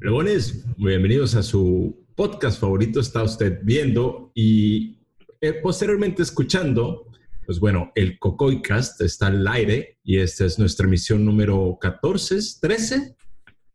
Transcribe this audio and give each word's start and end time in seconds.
Leones, 0.00 0.64
bienvenidos 0.76 1.34
a 1.34 1.42
su 1.42 2.06
podcast 2.14 2.60
favorito. 2.60 3.00
Está 3.00 3.22
usted 3.22 3.60
viendo 3.62 4.32
y 4.34 4.98
eh, 5.40 5.54
posteriormente 5.54 6.22
escuchando. 6.22 7.06
Pues 7.46 7.60
bueno, 7.60 7.92
el 7.94 8.18
Cocoicast 8.18 9.00
está 9.00 9.28
al 9.28 9.46
aire 9.48 9.98
y 10.04 10.18
esta 10.18 10.44
es 10.44 10.58
nuestra 10.58 10.86
emisión 10.86 11.24
número 11.24 11.78
14, 11.80 12.38
13, 12.60 13.16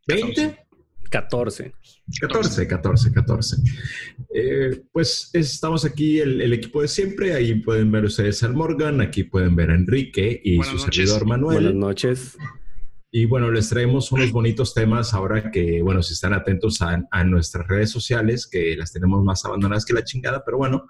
20. 0.08 0.60
14. 1.10 1.74
14, 2.20 2.68
14, 2.68 3.14
14. 3.14 3.58
pues 4.92 5.30
estamos 5.34 5.86
aquí 5.86 6.20
el, 6.20 6.54
equipo 6.54 6.82
de 6.82 6.88
siempre. 6.88 7.34
Ahí 7.34 7.56
pueden 7.56 7.92
ver 7.92 8.06
ustedes 8.06 8.42
al 8.44 8.54
Morgan, 8.54 9.00
aquí 9.00 9.24
pueden 9.24 9.56
ver 9.56 9.70
a 9.70 9.76
Enrique 9.76 10.42
y 10.44 10.62
su 10.64 10.80
servidor 10.80 11.26
Manuel. 11.28 11.64
Buenas 11.64 11.76
noches. 11.76 12.38
Y 13.16 13.28
bueno, 13.28 13.52
les 13.52 13.70
traemos 13.70 14.12
unos 14.12 14.32
bonitos 14.32 14.74
temas 14.74 15.14
ahora 15.14 15.52
que, 15.52 15.84
bueno, 15.84 16.02
si 16.02 16.14
están 16.14 16.34
atentos 16.34 16.82
a, 16.82 17.24
nuestras 17.24 17.68
redes 17.68 17.92
sociales, 17.92 18.48
que 18.48 18.76
las 18.76 18.92
tenemos 18.92 19.24
más 19.24 19.46
abandonadas 19.46 19.86
que 19.86 19.94
la 19.94 20.04
chingada, 20.04 20.44
pero 20.44 20.58
bueno, 20.58 20.90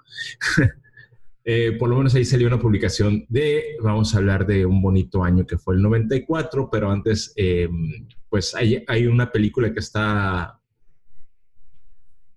eh, 1.44 1.72
por 1.78 1.90
lo 1.90 1.98
menos 1.98 2.14
ahí 2.14 2.24
salió 2.24 2.46
una 2.46 2.58
publicación 2.58 3.26
de, 3.28 3.76
vamos 3.82 4.14
a 4.14 4.18
hablar 4.18 4.46
de 4.46 4.64
un 4.64 4.80
bonito 4.80 5.22
año 5.22 5.46
que 5.46 5.58
fue 5.58 5.74
el 5.74 5.82
94, 5.82 6.70
pero 6.72 6.90
antes, 6.90 7.34
eh, 7.36 7.68
pues 8.30 8.54
hay, 8.54 8.82
hay 8.88 9.06
una 9.06 9.30
película 9.30 9.70
que 9.70 9.80
está, 9.80 10.58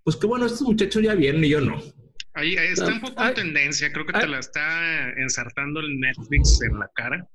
pues 0.04 0.18
que 0.18 0.28
bueno, 0.28 0.48
estos 0.48 0.64
muchachos 0.64 1.02
ya 1.02 1.16
vienen 1.16 1.46
y 1.46 1.50
yo 1.50 1.62
no. 1.62 1.82
Ahí, 2.34 2.56
está 2.56 2.88
un 2.88 3.00
poco 3.00 3.24
en 3.24 3.34
tendencia, 3.36 3.90
creo 3.94 4.06
que 4.06 4.12
te 4.12 4.28
la 4.28 4.40
está 4.40 5.12
ensartando 5.14 5.80
el 5.80 5.98
Netflix 5.98 6.62
en 6.62 6.78
la 6.78 6.92
cara. 6.94 7.26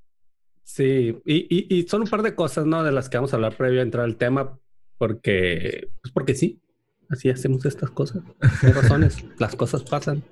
Sí, 0.63 1.15
y, 1.25 1.75
y, 1.75 1.83
son 1.83 2.01
un 2.01 2.07
par 2.07 2.21
de 2.21 2.35
cosas, 2.35 2.65
¿no? 2.65 2.83
De 2.83 2.91
las 2.91 3.09
que 3.09 3.17
vamos 3.17 3.33
a 3.33 3.35
hablar 3.35 3.55
previo 3.55 3.81
a 3.81 3.83
entrar 3.83 4.05
al 4.05 4.15
tema, 4.15 4.57
porque, 4.97 5.89
pues 6.01 6.13
porque 6.13 6.35
sí, 6.35 6.61
así 7.09 7.29
hacemos 7.29 7.65
estas 7.65 7.91
cosas. 7.91 8.23
Hay 8.61 8.71
razones, 8.71 9.23
las 9.39 9.55
cosas 9.55 9.83
pasan 9.83 10.23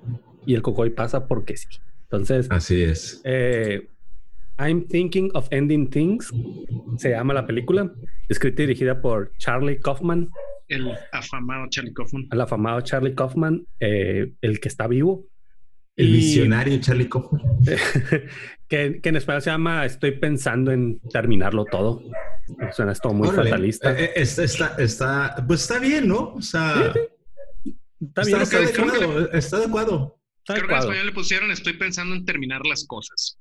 y 0.46 0.54
el 0.54 0.62
cocoy 0.62 0.90
pasa 0.90 1.26
porque 1.26 1.56
sí. 1.56 1.68
Entonces, 2.04 2.46
así 2.50 2.82
es. 2.82 3.20
Eh, 3.24 3.88
I'm 4.58 4.86
Thinking 4.86 5.30
of 5.34 5.48
Ending 5.50 5.88
Things 5.88 6.32
se 6.98 7.10
llama 7.10 7.34
la 7.34 7.46
película, 7.46 7.92
escrita 8.28 8.62
y 8.62 8.66
dirigida 8.66 9.00
por 9.00 9.32
Charlie 9.38 9.78
Kaufman. 9.78 10.30
El 10.68 10.90
afamado 11.12 11.66
Charlie 11.68 11.92
Kaufman. 11.92 12.28
El 12.30 12.40
afamado 12.40 12.80
Charlie 12.80 13.14
Kaufman, 13.14 13.66
eh, 13.80 14.32
el 14.40 14.60
que 14.60 14.68
está 14.68 14.86
vivo. 14.86 15.26
El 15.96 16.12
visionario 16.12 16.80
Charlie 16.80 17.08
Kaufman. 17.08 17.42
que, 18.68 19.00
en 19.02 19.16
español 19.16 19.42
se 19.42 19.50
llama 19.50 19.84
Estoy 19.84 20.12
pensando 20.12 20.72
en 20.72 21.00
terminarado 21.10 21.64
todo. 21.66 22.02
Suena 22.72 22.92
esto 22.92 23.12
muy 23.12 23.28
fatalista. 23.28 23.92
Eh, 23.92 24.12
eh, 24.16 24.22
está, 24.22 24.76
está, 24.78 25.44
pues 25.46 25.62
está 25.62 25.78
bien, 25.78 26.08
¿no? 26.08 26.34
O 26.34 26.42
sea, 26.42 26.92
está 28.00 28.24
bien. 28.24 28.40
Está, 28.40 28.56
adecuado, 28.56 29.32
está 29.32 29.56
adecuado. 29.58 30.18
Creo 30.44 30.66
que 30.66 30.72
en 30.72 30.78
español 30.78 31.06
le 31.06 31.12
pusieron 31.12 31.50
Estoy 31.50 31.74
pensando 31.74 32.14
en 32.14 32.24
terminar 32.24 32.62
las 32.66 32.84
cosas. 32.86 33.38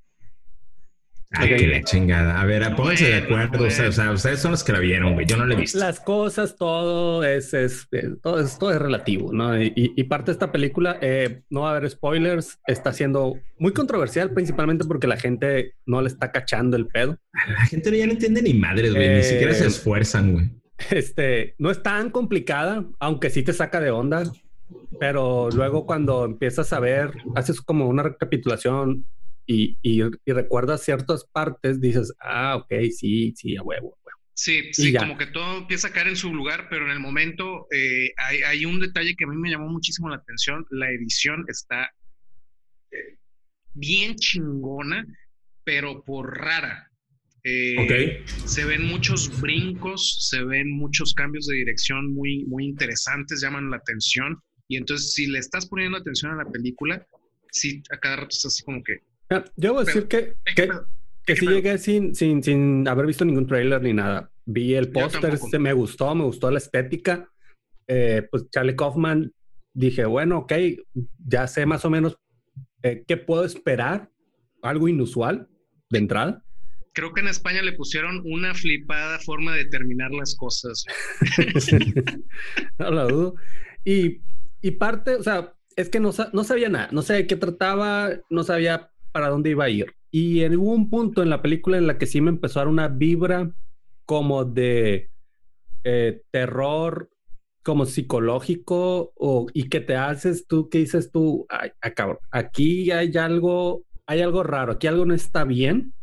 Ay, 1.33 1.55
qué 1.55 1.67
la 1.67 1.81
chingada. 1.81 2.41
A 2.41 2.45
ver, 2.45 2.75
pónganse 2.75 3.07
de 3.07 3.15
acuerdo. 3.15 3.63
O, 3.65 3.69
sea, 3.69 4.11
ustedes 4.11 4.39
son 4.39 4.51
los 4.51 4.63
que 4.65 4.73
la 4.73 4.79
vieron, 4.79 5.13
güey. 5.13 5.25
Yo 5.25 5.37
no 5.37 5.45
la 5.45 5.53
he 5.53 5.57
visto. 5.57 5.79
Las 5.79 6.01
cosas, 6.01 6.57
todo 6.57 7.23
es, 7.23 7.53
es, 7.53 7.87
eh, 7.93 8.09
todo, 8.21 8.41
es 8.41 8.59
todo 8.59 8.71
es 8.71 8.79
relativo, 8.79 9.31
¿no? 9.31 9.61
Y, 9.61 10.03
parte 10.09 10.31
de 10.31 10.33
esta 10.33 10.51
película, 10.51 10.97
eh, 11.01 11.43
no 11.49 11.61
va 11.61 11.69
a 11.69 11.77
haber 11.77 11.89
spoilers, 11.89 12.59
está 12.67 12.91
siendo 12.91 13.39
muy 13.57 13.71
controversial, 13.71 14.31
principalmente 14.31 14.83
porque 14.83 15.07
la 15.07 15.15
gente 15.15 15.75
no 15.85 16.01
le 16.01 16.09
está 16.09 16.31
cachando 16.33 16.75
el 16.75 16.87
pedo. 16.87 17.17
La 17.47 17.65
gente 17.65 17.97
ya 17.97 18.05
no 18.05 18.11
entiende 18.11 18.41
ni 18.41 18.53
madres, 18.53 18.93
güey. 18.93 19.15
ni 19.15 19.23
siquiera 19.23 19.53
se 19.53 19.63
eh, 19.63 19.67
esfuerzan, 19.67 20.33
güey. 20.33 20.49
Este, 20.89 21.55
no 21.59 21.71
es 21.71 21.81
tan 21.81 22.09
complicada, 22.09 22.83
aunque 22.99 23.29
sí 23.29 23.43
te 23.43 23.53
saca 23.53 23.79
de 23.79 23.91
onda. 23.91 24.23
Pero 24.99 25.49
luego 25.51 25.85
cuando 25.85 26.25
empiezas 26.25 26.73
a 26.73 26.79
ver, 26.79 27.13
haces 27.35 27.61
como 27.61 27.87
una 27.87 28.03
recapitulación 28.03 29.05
y, 29.45 29.77
y, 29.81 30.01
recuerdas 30.25 30.83
ciertas 30.83 31.25
partes, 31.25 31.81
dices, 31.81 32.13
ah, 32.19 32.57
ok, 32.57 32.73
sí, 32.91 33.33
sí, 33.35 33.57
a 33.57 33.63
huevo, 33.63 33.95
a 33.95 34.05
huevo. 34.05 34.21
Sí, 34.33 34.69
sí, 34.71 34.93
como 34.93 35.17
que 35.17 35.27
todo 35.27 35.59
empieza 35.59 35.89
a 35.89 35.91
caer 35.91 36.07
en 36.07 36.15
su 36.15 36.33
lugar, 36.33 36.67
pero 36.69 36.85
en 36.85 36.91
el 36.91 36.99
momento 36.99 37.67
eh, 37.71 38.11
hay, 38.17 38.65
un 38.65 38.79
detalle 38.79 39.15
que 39.15 39.25
a 39.25 39.27
mí 39.27 39.35
me 39.35 39.49
llamó 39.49 39.69
muchísimo 39.69 40.09
la 40.09 40.15
atención. 40.15 40.65
La 40.71 40.89
edición 40.89 41.45
está 41.47 41.91
eh, 42.91 43.17
bien 43.73 44.15
chingona, 44.15 45.05
pero 45.63 46.03
por 46.03 46.37
rara. 46.39 46.89
Eh, 47.43 48.23
se 48.45 48.65
ven 48.65 48.85
muchos 48.85 49.39
brincos, 49.41 50.27
se 50.29 50.43
ven 50.43 50.71
muchos 50.71 51.13
cambios 51.13 51.47
de 51.47 51.55
dirección 51.55 52.13
muy, 52.13 52.45
muy 52.45 52.65
interesantes, 52.65 53.41
llaman 53.41 53.69
la 53.69 53.77
atención. 53.77 54.41
Y 54.67 54.77
entonces, 54.77 55.13
si 55.13 55.27
le 55.27 55.39
estás 55.39 55.67
poniendo 55.67 55.97
atención 55.97 56.31
a 56.31 56.43
la 56.43 56.49
película, 56.49 57.05
sí, 57.51 57.83
a 57.91 57.97
cada 57.97 58.15
rato 58.17 58.29
estás 58.29 58.53
así 58.53 58.63
como 58.63 58.83
que, 58.83 59.01
yo 59.55 59.73
voy 59.73 59.83
a 59.83 59.85
decir 59.85 60.07
que, 60.07 60.35
que, 60.55 60.69
que 61.25 61.35
sí 61.35 61.47
llegué 61.47 61.77
sin, 61.77 62.15
sin, 62.15 62.43
sin 62.43 62.87
haber 62.87 63.05
visto 63.05 63.25
ningún 63.25 63.47
trailer 63.47 63.81
ni 63.81 63.93
nada. 63.93 64.31
Vi 64.45 64.73
el 64.73 64.91
póster, 64.91 65.37
se 65.37 65.59
me 65.59 65.73
gustó, 65.73 66.13
me 66.15 66.23
gustó 66.23 66.51
la 66.51 66.57
estética. 66.57 67.29
Eh, 67.87 68.27
pues 68.29 68.49
Charlie 68.49 68.75
Kaufman, 68.75 69.33
dije, 69.73 70.05
bueno, 70.05 70.39
ok, 70.39 70.53
ya 71.25 71.47
sé 71.47 71.65
más 71.65 71.85
o 71.85 71.89
menos 71.89 72.17
eh, 72.83 73.03
qué 73.07 73.17
puedo 73.17 73.45
esperar. 73.45 74.09
Algo 74.63 74.87
inusual 74.87 75.49
de 75.89 75.97
entrada. 75.97 76.43
Creo 76.93 77.13
que 77.13 77.21
en 77.21 77.29
España 77.29 77.63
le 77.63 77.71
pusieron 77.71 78.21
una 78.25 78.53
flipada 78.53 79.17
forma 79.19 79.55
de 79.55 79.65
terminar 79.65 80.11
las 80.11 80.35
cosas. 80.35 80.85
no 82.77 82.91
lo 82.91 83.07
dudo. 83.07 83.35
Y, 83.83 84.21
y 84.61 84.71
parte, 84.71 85.15
o 85.15 85.23
sea, 85.23 85.55
es 85.75 85.89
que 85.89 85.99
no, 85.99 86.11
no 86.33 86.43
sabía 86.43 86.69
nada, 86.69 86.89
no 86.91 87.01
sabía 87.01 87.21
de 87.21 87.27
qué 87.27 87.35
trataba, 87.37 88.11
no 88.29 88.43
sabía 88.43 88.90
para 89.11 89.29
dónde 89.29 89.51
iba 89.51 89.65
a 89.65 89.69
ir. 89.69 89.95
Y 90.11 90.41
en 90.41 90.57
un 90.57 90.89
punto 90.89 91.23
en 91.23 91.29
la 91.29 91.41
película 91.41 91.77
en 91.77 91.87
la 91.87 91.97
que 91.97 92.05
sí 92.05 92.21
me 92.21 92.29
empezó 92.29 92.59
a 92.59 92.63
dar 92.63 92.67
una 92.67 92.87
vibra 92.87 93.51
como 94.05 94.43
de 94.43 95.09
eh, 95.83 96.21
terror, 96.31 97.09
como 97.63 97.85
psicológico, 97.85 99.13
o, 99.15 99.47
y 99.53 99.69
que 99.69 99.79
te 99.79 99.95
haces 99.95 100.47
tú, 100.47 100.69
que 100.69 100.79
dices 100.79 101.11
tú, 101.11 101.45
ay, 101.49 101.71
ah, 101.81 102.17
aquí 102.31 102.91
hay 102.91 103.15
algo, 103.17 103.83
hay 104.05 104.21
algo 104.21 104.43
raro, 104.43 104.73
aquí 104.73 104.87
algo 104.87 105.05
no 105.05 105.13
está 105.13 105.43
bien. 105.43 105.93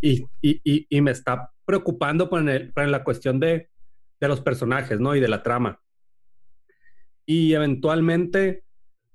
Y, 0.00 0.26
y, 0.42 0.60
y, 0.88 1.00
me 1.00 1.12
está 1.12 1.52
preocupando 1.64 2.28
por, 2.28 2.46
el, 2.46 2.72
la 2.74 3.04
cuestión 3.04 3.40
de, 3.40 3.70
de, 4.20 4.28
los 4.28 4.42
personajes, 4.42 5.00
¿no? 5.00 5.16
Y 5.16 5.20
de 5.20 5.28
la 5.28 5.42
trama. 5.42 5.80
Y 7.24 7.54
eventualmente 7.54 8.64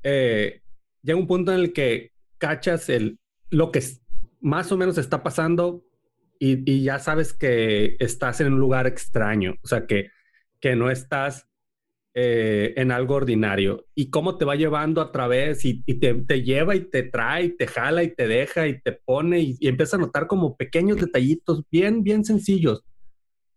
eh, 0.02 0.62
llega 1.04 1.20
un 1.20 1.28
punto 1.28 1.54
en 1.54 1.60
el 1.60 1.74
que 1.74 2.12
cachas 2.40 2.90
el, 2.90 3.20
lo 3.50 3.72
que 3.72 3.84
más 4.42 4.72
o 4.72 4.78
menos 4.78 4.98
está 4.98 5.22
pasando 5.22 5.86
y, 6.40 6.84
ya 6.84 7.00
sabes 7.00 7.34
que 7.34 7.98
estás 8.00 8.40
en 8.40 8.54
un 8.54 8.60
lugar 8.60 8.88
extraño, 8.88 9.56
o 9.62 9.68
sea, 9.68 9.86
que, 9.86 10.10
que 10.62 10.76
no 10.76 10.90
estás 10.90 11.50
eh, 12.14 12.74
en 12.78 12.92
algo 12.92 13.16
ordinario. 13.16 13.86
Y 13.94 14.10
cómo 14.10 14.38
te 14.38 14.46
va 14.46 14.56
llevando 14.56 15.02
a 15.02 15.12
través 15.12 15.66
y, 15.66 15.84
te, 15.84 16.42
lleva 16.42 16.76
y 16.78 16.82
te 16.82 17.04
trae, 17.04 17.44
y 17.44 17.58
te 17.58 17.68
jala 17.68 18.04
y 18.04 18.16
te 18.16 18.28
deja 18.28 18.68
y 18.68 18.80
te 18.82 18.94
pone 18.94 19.42
y, 19.42 19.58
y 19.60 19.68
empieza 19.68 19.98
a 19.98 20.00
notar 20.00 20.28
como 20.28 20.56
pequeños 20.56 20.98
detallitos 20.98 21.64
bien, 21.70 22.04
bien 22.04 22.24
sencillos, 22.24 22.86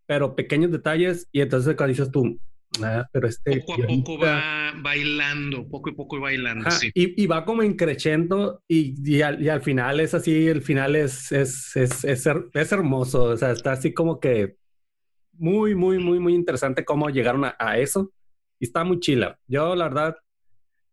pero 0.06 0.34
pequeños 0.34 0.72
detalles 0.72 1.28
y 1.30 1.40
entonces 1.40 1.76
cuando 1.76 1.92
dices 1.92 2.10
tú, 2.10 2.40
Ah, 2.80 3.06
pero 3.12 3.28
este 3.28 3.60
poco 3.60 3.82
a 3.82 3.86
poco 3.86 4.18
va 4.18 4.72
bailando, 4.80 5.68
poco 5.68 5.90
a 5.90 5.92
poco 5.92 6.20
bailando. 6.20 6.70
sí. 6.70 6.90
y, 6.94 7.26
va 7.26 7.44
como 7.44 7.62
increciendo 7.62 8.62
y, 8.66 8.94
y, 9.04 9.20
al, 9.20 9.62
final 9.62 10.00
es 10.00 10.14
así, 10.14 10.48
el 10.48 10.62
final 10.62 10.96
es, 10.96 11.32
es, 11.32 11.76
es, 11.76 12.04
es, 12.04 12.72
hermoso, 12.72 13.24
o 13.24 13.36
sea, 13.36 13.50
está 13.50 13.72
así 13.72 13.92
como 13.92 14.20
que 14.20 14.56
muy, 15.32 15.74
muy, 15.74 15.98
muy, 15.98 16.18
muy 16.18 16.34
interesante 16.34 16.84
cómo 16.84 17.10
llegaron 17.10 17.44
a, 17.44 17.78
eso 17.78 18.12
y 18.58 18.66
está 18.66 18.84
muy 18.84 19.00
chila. 19.00 19.38
Yo 19.46 19.74
la 19.74 19.88
verdad 19.88 20.16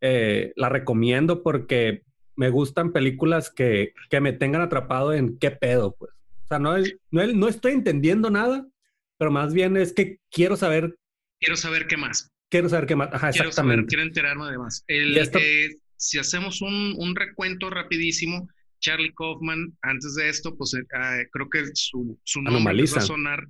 eh, 0.01 0.51
la 0.57 0.69
recomiendo 0.69 1.43
porque 1.43 2.03
me 2.35 2.49
gustan 2.49 2.91
películas 2.91 3.49
que, 3.49 3.93
que 4.09 4.19
me 4.19 4.33
tengan 4.33 4.61
atrapado 4.61 5.13
en 5.13 5.37
qué 5.37 5.51
pedo, 5.51 5.95
pues. 5.97 6.11
O 6.43 6.47
sea, 6.49 6.59
no, 6.59 6.75
no, 7.11 7.27
no 7.27 7.47
estoy 7.47 7.73
entendiendo 7.73 8.31
nada, 8.31 8.67
pero 9.17 9.29
más 9.29 9.53
bien 9.53 9.77
es 9.77 9.93
que 9.93 10.19
quiero 10.31 10.55
saber 10.57 10.95
quiero 11.39 11.55
saber 11.55 11.87
qué 11.87 11.97
más. 11.97 12.31
Quiero 12.49 12.69
saber 12.69 12.87
qué 12.87 12.95
más. 12.95 13.09
Ajá, 13.13 13.31
quiero 13.31 13.49
exactamente. 13.49 13.87
quiero 13.87 14.03
enterarme 14.03 14.51
de 14.51 14.57
más. 14.57 14.83
El, 14.87 15.17
eh, 15.17 15.69
si 15.97 16.17
hacemos 16.17 16.61
un, 16.61 16.95
un, 16.97 17.15
recuento 17.15 17.69
rapidísimo, 17.69 18.47
Charlie 18.79 19.13
Kaufman, 19.13 19.77
antes 19.81 20.15
de 20.15 20.29
esto, 20.29 20.55
pues 20.57 20.73
eh, 20.73 20.83
ah, 20.95 21.19
creo 21.31 21.49
que 21.49 21.65
su, 21.73 22.19
su 22.23 22.41
nombre 22.41 22.83
va 22.83 22.97
a 22.97 23.01
sonar. 23.01 23.47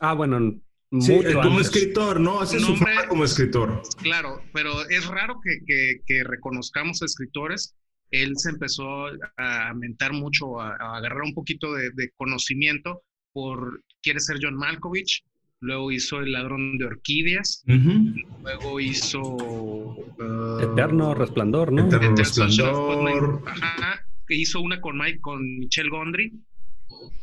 Ah, 0.00 0.14
bueno, 0.14 0.60
Sí, 1.00 1.12
eh, 1.12 1.34
como 1.34 1.60
escritor, 1.60 2.18
¿no? 2.18 2.40
Hace 2.40 2.58
su 2.60 2.72
nombre 2.72 2.94
como 3.08 3.24
escritor. 3.24 3.82
Claro, 4.02 4.42
pero 4.54 4.88
es 4.88 5.06
raro 5.06 5.38
que, 5.42 5.58
que, 5.66 6.00
que, 6.06 6.24
reconozcamos 6.24 7.02
a 7.02 7.04
escritores. 7.04 7.74
Él 8.10 8.32
se 8.38 8.48
empezó 8.48 9.08
a 9.36 9.74
mentar 9.74 10.14
mucho, 10.14 10.58
a, 10.58 10.76
a 10.76 10.96
agarrar 10.96 11.20
un 11.22 11.34
poquito 11.34 11.74
de, 11.74 11.90
de, 11.90 12.10
conocimiento 12.16 13.02
por 13.34 13.82
Quiere 14.02 14.20
ser 14.20 14.38
John 14.40 14.56
Malkovich, 14.56 15.24
luego 15.60 15.90
hizo 15.92 16.20
El 16.20 16.32
ladrón 16.32 16.78
de 16.78 16.84
orquídeas, 16.86 17.64
luego 17.66 18.80
hizo 18.80 19.20
uh, 19.20 20.60
Eterno 20.60 21.14
Resplandor, 21.14 21.72
¿no? 21.72 21.86
Eterno 21.86 22.16
Resplandor. 22.16 23.42
Ajá, 23.46 24.06
hizo 24.28 24.60
una 24.60 24.80
con 24.80 24.98
Mike, 24.98 25.20
con 25.20 25.58
Michelle 25.58 25.90
Gondry. 25.90 26.32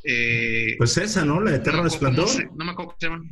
Eh, 0.04 0.76
pues 0.78 0.98
esa, 0.98 1.26
¿no? 1.26 1.40
La 1.42 1.56
Eterno 1.56 1.84
Resplandor. 1.84 2.28
no 2.56 2.66
me 2.66 2.72
acuerdo 2.72 2.92
cómo 2.92 2.98
se 3.00 3.08
llama. 3.08 3.26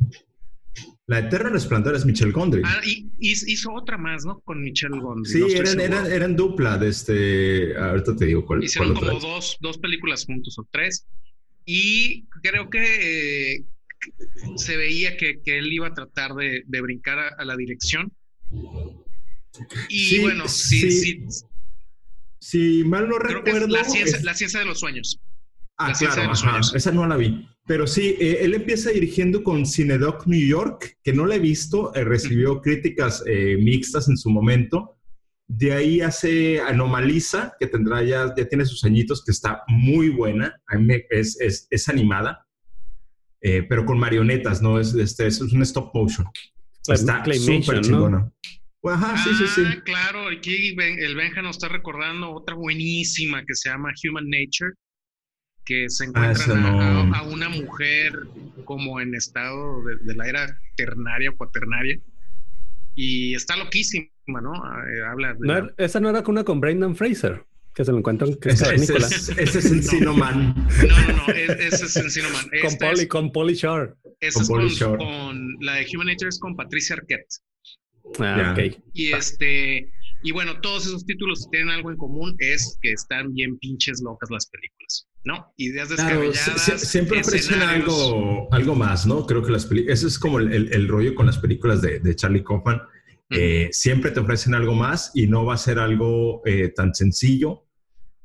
La 1.06 1.18
Eterna 1.18 1.50
Resplandor 1.50 1.94
es 1.94 2.06
Michelle 2.06 2.32
Gondry. 2.32 2.62
Ah, 2.64 2.80
y, 2.84 3.10
hizo 3.20 3.72
otra 3.74 3.98
más, 3.98 4.24
¿no? 4.24 4.40
Con 4.40 4.62
Michelle 4.62 4.98
Gondry. 4.98 5.30
Sí, 5.30 5.42
eran, 5.54 5.78
eran, 5.78 6.10
eran, 6.10 6.34
dupla 6.34 6.78
de 6.78 6.88
este. 6.88 7.76
Ahorita 7.76 8.16
te 8.16 8.24
digo 8.24 8.44
cuál. 8.46 8.64
Hicieron 8.64 8.94
como 8.94 9.20
dos, 9.20 9.58
dos 9.60 9.76
películas 9.78 10.24
juntos 10.24 10.58
o 10.58 10.66
tres. 10.70 11.06
Y 11.66 12.24
creo 12.42 12.70
que 12.70 13.52
eh, 13.56 13.64
se 14.56 14.76
veía 14.76 15.16
que, 15.16 15.40
que, 15.42 15.58
él 15.58 15.72
iba 15.72 15.88
a 15.88 15.94
tratar 15.94 16.34
de, 16.34 16.62
de 16.66 16.80
brincar 16.80 17.18
a, 17.18 17.44
la 17.44 17.56
dirección. 17.56 18.12
Y 19.88 20.18
bueno, 20.20 20.48
sí, 20.48 20.90
sí. 20.90 21.24
Si 22.40 22.84
mal 22.84 23.08
no 23.08 23.18
recuerdo. 23.18 23.68
La 23.68 23.84
ciencia, 23.84 24.20
la 24.22 24.34
ciencia 24.34 24.60
de 24.60 24.66
los 24.66 24.80
sueños. 24.80 25.20
Ah, 25.76 25.92
claro, 25.98 26.32
esa 26.74 26.92
no 26.92 27.06
la 27.06 27.16
vi. 27.16 27.48
Pero 27.66 27.86
sí, 27.86 28.16
eh, 28.20 28.38
él 28.42 28.54
empieza 28.54 28.90
dirigiendo 28.90 29.42
con 29.42 29.64
Cinedoc 29.64 30.26
New 30.26 30.46
York, 30.46 30.98
que 31.02 31.12
no 31.12 31.24
la 31.24 31.36
he 31.36 31.40
visto, 31.40 31.94
eh, 31.94 32.04
recibió 32.04 32.60
críticas 32.60 33.24
eh, 33.26 33.56
mixtas 33.58 34.08
en 34.08 34.18
su 34.18 34.28
momento. 34.28 34.98
De 35.46 35.72
ahí 35.72 36.00
hace 36.00 36.60
Anomaliza, 36.60 37.54
que 37.58 37.66
tendrá 37.66 38.02
ya, 38.02 38.34
ya 38.36 38.48
tiene 38.48 38.66
sus 38.66 38.84
añitos, 38.84 39.24
que 39.24 39.32
está 39.32 39.62
muy 39.66 40.10
buena, 40.10 40.60
es, 41.10 41.40
es, 41.40 41.66
es, 41.70 41.88
animada, 41.88 42.46
pero 43.68 43.84
con 43.84 43.98
marionetas, 43.98 44.62
¿no? 44.62 44.80
Es, 44.80 44.94
este, 44.94 45.26
es 45.26 45.40
un 45.40 45.62
stop 45.62 45.94
motion. 45.94 46.26
está 46.88 47.24
súper 47.24 47.80
chingona. 47.80 48.30
Ajá, 48.82 49.16
sí, 49.16 49.30
sí, 49.38 49.46
sí. 49.46 49.62
Ah, 49.66 49.82
claro, 49.84 50.28
aquí 50.28 50.76
el 50.78 51.14
Benja 51.14 51.40
nos 51.40 51.56
está 51.56 51.68
recordando 51.68 52.30
otra 52.32 52.54
buenísima 52.54 53.42
que 53.44 53.54
se 53.54 53.70
llama 53.70 53.92
Human 54.04 54.28
Nature 54.28 54.72
que 55.64 55.88
se 55.88 56.04
ah, 56.04 56.06
encuentran 56.08 57.14
a, 57.14 57.22
una 57.22 57.48
mujer 57.48 58.12
como 58.64 59.00
en 59.00 59.14
estado 59.14 59.82
de, 59.82 60.14
la 60.14 60.28
era 60.28 60.60
ternaria 60.76 61.30
o 61.30 61.36
cuaternaria. 61.36 61.98
Y 62.94 63.34
está 63.34 63.56
loquísima, 63.56 64.08
¿no? 64.26 64.52
Eh, 64.54 65.04
habla 65.04 65.36
Esa 65.76 66.00
no 66.00 66.10
era 66.10 66.22
una 66.26 66.44
con 66.44 66.60
Brendan 66.60 66.94
Fraser, 66.94 67.44
que 67.74 67.84
se 67.84 67.92
lo 67.92 67.98
encuentran. 67.98 68.34
Que 68.36 68.50
ese, 68.50 68.74
ese, 68.74 68.96
es, 68.96 69.28
ese 69.30 69.58
es 69.58 69.66
Encino 69.66 70.14
Man. 70.14 70.54
No, 70.88 71.12
no, 71.12 71.26
no, 71.26 71.32
ese 71.32 71.84
es 71.84 71.96
Encino 71.96 72.28
Man. 72.30 72.46
con 72.62 72.76
Polly, 72.78 73.06
con 73.06 73.32
Polly 73.32 73.54
Shore. 73.54 73.94
Esa 74.20 74.42
es 74.42 74.48
con, 74.48 74.96
con, 74.96 75.56
la 75.60 75.74
de 75.74 75.86
Human 75.92 76.06
Nature 76.06 76.28
es 76.28 76.38
con 76.38 76.56
Patricia 76.56 76.96
Arquette. 76.96 77.34
Ah, 78.20 78.54
ok. 78.56 78.76
Y 78.92 79.12
este, 79.12 79.90
y 80.24 80.32
bueno, 80.32 80.58
todos 80.62 80.86
esos 80.86 81.04
títulos 81.04 81.48
tienen 81.50 81.68
algo 81.68 81.90
en 81.90 81.98
común, 81.98 82.34
es 82.38 82.78
que 82.80 82.92
están 82.92 83.34
bien 83.34 83.58
pinches 83.58 84.00
locas 84.02 84.30
las 84.30 84.46
películas, 84.46 85.06
¿no? 85.22 85.52
Ideas 85.58 85.90
descabelladas. 85.90 86.80
siempre 86.80 87.20
ofrecen 87.20 87.60
algo, 87.60 88.48
algo 88.50 88.74
más, 88.74 89.06
¿no? 89.06 89.26
Creo 89.26 89.42
que 89.42 89.52
las 89.52 89.66
películas, 89.66 89.98
ese 89.98 90.08
es 90.08 90.18
como 90.18 90.38
el, 90.38 90.88
rollo 90.88 91.14
con 91.14 91.26
las 91.26 91.36
películas 91.36 91.82
de, 91.82 92.16
Charlie 92.16 92.42
Kaufman. 92.42 92.80
Eh, 93.30 93.68
siempre 93.72 94.10
te 94.10 94.20
ofrecen 94.20 94.54
algo 94.54 94.74
más 94.74 95.10
y 95.14 95.26
no 95.26 95.44
va 95.44 95.54
a 95.54 95.58
ser 95.58 95.78
algo 95.78 96.42
eh, 96.44 96.68
tan 96.68 96.94
sencillo 96.94 97.64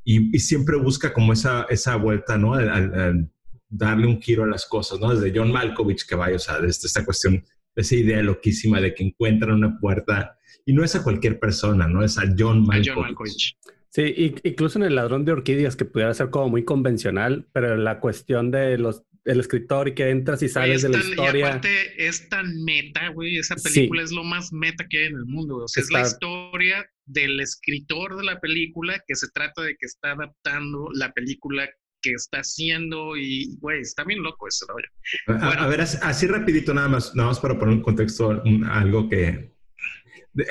y, 0.03 0.39
siempre 0.39 0.77
busca 0.77 1.13
como 1.13 1.33
esa, 1.33 1.65
esa 1.69 1.95
vuelta, 1.95 2.37
¿no? 2.37 2.53
Al, 2.53 3.31
darle 3.69 4.07
un 4.07 4.19
giro 4.19 4.43
a 4.43 4.47
las 4.47 4.65
cosas, 4.65 4.99
¿no? 4.99 5.13
Desde 5.13 5.37
John 5.37 5.51
Malkovich 5.51 6.07
que 6.07 6.15
vaya, 6.15 6.35
o 6.35 6.39
sea, 6.39 6.59
desde 6.59 6.87
esta 6.87 7.05
cuestión, 7.05 7.43
esa 7.75 7.95
idea 7.95 8.21
loquísima 8.23 8.81
de 8.81 8.93
que 8.93 9.03
encuentran 9.03 9.53
una 9.53 9.79
puerta 9.79 10.37
y 10.65 10.73
no 10.73 10.83
es 10.83 10.95
a 10.95 11.03
cualquier 11.03 11.39
persona, 11.39 11.87
¿no? 11.87 12.03
Es 12.03 12.17
a 12.17 12.23
John 12.37 12.65
Malkovich. 12.65 13.57
Sí, 13.89 14.33
incluso 14.43 14.77
en 14.77 14.85
El 14.85 14.95
Ladrón 14.95 15.25
de 15.25 15.31
Orquídeas, 15.31 15.75
que 15.75 15.85
pudiera 15.85 16.13
ser 16.13 16.29
como 16.29 16.49
muy 16.49 16.63
convencional, 16.63 17.47
pero 17.51 17.75
la 17.75 17.99
cuestión 17.99 18.51
de 18.51 18.77
los 18.77 19.03
el 19.25 19.39
escritor 19.39 19.87
y 19.87 19.95
que 19.95 20.09
entras 20.09 20.41
y 20.41 20.49
sales 20.49 20.81
de 20.81 20.89
la 20.89 20.99
historia. 20.99 21.39
Y 21.39 21.41
aparte 21.43 22.07
es 22.07 22.29
tan 22.29 22.63
meta, 22.63 23.09
güey. 23.09 23.37
Esa 23.37 23.55
película 23.55 24.03
es 24.03 24.11
lo 24.11 24.23
más 24.23 24.51
meta 24.51 24.85
que 24.87 24.99
hay 24.99 25.05
en 25.07 25.15
el 25.15 25.25
mundo, 25.25 25.55
güey. 25.55 25.65
O 25.65 25.67
sea, 25.67 25.83
es 25.83 25.91
la 25.91 26.01
historia 26.01 26.89
del 27.05 27.39
escritor 27.39 28.17
de 28.17 28.23
la 28.23 28.39
película 28.39 29.01
que 29.07 29.15
se 29.15 29.27
trata 29.29 29.61
de 29.61 29.75
que 29.75 29.85
está 29.85 30.11
adaptando 30.11 30.89
la 30.93 31.11
película 31.11 31.69
que 32.01 32.11
está 32.11 32.39
haciendo 32.39 33.17
y, 33.17 33.57
güey, 33.59 33.81
está 33.81 34.03
bien 34.05 34.23
loco 34.23 34.47
ese 34.47 34.65
rollo. 34.67 35.41
A, 35.41 35.67
ver, 35.67 35.81
así, 35.81 36.27
rapidito 36.27 36.73
nada 36.73 36.87
más, 36.87 37.13
nada 37.13 37.29
más 37.29 37.39
para 37.39 37.59
poner 37.59 37.75
en 37.75 37.81
contexto 37.81 38.41
algo 38.65 39.09
que, 39.09 39.51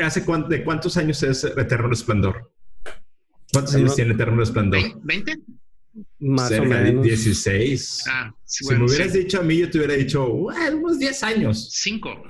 ¿Hace 0.01 0.25
¿De 0.49 0.65
cuántos 0.65 0.97
años 0.97 1.23
es 1.23 1.45
Eterno 1.45 1.89
Resplandor? 1.89 2.53
¿Cuántos 3.53 3.75
años 3.75 3.95
tiene 3.95 4.15
Eterno 4.15 4.37
Resplandor? 4.37 4.81
¿20? 5.03 5.43
Más 6.21 6.51
o 6.53 6.65
menos. 6.65 7.05
16. 7.05 8.05
Ah, 8.09 8.35
si 8.45 8.67
me 8.67 8.85
hubieras 8.85 9.13
dicho 9.13 9.41
a 9.41 9.43
mí, 9.43 9.59
yo 9.59 9.71
te 9.71 9.79
hubiera 9.79 9.95
dicho 9.95 10.27
unos 10.27 10.99
10 10.99 11.23
años. 11.23 11.71
5. 11.73 12.23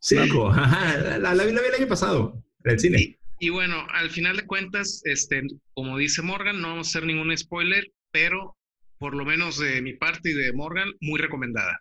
5. 0.00 0.52
la, 1.20 1.34
vi 1.34 1.50
el 1.50 1.74
año 1.74 1.88
pasado 1.88 2.42
en 2.64 2.72
el 2.72 2.78
cine. 2.78 3.18
Y, 3.40 3.50
bueno, 3.50 3.86
al 3.90 4.10
final 4.10 4.36
de 4.36 4.46
cuentas, 4.46 5.00
este, 5.04 5.42
como 5.74 5.98
dice 5.98 6.22
Morgan, 6.22 6.60
no 6.60 6.68
vamos 6.68 6.88
a 6.88 6.90
hacer 6.90 7.06
ningún 7.06 7.36
spoiler, 7.36 7.92
pero 8.10 8.56
por 8.98 9.14
lo 9.14 9.24
menos 9.24 9.58
de 9.58 9.80
mi 9.80 9.94
parte 9.94 10.30
y 10.30 10.34
de 10.34 10.52
Morgan, 10.52 10.92
muy 11.00 11.20
recomendada. 11.20 11.80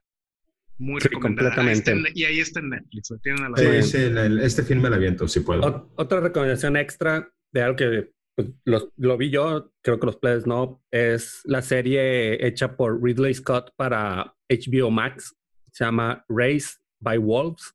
Muy 0.79 1.01
sí, 1.01 1.09
completamente. 1.09 1.95
y 2.13 2.25
ahí 2.25 2.39
está 2.39 2.59
en 2.59 2.69
Netflix. 2.69 3.07
sí, 3.07 3.83
sí, 3.83 3.97
este 4.41 4.63
filme 4.63 4.89
la 4.91 4.97
viento, 4.97 5.27
si 5.27 5.39
puedo. 5.39 5.91
otra 5.95 6.19
recomendación 6.19 6.77
extra 6.77 7.31
de 7.51 7.61
algo 7.63 7.75
que 7.75 8.11
pues, 8.37 8.87
lo 8.95 9.17
vi 9.17 9.31
yo, 9.31 9.71
creo 9.81 9.99
que 9.99 10.05
los 10.05 10.17
players 10.17 10.45
no, 10.45 10.83
es 10.91 11.41
la 11.43 11.63
serie 11.63 12.45
hecha 12.45 12.77
por 12.77 13.01
Ridley 13.03 13.33
Scott 13.33 13.71
para 13.75 14.35
HBO 14.47 14.91
Max. 14.91 15.35
Se 15.71 15.83
llama 15.83 16.23
Race 16.29 16.77
by 16.99 17.17
Wolves. 17.17 17.73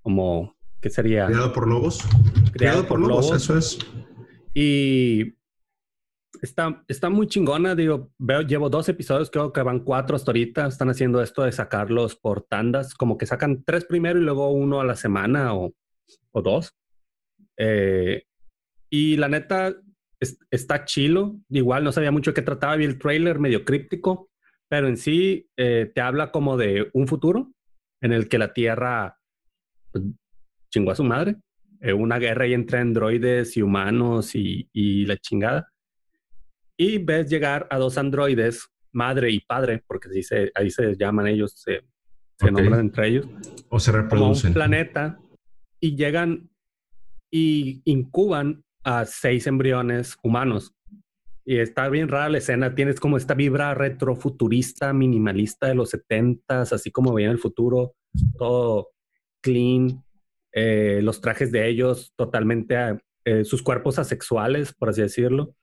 Como, 0.00 0.56
¿qué 0.80 0.88
sería? 0.88 1.26
Creado 1.26 1.52
por 1.52 1.68
lobos. 1.68 2.02
Creado, 2.52 2.86
por, 2.86 3.00
lobos, 3.00 3.30
eso 3.30 3.58
es. 3.58 3.78
Y 4.54 5.34
Está, 6.42 6.84
está 6.86 7.10
muy 7.10 7.26
chingona, 7.26 7.74
digo, 7.74 8.12
veo, 8.18 8.42
llevo 8.42 8.70
dos 8.70 8.88
episodios, 8.88 9.30
creo 9.30 9.52
que 9.52 9.62
van 9.62 9.80
cuatro 9.80 10.14
hasta 10.14 10.30
ahorita, 10.30 10.66
están 10.68 10.88
haciendo 10.88 11.20
esto 11.20 11.42
de 11.42 11.52
sacarlos 11.52 12.14
por 12.14 12.42
tandas, 12.42 12.94
como 12.94 13.18
que 13.18 13.26
sacan 13.26 13.64
tres 13.64 13.84
primero 13.84 14.20
y 14.20 14.22
luego 14.22 14.50
uno 14.52 14.80
a 14.80 14.84
la 14.84 14.94
semana 14.94 15.54
o, 15.54 15.72
o 16.30 16.42
dos. 16.42 16.76
Eh, 17.56 18.27
y 18.90 19.16
la 19.16 19.28
neta, 19.28 19.74
está 20.50 20.84
chilo, 20.84 21.38
igual 21.48 21.84
no 21.84 21.92
sabía 21.92 22.10
mucho 22.10 22.30
de 22.30 22.34
qué 22.34 22.42
trataba, 22.42 22.76
vi 22.76 22.84
el 22.84 22.98
trailer 22.98 23.38
medio 23.38 23.64
críptico, 23.64 24.30
pero 24.68 24.88
en 24.88 24.96
sí 24.96 25.48
eh, 25.56 25.90
te 25.94 26.00
habla 26.00 26.30
como 26.30 26.56
de 26.56 26.90
un 26.92 27.06
futuro 27.06 27.52
en 28.00 28.12
el 28.12 28.28
que 28.28 28.38
la 28.38 28.52
Tierra 28.52 29.18
pues, 29.92 30.04
chingó 30.70 30.90
a 30.90 30.96
su 30.96 31.04
madre, 31.04 31.36
eh, 31.80 31.92
una 31.92 32.18
guerra 32.18 32.44
ahí 32.44 32.54
entre 32.54 32.78
androides 32.78 33.56
y 33.56 33.62
humanos 33.62 34.34
y, 34.34 34.68
y 34.72 35.06
la 35.06 35.16
chingada 35.16 35.72
y 36.78 36.98
ves 36.98 37.28
llegar 37.28 37.66
a 37.70 37.76
dos 37.76 37.98
androides, 37.98 38.68
madre 38.92 39.30
y 39.30 39.40
padre, 39.40 39.82
porque 39.86 40.08
ahí 40.14 40.22
se, 40.22 40.52
ahí 40.54 40.70
se 40.70 40.94
llaman 40.96 41.26
ellos, 41.26 41.52
se, 41.56 41.82
nombran 42.50 42.80
entre 42.80 43.08
ellos. 43.08 43.26
O 43.68 43.80
se 43.80 43.90
reproducen. 43.90 44.50
un 44.50 44.54
planeta 44.54 45.18
y 45.80 45.96
llegan 45.96 46.48
y 47.30 47.82
incuban 47.84 48.64
a 48.88 49.04
seis 49.04 49.46
embriones 49.46 50.16
humanos. 50.22 50.74
Y 51.44 51.58
está 51.58 51.88
bien 51.88 52.08
rara 52.08 52.28
la 52.28 52.38
escena, 52.38 52.74
tienes 52.74 53.00
como 53.00 53.16
esta 53.16 53.34
vibra 53.34 53.74
retrofuturista, 53.74 54.92
minimalista 54.92 55.66
de 55.66 55.74
los 55.74 55.90
setentas, 55.90 56.72
así 56.72 56.90
como 56.90 57.14
veían 57.14 57.32
el 57.32 57.38
futuro, 57.38 57.94
todo 58.38 58.90
clean, 59.40 60.04
eh, 60.52 61.00
los 61.02 61.20
trajes 61.20 61.52
de 61.52 61.68
ellos 61.68 62.12
totalmente, 62.16 62.76
eh, 63.24 63.44
sus 63.44 63.62
cuerpos 63.62 63.98
asexuales, 63.98 64.74
por 64.74 64.90
así 64.90 65.02
decirlo. 65.02 65.54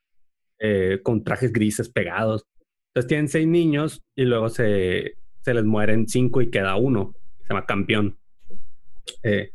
Eh, 0.57 1.01
con 1.03 1.23
trajes 1.23 1.51
grises 1.51 1.89
pegados. 1.89 2.47
Entonces 2.89 3.09
tienen 3.09 3.27
seis 3.27 3.45
niños 3.45 4.01
y 4.15 4.23
luego 4.23 4.47
se, 4.47 5.17
se 5.41 5.53
les 5.53 5.65
mueren 5.65 6.07
cinco 6.07 6.41
y 6.41 6.49
queda 6.49 6.77
uno, 6.77 7.13
se 7.41 7.49
llama 7.49 7.65
campeón. 7.65 8.17
Eh, 9.21 9.51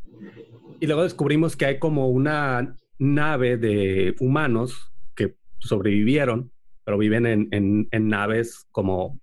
y 0.79 0.87
luego 0.87 1.05
descubrimos 1.05 1.57
que 1.57 1.65
hay 1.65 1.79
como 1.79 2.09
una 2.09 2.77
nave 3.01 3.57
de 3.57 4.15
humanos 4.21 4.93
que 5.17 5.35
sobrevivieron, 5.59 6.53
pero 6.85 6.99
viven 6.99 7.27
en, 7.27 7.49
en, 7.91 8.09
naves 8.09 8.67
como... 8.71 9.19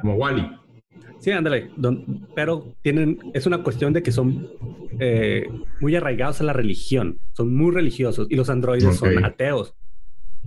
Como 0.00 0.14
Wally. 0.14 0.48
Sí, 1.18 1.30
ándale. 1.30 1.70
pero 2.34 2.74
tienen, 2.82 3.18
es 3.34 3.46
una 3.46 3.62
cuestión 3.62 3.92
de 3.92 4.02
que 4.02 4.12
son 4.12 4.48
eh, 4.98 5.48
muy 5.80 5.96
arraigados 5.96 6.40
a 6.40 6.44
la 6.44 6.52
religión, 6.52 7.18
son 7.32 7.54
muy 7.54 7.72
religiosos 7.72 8.28
y 8.30 8.36
los 8.36 8.50
androides 8.50 8.96
son 8.96 9.24
ateos. 9.24 9.74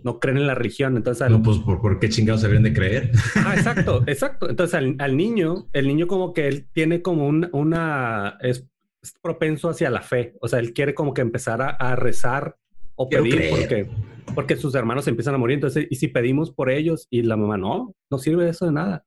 no 0.04 0.20
creen 0.20 0.38
en 0.38 0.48
la 0.48 0.56
religión. 0.56 0.96
Entonces, 0.96 1.30
no, 1.30 1.42
pues 1.42 1.58
¿por, 1.60 2.00
qué 2.00 2.10
chingados 2.10 2.42
se 2.42 2.48
de 2.48 2.74
creer? 2.74 3.12
Ah, 3.36 3.54
exacto, 3.58 4.04
exacto. 4.08 4.50
Entonces 4.50 4.80
al, 4.98 5.18
niño, 5.18 5.68
el 5.74 5.88
niño 5.88 6.08
como 6.08 6.34
que 6.34 6.48
él 6.48 6.68
tiene 6.72 7.02
como 7.02 7.28
una, 7.28 8.38
es, 8.42 8.68
propenso 9.22 9.70
hacia 9.70 9.90
la 9.90 10.02
fe. 10.02 10.36
O 10.42 10.48
sea, 10.48 10.60
él 10.60 10.74
quiere 10.74 10.94
como 10.94 11.14
que 11.14 11.22
empezar 11.22 11.62
a, 11.62 11.96
rezar 11.96 12.58
o 12.98 13.08
pedir 13.08 13.50
porque, 13.50 13.90
porque 14.36 14.56
sus 14.58 14.76
hermanos 14.76 15.08
empiezan 15.08 15.36
a 15.36 15.38
morir. 15.38 15.56
Entonces, 15.56 15.88
y 15.90 15.96
si 15.96 16.10
pedimos 16.10 16.52
por 16.52 16.70
ellos 16.70 17.08
y 17.10 17.22
la 17.22 17.38
mamá 17.38 17.58
no, 17.58 17.96
no 18.10 18.18
sirve 18.18 18.50
eso 18.50 18.66
de 18.66 18.74
nada. 18.74 19.06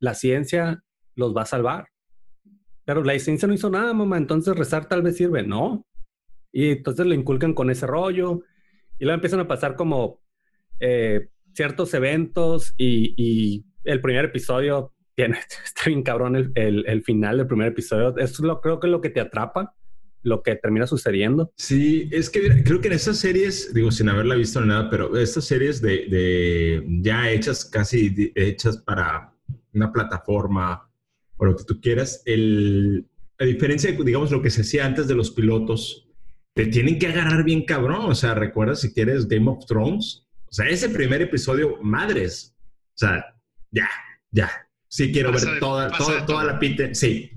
La 0.00 0.14
ciencia 0.14 0.82
los 1.14 1.36
va 1.36 1.42
a 1.42 1.46
salvar. 1.46 1.86
Pero 2.84 3.04
la 3.04 3.16
ciencia 3.18 3.46
no 3.46 3.54
hizo 3.54 3.70
nada, 3.70 3.92
mamá. 3.92 4.16
Entonces 4.16 4.56
rezar 4.56 4.88
tal 4.88 5.02
vez 5.02 5.16
sirve. 5.16 5.44
No. 5.44 5.86
Y 6.50 6.70
entonces 6.70 7.06
le 7.06 7.14
inculcan 7.14 7.54
con 7.54 7.70
ese 7.70 7.86
rollo 7.86 8.40
y 8.98 9.04
luego 9.04 9.14
empiezan 9.14 9.40
a 9.40 9.48
pasar 9.48 9.76
como 9.76 10.20
eh, 10.80 11.28
ciertos 11.54 11.94
eventos 11.94 12.74
y, 12.76 13.64
el 13.84 14.00
primer 14.00 14.26
episodio 14.26 14.94
tiene, 15.16 15.38
está 15.64 15.82
bien 15.86 16.04
cabrón 16.04 16.36
el, 16.36 16.52
el, 16.54 17.02
final 17.02 17.38
del 17.38 17.46
primer 17.46 17.68
episodio. 17.68 18.16
Eso 18.16 18.34
es 18.34 18.40
lo, 18.40 18.60
creo 18.60 18.78
que 18.78 18.86
es 18.86 18.90
lo 18.92 19.00
que 19.00 19.10
te 19.10 19.20
atrapa, 19.20 19.74
lo 20.22 20.42
que 20.42 20.56
termina 20.56 20.86
sucediendo. 20.86 21.52
Sí, 21.56 22.08
es 22.12 22.30
que 22.30 22.62
creo 22.64 22.80
que 22.80 22.88
en 22.88 22.94
esas 22.94 23.18
series, 23.18 23.72
digo, 23.74 23.90
sin 23.90 24.08
haberla 24.08 24.34
visto 24.34 24.60
ni 24.60 24.68
nada, 24.68 24.88
pero 24.90 25.16
estas 25.16 25.44
series 25.44 25.80
de, 25.82 26.06
de 26.08 26.84
ya 27.02 27.30
hechas, 27.30 27.64
casi 27.64 28.32
hechas 28.34 28.78
para 28.78 29.34
una 29.72 29.92
plataforma 29.92 30.88
o 31.36 31.44
lo 31.44 31.56
que 31.56 31.64
tú 31.64 31.80
quieras, 31.80 32.22
el, 32.24 33.06
a 33.38 33.44
diferencia 33.44 33.90
de, 33.90 34.04
digamos, 34.04 34.30
lo 34.30 34.40
que 34.40 34.50
se 34.50 34.62
hacía 34.62 34.86
antes 34.86 35.08
de 35.08 35.14
los 35.14 35.30
pilotos, 35.30 36.08
te 36.54 36.66
tienen 36.66 36.98
que 36.98 37.08
agarrar 37.08 37.44
bien 37.44 37.64
cabrón. 37.64 38.10
O 38.10 38.14
sea, 38.14 38.34
recuerda 38.34 38.76
si 38.76 38.92
quieres 38.92 39.26
Game 39.26 39.50
of 39.50 39.66
Thrones. 39.66 40.26
O 40.46 40.52
sea, 40.52 40.68
ese 40.68 40.88
primer 40.88 41.22
episodio, 41.22 41.78
madres. 41.82 42.54
O 42.94 42.98
sea, 42.98 43.24
ya, 43.70 43.88
ya. 44.30 44.50
Sí, 44.86 45.10
quiero 45.10 45.32
ver 45.32 45.58
toda, 45.58 45.90
toda, 45.90 46.26
toda, 46.26 46.44
la 46.44 46.58
pinche. 46.58 46.94
Sí, 46.94 47.31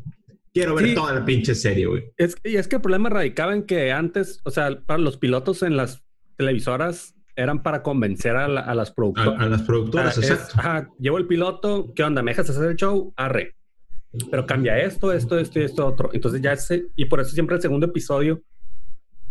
quiero 0.55 0.73
ver 0.73 0.95
toda 0.95 1.13
la 1.13 1.25
pinche 1.25 1.53
serie, 1.53 1.85
güey. 1.85 2.05
Es, 2.15 2.35
y 2.43 2.55
es 2.55 2.67
que 2.67 2.77
el 2.77 2.81
problema 2.81 3.09
radicaba 3.09 3.53
en 3.53 3.63
que 3.63 3.91
antes, 3.91 4.39
o 4.45 4.51
sea, 4.51 4.79
para 4.85 4.99
los 4.99 5.17
pilotos 5.17 5.61
en 5.61 5.75
las 5.75 6.01
televisoras 6.37 7.13
eran 7.35 7.61
para 7.61 7.83
convencer 7.83 8.37
a, 8.37 8.47
las 8.47 8.91
productoras. 8.91 9.41
A, 9.41 9.45
las 9.47 9.61
productoras, 9.63 10.17
exacto. 10.17 10.53
ajá, 10.57 10.89
llevo 10.97 11.17
el 11.17 11.27
piloto, 11.27 11.91
¿qué 11.93 12.03
onda? 12.03 12.23
¿Me 12.23 12.31
dejas 12.31 12.49
hacer 12.49 12.71
el 12.71 12.77
show? 12.77 13.13
Arre. 13.17 13.55
Pero 14.31 14.45
cambia 14.45 14.79
esto, 14.79 15.11
esto, 15.11 15.37
esto 15.37 15.59
y 15.59 15.63
esto 15.63 15.85
otro. 15.85 16.09
Entonces 16.13 16.41
ya 16.41 16.55
sé, 16.55 16.87
y 16.95 17.03
por 17.05 17.19
eso 17.19 17.31
siempre 17.31 17.57
el 17.57 17.61
segundo 17.61 17.87
episodio 17.87 18.41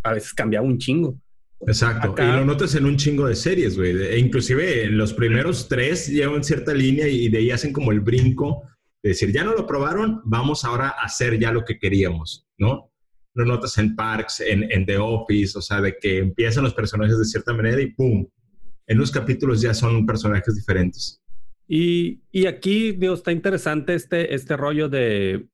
a 0.03 0.13
veces 0.13 0.35
cambiaba 0.35 0.67
un 0.67 0.77
chingo. 0.77 1.19
Exacto. 1.67 2.15
Y 2.19 2.27
lo 2.27 2.45
notas 2.45 2.75
en 2.75 2.85
un 2.85 2.99
chingo 2.99 3.27
de 3.27 3.35
series, 3.35 3.79
güey. 3.79 3.97
E 3.97 4.19
inclusive 4.19 4.89
los 4.89 5.15
primeros 5.15 5.69
tres 5.69 6.09
llevan 6.09 6.45
cierta 6.45 6.75
línea 6.75 7.09
y 7.09 7.31
de 7.31 7.39
ahí 7.39 7.51
hacen 7.51 7.73
como 7.73 7.93
el 7.93 8.01
brinco 8.01 8.65
de 9.05 9.11
decir, 9.11 9.33
ya 9.33 9.45
no 9.45 9.53
lo 9.53 9.67
probaron, 9.67 10.23
vamos 10.25 10.65
ahora 10.65 10.89
a 10.89 11.05
hacer 11.05 11.39
ya 11.39 11.53
lo 11.53 11.63
que 11.63 11.79
queríamos, 11.79 12.49
¿no? 12.57 12.91
Lo 13.35 13.45
notas 13.45 13.77
en 13.77 13.95
Parks, 13.95 14.41
en, 14.41 14.73
en 14.73 14.87
The 14.87 14.97
Office, 14.97 15.59
o 15.59 15.61
sea, 15.61 15.83
de 15.83 15.99
que 16.01 16.19
empiezan 16.19 16.65
los 16.65 16.73
personajes 16.73 17.19
de 17.19 17.27
cierta 17.27 17.53
manera 17.53 17.83
y 17.83 17.93
¡pum! 17.93 18.27
En 18.87 18.99
los 18.99 19.11
capítulos 19.11 19.61
ya 19.61 19.75
son 19.75 20.07
personajes 20.07 20.55
diferentes. 20.55 21.23
Y, 21.69 22.23
y 22.33 22.47
aquí, 22.47 22.93
Dios, 22.93 23.19
está 23.19 23.31
interesante 23.31 23.95
este, 23.95 24.35
este 24.35 24.57
rollo 24.57 24.89
de, 24.89 25.49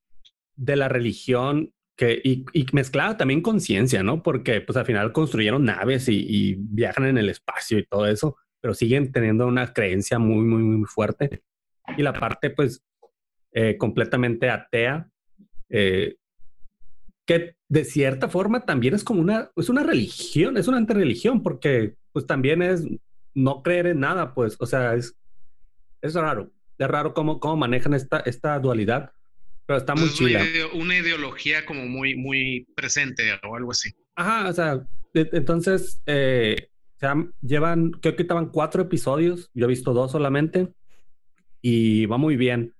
de 0.54 0.76
la 0.76 0.88
religión 0.88 1.72
y, 1.98 2.44
y 2.52 2.66
mezclada 2.72 3.16
también 3.16 3.42
con 3.42 3.60
ciencia, 3.60 4.04
¿no? 4.04 4.22
Porque 4.22 4.60
pues 4.60 4.76
al 4.78 4.86
final 4.86 5.12
construyeron 5.12 5.64
naves 5.64 6.08
y, 6.08 6.54
viajan 6.56 7.06
en 7.06 7.18
el 7.18 7.28
espacio 7.28 7.78
y 7.80 7.84
todo 7.84 8.06
eso, 8.06 8.36
pero 8.60 8.74
siguen 8.74 9.10
teniendo 9.10 9.48
una 9.48 9.72
creencia 9.72 10.20
muy, 10.20 10.44
muy, 10.44 10.62
muy 10.62 10.86
fuerte. 10.86 11.42
Y 11.96 12.02
la 12.02 12.12
parte 12.12 12.50
pues 12.50 12.84
eh, 13.52 13.76
completamente 13.76 14.50
atea, 14.50 15.08
eh, 15.68 16.16
que 17.26 17.54
de 17.68 17.84
cierta 17.84 18.28
forma 18.28 18.64
también 18.64 18.94
es 18.94 19.04
como 19.04 19.20
una, 19.20 19.50
es 19.56 19.68
una 19.68 19.82
religión, 19.82 20.56
es 20.56 20.68
una 20.68 20.78
antirreligión, 20.78 21.42
porque 21.42 21.94
pues 22.12 22.26
también 22.26 22.62
es 22.62 22.84
no 23.34 23.62
creer 23.62 23.86
en 23.86 24.00
nada, 24.00 24.34
pues, 24.34 24.56
o 24.58 24.66
sea, 24.66 24.94
es, 24.94 25.14
es 26.02 26.14
raro, 26.14 26.50
es 26.78 26.88
raro 26.88 27.14
cómo, 27.14 27.38
cómo 27.38 27.56
manejan 27.56 27.94
esta, 27.94 28.20
esta 28.20 28.58
dualidad 28.58 29.12
pero 29.70 29.78
está 29.78 29.94
muy 29.94 30.10
chida. 30.12 30.42
Una, 30.74 30.98
ideología 30.98 31.64
como 31.64 31.86
muy, 31.86 32.16
muy 32.16 32.66
presente 32.74 33.22
o 33.48 33.54
algo 33.54 33.70
así. 33.70 33.94
Ajá, 34.16 34.48
o 34.48 34.52
sea, 34.52 34.84
entonces 35.14 36.02
eh, 36.06 36.70
llevan, 37.40 37.92
creo 37.92 38.16
que 38.16 38.22
estaban 38.22 38.48
cuatro 38.48 38.82
episodios, 38.82 39.48
yo 39.54 39.66
he 39.66 39.68
visto 39.68 39.92
dos 39.92 40.10
solamente 40.10 40.72
y 41.62 42.06
va 42.06 42.18
muy 42.18 42.34
bien. 42.34 42.74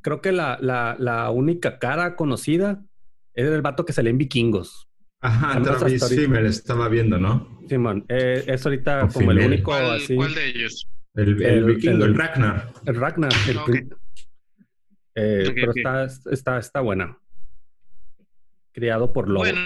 Creo 0.00 0.20
que 0.20 0.32
la, 0.32 0.58
la, 0.60 0.96
la 0.98 1.30
única 1.30 1.78
cara 1.78 2.16
conocida 2.16 2.84
es 3.34 3.46
el 3.46 3.62
vato 3.62 3.84
que 3.84 3.92
sale 3.92 4.10
en 4.10 4.18
Vikingos. 4.18 4.88
Ajá, 5.20 5.60
sí, 5.88 6.28
me 6.28 6.40
lo 6.40 6.48
estaba 6.48 6.88
viendo, 6.88 7.18
¿no? 7.18 7.60
Simón, 7.68 8.04
eh, 8.08 8.44
es 8.46 8.64
ahorita 8.64 9.08
como 9.12 9.32
el 9.32 9.38
único 9.40 9.72
¿Cuál, 9.72 9.96
así. 9.96 10.14
¿Cuál 10.14 10.34
de 10.34 10.48
ellos? 10.48 10.88
El, 11.14 11.42
el, 11.42 11.64
vikingo, 11.64 12.04
el, 12.04 12.14
Ragnar. 12.14 12.72
El 12.86 12.94
Ragnar, 12.94 13.32
el, 13.48 13.88
eh, 15.16 15.52
pero 15.52 15.72
Está, 15.74 16.04
está, 16.30 16.58
está 16.58 16.80
buena. 16.80 17.18
Criado 18.72 19.12
por 19.12 19.28
lobo. 19.28 19.40
Bueno. 19.40 19.60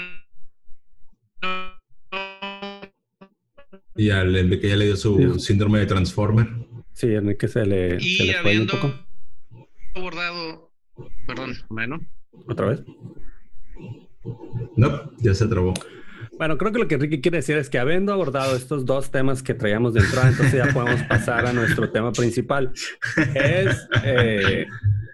Y 3.95 4.09
al 4.09 4.35
el 4.35 4.59
que 4.59 4.71
ya 4.71 4.77
le 4.77 4.87
dio 4.87 4.97
su 4.97 5.39
síndrome 5.39 5.81
de 5.81 5.87
Transformer. 5.87 6.49
Sí, 6.95 7.15
en 7.15 7.29
el 7.29 7.37
que 7.37 7.49
se 7.49 7.67
le, 7.67 8.01
se 8.01 8.25
le 8.25 8.35
fue 8.41 8.59
un 8.59 8.67
poco. 8.67 8.95
Abordado, 9.95 10.73
perdón, 11.27 11.55
bueno. 11.69 12.01
¿Otra 12.49 12.69
vez? 12.69 12.83
No, 14.77 15.11
ya 15.19 15.35
se 15.35 15.47
trabó. 15.47 15.75
Bueno, 16.39 16.57
creo 16.57 16.73
que 16.73 16.79
lo 16.79 16.89
que 16.89 16.97
Ricky 16.97 17.21
quiere 17.21 17.39
decir 17.39 17.57
es 17.57 17.69
que 17.69 17.79
habiendo 17.79 18.13
abordado 18.13 18.57
estos 18.57 18.87
dos 18.87 19.11
temas 19.11 19.43
que 19.43 19.55
traíamos 19.55 19.95
de 19.95 20.01
entrada, 20.01 20.29
entonces 20.29 20.65
ya 20.65 20.73
podemos 20.73 21.03
pasar 21.05 21.47
a 21.47 21.53
nuestro 21.53 21.91
tema 21.91 22.13
principal. 22.13 22.73
Es 23.35 23.89
eh, 24.05 24.67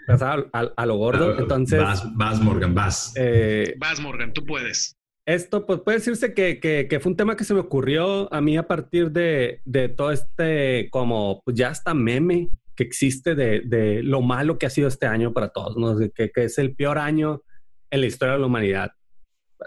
a, 0.09 0.87
lo 0.87 0.97
gordo. 0.97 1.35
Ah, 1.37 1.37
Entonces. 1.41 1.81
Vas, 2.15 2.41
Morgan, 2.41 2.75
vas. 2.75 3.13
Eh, 3.17 3.75
vas, 3.79 4.01
Morgan, 4.01 4.33
tú 4.33 4.45
puedes. 4.45 4.97
Esto, 5.27 5.67
pues 5.67 5.81
puede 5.81 5.99
decirse 5.99 6.33
que, 6.33 6.59
que, 6.59 7.01
fue 7.01 7.11
un 7.11 7.17
tema 7.17 7.37
que 7.37 7.45
se 7.45 7.53
me 7.53 7.61
ocurrió 7.61 8.33
a 8.33 8.41
mí 8.41 8.57
a 8.57 8.67
partir 8.67 9.11
de, 9.11 9.61
de 9.67 9.91
todo 9.91 10.11
este, 10.11 10.89
como 10.91 11.43
pues 11.45 11.55
ya 11.55 11.69
hasta 11.69 11.93
meme 11.93 12.49
que 12.79 12.85
existe 12.85 13.35
de, 13.35 13.63
de, 13.65 14.05
lo 14.05 14.23
malo 14.23 14.57
que 14.57 14.67
ha 14.67 14.71
sido 14.71 14.87
este 14.87 15.07
año 15.07 15.33
para 15.33 15.49
todos, 15.49 15.77
¿no? 15.77 15.99
Que, 16.15 16.31
que 16.31 16.45
es 16.45 16.59
el 16.59 16.77
peor 16.77 16.97
año 16.97 17.43
en 17.91 18.01
la 18.03 18.07
historia 18.07 18.35
de 18.35 18.39
la 18.39 18.47
humanidad. 18.47 18.93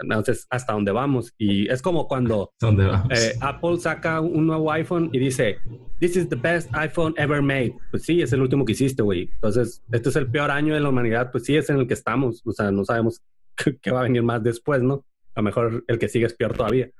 Entonces, 0.00 0.46
¿hasta 0.48 0.72
dónde 0.72 0.92
vamos? 0.92 1.34
Y 1.36 1.70
es 1.70 1.82
como 1.82 2.08
cuando 2.08 2.54
eh, 3.10 3.34
Apple 3.42 3.76
saca 3.76 4.22
un 4.22 4.46
nuevo 4.46 4.72
iPhone 4.72 5.10
y 5.12 5.18
dice, 5.18 5.58
This 6.00 6.16
is 6.16 6.28
the 6.30 6.36
best 6.36 6.70
iPhone 6.72 7.12
ever 7.18 7.42
made. 7.42 7.76
Pues 7.90 8.04
sí, 8.04 8.22
es 8.22 8.32
el 8.32 8.40
último 8.40 8.64
que 8.64 8.72
hiciste, 8.72 9.02
güey. 9.02 9.28
Entonces, 9.34 9.82
este 9.92 10.08
es 10.08 10.16
el 10.16 10.30
peor 10.30 10.50
año 10.50 10.72
de 10.72 10.80
la 10.80 10.88
humanidad. 10.88 11.30
Pues 11.30 11.44
sí, 11.44 11.54
es 11.54 11.68
en 11.68 11.80
el 11.80 11.86
que 11.86 11.92
estamos. 11.92 12.40
O 12.46 12.52
sea, 12.52 12.70
no 12.70 12.82
sabemos 12.82 13.20
qué 13.82 13.90
va 13.90 14.00
a 14.00 14.04
venir 14.04 14.22
más 14.22 14.42
después, 14.42 14.82
¿no? 14.82 15.04
A 15.34 15.40
lo 15.40 15.42
mejor 15.42 15.84
el 15.86 15.98
que 15.98 16.08
sigue 16.08 16.24
es 16.24 16.32
peor 16.32 16.56
todavía. 16.56 16.90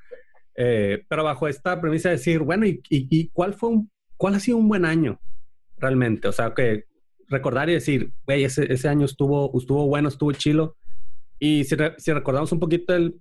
Eh, 0.57 1.07
pero 1.09 1.25
bajo 1.25 1.49
esta 1.49 1.81
premisa 1.81 2.11
de 2.11 2.17
decir, 2.17 2.41
bueno, 2.41 2.67
¿y, 2.67 2.83
y, 2.91 3.29
cuál 3.29 3.55
fue 3.55 3.71
un, 3.71 3.91
cuál 4.19 4.35
ha 4.35 4.41
sido 4.41 4.59
un 4.59 4.69
buen 4.69 4.85
año 4.85 5.19
realmente? 5.83 6.29
O 6.29 6.33
sea, 6.33 6.55
que 6.55 6.85
recordar 7.29 7.69
y 7.69 7.75
decir, 7.75 8.13
güey, 8.27 8.45
ese, 8.45 8.73
ese 8.73 8.89
año 8.89 9.05
estuvo, 9.05 9.51
estuvo 9.59 9.87
bueno, 9.87 10.09
estuvo 10.09 10.33
chilo 10.33 10.77
y 11.43 11.65
si, 11.65 11.75
recordamos 11.75 12.53
un 12.53 12.61
poquito 12.61 12.95
el, 12.95 13.17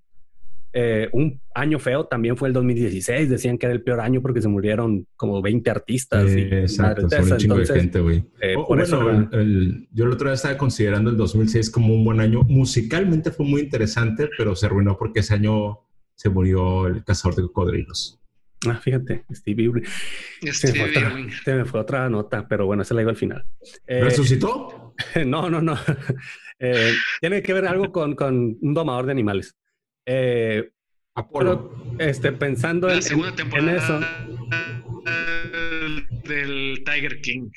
eh, 0.73 1.09
un 1.11 1.41
año 1.55 1.79
feo 1.79 2.05
también 2.05 2.37
fue 2.37 2.49
el 2.49 2.53
2016. 2.53 3.27
Decían 3.31 3.57
que 3.57 3.65
era 3.65 3.73
el 3.73 3.81
peor 3.81 3.99
año 3.99 4.21
porque 4.21 4.43
se 4.43 4.47
murieron 4.47 5.07
como 5.15 5.41
20 5.41 5.71
artistas. 5.71 6.29
y 6.29 6.41
exacto, 6.41 7.07
un 7.07 7.37
chingo 7.37 7.57
de 7.57 7.65
gente, 7.65 7.99
güey. 7.99 8.23
Eh, 8.39 8.53
por 8.53 8.79
eso, 8.79 9.01
yo 9.91 10.05
el 10.05 10.11
otro 10.11 10.27
día 10.27 10.35
estaba 10.35 10.55
considerando 10.55 11.09
el 11.09 11.17
2006 11.17 11.71
como 11.71 11.95
un 11.95 12.05
buen 12.05 12.19
año. 12.19 12.43
Musicalmente 12.43 13.31
fue 13.31 13.47
muy 13.47 13.61
interesante, 13.61 14.29
pero 14.37 14.55
se 14.55 14.67
arruinó 14.67 14.97
porque 14.99 15.21
ese 15.21 15.33
año 15.33 15.79
se 16.13 16.29
murió 16.29 16.85
el 16.85 17.03
cazador 17.03 17.37
de 17.37 17.41
cocodrilos. 17.41 18.20
Ah, 18.67 18.75
fíjate, 18.75 19.25
Stevie 19.31 19.71
Se, 20.51 20.71
me 21.55 21.65
fue 21.65 21.79
otra, 21.79 22.09
nota, 22.09 22.47
pero 22.47 22.67
bueno, 22.67 22.83
se 22.83 22.93
la 22.93 23.01
iba 23.01 23.11
al 23.11 23.17
final. 23.17 23.43
Eh, 23.87 24.01
¿Resucitó? 24.01 24.77
No, 25.25 25.49
no, 25.49 25.61
no. 25.61 25.77
Eh, 26.63 26.93
tiene 27.19 27.41
que 27.41 27.53
ver 27.53 27.65
algo 27.65 27.91
con, 27.91 28.13
con, 28.13 28.55
un 28.61 28.73
domador 28.75 29.07
de 29.07 29.11
animales. 29.13 29.55
Eh, 30.05 30.69
Apolo. 31.15 31.73
este, 31.97 32.33
pensando 32.33 32.87
en, 32.87 32.99
en, 32.99 33.69
eso. 33.69 33.99
Del 36.23 36.83
Tiger 36.85 37.19
King. 37.19 37.49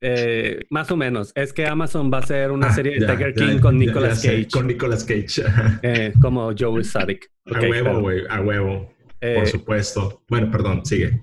Eh, 0.00 0.64
más 0.70 0.90
o 0.90 0.96
menos. 0.96 1.32
Es 1.34 1.52
que 1.52 1.66
Amazon 1.66 2.10
va 2.12 2.18
a 2.18 2.20
hacer 2.20 2.50
una 2.50 2.68
ah, 2.68 2.72
serie 2.72 3.00
de 3.00 3.06
Tiger 3.06 3.34
King 3.34 3.58
con 3.58 3.78
Nicolas 3.78 4.22
Cage. 4.22 4.48
con 4.52 4.66
Nicolas 4.66 5.04
Cage. 5.04 5.42
Eh, 5.82 6.12
como 6.20 6.52
Joe 6.56 6.84
Sadik. 6.84 7.30
a 7.46 7.60
huevo, 7.60 8.00
güey. 8.00 8.22
A 8.28 8.40
huevo. 8.40 8.95
Por 9.34 9.46
supuesto. 9.46 10.22
Bueno, 10.28 10.50
perdón, 10.50 10.84
sigue. 10.84 11.22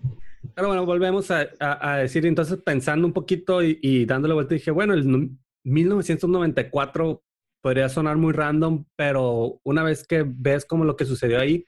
Pero 0.55 0.67
bueno, 0.67 0.85
volvemos 0.85 1.31
a, 1.31 1.97
decir, 1.97 2.25
entonces 2.25 2.59
pensando 2.63 3.07
un 3.07 3.13
poquito 3.13 3.63
y, 3.63 3.79
y 3.81 4.05
dándole 4.05 4.33
vuelta, 4.33 4.53
dije, 4.53 4.71
bueno, 4.71 4.93
el 4.93 5.31
1994 5.63 7.23
podría 7.61 7.87
sonar 7.87 8.17
muy 8.17 8.33
random, 8.33 8.85
pero 8.97 9.61
una 9.63 9.83
vez 9.83 10.05
que 10.05 10.25
ves 10.27 10.65
como 10.65 10.83
lo 10.83 10.97
que 10.97 11.05
sucedió 11.05 11.39
ahí, 11.39 11.65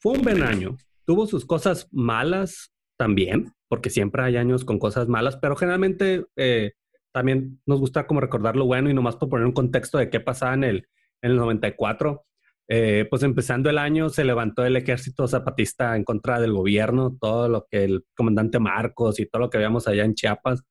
fue 0.00 0.12
un 0.12 0.22
buen 0.22 0.42
año. 0.42 0.76
Tuvo 1.06 1.26
sus 1.26 1.46
cosas 1.46 1.88
malas 1.92 2.72
también, 2.98 3.52
porque 3.68 3.90
siempre 3.90 4.22
hay 4.22 4.36
años 4.36 4.64
con 4.64 4.78
cosas 4.78 5.08
malas, 5.08 5.36
pero 5.36 5.54
generalmente 5.54 6.26
eh, 6.36 6.72
también 7.12 7.60
nos 7.64 7.78
gusta 7.78 8.06
como 8.06 8.20
recordar 8.20 8.56
lo 8.56 8.66
bueno 8.66 8.90
y 8.90 8.94
nomás 8.94 9.16
por 9.16 9.28
poner 9.28 9.46
un 9.46 9.52
contexto 9.52 9.98
de 9.98 10.10
qué 10.10 10.18
pasaba 10.18 10.54
en 10.54 10.64
el, 10.64 10.88
en 11.22 11.30
el 11.30 11.36
94. 11.36 12.26
Eh, 12.68 13.06
pues 13.10 13.22
empezando 13.22 13.68
el 13.68 13.76
año 13.76 14.08
se 14.08 14.24
levantó 14.24 14.64
el 14.64 14.76
ejército 14.76 15.28
zapatista 15.28 15.96
en 15.96 16.04
contra 16.04 16.40
del 16.40 16.52
gobierno, 16.52 17.16
todo 17.20 17.48
lo 17.48 17.66
que 17.70 17.84
el 17.84 18.04
comandante 18.16 18.58
Marcos 18.58 19.20
y 19.20 19.26
todo 19.26 19.40
lo 19.40 19.50
que 19.50 19.58
veíamos 19.58 19.86
allá 19.86 20.04
en 20.04 20.14
Chiapas. 20.14 20.62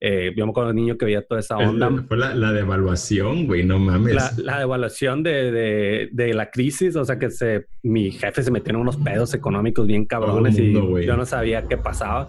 Eh, 0.00 0.34
yo 0.36 0.44
me 0.44 0.50
acuerdo 0.50 0.68
de 0.68 0.74
niño 0.74 0.98
que 0.98 1.06
veía 1.06 1.26
toda 1.26 1.40
esa 1.40 1.56
onda. 1.56 1.90
Fue 2.06 2.18
la, 2.18 2.52
devaluación, 2.52 3.46
güey, 3.46 3.64
no 3.64 3.78
mames. 3.78 4.36
La, 4.36 4.58
devaluación 4.58 5.22
de, 5.22 6.10
de, 6.12 6.34
la 6.34 6.50
crisis, 6.50 6.94
o 6.96 7.04
sea 7.06 7.18
que 7.18 7.30
se, 7.30 7.66
mi 7.82 8.10
jefe 8.10 8.42
se 8.42 8.50
metió 8.50 8.74
en 8.74 8.80
unos 8.80 8.98
pedos 8.98 9.32
económicos 9.32 9.86
bien 9.86 10.04
cabrones 10.04 10.58
y 10.58 10.72
yo 10.72 11.16
no 11.16 11.24
sabía 11.24 11.66
qué 11.68 11.78
pasaba. 11.78 12.28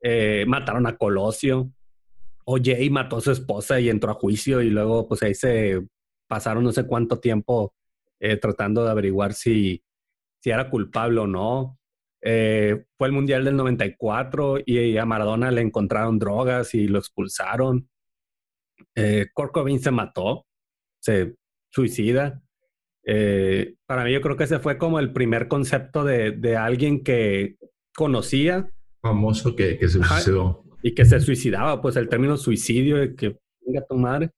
Eh, 0.00 0.44
mataron 0.48 0.86
a 0.86 0.96
Colosio. 0.96 1.70
OJ 2.44 2.90
mató 2.90 3.18
a 3.18 3.20
su 3.20 3.30
esposa 3.30 3.78
y 3.78 3.88
entró 3.88 4.10
a 4.10 4.14
juicio 4.14 4.60
y 4.60 4.70
luego 4.70 5.06
pues 5.06 5.22
ahí 5.22 5.34
se 5.34 5.80
pasaron 6.26 6.64
no 6.64 6.72
sé 6.72 6.86
cuánto 6.88 7.20
tiempo 7.20 7.72
eh, 8.22 8.36
tratando 8.36 8.84
de 8.84 8.90
averiguar 8.90 9.34
si, 9.34 9.82
si 10.40 10.50
era 10.50 10.70
culpable 10.70 11.18
o 11.20 11.26
no. 11.26 11.78
Eh, 12.22 12.84
fue 12.96 13.08
el 13.08 13.12
Mundial 13.12 13.44
del 13.44 13.56
94 13.56 14.60
y 14.64 14.96
a 14.96 15.04
Maradona 15.04 15.50
le 15.50 15.60
encontraron 15.60 16.20
drogas 16.20 16.72
y 16.74 16.86
lo 16.86 17.00
expulsaron. 17.00 17.90
Eh, 18.94 19.26
se 19.80 19.90
mató, 19.90 20.46
se 21.00 21.34
suicida. 21.70 22.40
Eh, 23.04 23.74
para 23.86 24.04
mí 24.04 24.12
yo 24.12 24.20
creo 24.20 24.36
que 24.36 24.44
ese 24.44 24.60
fue 24.60 24.78
como 24.78 25.00
el 25.00 25.12
primer 25.12 25.48
concepto 25.48 26.04
de, 26.04 26.30
de 26.30 26.56
alguien 26.56 27.02
que 27.02 27.56
conocía. 27.92 28.70
Famoso 29.00 29.56
que, 29.56 29.78
que 29.78 29.88
se 29.88 30.00
suicidó. 30.00 30.64
y 30.80 30.94
que 30.94 31.04
se 31.04 31.18
suicidaba, 31.18 31.82
pues 31.82 31.96
el 31.96 32.08
término 32.08 32.36
suicidio, 32.36 33.16
que 33.16 33.36
venga 33.66 33.84
tu 33.88 33.96
madre. 33.96 34.30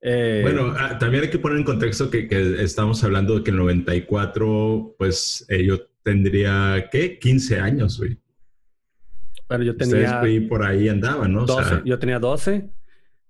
Eh, 0.00 0.40
bueno, 0.42 0.74
ah, 0.78 0.96
también 0.98 1.24
hay 1.24 1.30
que 1.30 1.38
poner 1.38 1.58
en 1.58 1.64
contexto 1.64 2.08
que, 2.10 2.28
que, 2.28 2.62
estamos 2.62 3.02
hablando 3.02 3.36
de 3.36 3.44
que 3.44 3.50
el 3.50 3.56
94, 3.56 4.94
pues 4.96 5.46
yo 5.48 5.80
tendría, 6.02 6.88
¿qué? 6.90 7.18
15 7.18 7.60
años, 7.60 7.98
güey. 7.98 8.18
Bueno, 9.48 9.64
yo 9.64 9.76
tenía... 9.76 10.20
Ustedes, 10.20 10.48
por 10.48 10.62
ahí 10.62 10.88
andaban, 10.88 11.32
¿no? 11.32 11.46
12, 11.46 11.82
yo 11.84 11.98
tenía 11.98 12.18
12, 12.18 12.70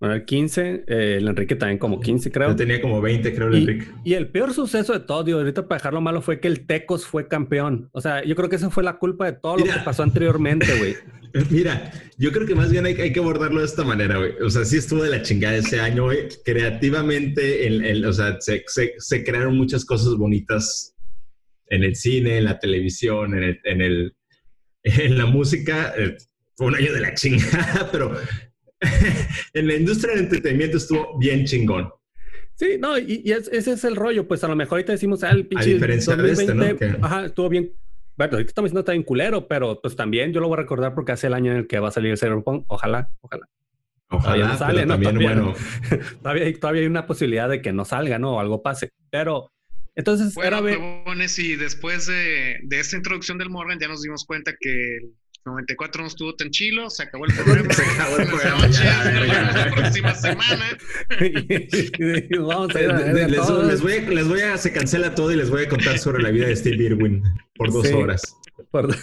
bueno, 0.01 0.25
15, 0.25 0.85
eh, 0.87 1.17
el 1.19 1.27
Enrique 1.27 1.57
también 1.57 1.79
como 1.79 2.01
15, 2.01 2.31
creo. 2.31 2.51
Yo 2.51 2.57
tenía 2.57 2.81
como 2.81 3.01
20, 3.01 3.35
creo, 3.35 3.49
el 3.49 3.57
Enrique. 3.57 3.87
Y 4.05 4.15
el 4.15 4.29
peor 4.29 4.55
suceso 4.55 4.93
de 4.93 5.01
todo, 5.01 5.25
digo, 5.25 5.39
ahorita 5.39 5.67
para 5.67 5.79
dejarlo 5.79 6.01
malo, 6.01 6.23
fue 6.23 6.39
que 6.39 6.47
el 6.47 6.67
Tecos 6.67 7.05
fue 7.05 7.27
campeón. 7.27 7.89
O 7.93 8.01
sea, 8.01 8.23
yo 8.25 8.37
creo 8.37 8.49
que 8.49 8.57
esa 8.57 8.71
fue 8.71 8.85
la 8.85 8.99
culpa 8.99 9.27
de 9.27 9.33
todo 9.33 9.57
lo 9.57 9.65
que 9.65 9.73
pasó 9.85 10.05
anteriormente, 10.05 10.67
güey. 10.79 10.97
Mira, 11.51 11.93
yo 12.17 12.31
creo 12.33 12.47
que 12.47 12.55
más 12.55 12.71
bien 12.71 12.87
hay, 12.87 12.95
hay, 12.95 13.13
que 13.13 13.21
abordarlo 13.21 13.59
de 13.59 13.67
esta 13.67 13.85
manera, 13.85 14.19
güey. 14.19 14.33
O 14.41 14.51
sea, 14.51 14.65
sí 14.65 14.77
estuvo 14.77 15.03
de 15.03 15.11
la 15.11 15.23
chingada 15.23 15.57
ese 15.57 15.81
año, 15.81 16.05
güey. 16.05 16.29
Creativamente, 16.45 17.67
el, 17.67 18.05
o 18.05 18.13
sea, 18.13 18.41
se, 18.41 18.63
se, 18.67 18.95
se 18.99 19.25
crearon 19.25 19.57
muchas 19.57 19.85
cosas 19.85 20.15
bonitas 20.15 20.95
en 21.71 21.85
el 21.85 21.97
cine, 21.97 22.39
en 22.39 22.45
la 22.45 22.59
televisión, 22.59 23.37
en, 23.37 23.43
el, 23.43 23.61
en, 23.65 23.81
el, 23.81 24.17
en 24.85 25.19
la 25.19 25.27
música, 25.27 25.93
eh, 25.99 26.17
fue 26.57 26.69
un 26.69 26.77
año 26.77 26.93
de 26.93 27.01
la 27.01 27.15
chingada, 27.15 27.89
pero 27.93 28.17
en 29.55 29.67
la 29.67 29.75
industria 29.75 30.15
del 30.15 30.25
entretenimiento 30.25 30.77
estuvo 30.77 31.19
bien 31.19 31.45
chingón. 31.45 31.91
Sí, 32.55 32.77
no, 32.79 32.99
y, 32.99 33.23
ese 33.31 33.73
es 33.73 33.85
el 33.85 33.95
rollo, 33.95 34.27
pues 34.27 34.43
a 34.43 34.49
lo 34.49 34.57
mejor 34.57 34.79
ahorita 34.79 34.93
decimos, 34.93 35.23
ah, 35.23 35.31
el 35.31 35.47
pinche 35.47 35.71
A 35.71 35.75
diferencia 35.75 36.17
de 36.17 36.33
este, 36.33 36.55
¿no? 36.55 36.65
Ajá, 37.03 37.27
estuvo 37.27 37.49
bien. 37.49 37.73
Bueno, 38.17 38.33
ahorita 38.33 38.49
estamos 38.49 38.69
diciendo 38.69 38.81
está 38.81 38.93
bien 38.93 39.05
culero, 39.05 39.47
pero 39.47 39.81
pues 39.81 39.95
también 39.95 40.33
yo 40.33 40.41
lo 40.41 40.49
voy 40.49 40.55
a 40.55 40.63
recordar 40.63 40.93
porque 40.93 41.13
hace 41.13 41.29
el 41.29 41.35
año 41.35 41.53
en 41.53 41.59
el 41.59 41.67
que 41.69 41.79
va 41.79 41.89
a 41.89 41.93
salir 41.93 42.11
el 42.11 42.19
Cyberpunk. 42.19 42.65
Ojalá, 42.67 43.11
ojalá. 43.21 43.47
Ojalá, 44.11 44.49
no 44.49 44.59
sale, 44.59 44.87
¿no? 44.87 44.95
también, 44.95 45.19
bueno. 45.19 45.55
todavía, 46.23 46.53
todavía 46.59 46.83
hay 46.83 46.89
una 46.89 47.07
posibilidad 47.07 47.49
de 47.49 47.63
que 47.63 47.73
no 47.73 47.85
salga, 47.85 48.19
¿no? 48.19 48.37
O 48.37 48.41
algo 48.41 48.61
pase. 48.61 48.91
Pero 49.11 49.53
entonces, 49.99 50.35
bueno, 50.35 50.67
era 50.69 51.27
y 51.39 51.57
después 51.57 52.07
de, 52.07 52.61
de, 52.63 52.79
esta 52.81 52.97
introducción 52.97 53.37
del 53.37 53.51
Morgan 53.51 53.79
ya 53.81 53.89
nos 53.89 54.03
dimos 54.03 54.25
cuenta 54.25 54.55
que 54.59 54.97
el 54.97 55.13
94 55.45 56.03
no 56.03 56.09
estuvo 56.09 56.35
tan 56.35 56.51
chilo, 56.51 56.91
se 56.91 57.05
acabó 57.05 57.25
el 57.27 57.35
programa. 57.37 57.73
se 57.73 57.83
acabó 57.83 58.17
el 58.19 58.29
programa. 58.29 58.69
la 58.69 59.73
próxima 59.75 60.15
semana. 60.15 60.79
Vamos 62.39 62.75
a 62.75 62.81
les, 62.81 63.31
les, 63.31 63.83
voy 63.83 63.93
a, 63.93 64.01
les 64.01 64.29
voy 64.29 64.41
a, 64.41 64.59
se 64.59 64.73
cancela 64.73 65.15
todo 65.15 65.33
y 65.33 65.37
les 65.37 65.51
voy 65.51 65.65
a 65.65 65.69
contar 65.69 65.99
sobre 65.99 66.23
la 66.23 66.31
vida 66.31 66.47
de 66.47 66.57
Steve 66.57 66.85
Irwin 66.85 67.23
por 67.55 67.73
dos 67.73 67.91
horas. 67.93 68.23
Por... 68.71 68.95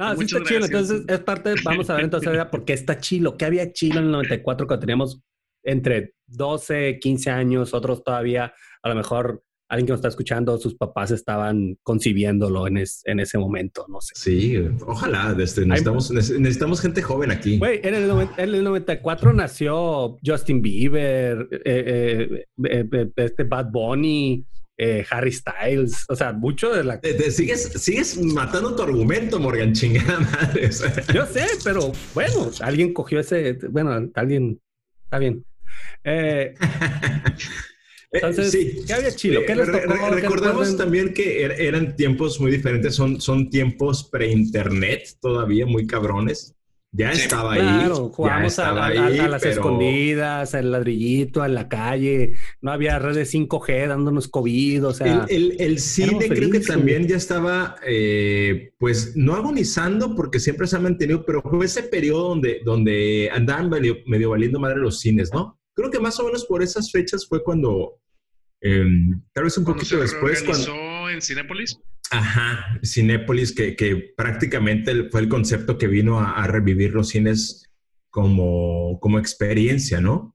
Ah, 0.00 0.14
sí 0.16 0.26
está 0.26 0.44
chilo. 0.44 0.64
Entonces, 0.64 1.02
es 1.08 1.18
parte, 1.18 1.54
vamos 1.64 1.90
a 1.90 1.94
ver 1.94 2.04
entonces 2.04 2.30
por 2.52 2.64
qué 2.64 2.72
está 2.72 3.00
chilo. 3.00 3.36
¿Qué 3.36 3.46
había 3.46 3.72
chilo 3.72 3.98
en 3.98 4.04
el 4.04 4.12
94 4.12 4.68
cuando 4.68 4.80
teníamos 4.80 5.20
entre 5.64 6.14
12, 6.28 7.00
15 7.00 7.30
años, 7.30 7.74
otros 7.74 8.04
todavía 8.04 8.54
a 8.82 8.88
lo 8.88 8.94
mejor 8.94 9.42
alguien 9.68 9.86
que 9.86 9.92
nos 9.92 9.98
está 9.98 10.08
escuchando, 10.08 10.58
sus 10.58 10.74
papás 10.74 11.10
estaban 11.10 11.78
concibiéndolo 11.82 12.66
en, 12.66 12.78
en 12.78 13.20
ese 13.20 13.38
momento, 13.38 13.86
no 13.88 14.00
sé. 14.00 14.14
Sí, 14.16 14.56
ojalá, 14.86 15.36
este, 15.38 15.66
necesitamos, 15.66 16.10
necesitamos 16.10 16.80
gente 16.80 17.02
joven 17.02 17.30
aquí. 17.30 17.58
Güey, 17.58 17.80
en 17.82 17.94
el, 17.94 18.10
en 18.10 18.54
el 18.54 18.64
94 18.64 19.32
nació 19.34 20.16
Justin 20.24 20.62
Bieber, 20.62 21.48
eh, 21.64 22.46
eh, 22.64 22.86
eh, 22.92 23.10
este 23.16 23.44
Bad 23.44 23.70
Bunny, 23.70 24.44
Harry 25.10 25.32
Styles, 25.32 26.04
o 26.08 26.14
sea, 26.14 26.32
mucho 26.32 26.72
de 26.72 26.84
la... 26.84 27.00
sigues, 27.30 27.64
sigues 27.64 28.16
matando 28.22 28.76
tu 28.76 28.82
argumento, 28.84 29.40
Morgan, 29.40 29.72
chingada 29.72 30.20
madre. 30.20 30.70
Yo 31.12 31.26
sé, 31.26 31.46
pero 31.64 31.92
bueno, 32.14 32.50
alguien 32.60 32.94
cogió 32.94 33.18
ese, 33.18 33.58
bueno, 33.70 34.08
alguien, 34.14 34.60
está 35.04 35.18
bien. 35.18 35.44
Eh, 36.04 36.54
Entonces, 38.10 38.50
sí. 38.50 38.82
¿qué 38.86 38.94
había 38.94 39.14
chilo? 39.14 39.40
¿Qué 39.46 39.54
les 39.54 39.66
tocó? 39.66 40.10
recordemos 40.10 40.76
también 40.76 41.12
que 41.12 41.44
er, 41.44 41.60
eran 41.60 41.94
tiempos 41.94 42.40
muy 42.40 42.50
diferentes, 42.50 42.94
son, 42.94 43.20
son 43.20 43.50
tiempos 43.50 44.04
pre-internet 44.04 45.16
todavía, 45.20 45.66
muy 45.66 45.86
cabrones. 45.86 46.54
Ya 46.90 47.12
estaba 47.12 47.52
ahí. 47.52 47.90
Jugamos 48.12 48.58
a, 48.58 48.72
las 48.72 49.44
escondidas, 49.44 50.54
al 50.54 50.72
ladrillito, 50.72 51.44
en 51.44 51.54
la 51.54 51.68
calle. 51.68 52.32
No 52.62 52.72
había 52.72 52.98
redes 52.98 53.34
5G 53.34 53.88
dándonos 53.88 54.26
COVID. 54.28 54.86
O 54.86 54.94
sea, 54.94 55.26
el, 55.28 55.78
cine 55.80 56.28
creo 56.28 56.50
que 56.50 56.60
también 56.60 57.06
ya 57.06 57.16
estaba, 57.16 57.76
eh, 57.86 58.72
pues, 58.78 59.16
no 59.16 59.34
agonizando 59.34 60.16
porque 60.16 60.40
siempre 60.40 60.66
se 60.66 60.76
ha 60.76 60.80
mantenido, 60.80 61.26
pero 61.26 61.42
fue 61.42 61.66
ese 61.66 61.82
periodo 61.82 62.30
donde, 62.30 62.62
donde 62.64 63.28
andaban 63.32 63.68
medio, 63.68 63.98
medio 64.06 64.30
valiendo 64.30 64.58
madre 64.58 64.78
los 64.78 64.98
cines, 65.00 65.30
¿no? 65.30 65.57
Creo 65.78 65.90
que 65.92 66.00
más 66.00 66.18
o 66.18 66.24
menos 66.24 66.44
por 66.44 66.60
esas 66.60 66.90
fechas 66.90 67.24
fue 67.28 67.44
cuando, 67.44 68.00
em, 68.60 69.22
tal 69.32 69.44
vez 69.44 69.56
un 69.58 69.64
poquito 69.64 70.00
después. 70.00 70.42
Cuando 70.42 71.08
en 71.08 71.22
Cinépolis? 71.22 71.78
Ajá, 72.10 72.80
Cinépolis, 72.84 73.54
que, 73.54 73.76
que 73.76 74.12
prácticamente 74.16 75.08
fue 75.08 75.20
el 75.20 75.28
concepto 75.28 75.78
que 75.78 75.86
vino 75.86 76.18
a, 76.18 76.44
revivir 76.48 76.94
los 76.94 77.10
cines 77.10 77.70
como, 78.10 78.98
como 78.98 79.20
experiencia, 79.20 80.00
¿no? 80.00 80.34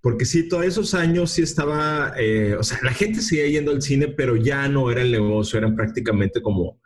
Porque 0.00 0.24
sí, 0.24 0.48
todos 0.48 0.64
esos 0.64 0.94
años 0.94 1.30
sí 1.30 1.42
estaba, 1.42 2.14
eh, 2.18 2.56
o 2.56 2.64
sea, 2.64 2.80
la 2.82 2.92
gente 2.92 3.20
seguía 3.20 3.46
yendo 3.46 3.70
al 3.70 3.82
cine, 3.82 4.08
pero 4.08 4.34
ya 4.34 4.66
no 4.68 4.90
era 4.90 5.02
el 5.02 5.12
negocio, 5.12 5.58
eran 5.58 5.76
prácticamente 5.76 6.42
como, 6.42 6.80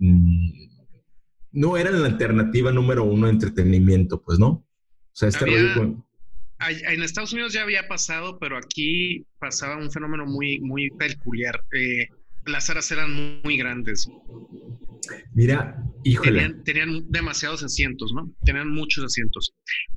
mm, 0.00 0.68
no 1.52 1.78
eran 1.78 2.02
la 2.02 2.08
alternativa 2.08 2.72
número 2.72 3.04
uno 3.04 3.26
de 3.26 3.32
entretenimiento, 3.32 4.20
pues, 4.20 4.38
¿no? 4.38 4.48
O 4.48 5.14
sea, 5.14 5.30
este 5.30 5.46
rollo 5.46 6.04
en 6.70 7.02
Estados 7.02 7.32
Unidos 7.32 7.52
ya 7.52 7.62
había 7.62 7.88
pasado, 7.88 8.38
pero 8.38 8.56
aquí 8.56 9.26
pasaba 9.38 9.76
un 9.76 9.90
fenómeno 9.90 10.26
muy, 10.26 10.60
muy 10.60 10.90
peculiar. 10.90 11.62
Eh, 11.72 12.08
las 12.46 12.66
salas 12.66 12.90
eran 12.90 13.42
muy, 13.42 13.56
grandes. 13.56 14.08
Mira, 15.34 15.82
híjole. 16.04 16.54
Tenían, 16.64 17.10
demasiados 17.10 17.62
asientos, 17.62 18.12
¿no? 18.12 18.32
Tenían 18.44 18.70
muchos 18.70 19.04
asientos. 19.04 19.54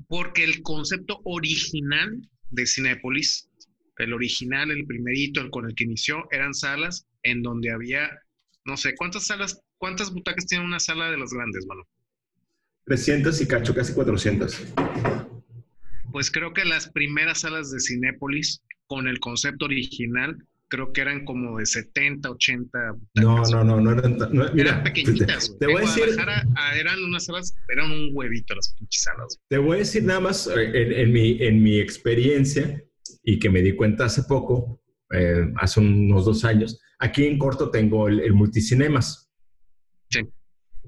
Porque 0.07 0.43
el 0.43 0.61
concepto 0.61 1.21
original 1.23 2.21
de 2.51 2.65
Cinépolis, 2.65 3.49
el 3.97 4.13
original, 4.13 4.71
el 4.71 4.85
primerito, 4.85 5.41
el 5.41 5.49
con 5.49 5.65
el 5.65 5.75
que 5.75 5.85
inició, 5.85 6.27
eran 6.31 6.53
salas 6.53 7.07
en 7.23 7.41
donde 7.41 7.71
había, 7.71 8.09
no 8.65 8.77
sé, 8.77 8.93
¿cuántas 8.95 9.25
salas, 9.25 9.59
cuántas 9.77 10.11
butacas 10.11 10.45
tiene 10.45 10.63
una 10.63 10.79
sala 10.79 11.09
de 11.09 11.17
los 11.17 11.31
grandes, 11.31 11.65
mano? 11.65 11.87
300 12.85 13.41
y 13.41 13.47
cacho, 13.47 13.73
casi 13.73 13.93
400 13.93 14.73
pues 16.15 16.31
creo 16.31 16.53
que 16.53 16.63
las 16.63 16.87
primeras 16.91 17.41
salas 17.41 17.71
de 17.71 17.79
Cinépolis 17.81 18.63
con 18.87 19.09
el 19.09 19.19
concepto 19.19 19.65
original 19.65 20.37
creo 20.69 20.93
que 20.93 21.01
eran 21.01 21.25
como 21.25 21.59
de 21.59 21.65
70, 21.65 22.31
80. 22.31 22.79
No, 23.15 23.43
no, 23.43 23.63
no, 23.65 23.81
no 23.81 23.91
eran, 23.91 24.17
eran 24.57 24.83
pequeñitas. 24.85 25.53
Te, 25.59 25.65
voy 25.65 25.75
a 25.75 25.79
decir. 25.81 26.05
eran 26.79 27.03
unas 27.03 27.25
salas, 27.25 27.53
eran 27.67 27.91
un 27.91 28.11
huevito 28.13 28.55
las 28.55 28.73
pinches 28.79 29.03
salas. 29.03 29.41
Te 29.49 29.57
voy 29.57 29.75
a 29.75 29.79
decir 29.79 30.05
nada 30.05 30.21
más 30.21 30.47
eh, 30.47 31.01
en, 31.01 31.11
mi, 31.11 31.37
en 31.43 31.61
mi 31.61 31.81
experiencia 31.81 32.81
y 33.21 33.37
que 33.37 33.49
me 33.49 33.61
di 33.61 33.75
cuenta 33.75 34.05
hace 34.05 34.23
poco, 34.23 34.81
eh, 35.11 35.51
hace 35.57 35.81
unos 35.81 36.23
dos 36.23 36.45
años. 36.45 36.79
Aquí 36.97 37.25
en 37.25 37.37
corto 37.37 37.71
tengo 37.71 38.07
el, 38.07 38.31
multicinemas. 38.31 39.29
Sí. 40.09 40.21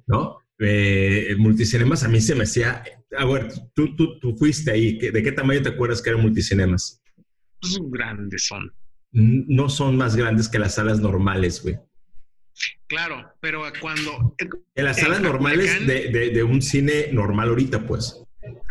¿No? 0.05 0.37
Eh, 0.57 1.27
el 1.31 1.37
multicinemas 1.37 2.05
a 2.05 2.07
mí 2.07 2.21
se 2.21 2.33
me 2.33 2.43
hacía. 2.43 2.81
A 3.15 3.25
ver, 3.25 3.51
tú, 3.73 3.95
tú, 3.95 4.19
tú 4.19 4.35
fuiste 4.35 4.71
ahí. 4.71 4.97
¿De 4.97 5.23
qué 5.23 5.31
tamaño 5.31 5.61
te 5.61 5.69
acuerdas 5.69 6.01
que 6.01 6.09
eran 6.09 6.21
multicinemas? 6.21 7.01
Pues 7.59 7.79
grandes 7.89 8.45
son 8.47 8.71
no 9.11 9.69
son 9.69 9.97
más 9.97 10.15
grandes 10.15 10.49
que 10.49 10.59
las 10.59 10.75
salas 10.75 10.99
normales, 10.99 11.61
güey. 11.63 11.77
Claro, 12.87 13.33
pero 13.39 13.63
cuando... 13.81 14.35
En 14.75 14.85
las 14.85 14.99
salas 14.99 15.21
normales 15.21 15.85
de, 15.85 16.43
un 16.43 16.61
cine 16.61 17.09
normal 17.11 17.49
ahorita, 17.49 17.85
pues. 17.85 18.23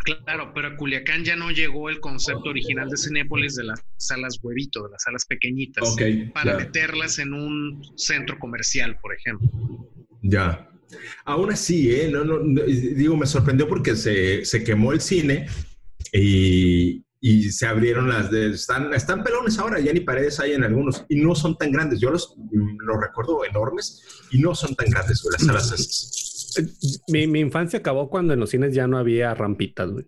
Claro, 0.03 0.53
pero 0.53 0.69
a 0.69 0.77
Culiacán 0.77 1.23
ya 1.23 1.35
no 1.35 1.51
llegó 1.51 1.89
el 1.89 1.99
concepto 1.99 2.49
original 2.49 2.89
de 2.89 2.97
Cinépolis 2.97 3.55
de 3.55 3.65
las 3.65 3.83
salas 3.97 4.39
huevito, 4.41 4.83
de 4.83 4.91
las 4.91 5.03
salas 5.03 5.25
pequeñitas, 5.25 5.95
para 6.33 6.57
meterlas 6.57 7.19
en 7.19 7.33
un 7.33 7.83
centro 7.95 8.39
comercial, 8.39 8.97
por 9.01 9.13
ejemplo. 9.13 9.49
Ya. 10.21 10.69
Aún 11.25 11.51
así, 11.51 11.91
¿eh? 11.91 12.09
No, 12.11 12.23
no, 12.23 12.39
digo, 12.63 13.15
me 13.17 13.25
sorprendió 13.25 13.67
porque 13.67 13.95
se, 13.95 14.45
se 14.45 14.63
quemó 14.63 14.93
el 14.93 15.01
cine 15.01 15.47
y, 16.13 17.03
y 17.19 17.51
se 17.51 17.65
abrieron 17.65 18.09
las 18.09 18.31
de, 18.31 18.51
están, 18.51 18.93
están 18.93 19.23
pelones 19.23 19.57
ahora, 19.59 19.79
ya 19.79 19.91
ni 19.91 20.01
paredes 20.01 20.39
hay 20.39 20.53
en 20.53 20.63
algunos 20.63 21.05
y 21.09 21.17
no 21.17 21.35
son 21.35 21.57
tan 21.57 21.71
grandes. 21.71 21.99
Yo 21.99 22.11
los, 22.11 22.35
los 22.51 23.01
recuerdo 23.01 23.43
enormes 23.45 24.03
y 24.31 24.39
no 24.39 24.55
son 24.55 24.75
tan 24.75 24.89
grandes 24.89 25.23
las 25.31 25.43
salas 25.43 25.71
esas. 25.71 27.03
Mi, 27.07 27.27
mi, 27.27 27.39
infancia 27.39 27.79
acabó 27.79 28.09
cuando 28.09 28.33
en 28.33 28.39
los 28.39 28.49
cines 28.49 28.73
ya 28.73 28.87
no 28.87 28.97
había 28.97 29.33
rampitas, 29.33 29.91
güey. 29.91 30.05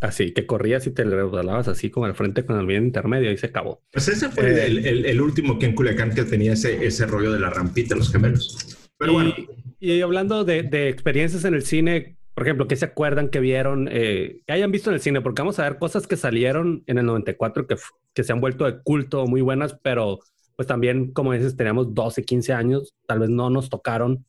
Así 0.00 0.32
que 0.32 0.46
corrías 0.46 0.86
y 0.86 0.92
te 0.92 1.04
regalabas 1.04 1.68
así 1.68 1.90
como 1.90 2.06
al 2.06 2.14
frente 2.14 2.46
con 2.46 2.58
el 2.58 2.64
bien 2.64 2.84
intermedio 2.84 3.30
y 3.30 3.36
se 3.36 3.46
acabó. 3.46 3.82
Pues 3.92 4.08
ese 4.08 4.30
fue 4.30 4.50
eh, 4.50 4.66
el, 4.66 4.86
el, 4.86 5.04
el, 5.04 5.20
último 5.20 5.58
que 5.58 5.66
en 5.66 5.74
Culiacán 5.74 6.14
que 6.14 6.24
tenía 6.24 6.54
ese, 6.54 6.86
ese 6.86 7.04
rollo 7.04 7.30
de 7.30 7.38
la 7.38 7.50
rampita, 7.50 7.94
los 7.94 8.10
gemelos. 8.10 8.78
Pero 9.00 9.14
bueno. 9.14 9.34
Y 9.80 10.02
hablando 10.02 10.44
de, 10.44 10.62
de 10.62 10.90
experiencias 10.90 11.44
en 11.46 11.54
el 11.54 11.62
cine, 11.62 12.18
por 12.34 12.46
ejemplo, 12.46 12.68
¿qué 12.68 12.76
se 12.76 12.84
acuerdan 12.84 13.30
que 13.30 13.40
vieron, 13.40 13.88
eh, 13.90 14.42
que 14.46 14.52
hayan 14.52 14.70
visto 14.70 14.90
en 14.90 14.94
el 14.94 15.00
cine? 15.00 15.22
Porque 15.22 15.40
vamos 15.40 15.58
a 15.58 15.64
ver 15.64 15.78
cosas 15.78 16.06
que 16.06 16.16
salieron 16.16 16.84
en 16.86 16.98
el 16.98 17.06
94 17.06 17.66
que, 17.66 17.76
que 18.14 18.24
se 18.24 18.32
han 18.32 18.40
vuelto 18.40 18.66
de 18.66 18.82
culto, 18.82 19.26
muy 19.26 19.40
buenas, 19.40 19.74
pero 19.82 20.20
pues 20.54 20.68
también, 20.68 21.12
como 21.12 21.32
dices, 21.32 21.56
teníamos 21.56 21.94
12, 21.94 22.24
15 22.24 22.52
años, 22.52 22.94
tal 23.06 23.20
vez 23.20 23.30
no 23.30 23.48
nos 23.48 23.70
tocaron 23.70 24.26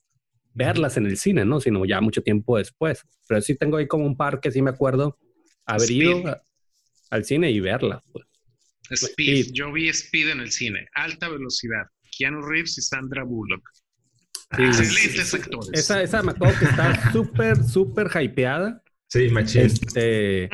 verlas 0.54 0.96
en 0.96 1.06
el 1.06 1.18
cine, 1.18 1.44
¿no? 1.44 1.60
Sino 1.60 1.84
ya 1.84 2.00
mucho 2.00 2.24
tiempo 2.24 2.58
después. 2.58 3.04
Pero 3.28 3.42
sí 3.42 3.56
tengo 3.56 3.76
ahí 3.76 3.88
como 3.88 4.06
un 4.06 4.16
par 4.16 4.40
que 4.40 4.52
sí 4.52 4.62
me 4.62 4.70
acuerdo 4.70 5.20
haber 5.66 5.92
ido 5.92 6.42
al 7.10 7.26
cine 7.26 7.52
y 7.52 7.60
verla. 7.60 8.02
Pues. 8.14 8.26
Speed. 8.90 9.48
Yo 9.54 9.72
vi 9.72 9.90
Speed 9.90 10.30
en 10.30 10.40
el 10.40 10.52
cine. 10.52 10.88
Alta 10.94 11.30
velocidad. 11.30 11.84
Keanu 12.18 12.42
Reeves 12.42 12.78
y 12.78 12.82
Sandra 12.82 13.24
Bullock. 13.24 13.64
Excelentes 14.58 15.34
actores. 15.34 15.70
Esa, 15.74 16.02
esa 16.02 16.24
me 16.24 16.32
acuerdo 16.32 16.60
que 16.60 16.66
está 16.66 17.12
súper, 17.14 17.64
súper 17.64 18.10
hypeada. 18.22 18.84
Sí, 19.08 19.30
machín. 19.30 19.62
Este, 19.62 20.50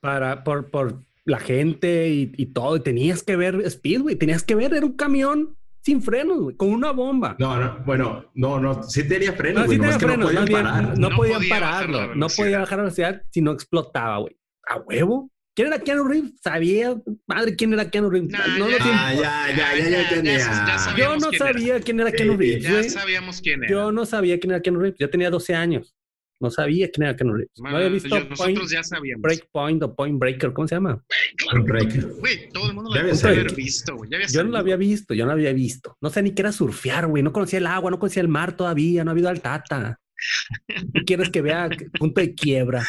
para, 0.00 0.44
por, 0.44 0.70
por 0.70 1.04
la 1.24 1.38
gente 1.38 2.08
y, 2.08 2.32
y 2.36 2.46
todo. 2.46 2.76
Y 2.76 2.80
tenías 2.80 3.22
que 3.22 3.36
ver 3.36 3.60
Speed, 3.64 4.02
güey. 4.02 4.16
Tenías 4.16 4.42
que 4.42 4.54
ver, 4.54 4.74
era 4.74 4.86
un 4.86 4.96
camión 4.96 5.56
sin 5.82 6.02
frenos, 6.02 6.40
güey, 6.40 6.56
con 6.56 6.68
una 6.68 6.90
bomba. 6.90 7.36
No, 7.38 7.58
no, 7.58 7.78
bueno, 7.86 8.30
no, 8.34 8.60
no, 8.60 8.82
sí 8.82 9.08
tenía 9.08 9.32
frenos, 9.32 9.64
no, 9.64 9.72
sí 9.72 9.78
tenía 9.78 9.98
frenos, 9.98 10.18
no 10.18 10.40
podían, 10.40 10.46
parar. 10.46 10.98
no, 10.98 11.10
podían 11.10 11.48
pararlo, 11.48 12.14
no 12.14 12.26
podía 12.28 12.58
bajar 12.58 12.78
la 12.78 12.84
velocidad 12.84 13.22
si 13.30 13.40
no 13.40 13.52
explotaba, 13.52 14.18
güey. 14.18 14.36
A 14.68 14.80
huevo. 14.80 15.30
¿Quién 15.58 15.72
era 15.72 15.80
Keanu 15.80 16.04
Reeves? 16.04 16.34
¿Sabía? 16.40 16.94
Madre, 17.26 17.56
¿quién 17.56 17.72
era 17.72 17.90
Keanu 17.90 18.10
Reeves? 18.10 18.30
no, 18.30 18.70
ya, 18.70 18.78
ya, 18.78 19.56
ya, 19.56 19.90
ya, 19.90 20.08
tenía. 20.08 20.38
Yo 20.96 21.16
no 21.16 21.32
sabía 21.32 21.80
quién 21.80 21.98
era 21.98 22.12
Keanu 22.12 22.36
Reeves. 22.36 22.62
Ya 22.62 22.84
sabíamos 22.84 23.40
quién 23.40 23.64
era. 23.64 23.72
Yo 23.72 23.90
no 23.90 24.06
sabía 24.06 24.38
quién 24.38 24.52
era 24.52 24.62
Keanu 24.62 24.78
Reeves. 24.78 25.00
Yo 25.00 25.10
tenía 25.10 25.30
12 25.30 25.56
años. 25.56 25.96
No 26.38 26.52
sabía 26.52 26.88
quién 26.92 27.08
era 27.08 27.16
Keanu 27.16 27.34
Reeves. 27.34 27.50
No 27.56 27.76
había 27.76 27.88
visto 27.88 28.08
nosotros 28.08 28.38
point, 28.38 28.60
ya 28.70 28.84
sabíamos. 28.84 29.20
Breakpoint 29.20 29.82
o 29.82 29.96
Point 29.96 30.20
Breaker. 30.20 30.52
¿Cómo 30.52 30.68
se 30.68 30.76
llama? 30.76 31.02
Point 31.50 31.66
Breaker. 31.66 32.06
Güey, 32.06 32.48
todo 32.50 32.68
el 32.68 32.74
mundo 32.74 32.94
lo 32.94 33.00
había 33.00 33.12
haber 33.12 33.52
visto, 33.52 33.96
güey. 33.96 34.08
Yo 34.30 34.44
no 34.44 34.50
lo 34.50 34.58
había 34.58 34.76
visto. 34.76 35.12
Yo 35.12 35.24
no 35.24 35.32
lo 35.32 35.38
había 35.38 35.52
visto. 35.52 35.96
No 36.00 36.08
sé 36.08 36.22
ni 36.22 36.34
qué 36.34 36.42
era 36.42 36.52
surfear, 36.52 37.08
güey. 37.08 37.24
No 37.24 37.32
conocía 37.32 37.58
el 37.58 37.66
agua, 37.66 37.90
no 37.90 37.98
conocía 37.98 38.22
el 38.22 38.28
mar 38.28 38.56
todavía. 38.56 39.02
No 39.02 39.10
ha 39.10 39.12
habido 39.12 39.28
al 39.28 39.40
Tata. 39.40 39.98
¿Tú 40.94 41.00
quieres 41.06 41.30
que 41.30 41.42
vea 41.42 41.68
punto 41.98 42.20
de 42.20 42.34
quiebra? 42.34 42.84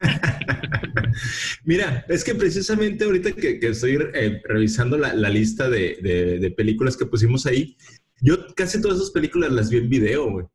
Mira, 1.64 2.04
es 2.08 2.24
que 2.24 2.34
precisamente 2.34 3.04
ahorita 3.04 3.32
que, 3.32 3.58
estoy 3.62 3.98
eh, 4.14 4.42
revisando 4.44 4.96
la, 4.96 5.28
lista 5.30 5.68
de, 5.68 6.54
películas 6.56 6.96
que 6.96 7.06
pusimos 7.06 7.46
ahí, 7.46 7.76
yo 8.20 8.46
casi 8.54 8.80
todas 8.80 8.98
esas 8.98 9.10
películas 9.10 9.52
las 9.52 9.70
vi 9.70 9.78
en 9.78 9.88
video, 9.88 10.30
güey. 10.30 10.46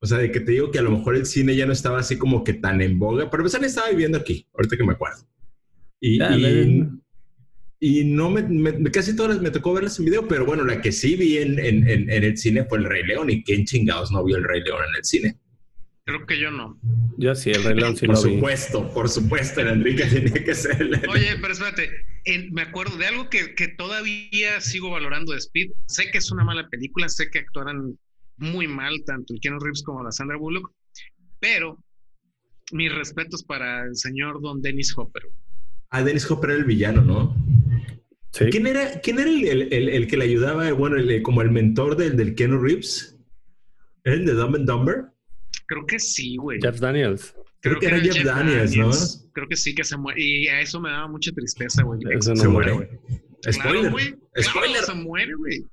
O 0.00 0.06
sea, 0.06 0.18
de 0.18 0.30
que 0.30 0.40
te 0.40 0.52
digo 0.52 0.70
que 0.70 0.78
a 0.78 0.82
lo 0.82 0.92
mejor 0.92 1.16
el 1.16 1.26
cine 1.26 1.56
ya 1.56 1.66
no 1.66 1.72
estaba 1.72 1.98
así 1.98 2.16
como 2.16 2.44
que 2.44 2.54
tan 2.54 2.80
en 2.80 2.98
boga, 2.98 3.30
pero 3.30 3.42
pues 3.42 3.54
estaba 3.54 3.90
viviendo 3.90 4.18
aquí, 4.18 4.46
ahorita 4.54 4.76
que 4.76 4.84
me 4.84 4.92
acuerdo. 4.92 5.26
Y, 6.00 6.22
y 6.22 6.88
no 7.80 8.30
me, 8.30 8.90
casi 8.90 9.14
todas 9.14 9.40
me 9.40 9.50
tocó 9.50 9.72
verlas 9.72 9.98
en 9.98 10.06
video, 10.06 10.26
pero 10.26 10.44
bueno, 10.44 10.64
la 10.64 10.80
que 10.80 10.90
sí 10.90 11.14
vi 11.16 11.38
en, 11.38 11.58
en, 11.58 12.10
el 12.10 12.36
cine 12.36 12.64
fue 12.64 12.78
El 12.78 12.84
Rey 12.84 13.04
León. 13.04 13.30
¿Y 13.30 13.42
quién 13.44 13.64
chingados 13.64 14.10
no 14.10 14.24
vio 14.24 14.36
El 14.36 14.44
Rey 14.44 14.62
León 14.62 14.80
en 14.88 14.96
el 14.96 15.04
cine? 15.04 15.36
Creo 16.04 16.26
que 16.26 16.40
yo 16.40 16.50
no. 16.50 16.78
Yo 17.18 17.34
sí, 17.34 17.50
El 17.50 17.62
Rey 17.62 17.76
León 17.76 17.96
sí 17.96 18.06
Por 18.06 18.16
supuesto, 18.16 18.92
por 18.92 19.08
supuesto, 19.08 19.60
el 19.60 19.68
Enrique 19.68 20.04
tenía 20.12 20.44
que 20.44 20.54
ser. 20.54 20.90
Oye, 21.08 21.36
pero 21.40 21.52
espérate, 21.52 21.90
me 22.50 22.62
acuerdo 22.62 22.96
de 22.96 23.06
algo 23.06 23.28
que, 23.28 23.54
que, 23.54 23.68
todavía 23.68 24.60
sigo 24.60 24.90
valorando 24.90 25.32
de 25.32 25.38
Speed. 25.38 25.70
Sé 25.86 26.10
que 26.10 26.18
es 26.18 26.30
una 26.32 26.44
mala 26.44 26.68
película, 26.68 27.08
sé 27.08 27.30
que 27.30 27.38
actuaron 27.40 27.98
muy 28.38 28.66
mal 28.66 29.02
tanto 29.04 29.34
el 29.34 29.40
Keanu 29.40 29.58
Reeves 29.58 29.82
como 29.82 30.02
la 30.02 30.12
Sandra 30.12 30.36
Bullock, 30.36 30.72
pero 31.40 31.78
mis 32.72 32.92
respetos 32.92 33.42
para 33.42 33.84
el 33.84 33.96
señor 33.96 34.40
Don 34.40 34.60
Dennis 34.62 34.92
Hopper. 34.96 35.22
Ah, 35.90 36.02
Dennis 36.02 36.30
Hopper 36.30 36.50
era 36.50 36.58
el 36.58 36.64
villano, 36.64 37.02
¿no? 37.02 37.34
¿Quién 38.32 38.66
era, 38.66 39.00
quién 39.00 39.18
era 39.18 39.30
el, 39.30 39.72
el, 39.72 39.88
el, 39.88 40.06
que 40.06 40.16
le 40.16 40.24
ayudaba, 40.24 40.70
bueno, 40.72 40.96
como 41.22 41.42
el 41.42 41.50
mentor 41.50 41.96
del, 41.96 42.16
del 42.16 42.34
Keanu 42.34 42.58
Reeves? 42.58 43.18
¿Era 44.04 44.16
el 44.16 44.26
de 44.26 44.32
Dumb 44.32 44.56
and 44.56 44.66
Dumber? 44.66 45.04
Creo 45.66 45.86
que 45.86 45.98
sí, 45.98 46.36
güey. 46.36 46.58
Jeff 46.62 46.78
Daniels. 46.78 47.34
Creo, 47.60 47.80
que, 47.80 47.86
era, 47.86 48.00
Jeff, 48.00 48.24
Daniels, 48.24 48.76
¿no? 48.76 48.90
Creo 49.32 49.48
que 49.48 49.56
sí, 49.56 49.74
que 49.74 49.82
se 49.82 49.96
muere. 49.96 50.22
Y 50.22 50.46
a 50.48 50.60
eso 50.60 50.80
me 50.80 50.90
daba 50.90 51.08
mucha 51.08 51.32
tristeza, 51.32 51.82
güey. 51.82 52.00
se 52.20 52.48
muere, 52.48 52.72
güey. 52.72 52.88
Spoiler. 53.50 53.90
güey. 53.90 54.14
Spoiler. 54.40 54.82
se 54.82 54.94
muere, 54.94 55.34
güey. 55.34 55.64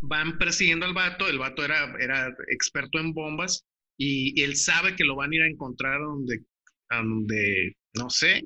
Van 0.00 0.38
persiguiendo 0.38 0.86
al 0.86 0.94
vato. 0.94 1.28
El 1.28 1.38
vato 1.38 1.64
era, 1.64 1.94
era 2.00 2.34
experto 2.50 2.98
en 2.98 3.12
bombas. 3.12 3.64
Y, 3.96 4.38
y 4.40 4.42
él 4.42 4.56
sabe 4.56 4.96
que 4.96 5.04
lo 5.04 5.16
van 5.16 5.32
a 5.32 5.36
ir 5.36 5.42
a 5.42 5.48
encontrar 5.48 6.00
donde, 6.00 6.42
donde 6.90 7.76
no 7.94 8.10
sé, 8.10 8.42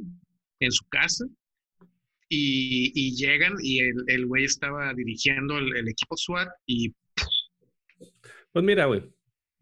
en 0.60 0.72
su 0.72 0.84
casa 0.88 1.24
y, 2.28 3.16
llegan 3.16 3.54
y 3.62 3.80
el, 3.80 4.26
güey 4.26 4.44
estaba 4.44 4.92
dirigiendo 4.94 5.58
el, 5.58 5.88
equipo 5.88 6.16
SWAT 6.16 6.48
y... 6.66 6.94
Pues 8.52 8.64
mira, 8.64 8.86
güey. 8.86 9.02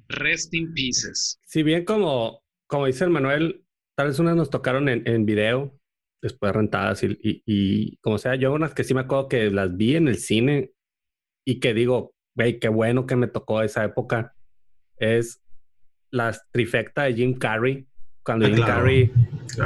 Rest 0.08 0.54
in 0.54 0.72
pieces. 0.72 1.40
Si 1.46 1.62
bien 1.62 1.84
como, 1.84 2.42
como 2.66 2.86
dice 2.86 3.04
el 3.04 3.10
Manuel, 3.10 3.64
tal 3.96 4.08
vez 4.08 4.18
unas 4.18 4.36
nos 4.36 4.50
tocaron 4.50 4.88
en, 4.88 5.06
en 5.08 5.26
video, 5.26 5.78
después 6.22 6.52
rentadas 6.52 7.02
y, 7.02 7.18
y, 7.22 7.42
y, 7.44 7.96
como 7.98 8.18
sea, 8.18 8.34
yo 8.36 8.52
unas 8.52 8.74
que 8.74 8.84
sí 8.84 8.94
me 8.94 9.00
acuerdo 9.00 9.28
que 9.28 9.50
las 9.50 9.76
vi 9.76 9.96
en 9.96 10.08
el 10.08 10.18
cine 10.18 10.72
y 11.44 11.60
que 11.60 11.74
digo, 11.74 12.14
güey, 12.34 12.58
qué 12.58 12.68
bueno 12.68 13.06
que 13.06 13.16
me 13.16 13.28
tocó 13.28 13.62
esa 13.62 13.84
época, 13.84 14.34
es 14.96 15.42
la 16.10 16.36
trifecta 16.52 17.04
de 17.04 17.14
Jim 17.14 17.34
Carrey 17.34 17.86
cuando 18.24 18.46
Jim 18.46 18.64
Carrey 18.64 19.12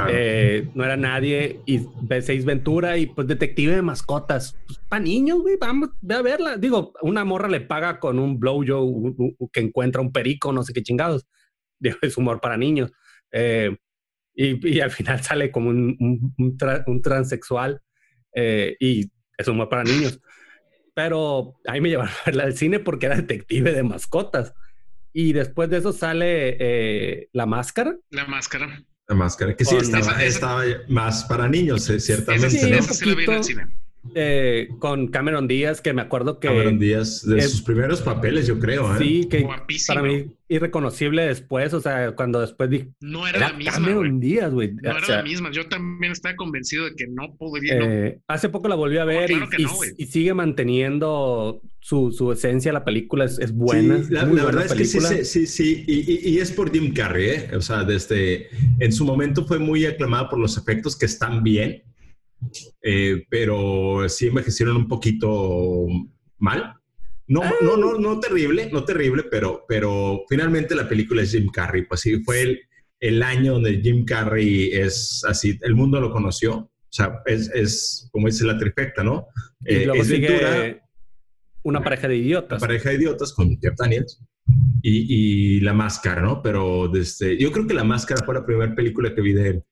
eh, 0.09 0.67
no 0.73 0.83
era 0.83 0.97
nadie 0.97 1.61
y 1.65 1.81
ve 2.01 2.21
Seis 2.21 2.43
Ventura 2.43 2.97
y 2.97 3.05
pues 3.05 3.27
detective 3.27 3.75
de 3.75 3.81
mascotas. 3.81 4.57
Pues, 4.67 4.79
para 4.89 5.01
niños, 5.01 5.39
güey, 5.39 5.55
vamos, 5.59 5.89
ve 6.01 6.15
a 6.15 6.21
verla. 6.21 6.57
Digo, 6.57 6.93
una 7.01 7.23
morra 7.23 7.47
le 7.47 7.61
paga 7.61 7.99
con 7.99 8.19
un 8.19 8.39
blowjob 8.39 9.49
que 9.51 9.61
encuentra 9.61 10.01
un 10.01 10.11
perico, 10.11 10.51
no 10.51 10.63
sé 10.63 10.73
qué 10.73 10.83
chingados. 10.83 11.25
Digo, 11.79 11.97
es 12.01 12.17
humor 12.17 12.41
para 12.41 12.57
niños. 12.57 12.91
Eh, 13.31 13.75
y, 14.35 14.75
y, 14.75 14.79
al 14.81 14.91
final 14.91 15.21
sale 15.21 15.51
como 15.51 15.69
un, 15.69 16.33
un, 16.37 17.01
transexual 17.01 17.81
eh, 18.33 18.75
y 18.79 19.09
es 19.37 19.47
humor 19.47 19.69
para 19.69 19.83
niños. 19.83 20.19
Pero 20.93 21.55
ahí 21.65 21.79
me 21.81 21.89
llevaron 21.89 22.13
a 22.13 22.25
verla 22.25 22.43
al 22.43 22.57
cine 22.57 22.79
porque 22.79 23.05
era 23.05 23.15
detective 23.15 23.71
de 23.71 23.83
mascotas. 23.83 24.53
Y 25.13 25.33
después 25.33 25.69
de 25.69 25.77
eso 25.77 25.91
sale 25.93 26.55
eh, 26.59 27.29
La 27.33 27.45
Máscara. 27.45 27.95
La 28.11 28.25
Máscara. 28.25 28.83
La 29.07 29.15
máscara, 29.15 29.55
que 29.55 29.65
sí, 29.65 29.75
estaba, 29.75 29.99
Esa- 30.01 30.11
esa- 30.11 30.23
estaba 30.25 30.63
más 30.87 31.23
para 31.23 31.47
niños, 31.47 31.89
eh, 31.89 31.99
ciertamente, 31.99 32.45
Esa, 32.47 32.57
Sí, 32.59 32.69
¿no? 32.71 32.77
esa 32.77 32.93
sí 32.93 33.05
la 33.05 33.15
vi 33.15 33.23
en 33.23 33.31
el 33.33 33.43
cine. 33.43 33.65
Eh, 34.15 34.69
con 34.79 35.07
Cameron 35.09 35.47
Díaz, 35.47 35.81
que 35.81 35.93
me 35.93 36.01
acuerdo 36.01 36.39
que 36.39 36.47
Cameron 36.47 36.79
Díaz, 36.79 37.25
de 37.27 37.39
es- 37.39 37.51
sus 37.51 37.61
primeros 37.61 38.01
papeles, 38.01 38.47
yo 38.47 38.57
creo, 38.57 38.95
¿eh? 38.95 38.97
sí, 38.97 39.27
que 39.29 39.41
Guapísima. 39.41 39.95
para 40.01 40.07
mí 40.07 40.25
irreconocible 40.47 41.23
después, 41.27 41.73
o 41.75 41.81
sea, 41.81 42.13
cuando 42.15 42.39
después 42.41 42.69
dije, 42.71 42.87
No 43.01 43.27
era, 43.27 43.37
era 43.37 43.49
la 43.51 43.57
misma. 43.57 43.73
Cameron 43.73 44.07
güey. 44.17 44.19
Díaz, 44.19 44.51
güey. 44.51 44.71
No 44.73 44.89
O 44.89 44.97
era 44.97 45.05
sea, 45.05 45.17
la 45.17 45.23
misma. 45.23 45.51
Yo 45.51 45.67
también 45.67 46.11
estaba 46.11 46.35
convencido 46.35 46.85
de 46.85 46.95
que 46.95 47.05
no 47.07 47.35
podría. 47.37 47.77
no. 47.77 47.85
eh, 47.85 48.19
hace 48.27 48.49
poco 48.49 48.67
la 48.67 48.75
volví 48.75 48.97
a 48.97 49.05
ver 49.05 49.27
claro 49.27 49.47
y- 49.57 49.61
y, 49.61 49.65
no, 49.65 49.75
güey. 49.75 49.91
y 49.97 50.05
sigue 50.07 50.33
manteniendo 50.33 51.61
su, 51.79 52.11
su 52.11 52.31
esencia. 52.31 52.73
La 52.73 52.83
película 52.85 53.25
es, 53.25 53.37
es 53.39 53.53
buena. 53.53 54.03
Sí, 54.03 54.11
la, 54.11 54.21
la 54.23 54.27
buena 54.27 54.45
verdad 54.45 54.65
es 54.65 54.73
que 54.73 54.85
sí, 54.85 54.99
sí, 55.01 55.25
sí, 55.25 55.45
sí, 55.45 55.83
y, 55.87 56.11
y- 56.11 56.29
y 56.35 56.39
es 56.39 56.51
por 56.51 56.71
Jim 56.71 56.93
Carrey, 56.93 57.29
¿eh? 57.29 57.49
O 57.55 57.61
sea, 57.61 57.83
desde, 57.83 58.47
en 58.79 58.91
su 58.91 59.05
momento 59.05 59.45
fue 59.45 59.59
muy 59.59 59.85
aclamada 59.85 60.29
por 60.29 60.39
los 60.39 60.57
efectos 60.57 60.97
que 60.97 61.05
están 61.05 61.43
bien, 61.43 61.83
eh, 62.81 63.23
pero 63.29 64.07
sí 64.09 64.27
envejecieron 64.27 64.75
un 64.77 64.87
poquito 64.87 65.85
mal. 66.37 66.75
No, 67.27 67.41
Ah. 67.43 67.53
no, 67.61 67.77
no, 67.77 67.97
no 67.99 68.19
terrible, 68.19 68.69
no 68.71 68.83
terrible, 68.85 69.23
pero, 69.29 69.63
pero 69.67 70.23
finalmente 70.27 70.73
la 70.75 70.87
película 70.89 71.21
es 71.21 71.31
Jim 71.31 71.47
Carrey, 71.51 71.85
pues 71.85 72.01
sí, 72.01 72.23
fue 72.23 72.41
el, 72.41 72.59
el 72.99 73.21
año 73.21 73.53
donde 73.53 73.81
Jim 73.81 74.03
Carrey 74.03 74.71
es 74.73 75.23
así, 75.27 75.57
el 75.61 75.75
mundo 75.75 76.01
lo 76.01 76.11
conoció, 76.11 76.53
o 76.55 76.71
sea, 76.89 77.21
es, 77.27 77.49
es 77.53 78.09
como 78.11 78.27
dice 78.27 78.45
la 78.45 78.57
trifecta, 78.57 79.03
¿no? 79.03 79.27
Y 79.63 79.75
Eh, 79.75 79.85
luego 79.85 80.01
es 80.01 80.07
sigue 80.07 80.27
Ventura, 80.27 80.89
una 81.61 81.83
pareja 81.83 82.07
de 82.07 82.15
idiotas. 82.17 82.59
pareja 82.59 82.89
de 82.89 82.95
idiotas 82.95 83.31
con 83.33 83.59
Jeff 83.59 83.75
Daniels 83.77 84.19
y, 84.81 85.57
y 85.57 85.59
La 85.59 85.73
Máscara, 85.73 86.23
¿no? 86.23 86.41
Pero 86.41 86.87
desde, 86.87 87.37
yo 87.37 87.51
creo 87.51 87.67
que 87.67 87.75
La 87.75 87.83
Máscara 87.83 88.25
fue 88.25 88.33
la 88.33 88.45
primera 88.45 88.73
película 88.73 89.13
que 89.13 89.21
vi 89.21 89.33
de 89.33 89.49
él. 89.49 89.63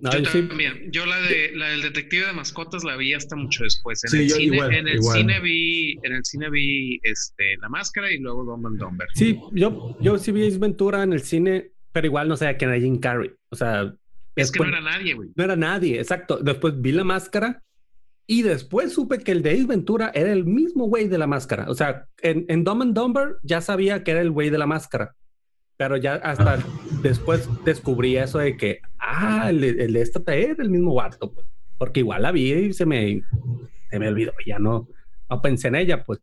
No, 0.00 0.12
yo 0.12 0.18
yo 0.20 0.30
sí- 0.30 0.42
también. 0.42 0.90
Yo 0.92 1.04
la 1.04 1.20
de 1.20 1.50
la 1.54 1.68
del 1.70 1.82
detective 1.82 2.26
de 2.26 2.32
mascotas 2.32 2.84
la 2.84 2.96
vi 2.96 3.12
hasta 3.12 3.34
mucho 3.34 3.64
después. 3.64 4.02
En 4.04 4.10
Sí, 4.10 4.16
el, 4.18 4.28
yo 4.28 4.36
cine, 4.36 4.56
igual, 4.56 4.74
en 4.74 4.88
el 4.88 4.94
igual. 4.96 5.18
cine 5.18 5.40
vi, 5.40 5.98
en 6.02 6.12
el 6.12 6.24
cine 6.24 6.48
vi 6.50 7.00
este 7.02 7.56
la 7.60 7.68
máscara 7.68 8.10
y 8.12 8.18
luego 8.18 8.44
Dumb 8.44 8.66
and 8.68 8.78
Dumber. 8.78 9.08
Sí, 9.14 9.38
yo, 9.52 9.96
yo 10.00 10.16
sí 10.18 10.30
vi 10.32 10.46
Ace 10.46 10.58
Ventura 10.58 11.02
en 11.02 11.12
el 11.12 11.22
cine, 11.22 11.72
pero 11.92 12.06
igual 12.06 12.28
no 12.28 12.36
sé 12.36 12.56
quién 12.56 12.70
era 12.70 12.80
Jim 12.80 12.98
Carrey. 13.00 13.32
O 13.50 13.56
sea, 13.56 13.92
Es 14.36 14.52
que 14.52 14.60
no 14.60 14.68
era 14.68 14.80
nadie, 14.80 15.14
güey. 15.14 15.30
no 15.34 15.42
era 15.44 15.56
nadie, 15.56 15.98
exacto. 15.98 16.38
Después 16.38 16.80
vi 16.80 16.92
la 16.92 17.02
máscara 17.04 17.62
y 18.28 18.42
después 18.42 18.92
supe 18.92 19.18
que 19.18 19.32
el 19.32 19.42
de 19.42 19.50
Ace 19.50 19.66
Ventura 19.66 20.12
era 20.14 20.32
el 20.32 20.44
mismo 20.44 20.84
güey 20.86 21.08
de 21.08 21.18
la 21.18 21.26
máscara. 21.26 21.68
O 21.68 21.74
sea, 21.74 22.06
en, 22.22 22.44
en 22.48 22.62
Dumb 22.62 22.82
and 22.82 22.94
Dumber 22.94 23.36
ya 23.42 23.60
sabía 23.60 24.04
que 24.04 24.12
era 24.12 24.20
el 24.20 24.30
güey 24.30 24.50
de 24.50 24.58
la 24.58 24.66
máscara, 24.66 25.16
pero 25.76 25.96
ya 25.96 26.14
hasta 26.14 26.54
Ah. 26.54 26.64
después 27.02 27.48
descubrí 27.64 28.16
eso 28.16 28.38
de 28.38 28.56
que, 28.56 28.80
ah, 29.00 29.50
el, 29.50 29.62
el 29.64 29.92
de 29.92 30.00
esta 30.02 30.22
era 30.34 30.62
el 30.62 30.70
mismo 30.70 30.94
vato, 30.94 31.32
pues. 31.32 31.46
porque 31.78 32.00
igual 32.00 32.22
la 32.22 32.32
vi 32.32 32.52
y 32.52 32.72
se 32.72 32.84
me, 32.86 33.22
se 33.90 33.98
me 33.98 34.08
olvidó, 34.08 34.32
ya 34.46 34.58
no, 34.58 34.86
no 35.28 35.40
pensé 35.42 35.68
en 35.68 35.76
ella, 35.76 36.04
pues. 36.04 36.20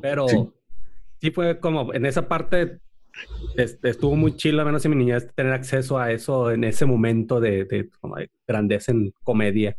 Pero 0.00 0.26
Sí. 0.28 0.48
sí, 1.20 1.30
fue 1.30 1.60
como 1.60 1.92
en 1.92 2.06
esa 2.06 2.26
parte 2.28 2.80
es- 3.56 3.78
estuvo 3.82 4.16
muy 4.16 4.36
chido, 4.36 4.58
al 4.60 4.66
menos 4.66 4.84
en 4.84 4.90
mi 4.92 4.96
niñez, 4.96 5.28
tener 5.34 5.52
acceso 5.52 5.98
a 5.98 6.12
eso 6.12 6.50
en 6.50 6.64
ese 6.64 6.86
momento 6.86 7.40
de, 7.40 7.64
de, 7.64 7.90
como 8.00 8.16
de 8.16 8.30
grandeza 8.46 8.92
en 8.92 9.12
comedia. 9.22 9.76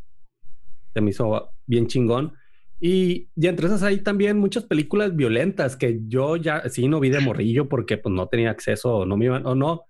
Se 0.94 1.02
me 1.02 1.10
hizo 1.12 1.52
bien 1.66 1.88
chingón. 1.88 2.34
Y, 2.80 3.30
y 3.36 3.48
entre 3.48 3.66
esas 3.68 3.82
hay 3.82 4.02
también 4.02 4.38
muchas 4.38 4.64
películas 4.66 5.16
violentas 5.16 5.76
que 5.76 6.00
yo 6.08 6.36
ya 6.36 6.70
sí 6.70 6.88
no 6.88 7.00
vi 7.00 7.10
de 7.10 7.20
morrillo 7.20 7.68
porque 7.68 7.98
pues 7.98 8.14
no 8.14 8.28
tenía 8.28 8.52
acceso, 8.52 9.04
no 9.06 9.18
me 9.18 9.26
iban, 9.26 9.46
o 9.48 9.56
no, 9.56 9.86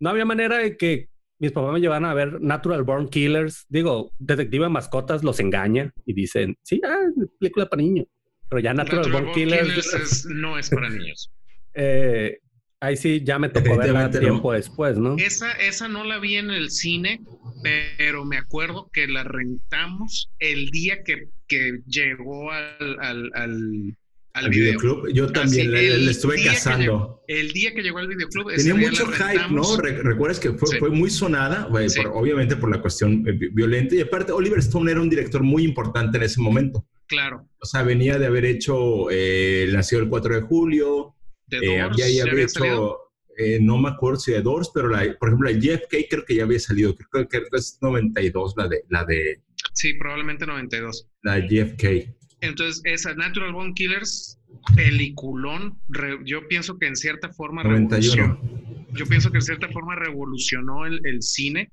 no 0.00 0.10
había 0.10 0.24
manera 0.24 0.58
de 0.58 0.76
que 0.76 1.08
mis 1.38 1.52
papás 1.52 1.72
me 1.72 1.80
llevaran 1.80 2.04
a 2.06 2.14
ver 2.14 2.40
Natural 2.40 2.82
Born 2.82 3.08
Killers. 3.08 3.66
Digo, 3.68 4.12
Detective 4.18 4.64
de 4.64 4.70
Mascotas 4.70 5.22
los 5.24 5.40
engaña 5.40 5.92
y 6.04 6.12
dicen, 6.14 6.56
sí, 6.62 6.80
ah, 6.84 6.96
es 7.20 7.28
película 7.38 7.66
para 7.66 7.82
niños. 7.82 8.06
Pero 8.48 8.60
ya 8.60 8.74
Natural, 8.74 8.98
Natural 9.02 9.12
Born 9.12 9.24
Born 9.26 9.34
Killers, 9.38 9.68
Killers 9.68 9.94
es- 9.94 10.26
no 10.30 10.58
es 10.58 10.70
para 10.70 10.88
niños. 10.90 11.30
eh, 11.74 12.38
ahí 12.80 12.96
sí 12.96 13.22
ya 13.24 13.38
me 13.38 13.48
tocó 13.48 13.76
verla 13.76 14.10
tiempo 14.10 14.50
no. 14.52 14.56
Después, 14.56 14.98
¿no? 14.98 15.16
Esa, 15.18 15.52
esa 15.52 15.88
no 15.88 16.04
la 16.04 16.18
vi 16.18 16.36
en 16.36 16.50
el 16.50 16.70
cine, 16.70 17.20
pero 17.62 18.24
me 18.24 18.36
acuerdo 18.36 18.88
que 18.92 19.06
la 19.08 19.24
rentamos 19.24 20.30
el 20.38 20.70
día 20.70 21.02
que, 21.02 21.28
que 21.46 21.80
llegó 21.86 22.50
al, 22.52 22.96
al, 23.00 23.30
al, 23.34 23.96
al 24.38 24.44
Al 24.46 24.50
video. 24.50 24.78
videoclub, 24.78 25.12
yo 25.12 25.30
también 25.32 25.70
le, 25.70 25.94
el 25.94 26.04
le 26.06 26.10
estuve 26.10 26.42
cazando. 26.44 27.22
El 27.28 27.52
día 27.52 27.74
que 27.74 27.82
llegó 27.82 27.98
al 27.98 28.08
videoclub, 28.08 28.54
Tenía 28.54 28.74
mucho 28.74 29.06
hype. 29.06 29.50
¿no? 29.50 29.76
Re- 29.76 30.02
¿Recuerdas 30.02 30.40
que 30.40 30.52
fue, 30.52 30.68
Sí. 30.68 30.76
fue 30.78 30.90
muy 30.90 31.10
sonada? 31.10 31.64
güey, 31.70 31.88
Sí. 31.90 32.00
por- 32.00 32.12
obviamente 32.16 32.56
por 32.56 32.70
la 32.70 32.80
cuestión 32.80 33.24
eh, 33.28 33.32
vi- 33.32 33.48
violenta. 33.48 33.94
Y 33.94 34.00
aparte, 34.00 34.32
Oliver 34.32 34.58
Stone 34.60 34.90
era 34.90 35.00
un 35.00 35.10
director 35.10 35.42
muy 35.42 35.64
importante 35.64 36.16
en 36.18 36.24
ese 36.24 36.40
momento. 36.40 36.86
Claro. 37.06 37.48
O 37.60 37.66
sea, 37.66 37.82
venía 37.82 38.18
de 38.18 38.26
haber 38.26 38.44
hecho 38.44 39.10
eh, 39.10 39.64
El 39.64 39.74
Nacido 39.74 40.02
el 40.02 40.08
4 40.08 40.34
de 40.34 40.40
julio. 40.42 41.14
The 41.48 41.56
eh, 41.56 41.60
Doors, 41.78 41.80
había, 41.92 42.06
ya 42.08 42.14
¿ya 42.16 42.22
había 42.22 42.32
había 42.32 42.44
hecho, 42.44 42.98
eh, 43.38 43.58
no 43.60 43.78
me 43.78 43.88
acuerdo 43.88 44.20
si 44.20 44.32
de 44.32 44.42
Doors, 44.42 44.70
pero 44.74 44.88
la, 44.88 45.16
por 45.18 45.28
ejemplo, 45.30 45.50
la 45.50 45.58
JFK 45.58 46.06
creo 46.10 46.24
que 46.24 46.34
ya 46.34 46.44
había 46.44 46.58
salido. 46.58 46.94
Creo 47.10 47.26
que 47.28 47.42
es 47.52 47.78
92 47.80 48.54
la 48.56 48.68
de, 48.68 48.84
la 48.88 49.04
de 49.04 49.40
Sí, 49.74 49.94
probablemente 49.94 50.44
92. 50.46 51.08
la 51.22 51.36
de 51.36 51.48
JFK. 51.48 52.14
Entonces, 52.40 52.80
esa 52.84 53.14
Natural 53.14 53.52
Born 53.52 53.74
Killers, 53.74 54.38
peliculón, 54.76 55.78
re- 55.88 56.18
yo 56.24 56.46
pienso 56.48 56.78
que 56.78 56.86
en 56.86 56.96
cierta 56.96 57.32
forma 57.32 57.62
91. 57.62 58.14
revolucionó. 58.16 58.88
Yo 58.94 59.06
pienso 59.06 59.30
que 59.30 59.38
en 59.38 59.42
cierta 59.42 59.68
forma 59.68 59.94
revolucionó 59.96 60.86
el, 60.86 61.00
el 61.04 61.22
cine. 61.22 61.70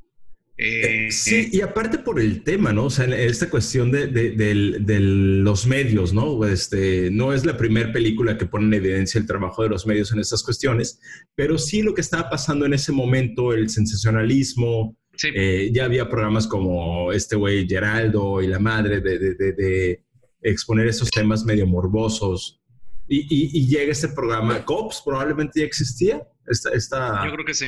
Eh, 0.57 1.07
sí, 1.11 1.49
y 1.51 1.59
aparte 1.61 1.97
por 1.99 2.17
el 2.19 2.41
tema, 2.43 2.71
¿no? 2.71 2.85
O 2.85 2.89
sea, 2.89 3.05
esta 3.05 3.49
cuestión 3.49 3.91
de, 3.91 4.07
de- 4.07 4.99
los 4.99 5.67
medios, 5.67 6.13
¿no? 6.13 6.45
Este, 6.45 7.09
no 7.11 7.33
es 7.33 7.45
la 7.45 7.57
primera 7.57 7.91
película 7.91 8.37
que 8.37 8.45
pone 8.45 8.65
en 8.67 8.73
evidencia 8.73 9.19
el 9.19 9.27
trabajo 9.27 9.63
de 9.63 9.69
los 9.69 9.85
medios 9.85 10.13
en 10.13 10.19
estas 10.19 10.43
cuestiones, 10.43 10.99
pero 11.35 11.57
sí 11.57 11.81
lo 11.81 11.93
que 11.93 12.01
estaba 12.01 12.29
pasando 12.29 12.65
en 12.65 12.73
ese 12.73 12.91
momento, 12.93 13.51
el 13.53 13.69
sensacionalismo, 13.69 14.97
sí, 15.17 15.27
eh, 15.35 15.71
ya 15.73 15.85
había 15.85 16.09
programas 16.09 16.47
como 16.47 17.11
este 17.11 17.35
güey 17.35 17.67
Geraldo 17.67 18.41
y 18.41 18.47
la 18.47 18.59
madre 18.59 19.01
de 19.01 20.03
exponer 20.51 20.87
esos 20.87 21.09
temas 21.11 21.43
medio 21.45 21.65
morbosos. 21.67 22.59
Y, 23.07 23.19
y- 23.29 23.49
y 23.59 23.67
llega 23.67 23.91
este 23.91 24.07
programa, 24.09 24.63
Cops 24.65 25.01
probablemente 25.05 25.59
ya 25.59 25.65
existía, 25.65 26.27
esta, 26.47 26.69
esta, 26.71 27.25
yo 27.25 27.33
creo 27.33 27.45
que 27.45 27.53
sí. 27.53 27.67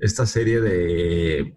esta 0.00 0.26
serie 0.26 0.60
de 0.60 1.54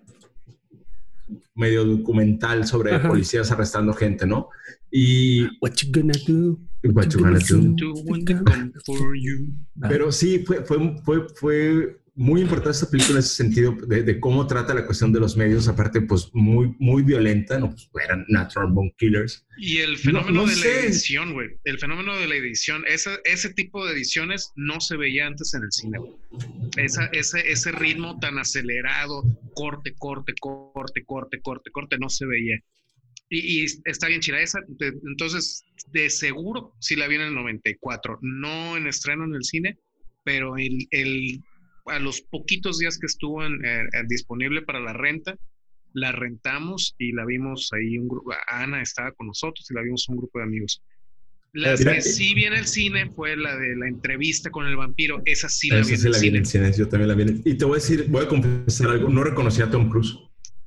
medio 1.56 1.86
documental 1.86 2.66
sobre 2.68 2.94
Ajá. 2.96 3.08
policías 3.08 3.52
arrestando 3.52 3.94
gente, 3.94 4.26
¿no? 4.26 4.50
Y 4.92 5.44
What 5.62 5.74
you 5.84 5.92
gonna 5.92 6.14
do? 6.28 6.60
What 6.84 7.08
you 7.10 7.20
gonna 7.20 7.40
do? 7.40 8.80
For 8.86 9.16
you. 9.16 9.48
pero 9.88 10.12
sí 10.12 10.44
fue, 10.46 10.64
fue, 10.66 10.96
fue, 11.04 11.28
fue 11.36 12.03
muy 12.16 12.42
importante 12.42 12.72
esta 12.72 12.90
película 12.90 13.18
en 13.18 13.20
ese 13.20 13.36
sentido 13.36 13.72
de, 13.88 14.04
de 14.04 14.20
cómo 14.20 14.46
trata 14.46 14.74
la 14.74 14.86
cuestión 14.86 15.12
de 15.12 15.20
los 15.20 15.36
medios, 15.36 15.68
aparte 15.68 16.02
pues 16.02 16.30
muy, 16.34 16.76
muy 16.78 17.02
violenta, 17.02 17.58
¿no? 17.58 17.70
Pues 17.70 18.06
eran 18.06 18.26
Natural 18.28 18.72
Bone 18.72 18.94
Killers. 18.98 19.46
Y 19.58 19.80
el 19.80 19.98
fenómeno 19.98 20.42
no 20.42 20.48
de 20.48 20.56
sé. 20.56 20.68
la 20.68 20.80
edición, 20.82 21.34
güey. 21.34 21.50
El 21.64 21.80
fenómeno 21.80 22.16
de 22.16 22.28
la 22.28 22.36
edición. 22.36 22.84
Ese, 22.88 23.20
ese 23.24 23.54
tipo 23.54 23.86
de 23.86 23.94
ediciones 23.94 24.52
no 24.56 24.80
se 24.80 24.96
veía 24.96 25.26
antes 25.26 25.54
en 25.56 25.64
el 25.64 25.72
cine, 25.72 25.98
güey. 25.98 26.14
Esa, 26.78 27.06
ese, 27.14 27.52
ese 27.52 27.72
ritmo 27.72 28.20
tan 28.20 28.38
acelerado, 28.38 29.24
corte, 29.56 29.94
corte, 29.98 30.34
corte, 30.40 31.04
corte, 31.06 31.42
corte, 31.42 31.72
corte, 31.72 31.98
no 31.98 32.10
se 32.10 32.28
veía. 32.28 32.60
Y, 33.30 33.64
y 33.64 33.66
está 33.86 34.08
bien 34.08 34.22
chida 34.22 34.40
esa. 34.40 34.60
entonces, 34.80 35.64
de 35.92 36.12
seguro 36.12 36.76
sí 36.80 36.96
la 36.96 37.08
vi 37.08 37.16
en 37.16 37.22
el 37.22 37.34
94. 37.34 38.20
No 38.22 38.78
en 38.78 38.86
estreno 38.86 39.26
en 39.26 39.34
el 39.34 39.44
cine, 39.44 39.80
pero 40.24 40.58
el, 40.58 40.88
el, 40.92 41.42
a 41.86 42.00
los 42.00 42.22
poquitos 42.22 42.80
días 42.80 42.98
que 42.98 43.08
estuvo 43.08 43.44
en, 43.46 43.64
eh, 43.66 43.86
disponible 44.08 44.62
para 44.62 44.80
la 44.80 44.94
renta, 44.94 45.36
la 45.94 46.12
rentamos 46.12 46.96
y 46.98 47.12
la 47.12 47.26
vimos 47.26 47.70
ahí 47.74 47.98
un 47.98 48.08
grupo, 48.08 48.32
Ana 48.48 48.82
estaba 48.82 49.12
con 49.12 49.28
nosotros 49.28 49.70
y 49.70 49.74
la 49.74 49.82
vimos 49.82 50.08
un 50.10 50.18
grupo 50.18 50.40
de 50.40 50.46
amigos. 50.46 50.82
La 51.52 51.76
que 51.78 52.02
sí 52.02 52.34
vi 52.34 52.46
en 52.46 52.54
el 52.54 52.66
cine 52.66 53.12
fue 53.16 53.38
la 53.38 53.56
de 53.56 53.76
la 53.76 53.88
entrevista 53.88 54.50
con 54.50 54.66
el 54.66 54.76
vampiro, 54.76 55.22
esa 55.26 55.48
sí 55.50 55.70
la 55.70 55.82
vi 55.82 55.92
en 55.94 55.98
sí 56.00 56.06
el 56.08 56.12
la 56.14 56.20
vi 56.20 56.28
en 56.30 56.46
cine. 56.46 56.68
el 56.68 56.74
cine, 56.74 56.84
yo 56.86 56.90
también 56.90 57.10
la 57.10 57.16
vi. 57.16 57.22
en 57.24 57.30
el- 57.30 57.42
Y 57.46 57.54
te 57.56 57.66
voy 57.66 57.74
a 57.74 57.76
decir, 57.76 58.06
voy 58.10 58.24
a 58.26 58.28
confesar 58.28 58.90
algo, 58.90 59.10
no 59.10 59.24
reconocí 59.24 59.62
a 59.62 59.70
Tom 59.70 59.88
Cruise 59.90 60.18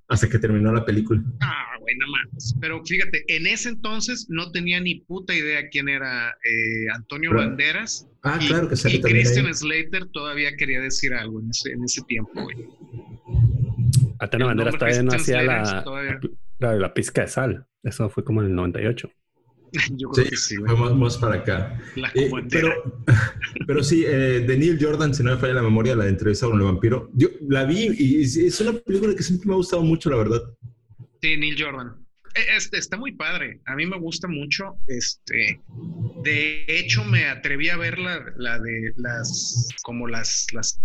hasta 0.09 0.29
que 0.29 0.39
terminó 0.39 0.73
la 0.73 0.85
película. 0.85 1.23
Ah, 1.41 1.77
güey, 1.81 1.97
no 1.97 2.07
mames. 2.07 2.55
Pero 2.61 2.85
fíjate, 2.85 3.25
en 3.29 3.47
ese 3.47 3.71
entonces 3.71 4.27
no 4.29 4.51
tenía 4.53 4.81
ni 4.81 5.01
puta 5.01 5.35
idea 5.35 5.69
quién 5.71 5.89
era 5.89 6.31
eh, 6.31 6.89
Antonio. 6.95 7.33
Banderas. 7.35 8.09
Ah, 8.23 8.39
y, 8.41 8.47
claro 8.47 8.69
que 8.69 8.77
sale 8.77 8.97
y 8.97 9.01
Christian 9.01 9.47
ahí. 9.47 9.55
Slater 9.55 10.07
todavía 10.07 10.57
quería 10.57 10.81
decir 10.81 11.13
algo 11.13 11.41
en 11.41 11.51
ese, 11.51 11.73
en 11.73 11.85
ese 11.85 12.03
tiempo, 12.03 12.43
güey. 12.43 12.57
Antonio 14.19 14.47
Banderas 14.47 14.79
todavía 14.79 15.03
no 15.03 15.13
hacía 15.13 15.43
la, 15.43 15.85
la, 16.59 16.75
la 16.75 16.95
pizca 16.95 17.23
de 17.23 17.29
sal. 17.29 17.67
Eso 17.83 18.09
fue 18.09 18.25
como 18.25 18.43
en 18.43 18.49
el 18.49 18.55
98. 18.55 19.11
Yo 19.97 20.11
creo 20.11 20.29
que 20.29 20.37
sí, 20.37 20.57
fue 20.57 20.77
más, 20.77 20.95
más 20.95 21.17
para 21.19 21.37
acá. 21.37 21.81
La 21.97 22.09
Eh, 22.15 22.31
pero, 22.51 23.03
pero 23.67 23.83
sí, 23.83 24.05
eh, 24.07 24.45
de 24.47 24.57
Neil 24.57 24.79
Jordan, 24.81 25.15
si 25.15 25.23
no 25.23 25.33
me 25.33 25.39
falla 25.39 25.55
la 25.55 25.63
memoria, 25.63 25.97
la 25.97 26.05
de 26.05 26.11
entrevista 26.11 26.47
con 26.47 26.59
el 26.59 26.65
vampiro, 26.67 27.11
yo 27.15 27.29
la 27.49 27.65
vi 27.65 27.89
y 27.99 28.23
es, 28.23 28.61
una 28.61 28.73
película 28.73 29.15
que 29.15 29.23
siempre 29.23 29.49
me 29.49 29.55
ha 29.55 29.57
gustado 29.57 29.83
mucho, 29.83 30.11
la 30.11 30.17
verdad. 30.17 30.43
Sí, 31.21 31.37
Neil 31.37 31.57
Jordan. 31.59 32.07
Eh, 32.35 32.57
Este, 32.57 32.79
está 32.79 32.97
muy 32.97 33.13
padre. 33.13 33.61
A 33.67 33.75
mí 33.75 33.87
me 33.87 33.99
gusta 33.99 34.29
mucho. 34.29 34.77
Este, 34.87 35.61
de 36.23 36.65
hecho, 36.69 37.05
me 37.05 37.27
atreví 37.27 37.69
a 37.69 37.77
ver 37.77 37.99
la, 37.99 38.25
la 38.37 38.59
de 38.59 38.93
las, 38.97 39.69
como 39.83 40.07
las, 40.07 40.47
las 40.53 40.79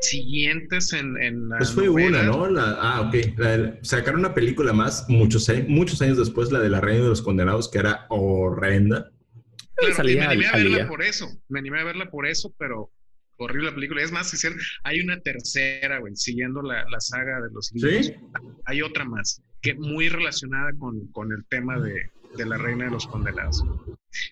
siguientes 0.00 0.92
en, 0.92 1.16
en 1.22 1.48
la 1.48 1.58
Pues 1.58 1.72
fue 1.72 1.86
novela. 1.86 2.08
una, 2.08 2.22
¿no? 2.24 2.48
La, 2.50 2.76
ah, 2.80 3.00
ok. 3.02 3.14
La 3.38 3.56
de- 3.56 3.78
sacaron 3.82 4.20
una 4.20 4.34
película 4.34 4.72
más 4.72 5.06
muchos, 5.08 5.48
años- 5.48 5.68
muchos 5.68 6.00
años 6.02 6.18
después, 6.18 6.52
la 6.52 6.60
de 6.60 6.68
La 6.70 6.80
Reina 6.80 7.02
de 7.04 7.08
los 7.08 7.22
Condenados, 7.22 7.70
que 7.70 7.78
era 7.78 8.06
horrenda. 8.10 9.10
Claro, 9.76 9.94
Salía 9.94 10.20
me 10.20 10.26
animé 10.26 10.46
a 10.46 10.52
verla 10.56 10.88
por 10.88 11.02
eso. 11.02 11.28
Me 11.48 11.58
animé 11.58 11.80
a 11.80 11.84
verla 11.84 12.10
por 12.10 12.26
eso, 12.26 12.54
pero 12.58 12.90
horrible 13.38 13.70
la 13.70 13.74
película. 13.74 14.02
Es 14.02 14.12
más, 14.12 14.32
hicieron- 14.32 14.58
hay 14.84 15.00
una 15.00 15.18
tercera, 15.20 15.98
güey, 15.98 16.14
siguiendo 16.16 16.62
la, 16.62 16.84
la 16.90 17.00
saga 17.00 17.40
de 17.40 17.50
los 17.52 17.72
libros. 17.72 18.06
¿Sí? 18.06 18.14
Hay 18.66 18.82
otra 18.82 19.04
más, 19.04 19.42
que 19.62 19.74
muy 19.74 20.08
relacionada 20.08 20.70
con, 20.78 21.06
con 21.08 21.32
el 21.32 21.44
tema 21.46 21.80
de, 21.80 22.10
de 22.36 22.46
la 22.46 22.58
reina 22.58 22.86
de 22.86 22.90
los 22.90 23.06
condenados. 23.06 23.64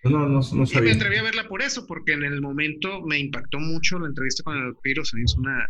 No, 0.04 0.10
no, 0.10 0.28
no, 0.28 0.40
no 0.40 0.40
Y 0.52 0.58
me 0.58 0.66
sabía. 0.66 0.94
atreví 0.94 1.16
a 1.16 1.22
verla 1.24 1.48
por 1.48 1.60
eso, 1.60 1.86
porque 1.88 2.12
en 2.12 2.22
el 2.22 2.40
momento 2.40 3.02
me 3.02 3.18
impactó 3.18 3.58
mucho 3.58 3.98
la 3.98 4.06
entrevista 4.08 4.42
con 4.44 4.56
el 4.56 4.72
vampiro. 4.72 5.04
Se 5.04 5.16
me 5.16 5.24
hizo 5.24 5.40
una, 5.40 5.68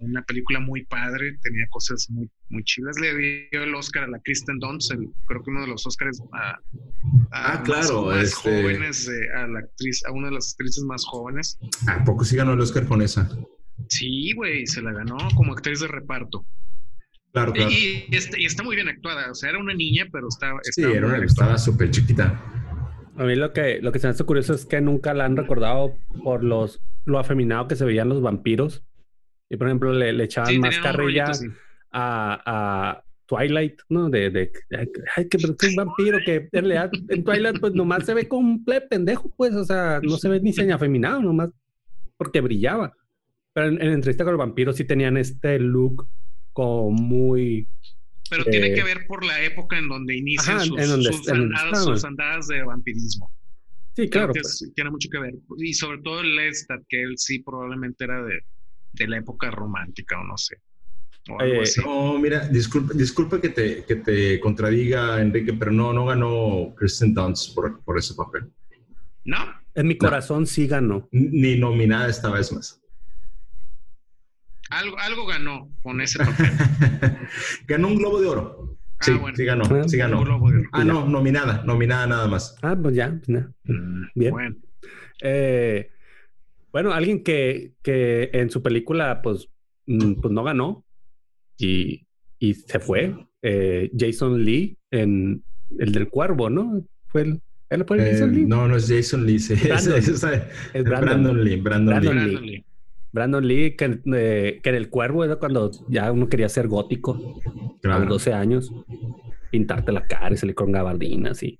una 0.00 0.22
película 0.22 0.60
muy 0.60 0.84
padre, 0.86 1.36
tenía 1.42 1.66
cosas 1.70 2.08
muy, 2.10 2.30
muy 2.48 2.64
chidas. 2.64 2.98
Le 3.00 3.14
dio 3.50 3.62
el 3.62 3.74
Oscar 3.74 4.04
a 4.04 4.08
la 4.08 4.18
Kristen 4.20 4.58
Dunst, 4.58 4.92
el- 4.92 5.10
creo 5.26 5.42
que 5.42 5.50
uno 5.50 5.60
de 5.62 5.66
los 5.68 5.86
Oscars 5.86 6.22
a, 6.32 6.50
a 6.52 6.58
Ah, 7.32 7.54
más- 7.58 7.62
claro, 7.64 8.06
más, 8.06 8.22
este- 8.24 8.62
jóvenes, 8.62 9.06
de- 9.06 9.32
a 9.34 9.46
la 9.46 9.58
actriz, 9.60 10.02
a 10.06 10.12
una 10.12 10.28
de 10.28 10.34
las 10.34 10.52
actrices 10.52 10.82
más 10.84 11.04
jóvenes. 11.04 11.58
¿A 11.86 12.02
poco 12.04 12.24
sí 12.24 12.36
ganó 12.36 12.54
el 12.54 12.60
Oscar 12.60 12.86
con 12.86 13.02
esa? 13.02 13.28
Sí, 13.88 14.32
güey, 14.34 14.66
se 14.66 14.80
la 14.82 14.92
ganó 14.92 15.16
como 15.36 15.52
actriz 15.52 15.80
de 15.80 15.88
reparto. 15.88 16.46
Claro, 17.32 17.52
claro. 17.52 17.70
Y, 17.70 18.06
está, 18.10 18.38
y 18.38 18.44
está 18.44 18.62
muy 18.62 18.74
bien 18.76 18.88
actuada. 18.88 19.30
O 19.30 19.34
sea, 19.34 19.50
era 19.50 19.58
una 19.58 19.74
niña, 19.74 20.06
pero 20.10 20.28
estaba. 20.28 20.58
Sí, 20.62 20.80
estaba 20.80 20.96
era 20.96 21.06
muy 21.06 21.16
una, 21.16 21.26
estaba 21.26 21.58
súper 21.58 21.90
chiquita. 21.90 22.40
A 23.16 23.24
mí 23.24 23.36
lo 23.36 23.52
que, 23.52 23.80
lo 23.82 23.92
que 23.92 23.98
se 23.98 24.06
me 24.06 24.12
hace 24.12 24.24
curioso 24.24 24.54
es 24.54 24.64
que 24.64 24.80
nunca 24.80 25.14
la 25.14 25.26
han 25.26 25.36
recordado 25.36 25.94
por 26.24 26.42
los 26.42 26.80
lo 27.04 27.18
afeminado 27.18 27.68
que 27.68 27.76
se 27.76 27.84
veían 27.84 28.08
los 28.08 28.20
vampiros. 28.22 28.82
Y 29.48 29.56
por 29.56 29.66
ejemplo, 29.68 29.92
le, 29.92 30.12
le 30.12 30.24
echaban 30.24 30.50
Sí, 30.50 30.58
más 30.58 30.78
carrilla 30.78 31.26
rollito 31.26 31.30
así. 31.30 31.46
a, 31.92 32.42
a 32.46 33.04
Twilight, 33.26 33.80
¿no? 33.88 34.08
De, 34.08 34.30
de 34.30 34.52
ay, 35.16 35.28
que 35.28 35.36
es 35.36 35.44
un 35.44 35.56
vampiro 35.76 36.18
que 36.24 36.48
en 36.50 36.64
realidad 36.64 36.90
en 37.08 37.24
Twilight, 37.24 37.60
pues 37.60 37.74
nomás 37.74 38.06
se 38.06 38.14
ve 38.14 38.26
como 38.28 38.48
un 38.48 38.64
ple 38.64 38.80
pendejo, 38.80 39.32
pues, 39.36 39.54
o 39.54 39.64
sea, 39.64 40.00
no 40.02 40.16
se 40.16 40.28
ve 40.28 40.40
ni 40.40 40.52
seña 40.52 40.76
afeminado, 40.76 41.20
nomás 41.22 41.50
porque 42.16 42.40
brillaba. 42.40 42.92
Pero 43.52 43.68
en, 43.68 43.82
en 43.82 43.92
entrevista 43.92 44.24
con 44.24 44.32
el 44.32 44.38
vampiro 44.38 44.72
sí 44.72 44.84
tenían 44.84 45.16
este 45.16 45.58
look 45.58 46.08
como 46.52 46.90
muy 46.90 47.66
Pero 48.30 48.44
tiene 48.44 48.68
Eh, 48.68 48.74
que 48.74 48.84
ver 48.84 49.06
por 49.08 49.24
la 49.24 49.42
época 49.42 49.76
en 49.78 49.88
donde 49.88 50.16
inician 50.16 50.56
ajá, 50.56 50.64
sus, 50.66 50.78
en 50.78 50.88
donde- 50.88 51.12
sus 51.12 51.28
en 51.28 51.34
donde 51.38 51.54
andadas, 51.56 51.78
estaban. 51.78 51.96
sus 51.96 52.04
andadas 52.04 52.46
de 52.48 52.62
vampirismo. 52.62 53.32
Sí, 53.96 54.08
claro. 54.08 54.32
que 54.32 54.40
pues. 54.40 54.70
tiene 54.74 54.90
mucho 54.90 55.08
que 55.10 55.18
ver. 55.18 55.34
Y 55.58 55.74
sobre 55.74 55.98
todo 55.98 56.20
el 56.20 56.36
Lestat, 56.36 56.80
que 56.88 57.02
él 57.02 57.14
sí 57.18 57.40
probablemente 57.40 58.04
era 58.04 58.22
de, 58.22 58.40
de 58.92 59.08
la 59.08 59.18
época 59.18 59.50
romántica 59.50 60.20
o 60.20 60.24
no 60.24 60.38
sé. 60.38 60.58
O 61.28 61.40
algo 61.40 61.54
Eh, 61.54 61.62
así. 61.62 61.80
No, 61.84 62.18
mira, 62.20 62.46
disculpa, 62.48 62.92
disculpa 62.94 63.40
que 63.40 63.48
te, 63.48 63.84
que 63.84 63.96
te 63.96 64.38
contradiga, 64.40 65.20
Enrique, 65.20 65.52
pero 65.54 65.72
no, 65.72 65.92
no 65.92 66.06
ganó 66.06 66.72
Kristen 66.76 67.12
Dunst 67.12 67.52
por, 67.54 67.82
por 67.82 67.98
ese 67.98 68.14
papel. 68.14 68.44
¿No? 69.24 69.36
En 69.74 69.86
mi 69.88 69.98
corazón 69.98 70.46
sí 70.46 70.66
ganó. 70.68 71.08
Ni 71.10 71.56
nominada 71.58 72.08
esta 72.08 72.30
vez 72.30 72.52
más. 72.52 72.79
Algo, 74.70 74.98
algo 74.98 75.26
ganó 75.26 75.68
con 75.82 76.00
ese 76.00 76.18
papel. 76.24 76.50
ganó 77.66 77.88
un 77.88 77.96
Globo 77.96 78.20
de 78.20 78.28
Oro. 78.28 78.76
Ah, 79.00 79.04
Sí, 79.04 79.12
bueno. 79.12 79.36
sí 79.36 79.44
ganó, 79.44 79.64
Ah, 79.70 79.84
sí 79.88 79.96
ganó. 79.96 80.22
Ah, 80.72 80.84
no, 80.84 81.08
nominada, 81.08 81.62
nominada 81.64 82.06
nada 82.06 82.28
más. 82.28 82.56
Ah, 82.62 82.76
pues 82.80 82.94
ya, 82.94 83.10
pues 83.10 83.28
nada. 83.28 83.50
Mm, 83.64 84.02
Bien. 84.14 84.30
Bueno, 84.32 84.56
Eh, 85.22 85.90
bueno, 86.72 86.92
alguien 86.92 87.22
que, 87.24 87.72
que 87.82 88.30
en 88.32 88.50
su 88.50 88.62
película, 88.62 89.20
pues, 89.22 89.48
mm, 89.86 90.14
pues 90.20 90.32
no 90.32 90.44
ganó 90.44 90.84
y, 91.58 92.06
y 92.38 92.54
se 92.54 92.78
fue. 92.78 93.14
Eh, 93.42 93.90
Jason 93.98 94.44
Lee 94.44 94.76
en 94.90 95.42
el 95.78 95.92
del 95.92 96.08
cuervo, 96.08 96.48
¿no? 96.50 96.84
Fue 97.06 97.22
el, 97.22 97.40
él 97.70 97.84
fue 97.86 97.96
el 97.98 98.04
Eh, 98.04 98.10
Jason 98.12 98.34
Lee. 98.34 98.44
no, 98.46 98.68
no 98.68 98.76
es 98.76 98.86
Jason 98.88 99.26
Lee, 99.26 99.38
sí, 99.38 99.54
es, 99.54 99.62
Brandon. 99.64 99.94
es- 99.98 100.08
es- 100.08 100.22
es 100.24 100.42
es 100.74 100.84
Brandon, 100.84 101.22
Brandon 101.22 101.44
Lee, 101.44 101.56
Brandon, 101.56 102.00
Brandon 102.00 102.28
Lee. 102.42 102.46
Lee. 102.46 102.64
Brandon 103.12 103.46
Lee. 103.46 103.76
Que, 103.76 104.00
eh, 104.14 104.60
que 104.62 104.68
en 104.70 104.74
el 104.74 104.88
cuervo 104.90 105.24
era 105.24 105.36
cuando 105.36 105.70
ya 105.88 106.10
uno 106.12 106.28
quería 106.28 106.48
ser 106.48 106.68
gótico 106.68 107.12
a 107.44 107.80
Claro. 107.82 108.00
los 108.00 108.08
12 108.10 108.32
años, 108.32 108.72
pintarte 109.50 109.92
la 109.92 110.06
cara 110.06 110.34
y 110.34 110.36
salir 110.36 110.54
con 110.54 110.70
gabardinas 110.72 111.42
y, 111.42 111.58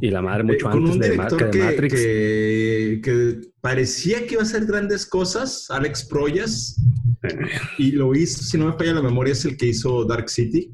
y 0.00 0.10
la 0.10 0.22
madre 0.22 0.42
Eh, 0.42 0.44
mucho 0.44 0.68
antes 0.68 0.94
de, 0.94 1.00
que 1.00 1.10
de 1.10 1.16
Matrix. 1.64 1.94
que- 1.94 3.00
que 3.02 3.40
parecía 3.60 4.26
que 4.26 4.34
iba 4.34 4.42
a 4.42 4.44
hacer 4.44 4.64
grandes 4.66 5.04
cosas, 5.06 5.66
Alex 5.70 6.04
Proyas, 6.06 6.76
y 7.78 7.92
lo 7.92 8.14
hizo, 8.14 8.42
si 8.42 8.56
no 8.56 8.66
me 8.66 8.72
falla 8.72 8.94
la 8.94 9.02
memoria, 9.02 9.32
es 9.32 9.44
el 9.44 9.56
que 9.56 9.66
hizo 9.66 10.04
Dark 10.04 10.28
City. 10.30 10.72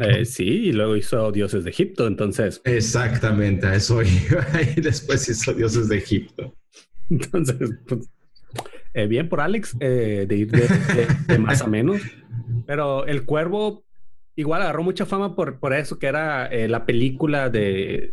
Eh, 0.00 0.24
sí, 0.24 0.44
y 0.44 0.72
luego 0.72 0.96
hizo 0.96 1.30
Dioses 1.30 1.62
de 1.64 1.70
Egipto, 1.70 2.06
entonces, 2.06 2.60
Exactamente, 2.64 3.66
a 3.66 3.74
eso 3.76 4.00
iba. 4.02 4.46
Y 4.76 4.80
después 4.80 5.28
hizo 5.28 5.52
Dioses 5.52 5.88
de 5.88 5.98
Egipto. 5.98 6.54
entonces, 7.10 7.70
pues, 7.86 8.08
eh, 8.94 9.06
bien 9.06 9.28
por 9.28 9.40
Alex 9.40 9.76
eh, 9.80 10.24
de 10.28 10.36
ir 10.36 10.50
de, 10.50 10.60
de- 10.62 11.06
de 11.26 11.38
más 11.38 11.60
a 11.62 11.66
menos, 11.66 12.00
pero 12.66 13.06
El 13.06 13.24
Cuervo 13.24 13.84
igual 14.36 14.62
agarró 14.62 14.82
mucha 14.82 15.04
fama 15.06 15.36
por, 15.36 15.58
por 15.60 15.72
eso, 15.74 15.98
que 15.98 16.06
era 16.06 16.46
eh, 16.46 16.68
la 16.68 16.86
película 16.86 17.50
de 17.50 18.10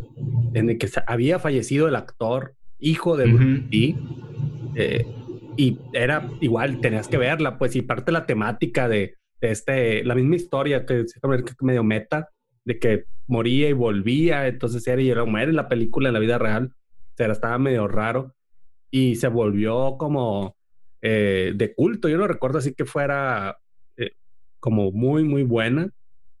en 0.54 0.70
el 0.70 0.78
que 0.78 0.88
había 1.06 1.38
fallecido 1.38 1.88
el 1.88 1.96
actor, 1.96 2.54
hijo 2.78 3.16
de. 3.16 3.26
Lee, 3.70 3.96
eh, 4.74 5.06
y 5.56 5.78
era 5.92 6.28
igual, 6.40 6.80
tenías 6.80 7.08
que 7.08 7.16
verla, 7.18 7.58
pues, 7.58 7.74
y 7.76 7.82
parte 7.82 8.06
de 8.06 8.12
la 8.12 8.26
temática 8.26 8.88
de, 8.88 9.16
de 9.40 9.50
este, 9.50 10.02
la 10.04 10.14
misma 10.14 10.36
historia 10.36 10.86
que 10.86 11.00
es 11.00 11.14
medio 11.60 11.84
meta, 11.84 12.28
de 12.64 12.78
que 12.78 13.04
moría 13.26 13.68
y 13.68 13.72
volvía, 13.72 14.46
entonces 14.46 14.86
era 14.86 15.00
y 15.02 15.10
era 15.10 15.24
muere 15.24 15.50
en 15.50 15.56
la 15.56 15.68
película, 15.68 16.08
en 16.08 16.14
la 16.14 16.20
vida 16.20 16.38
real, 16.38 16.72
o 16.74 17.16
sea, 17.16 17.30
estaba 17.30 17.58
medio 17.58 17.86
raro, 17.88 18.34
y 18.90 19.16
se 19.16 19.28
volvió 19.28 19.96
como 19.98 20.56
eh, 21.02 21.52
de 21.54 21.74
culto, 21.74 22.08
yo 22.08 22.16
no 22.16 22.26
recuerdo 22.26 22.58
así 22.58 22.74
que 22.74 22.84
fuera 22.84 23.58
eh, 23.96 24.12
como 24.60 24.90
muy, 24.92 25.24
muy 25.24 25.42
buena, 25.42 25.90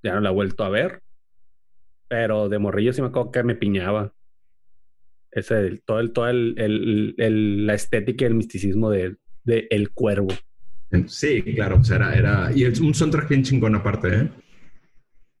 ya 0.02 0.14
no 0.14 0.20
la 0.20 0.30
he 0.30 0.32
vuelto 0.32 0.64
a 0.64 0.68
ver, 0.70 1.00
pero 2.08 2.48
de 2.48 2.58
morrillo 2.58 2.92
sí 2.92 3.00
me 3.02 3.08
acuerdo 3.08 3.30
que 3.32 3.42
me 3.42 3.54
piñaba. 3.54 4.12
Ese, 5.30 5.58
el- 5.60 5.82
todo 5.82 6.00
el, 6.00 6.12
todo 6.12 6.28
el, 6.28 6.54
el- 6.58 7.14
el- 7.18 7.66
la 7.66 7.74
estética 7.74 8.24
y 8.24 8.28
el 8.28 8.34
misticismo 8.34 8.90
de, 8.90 9.16
de 9.44 9.66
El 9.70 9.90
Cuervo. 9.92 10.28
Sí, 11.06 11.42
claro, 11.54 11.76
pues 11.76 11.90
era, 11.90 12.14
era, 12.14 12.50
y 12.54 12.64
es 12.64 12.78
un 12.80 12.92
soundtrack 12.92 13.28
bien 13.30 13.42
chingón 13.42 13.74
aparte, 13.74 14.08
¿eh? 14.14 14.28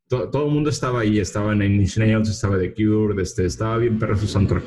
To- 0.08 0.30
todo 0.30 0.46
el 0.46 0.52
mundo 0.52 0.70
estaba 0.70 1.00
ahí, 1.00 1.18
estaba 1.18 1.52
en 1.52 1.58
Nails, 1.58 2.30
estaba 2.30 2.58
The 2.58 2.72
Cure, 2.72 3.20
este, 3.22 3.44
estaba 3.44 3.76
bien 3.76 3.98
perro 3.98 4.16
su 4.16 4.26
soundtrack. 4.26 4.64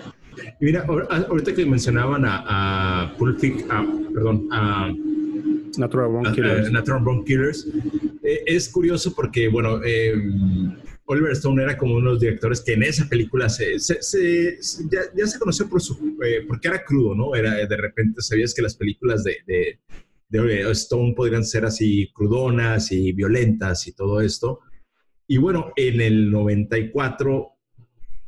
Mira, 0.59 0.85
ahor- 0.87 1.07
ahorita 1.09 1.53
que 1.53 1.65
mencionaban 1.65 2.25
a, 2.25 3.03
a 3.03 3.17
Pulp 3.17 3.39
Fic- 3.39 3.65
a- 3.69 3.85
perdón, 4.13 4.47
a, 4.51 4.91
Natural 5.77 6.07
Born 6.09 6.33
Killers. 6.33 6.71
Natural 6.71 7.03
Born 7.03 7.25
Killers, 7.25 7.67
eh, 8.23 8.43
es 8.45 8.69
curioso 8.69 9.13
porque, 9.13 9.47
bueno, 9.49 9.81
eh, 9.83 10.13
Oliver 11.07 11.33
Stone 11.33 11.61
era 11.61 11.77
como 11.77 11.95
uno 11.95 12.07
de 12.07 12.11
los 12.13 12.19
directores 12.21 12.61
que 12.61 12.73
en 12.73 12.83
esa 12.83 13.07
película 13.09 13.49
se, 13.49 13.77
se- 13.79 14.01
se- 14.01 14.57
se- 14.63 14.83
ya, 14.91 15.01
ya 15.15 15.27
se 15.27 15.37
conoció 15.37 15.67
por 15.69 15.81
su, 15.81 16.17
eh, 16.25 16.45
porque 16.47 16.67
era 16.69 16.83
crudo, 16.83 17.13
¿no? 17.13 17.35
Era 17.35 17.53
de 17.65 17.77
repente 17.77 18.21
sabías 18.21 18.53
que 18.53 18.61
las 18.61 18.75
películas 18.75 19.23
de, 19.23 19.37
de, 19.45 19.79
de 20.29 20.71
Stone 20.71 21.13
podrían 21.15 21.43
ser 21.43 21.65
así 21.65 22.09
crudonas 22.13 22.91
y 22.91 23.11
violentas 23.11 23.85
y 23.87 23.91
todo 23.93 24.21
esto. 24.21 24.61
Y 25.27 25.37
bueno, 25.37 25.73
en 25.75 26.01
el 26.01 26.31
94 26.31 27.54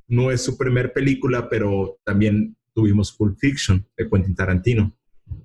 no 0.07 0.31
es 0.31 0.43
su 0.43 0.57
primer 0.57 0.93
película, 0.93 1.49
pero 1.49 1.97
también 2.03 2.55
tuvimos 2.73 3.11
Pulp 3.11 3.37
Fiction 3.39 3.85
de 3.97 4.09
Quentin 4.09 4.35
Tarantino, 4.35 4.95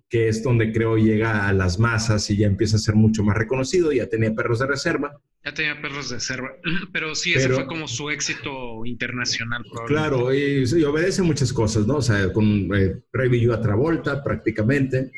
que 0.08 0.28
es 0.28 0.42
donde 0.42 0.72
creo 0.72 0.96
llega 0.96 1.48
a 1.48 1.52
las 1.52 1.78
masas 1.78 2.28
y 2.30 2.36
ya 2.36 2.46
empieza 2.46 2.76
a 2.76 2.78
ser 2.80 2.94
mucho 2.94 3.24
más 3.24 3.36
reconocido, 3.36 3.90
ya 3.92 4.06
tenía 4.08 4.34
perros 4.34 4.58
de 4.60 4.66
reserva. 4.66 5.18
Ya 5.44 5.52
tenía 5.52 5.80
perros 5.82 6.10
de 6.10 6.20
selva. 6.20 6.50
Pero 6.92 7.14
sí, 7.16 7.32
ese 7.34 7.46
Pero- 7.46 7.56
fue 7.56 7.66
como 7.66 7.88
su 7.88 8.10
éxito 8.10 8.84
internacional. 8.86 9.64
Claro, 9.88 10.32
y, 10.32 10.62
y 10.64 10.84
obedece 10.84 11.22
muchas 11.22 11.52
cosas, 11.52 11.86
¿no? 11.86 11.96
O 11.96 12.02
sea, 12.02 12.32
con 12.32 12.46
eh, 12.76 13.00
Preview 13.10 13.52
a 13.52 13.60
Travolta 13.60 14.22
prácticamente. 14.22 15.10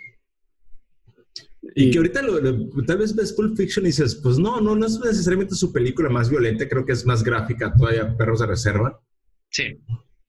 Y, 1.74 1.84
Y- 1.86 1.90
que 1.90 1.98
ahorita 1.98 2.22
lo- 2.22 2.40
lo- 2.40 2.84
tal 2.86 2.98
vez 2.98 3.14
ves 3.14 3.32
Pulp 3.32 3.56
Fiction 3.56 3.84
y 3.84 3.88
dices, 3.88 4.14
pues 4.22 4.38
no, 4.38 4.60
no, 4.60 4.74
no 4.76 4.86
es 4.86 4.98
necesariamente 5.00 5.54
su 5.54 5.72
película 5.72 6.08
más 6.08 6.30
violenta, 6.30 6.68
creo 6.68 6.86
que 6.86 6.92
es 6.92 7.04
más 7.04 7.22
gráfica 7.24 7.74
todavía 7.74 8.16
Perros 8.16 8.40
de 8.40 8.46
Reserva. 8.46 9.00
Sí. 9.54 9.78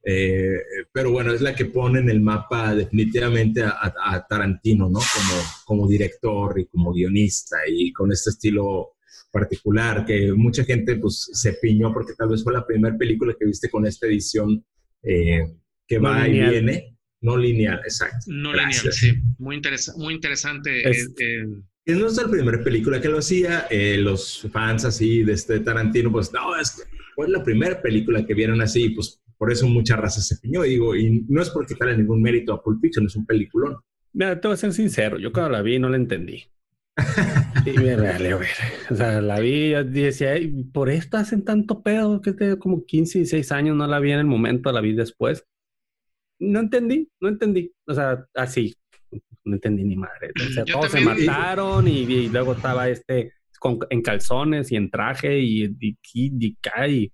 Eh, 0.08 0.60
pero 0.94 1.12
bueno, 1.12 1.34
es 1.34 1.42
la 1.42 1.56
que 1.56 1.66
pone 1.66 2.00
en 2.00 2.10
el 2.12 2.22
mapa 2.22 2.76
definitivamente 2.76 3.64
a, 3.64 4.26
Tarantino, 4.30 4.88
¿no? 4.88 5.00
Como, 5.00 5.42
como 5.66 5.88
director 5.88 6.60
y 6.60 6.68
como 6.68 6.94
guionista 6.94 7.58
y 7.68 7.92
con 7.92 8.12
este 8.12 8.30
estilo 8.30 8.92
particular 9.32 10.06
que 10.06 10.32
mucha 10.32 10.64
gente 10.64 10.96
pues 10.98 11.30
se 11.34 11.54
piñó 11.54 11.92
porque 11.92 12.14
tal 12.14 12.30
vez 12.30 12.44
fue 12.44 12.54
la 12.54 12.66
primera 12.66 12.96
película 12.96 13.36
que 13.38 13.46
viste 13.46 13.70
con 13.70 13.86
esta 13.86 14.06
edición 14.06 14.64
eh, 15.02 15.44
que 15.88 15.98
va 15.98 16.28
y 16.28 16.34
viene. 16.34 16.96
No 17.22 17.36
lineal, 17.36 17.80
exacto. 17.80 18.26
No 18.28 18.54
lineal, 18.54 18.94
sí. 18.94 19.14
Muy, 19.40 19.60
muy 19.98 20.14
interesante. 20.14 20.88
Es, 20.88 21.12
eh, 21.20 21.48
no 21.88 22.06
es 22.06 22.16
la 22.16 22.30
primera 22.30 22.64
película 22.64 23.02
que 23.02 23.10
lo 23.10 23.18
hacía. 23.18 23.68
los 23.98 24.48
fans 24.52 24.86
así 24.86 25.24
de 25.24 25.34
este 25.34 25.60
Tarantino, 25.62 26.12
pues 26.12 26.32
no, 26.32 26.56
es, 26.56 26.86
fue 27.16 27.30
la 27.30 27.44
primera 27.44 27.82
película 27.82 28.26
que 28.26 28.34
vieron 28.34 28.62
así, 28.62 28.90
pues 28.90 29.22
por 29.38 29.52
eso 29.52 29.68
mucha 29.68 29.96
raza 29.96 30.22
se 30.22 30.38
piñó. 30.38 30.66
Y 30.66 30.72
digo, 30.72 30.96
y 30.96 31.26
no 31.28 31.42
es 31.42 31.50
por 31.50 31.66
quitarle 31.66 31.98
ningún 31.98 32.22
mérito 32.22 32.54
a 32.54 32.62
Pulp 32.62 32.82
Fiction, 32.82 33.06
es 33.06 33.16
un 33.16 33.26
peliculón. 33.26 33.78
Mira, 34.14 34.40
te 34.40 34.48
voy 34.48 34.54
a 34.56 34.58
ser 34.58 34.74
sincero, 34.74 35.18
yo 35.18 35.32
cuando 35.32 35.52
la 35.52 35.62
vi 35.62 35.80
no 35.80 35.90
la 35.90 35.98
entendí. 35.98 36.44
y 37.66 37.72
me 37.72 37.96
vale, 37.96 38.34
ver. 38.34 38.48
O 38.90 38.96
sea, 38.96 39.22
la 39.22 39.40
vi 39.40 39.76
y 39.76 39.84
decía, 39.84 40.36
por 40.72 40.90
esto 40.90 41.18
hacen 41.18 41.44
tanto 41.44 41.82
pedo 41.82 42.22
que 42.22 42.32
te 42.32 42.58
como 42.58 42.86
15, 42.86 43.20
16 43.20 43.52
años, 43.52 43.76
no 43.76 43.88
la 43.88 44.00
vi 44.00 44.12
en 44.12 44.20
el 44.20 44.26
momento, 44.26 44.72
la 44.72 44.82
vi 44.82 44.94
después. 44.94 45.46
No 46.40 46.60
entendí, 46.60 47.10
no 47.20 47.30
entendí. 47.30 47.74
O 47.86 47.94
sea, 47.94 48.26
así, 48.34 48.74
no 49.44 49.56
entendí 49.56 49.84
ni 49.84 49.96
madre. 49.96 50.32
O 50.36 50.52
sea, 50.52 50.66
todos 50.66 50.92
se 50.92 51.02
mataron 51.02 51.88
y, 51.88 52.30
luego 52.30 52.54
estaba 52.54 52.90
este 52.90 53.34
en 53.90 54.02
calzones 54.02 54.72
y 54.72 54.76
en 54.76 54.90
traje 54.90 55.40
y, 55.40 55.66
y, 55.66 55.98
y, 56.14 56.58
y 56.88 57.12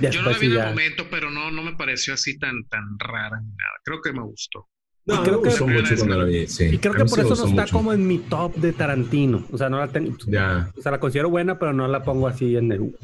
yo 0.00 0.22
no 0.22 0.30
la 0.30 0.38
vi 0.38 0.46
en 0.46 0.52
el 0.52 0.68
momento, 0.68 1.04
pero 1.10 1.30
no, 1.30 1.50
no 1.50 1.62
me 1.62 1.74
pareció 1.76 2.14
así 2.14 2.38
tan, 2.38 2.64
tan 2.68 2.98
rara 2.98 3.40
ni 3.40 3.48
nada. 3.48 3.72
Creo 3.84 4.00
que 4.00 4.12
me 4.12 4.22
gustó. 4.22 4.68
No, 5.06 5.22
creo 5.22 5.42
que 5.42 5.50
mucho 5.50 5.96
cuando 5.96 6.18
la 6.18 6.24
vi, 6.24 6.46
sí. 6.46 6.64
Y 6.72 6.78
creo 6.78 6.94
que 6.94 7.04
por 7.04 7.20
eso 7.20 7.34
no 7.34 7.46
está 7.46 7.66
como 7.70 7.92
en 7.92 8.06
mi 8.06 8.18
top 8.18 8.54
de 8.56 8.72
Tarantino. 8.72 9.46
O 9.52 9.58
sea, 9.58 9.68
no 9.68 9.78
la 9.78 9.88
tengo. 9.88 10.16
Ya. 10.26 10.70
O 10.76 10.80
sea, 10.80 10.92
la 10.92 11.00
considero 11.00 11.28
buena, 11.28 11.58
pero 11.58 11.74
no 11.74 11.86
la 11.88 12.02
pongo 12.02 12.26
así 12.26 12.56
en 12.56 12.72
el. 12.72 12.96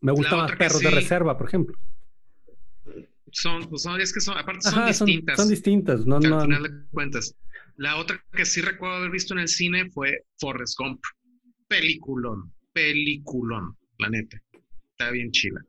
Me 0.00 0.12
gusta 0.12 0.36
más 0.36 0.52
Perros 0.52 0.80
de 0.80 0.90
Reserva, 0.90 1.38
por 1.38 1.48
ejemplo. 1.48 1.74
Son, 3.32 3.68
pues 3.68 3.82
son, 3.82 4.00
es 4.00 4.12
que 4.12 4.20
son, 4.20 4.38
aparte 4.38 4.70
son 4.70 4.86
distintas. 4.86 5.36
Son, 5.36 5.48
distintas, 5.48 6.06
no, 6.06 6.20
no. 6.20 6.40
Al 6.40 6.46
final 6.46 6.62
de 6.62 6.70
cuentas. 6.90 7.34
La 7.76 7.98
otra 7.98 8.24
que 8.32 8.44
sí 8.44 8.60
recuerdo 8.60 8.96
haber 8.96 9.10
visto 9.10 9.34
en 9.34 9.40
el 9.40 9.48
cine 9.48 9.90
fue 9.90 10.24
Forrest 10.38 10.78
Gump. 10.78 11.00
Peliculón, 11.68 12.52
peliculón, 12.72 13.76
la 13.98 14.08
neta 14.08 14.40
está 14.98 15.10
bien 15.10 15.30
chila. 15.30 15.60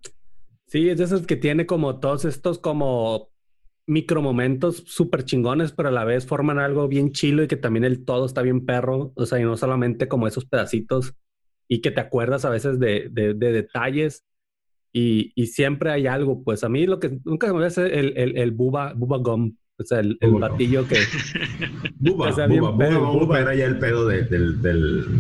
Sí, 0.68 0.90
es 0.90 0.98
de 0.98 1.04
esas 1.04 1.26
que 1.26 1.36
tiene 1.36 1.66
como 1.66 2.00
todos 2.00 2.26
estos 2.26 2.60
como 2.60 3.30
micromomentos 3.86 4.84
súper 4.86 5.24
chingones, 5.24 5.72
pero 5.72 5.90
a 5.90 5.94
la 5.94 6.04
vez 6.04 6.26
forman 6.26 6.60
algo 6.60 6.88
bien 6.88 7.12
chilo 7.12 7.44
y 7.44 7.48
que 7.48 7.56
también 7.56 7.86
el 7.86 8.04
todo 8.06 8.26
está 8.26 8.42
bien 8.42 8.66
perro. 8.66 9.14
O 9.16 9.26
sea, 9.26 9.40
y 9.40 9.44
no 9.44 9.58
solamente 9.58 10.08
como 10.08 10.28
esos 10.28 10.46
pedacitos 10.46 11.14
y 11.68 11.82
que 11.82 11.92
te 11.92 12.02
acuerdas 12.02 12.46
a 12.46 12.50
veces 12.50 12.80
de, 12.80 13.10
de, 13.12 13.34
detalles 13.34 14.26
y, 14.94 15.32
y, 15.36 15.48
siempre 15.48 15.92
hay 15.92 16.08
algo. 16.08 16.44
Pues 16.44 16.64
a 16.64 16.70
mí 16.70 16.86
lo 16.86 17.00
que 17.00 17.20
nunca 17.26 17.48
me 17.48 17.54
voy 17.54 17.64
a 17.64 17.68
hacer 17.68 17.94
el, 17.94 18.18
el, 18.18 18.38
el 18.38 18.52
Buba, 18.52 18.94
Buba 18.94 19.18
Gum. 19.18 19.56
O 19.80 19.84
sea, 19.84 20.00
el, 20.00 20.18
el 20.22 20.32
batillo 20.32 20.88
que. 20.88 20.98
Buba, 22.00 22.32
buba, 22.48 22.72
buba, 22.72 23.12
buba, 23.12 23.40
era 23.42 23.56
ya 23.56 23.66
el 23.66 23.78
pedo 23.80 24.08
de, 24.08 24.26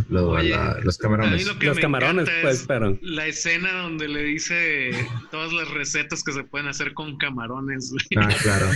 los 0.09 0.97
camarones. 0.97 1.45
Los 1.45 1.79
camarones, 1.79 2.27
pues, 2.41 2.65
pero. 2.67 2.97
La 3.01 3.27
escena 3.27 3.71
donde 3.83 4.07
le 4.07 4.23
dice 4.23 4.91
todas 5.31 5.53
las 5.53 5.69
recetas 5.71 6.23
que 6.23 6.33
se 6.33 6.43
pueden 6.43 6.67
hacer 6.67 6.93
con 6.93 7.17
camarones. 7.17 7.93
Ah, 8.15 8.29
claro. 8.41 8.67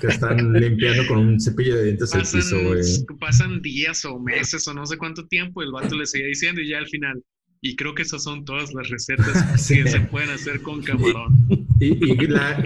que 0.00 0.06
están 0.06 0.52
limpiando 0.52 1.06
con 1.08 1.18
un 1.18 1.40
cepillo 1.40 1.76
de 1.76 1.84
dientes 1.84 2.14
el 2.14 2.22
piso, 2.22 2.60
güey. 2.62 2.82
Pasan 3.18 3.62
días 3.62 4.04
o 4.04 4.18
meses 4.18 4.66
o 4.68 4.74
no 4.74 4.86
sé 4.86 4.96
cuánto 4.96 5.26
tiempo, 5.26 5.62
y 5.62 5.66
el 5.66 5.72
vato 5.72 5.96
le 5.96 6.06
sigue 6.06 6.26
diciendo, 6.26 6.60
y 6.60 6.68
ya 6.68 6.78
al 6.78 6.86
final. 6.86 7.22
Y 7.62 7.76
creo 7.76 7.94
que 7.94 8.02
esas 8.02 8.22
son 8.22 8.44
todas 8.46 8.72
las 8.72 8.88
recetas 8.88 9.26
que 9.68 9.86
se 9.86 10.00
pueden 10.00 10.30
hacer 10.30 10.62
con 10.62 10.82
camarón. 10.82 11.34
Y, 11.78 12.16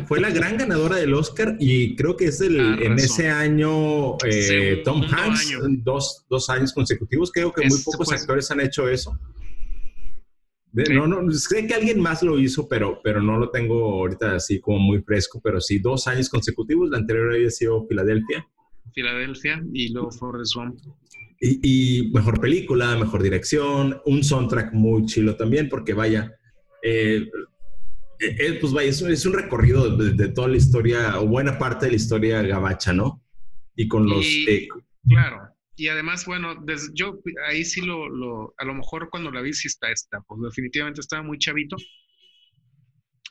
fue 0.07 0.21
la 0.21 0.31
gran 0.31 0.57
ganadora 0.57 0.97
del 0.97 1.15
Oscar 1.15 1.57
y 1.59 1.97
creo 1.97 2.17
que 2.17 2.27
es 2.27 2.41
el, 2.41 2.83
en 2.83 2.93
ese 2.95 3.29
año 3.29 4.17
eh, 4.25 4.83
Tom 4.85 5.03
Hanks, 5.03 5.59
Dos, 5.83 6.25
dos, 6.29 6.49
años 6.51 6.73
consecutivos. 6.73 7.33
Creo 7.33 7.53
que 7.53 7.67
muy 7.67 7.79
pocos 7.85 8.13
actores 8.13 8.51
han 8.51 8.61
hecho 8.61 8.89
eso. 8.89 9.19
No, 10.73 11.07
no, 11.07 11.31
sé 11.33 11.67
que 11.69 11.75
alguien 11.75 12.01
más 12.01 12.23
lo 12.25 12.39
hizo, 12.39 12.69
pero, 12.69 13.01
pero 13.03 13.23
no 13.23 13.39
lo 13.39 13.51
tengo 13.51 14.01
ahorita 14.01 14.35
así 14.35 14.61
como 14.61 14.81
muy 14.81 15.01
fresco, 15.03 15.41
pero 15.43 15.61
sí, 15.61 15.79
dos 15.79 16.09
años 16.09 16.29
consecutivos. 16.29 16.91
La 16.91 16.99
anterior 16.99 17.33
había 17.33 17.51
sido 17.51 17.87
Filadelfia. 17.87 18.45
Filadelfia 18.93 19.65
y 19.73 19.93
luego 19.93 20.11
Forrest 20.11 20.55
Gump. 20.55 20.81
Y, 21.47 22.11
mejor 22.15 22.41
película, 22.41 22.97
mejor 22.97 23.23
dirección, 23.23 24.01
un 24.07 24.25
soundtrack 24.25 24.73
muy 24.73 25.05
chilo 25.05 25.37
también, 25.37 25.69
porque 25.69 25.93
vaya, 25.93 26.33
eh, 26.83 27.29
eh, 28.19 28.37
eh, 28.39 28.59
pues 28.59 28.73
vaya, 28.73 28.89
es, 28.89 29.27
un 29.27 29.33
recorrido 29.35 29.95
de, 29.95 30.29
toda 30.29 30.49
la 30.49 30.57
historia, 30.57 31.21
o 31.21 31.27
buena 31.27 31.59
parte 31.59 31.85
de 31.85 31.93
la 31.93 31.97
historia 31.97 32.41
gabacha, 32.41 32.95
¿no? 32.95 33.23
Y 33.77 33.89
con 33.89 34.09
los... 34.09 34.25
claro, 35.07 35.55
y 35.77 35.89
además, 35.89 36.25
bueno, 36.25 36.55
desde, 36.65 36.89
yo 36.95 37.21
ahí 37.47 37.63
sí 37.65 37.83
lo, 37.83 38.09
lo, 38.09 38.55
a 38.57 38.65
lo 38.65 38.73
mejor 38.73 39.11
cuando 39.11 39.31
la 39.31 39.43
vi 39.43 39.53
sí 39.53 39.69
está 39.69 39.91
esta, 39.91 40.23
pues 40.23 40.41
definitivamente 40.41 41.03
estaba 41.03 41.23
muy 41.23 41.37
chavito. 41.37 41.77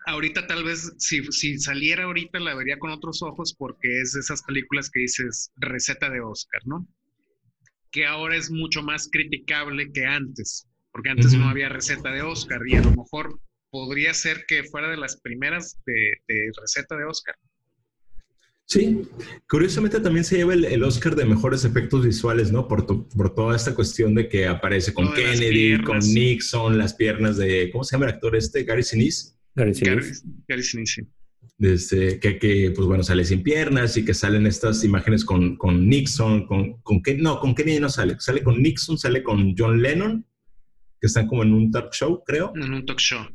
Ahorita 0.06 0.46
tal 0.46 0.66
vez 0.66 0.94
si, 1.00 1.24
si 1.32 1.58
saliera 1.58 2.04
ahorita 2.04 2.40
la 2.40 2.54
vería 2.54 2.78
con 2.78 2.92
otros 2.92 3.24
ojos 3.24 3.56
porque 3.58 4.02
es 4.02 4.12
de 4.12 4.20
esas 4.20 4.44
películas 4.44 4.92
que 4.92 5.00
dices 5.00 5.52
receta 5.56 6.12
de 6.12 6.20
Oscar, 6.20 6.62
¿no? 6.66 6.86
Que 7.94 8.06
ahora 8.08 8.36
es 8.36 8.52
mucho 8.52 8.82
más 8.82 9.08
criticable 9.10 9.90
que 9.94 10.06
antes, 10.06 10.68
porque 10.92 11.12
antes 11.12 11.32
no 11.34 11.48
había 11.48 11.70
receta 11.70 12.12
de 12.12 12.24
Oscar 12.24 12.60
y 12.68 12.76
a 12.76 12.82
lo 12.82 12.92
mejor 12.92 13.40
podría 13.70 14.14
ser 14.16 14.46
que 14.48 14.64
fuera 14.64 14.90
de 14.90 14.98
las 14.98 15.22
primeras 15.22 15.80
de, 15.86 16.12
receta 16.60 16.98
de 16.98 17.06
Oscar. 17.06 17.36
Sí, 18.66 19.04
curiosamente 19.48 20.00
también 20.00 20.26
se 20.26 20.38
lleva 20.38 20.56
el, 20.56 20.84
Oscar 20.84 21.16
de 21.16 21.26
mejores 21.26 21.66
efectos 21.66 22.04
visuales, 22.04 22.52
¿no? 22.52 22.68
Por, 22.68 22.88
por 22.88 23.36
toda 23.36 23.56
esta 23.56 23.76
cuestión 23.76 24.16
de 24.16 24.28
que 24.28 24.48
aparece 24.48 24.92
con 24.94 25.14
Kennedy, 25.14 25.84
con 25.84 26.00
Nixon, 26.00 26.80
las 26.80 26.96
piernas 26.96 27.38
de, 27.38 27.70
¿cómo 27.72 27.84
se 27.84 27.96
llama 27.96 28.06
el 28.06 28.14
actor 28.14 28.36
este? 28.36 28.64
Gary 28.64 28.82
Sinise. 28.82 29.36
Gary 29.54 29.76
Sinise. 29.76 30.24
Gary 30.48 30.64
Sinise, 30.64 31.06
desde 31.58 32.20
que, 32.20 32.40
que, 32.40 32.72
pues 32.76 32.88
bueno, 32.88 33.04
sale 33.04 33.26
sin 33.26 33.44
piernas 33.44 33.96
y 33.98 34.06
que 34.06 34.14
salen 34.14 34.48
estas 34.48 34.84
imágenes 34.84 35.24
con, 35.24 35.56
con 35.58 35.88
Nixon, 35.88 36.46
con, 36.48 36.82
con 36.82 37.02
no, 37.18 37.40
con 37.40 37.56
Kennedy 37.56 37.80
no 37.80 37.90
sale, 37.90 38.16
sale 38.20 38.44
con 38.44 38.62
Nixon, 38.62 38.98
sale 38.98 39.24
con 39.24 39.56
John 39.58 39.82
Lennon, 39.82 40.26
que 41.00 41.08
están 41.08 41.28
como 41.28 41.44
en 41.44 41.54
un 41.54 41.72
talk 41.72 41.94
show, 41.94 42.24
creo. 42.26 42.52
En 42.56 42.74
un 42.74 42.86
talk 42.86 43.00
show. 43.00 43.26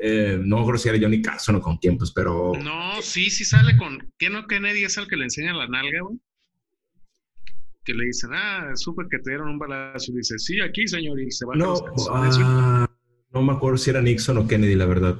Eh, 0.00 0.38
no 0.40 0.64
creo 0.64 0.78
si 0.78 0.88
era 0.88 0.98
Johnny 1.00 1.20
Carson 1.22 1.56
o 1.56 1.60
con 1.60 1.76
quién, 1.78 1.98
pues, 1.98 2.12
pero... 2.12 2.52
No, 2.62 3.02
sí, 3.02 3.30
sí 3.30 3.44
sale 3.44 3.76
con... 3.76 4.12
¿Qué 4.18 4.30
no 4.30 4.46
Kennedy 4.46 4.84
es 4.84 4.96
el 4.96 5.08
que 5.08 5.16
le 5.16 5.24
enseña 5.24 5.52
la 5.54 5.66
nalga, 5.66 6.00
güey? 6.02 6.18
Que 7.84 7.94
le 7.94 8.04
dicen, 8.04 8.30
ah, 8.32 8.70
súper 8.74 9.06
que 9.10 9.18
te 9.18 9.30
dieron 9.30 9.48
un 9.48 9.58
balazo. 9.58 10.12
Y 10.12 10.16
dice, 10.16 10.38
sí, 10.38 10.60
aquí, 10.60 10.86
señor, 10.86 11.20
y 11.20 11.30
se 11.30 11.46
va 11.46 11.56
no, 11.56 11.74
a... 11.74 11.80
Ah, 12.12 12.87
no 13.32 13.42
me 13.42 13.52
acuerdo 13.52 13.78
si 13.78 13.90
era 13.90 14.02
Nixon 14.02 14.38
o 14.38 14.46
Kennedy, 14.46 14.74
la 14.74 14.86
verdad. 14.86 15.18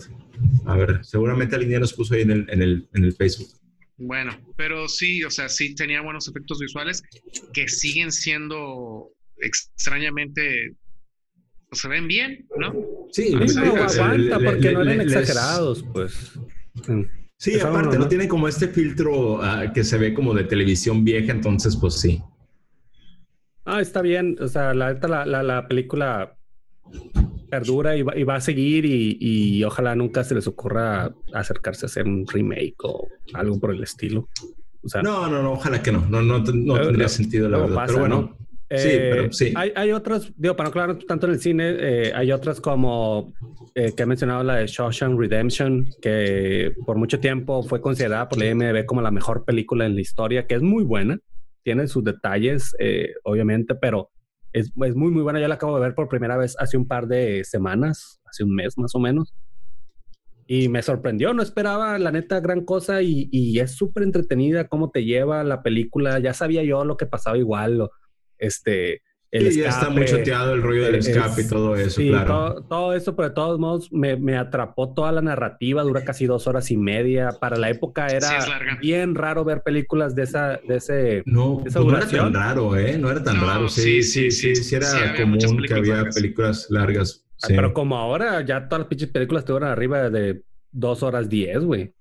A 0.67 0.77
ver, 0.77 1.05
seguramente 1.05 1.57
alguien 1.57 1.73
ya 1.73 1.81
nos 1.81 1.93
puso 1.93 2.15
ahí 2.15 2.23
en 2.23 2.31
el, 2.31 2.47
en 2.51 2.63
el, 2.63 2.89
en 2.95 3.05
el 3.05 3.13
Facebook. 3.13 3.49
Bueno, 3.97 4.33
pero 4.57 4.89
sí, 4.89 5.25
o 5.25 5.31
sea, 5.31 5.49
sí 5.49 5.75
tenía 5.75 6.01
buenos 6.01 6.29
efectos 6.29 6.61
visuales 6.61 7.03
que 7.53 7.69
siguen 7.69 8.13
siendo 8.13 9.11
extrañamente 9.37 10.77
pues, 11.69 11.81
se 11.81 11.89
ven 11.89 12.07
bien, 12.07 12.47
¿no? 12.57 12.73
Sí, 13.13 13.35
no, 13.35 13.75
aguanta 13.75 14.39
porque 14.39 14.73
no 14.73 14.83
eran 14.83 15.01
exagerados, 15.01 15.85
pues. 15.93 16.39
Sí, 17.37 17.59
aparte, 17.61 17.99
no 17.99 18.09
tiene 18.09 18.27
como 18.27 18.49
este 18.49 18.69
filtro 18.69 19.43
ah, 19.43 19.73
que 19.73 19.85
se 19.85 19.99
ve 19.99 20.15
como 20.15 20.35
de 20.35 20.45
televisión 20.45 21.05
vieja, 21.05 21.33
entonces, 21.33 21.77
pues 21.77 21.95
sí. 21.95 22.23
Ah, 23.65 23.81
está 23.81 24.01
bien. 24.01 24.37
O 24.41 24.49
sea, 24.49 24.73
la, 24.75 24.95
la, 24.95 25.43
la 25.43 25.69
película 25.69 26.39
perdura 27.49 27.97
y 27.97 28.03
va, 28.03 28.35
a 28.35 28.41
seguir 28.41 28.85
y, 28.87 29.63
ojalá 29.65 29.95
nunca 29.95 30.25
se 30.25 30.35
les 30.35 30.47
ocurra 30.47 31.13
acercarse 31.33 31.87
a 31.87 31.89
hacer 31.89 32.07
un 32.07 32.27
remake 32.27 32.77
o 32.85 33.09
algo 33.35 33.59
por 33.59 33.73
el 33.73 33.83
estilo. 33.83 34.29
no, 35.03 35.29
no, 35.29 35.43
no, 35.43 35.53
ojalá 35.53 35.83
que 35.83 35.93
no. 35.93 36.07
No, 36.09 36.23
no, 36.23 36.43
tendría 36.43 37.09
sentido, 37.09 37.49
la 37.49 37.59
verdad. 37.59 37.85
pero 37.87 37.99
bueno. 38.01 38.37
sí, 38.71 38.89
pero 38.93 39.25
eh, 39.25 39.29
sí. 39.33 39.53
Hay, 39.57 39.73
hay, 39.75 39.93
otras, 39.93 40.33
digo, 40.37 40.57
para 40.57 40.69
no 40.69 40.71
aclarar 40.71 40.99
tanto 41.05 41.27
en 41.27 41.33
el 41.33 41.41
cine, 41.41 41.77
eh, 41.79 42.13
hay 42.15 42.33
otras 42.33 42.61
como 42.61 43.35
eh, 43.75 43.93
que 43.97 44.03
he 44.03 44.07
mencionado, 44.07 44.43
la 44.45 44.57
de 44.57 44.67
Shawshank 44.67 45.19
Redemption, 45.19 45.89
que 46.01 46.73
por 46.87 46.97
mucho 46.97 47.19
tiempo 47.19 47.63
fue 47.63 47.81
considerada 47.81 48.29
por 48.29 48.39
la 48.39 48.47
IMDb 48.47 48.85
como 48.85 49.03
la 49.03 49.11
mejor 49.11 49.45
película 49.45 49.87
en 49.87 49.95
la 49.95 50.01
historia, 50.01 50.47
que 50.47 50.55
es 50.55 50.63
muy 50.63 50.85
buena, 50.85 51.19
tiene 51.63 51.87
sus 51.89 52.05
detalles, 52.05 52.75
obviamente, 53.25 53.75
pero 53.75 54.11
es, 54.59 54.73
es, 54.75 54.95
muy, 54.95 55.11
muy 55.11 55.23
buena. 55.23 55.41
Yo 55.41 55.49
la 55.49 55.55
acabo 55.55 55.77
de 55.77 55.83
ver 55.83 55.95
por 55.95 56.09
primera 56.09 56.37
vez 56.37 56.57
hace 56.59 56.77
un 56.77 56.87
par 56.87 57.07
de 57.07 57.45
semanas, 57.45 58.21
hace 58.25 58.45
un 58.45 58.55
mes 58.55 58.77
más 58.79 58.95
o 58.95 58.99
menos. 58.99 59.35
Y 60.47 60.69
me 60.69 60.83
sorprendió, 60.83 61.35
no 61.35 61.43
esperaba 61.43 61.99
la 61.99 62.11
neta 62.11 62.41
gran 62.41 62.65
cosa 62.65 63.03
y, 63.03 63.29
y 63.31 63.59
es 63.61 63.73
súper 63.73 64.03
entretenida 64.03 64.69
cómo 64.69 64.91
te 64.91 65.05
lleva 65.05 65.45
la 65.45 65.63
película. 65.63 66.19
Ya 66.21 66.33
sabía 66.33 66.63
yo 66.63 66.85
lo 66.85 66.97
que 66.97 67.07
pasaba 67.07 67.37
igual, 67.37 67.89
este, 68.39 69.03
el 69.31 69.51
ya 69.55 69.69
está 69.69 69.91
muy 69.91 70.07
choteado 70.07 70.55
el 70.55 70.63
rollo 70.63 70.85
del 70.85 70.97
escape 70.97 71.43
y 71.43 71.49
todo 71.49 71.77
eso, 71.77 72.01
sí, 72.01 72.09
claro. 72.09 72.65
Todo, 72.69 72.95
eso, 72.95 73.15
pero 73.15 73.29
de 73.29 73.35
todos 73.35 73.59
modos 73.59 73.93
me, 73.93 74.17
me, 74.17 74.37
atrapó 74.37 74.95
toda 74.95 75.13
la 75.13 75.21
narrativa, 75.21 75.83
dura 75.83 76.05
casi 76.05 76.27
dos 76.27 76.47
horas 76.47 76.71
y 76.71 76.77
media. 76.77 77.31
Para 77.39 77.57
la 77.57 77.69
época 77.69 78.07
era 78.07 78.41
bien 78.81 79.15
raro 79.15 79.45
ver 79.45 79.63
películas 79.63 80.15
de 80.15 80.23
esa, 80.23 80.61
de 80.67 80.77
ese. 80.77 81.23
No, 81.27 81.59
pues 81.59 81.75
no 81.75 81.97
era 81.97 82.09
tan 82.09 82.33
raro, 82.33 82.77
¿eh? 82.77 82.97
No 82.99 83.11
era 83.11 83.23
tan 83.23 83.41
raro. 83.41 83.69
Sí, 83.69 84.03
sí, 84.03 84.31
sí, 84.31 84.57
sí, 84.57 84.75
era 84.75 85.15
común 85.17 85.39
que 85.67 85.75
había 85.75 86.05
películas 86.05 86.67
largas. 86.71 87.25
Ah, 87.43 87.47
pero 87.49 87.73
como 87.73 87.97
ahora, 87.97 88.45
ya 88.45 88.69
todas 88.69 88.81
las 88.81 88.89
pinches 88.89 89.11
películas 89.11 89.45
te 89.45 89.53
duran 89.53 89.71
arriba 89.71 90.11
de 90.11 90.43
dos 90.73 91.03
horas 91.03 91.29
diez, 91.29 91.59
güey. 91.61 91.93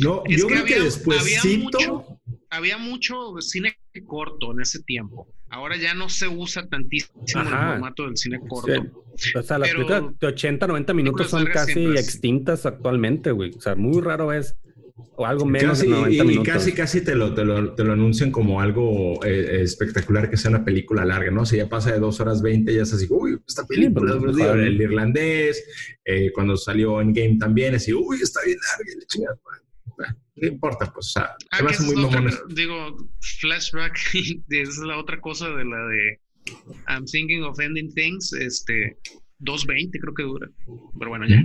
No, 0.00 0.22
yo 0.26 0.46
creo 0.46 0.64
que 0.64 0.80
después 0.80 1.20
había 1.20 1.58
mucho, 1.58 2.20
había 2.50 2.78
mucho 2.78 3.40
cine 3.40 3.76
corto 4.06 4.52
en 4.52 4.60
ese 4.60 4.82
tiempo. 4.82 5.28
Ahora 5.50 5.76
ya 5.76 5.94
no 5.94 6.08
se 6.08 6.28
usa 6.28 6.66
tantísimo 6.68 7.24
el 7.26 7.46
formato 7.46 8.04
del 8.04 8.16
cine 8.16 8.40
corto. 8.46 9.04
O 9.34 9.42
sea, 9.42 9.58
las 9.58 9.70
películas 9.70 10.04
de 10.20 10.26
80, 10.26 10.66
90 10.66 10.94
minutos 10.94 11.30
son 11.30 11.46
casi 11.46 11.86
extintas 11.86 12.66
actualmente, 12.66 13.32
güey. 13.32 13.52
O 13.56 13.60
sea, 13.60 13.74
muy 13.74 14.00
raro 14.00 14.32
es 14.32 14.56
o 15.16 15.26
algo 15.26 15.46
menos 15.46 15.80
de 15.80 15.88
90 15.88 16.24
y, 16.24 16.42
casi, 16.42 16.72
casi 16.72 17.00
te 17.00 17.14
lo, 17.14 17.34
te 17.34 17.44
lo, 17.44 17.74
te 17.74 17.84
lo 17.84 17.92
anuncian 17.92 18.30
como 18.30 18.60
algo 18.60 19.24
eh, 19.24 19.62
espectacular 19.62 20.30
que 20.30 20.36
sea 20.36 20.50
una 20.50 20.64
película 20.64 21.04
larga, 21.04 21.30
¿no? 21.30 21.44
Si 21.44 21.56
ya 21.56 21.68
pasa 21.68 21.92
de 21.92 21.98
2 21.98 22.20
horas 22.20 22.42
20, 22.42 22.72
ya 22.74 22.82
es 22.82 22.92
así, 22.92 23.06
uy, 23.10 23.38
esta 23.46 23.66
película, 23.66 24.16
pues, 24.18 24.36
el 24.38 24.80
irlandés, 24.80 25.64
eh, 26.04 26.30
cuando 26.32 26.56
salió 26.56 27.00
en 27.00 27.12
Game 27.12 27.36
también, 27.38 27.74
así, 27.74 27.92
uy, 27.92 28.18
está 28.22 28.40
bien 28.44 28.58
larga, 28.58 29.36
no 30.36 30.48
importa, 30.48 30.90
pues, 30.92 31.06
o 31.06 31.10
sea, 31.10 31.36
ah, 31.50 31.62
muy 31.62 32.32
Digo, 32.54 32.96
flashback, 33.40 33.98
esa 34.48 34.70
es 34.70 34.78
la 34.78 34.98
otra 34.98 35.20
cosa 35.20 35.48
de 35.48 35.64
la 35.64 35.86
de 35.86 36.20
I'm 36.88 37.04
thinking 37.04 37.42
of 37.42 37.58
ending 37.60 37.92
things, 37.94 38.32
este, 38.32 38.96
2.20 39.40 40.00
creo 40.00 40.14
que 40.14 40.22
dura, 40.22 40.48
pero 40.98 41.10
bueno, 41.10 41.26
ya. 41.26 41.44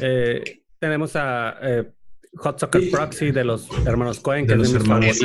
Eh, 0.00 0.62
tenemos 0.78 1.16
a 1.16 1.58
eh, 1.62 1.92
Hot 2.36 2.58
Soccer 2.58 2.90
Proxy 2.90 3.30
de 3.30 3.44
los 3.44 3.68
hermanos 3.86 4.20
Cohen, 4.20 4.46
que 4.46 4.56
los 4.56 4.72
hermanos 4.72 5.20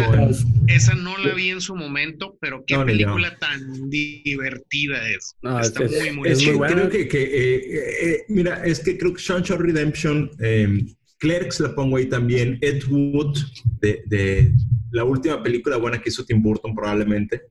esa, 0.68 0.94
no 0.96 1.18
la 1.18 1.34
vi 1.34 1.50
en 1.50 1.62
su 1.62 1.76
momento, 1.76 2.38
pero 2.42 2.64
qué 2.66 2.78
película 2.80 3.38
tan 3.38 3.90
divertida 3.90 5.10
es. 5.10 5.36
Está 5.62 5.82
muy, 5.84 6.12
muy, 6.12 6.30
es 6.30 6.44
muy 6.44 6.56
buena. 6.56 6.90
Creo 6.90 7.08
que, 7.08 7.08
eh, 7.12 8.26
mira, 8.28 8.66
es 8.66 8.82
que 8.82 8.98
creo 8.98 9.14
que 9.14 9.22
Shawshank 9.22 9.60
Redemption 9.60 10.30
em, 10.40 10.86
Clerks 11.18 11.60
la 11.60 11.74
pongo 11.74 11.98
ahí 11.98 12.08
también. 12.08 12.58
Ed 12.62 12.84
Wood, 12.90 13.38
de, 13.80 14.54
la 14.92 15.04
última 15.04 15.42
película 15.42 15.78
buena 15.78 16.00
que 16.00 16.10
hizo 16.10 16.26
Tim 16.26 16.42
Burton, 16.42 16.76
probablemente. 16.76 17.42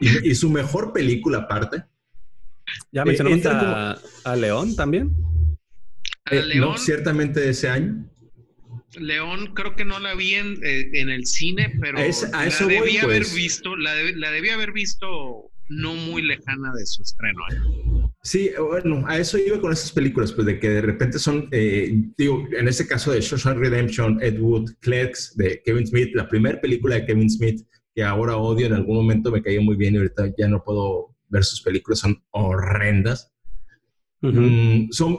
Y, 0.00 0.34
su 0.34 0.50
mejor 0.50 0.92
película, 0.92 1.38
aparte. 1.38 1.82
¿Ya 2.92 3.04
mencionamos 3.04 3.44
eh, 3.44 3.48
a, 3.48 3.96
a, 4.24 4.36
León 4.36 4.76
también? 4.76 5.10
Eh, 6.30 6.42
León, 6.42 6.72
no, 6.72 6.78
ciertamente 6.78 7.40
de 7.40 7.50
ese 7.50 7.68
año. 7.68 8.04
León 8.98 9.52
creo 9.54 9.74
que 9.76 9.84
no 9.84 9.98
la 10.00 10.14
vi 10.14 10.34
en, 10.34 10.58
eh, 10.64 10.90
el 10.92 11.26
cine, 11.26 11.72
pero 11.80 11.98
a, 11.98 12.04
eso 12.04 12.28
la 12.32 12.66
debía 12.66 13.02
haber 13.02 13.22
pues. 13.22 13.34
visto, 13.34 13.76
la, 13.76 13.94
la 14.14 14.30
debía 14.30 14.54
haber 14.54 14.72
visto 14.72 15.50
no 15.68 15.94
muy 15.94 16.22
lejana 16.22 16.72
de 16.72 16.86
su 16.86 17.02
estreno. 17.02 17.40
¿eh? 17.50 18.08
Sí, 18.22 18.50
bueno, 18.58 19.04
a 19.06 19.18
eso 19.18 19.38
iba 19.38 19.60
con 19.60 19.72
esas 19.72 19.92
películas, 19.92 20.32
pues 20.32 20.46
de 20.46 20.58
que 20.58 20.68
de 20.68 20.82
repente 20.82 21.18
son, 21.18 21.48
eh, 21.50 22.02
digo, 22.16 22.46
en 22.56 22.68
este 22.68 22.86
caso 22.86 23.12
de 23.12 23.20
Shawshank 23.20 23.58
Redemption, 23.58 24.18
Ed 24.22 24.38
Wood, 24.40 24.72
Clerks, 24.80 25.36
de 25.36 25.62
Kevin 25.64 25.86
Smith, 25.86 26.10
la 26.14 26.28
primera 26.28 26.60
película 26.60 26.96
de 26.96 27.06
Kevin 27.06 27.30
Smith, 27.30 27.66
que 27.94 28.02
ahora 28.02 28.36
odio, 28.36 28.66
en 28.66 28.74
algún 28.74 28.96
momento 28.96 29.30
me 29.30 29.42
cayó 29.42 29.62
muy 29.62 29.76
bien 29.76 29.94
y 29.94 29.98
ahorita 29.98 30.34
ya 30.36 30.48
no 30.48 30.62
puedo 30.62 31.16
ver 31.28 31.44
sus 31.44 31.62
películas, 31.62 32.00
son 32.00 32.22
horrendas. 32.30 33.32
Mm, 34.20 34.90
son 34.90 35.18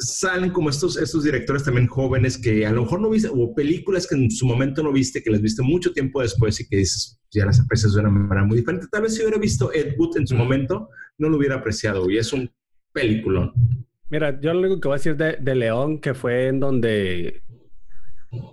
salen 0.00 0.50
como 0.50 0.70
estos, 0.70 0.96
estos 0.96 1.24
directores 1.24 1.64
también 1.64 1.86
jóvenes 1.86 2.38
que 2.38 2.66
a 2.66 2.72
lo 2.72 2.82
mejor 2.82 3.00
no 3.00 3.10
viste, 3.10 3.28
o 3.32 3.54
películas 3.54 4.06
que 4.06 4.14
en 4.14 4.30
su 4.30 4.46
momento 4.46 4.82
no 4.82 4.92
viste, 4.92 5.22
que 5.22 5.30
las 5.30 5.40
viste 5.40 5.62
mucho 5.62 5.92
tiempo 5.92 6.20
después 6.22 6.60
y 6.60 6.68
que 6.68 6.76
dices, 6.78 7.18
ya 7.30 7.46
las 7.46 7.60
aprecias 7.60 7.94
de 7.94 8.00
una 8.00 8.10
manera 8.10 8.44
muy 8.44 8.58
diferente. 8.58 8.86
Tal 8.90 9.02
vez 9.02 9.14
si 9.14 9.22
hubiera 9.22 9.38
visto 9.38 9.72
Ed 9.72 9.94
Wood 9.98 10.18
en 10.18 10.26
su 10.26 10.34
momento, 10.34 10.90
no 11.18 11.28
lo 11.28 11.36
hubiera 11.36 11.56
apreciado 11.56 12.10
y 12.10 12.18
es 12.18 12.32
un 12.32 12.50
peliculón. 12.92 13.52
Mira, 14.08 14.40
yo 14.40 14.52
lo 14.52 14.60
único 14.60 14.80
que 14.80 14.88
voy 14.88 14.94
a 14.94 14.98
decir 14.98 15.16
de, 15.16 15.36
de 15.40 15.54
León, 15.54 16.00
que 16.00 16.14
fue 16.14 16.48
en 16.48 16.60
donde 16.60 17.42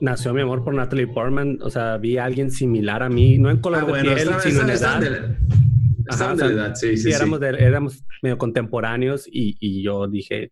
nació 0.01 0.33
mi 0.33 0.41
amor 0.41 0.63
por 0.63 0.73
Natalie 0.73 1.07
Portman, 1.07 1.59
o 1.61 1.69
sea, 1.69 1.97
vi 1.97 2.17
a 2.17 2.25
alguien 2.25 2.49
similar 2.49 3.03
a 3.03 3.09
mí, 3.09 3.37
no 3.37 3.49
en 3.49 3.57
color 3.57 3.85
ah, 3.87 3.91
de 3.91 4.01
piel, 4.01 4.29
sino 4.41 4.61
en 4.61 4.69
edad. 4.69 4.99
De 4.99 5.09
la, 5.09 6.51
edad, 6.51 6.75
sí, 6.75 6.97
sí, 6.97 7.03
sí. 7.03 7.11
Éramos, 7.11 7.41
éramos 7.41 8.03
medio 8.21 8.37
contemporáneos 8.37 9.27
y, 9.27 9.55
y 9.59 9.83
yo 9.83 10.07
dije, 10.07 10.51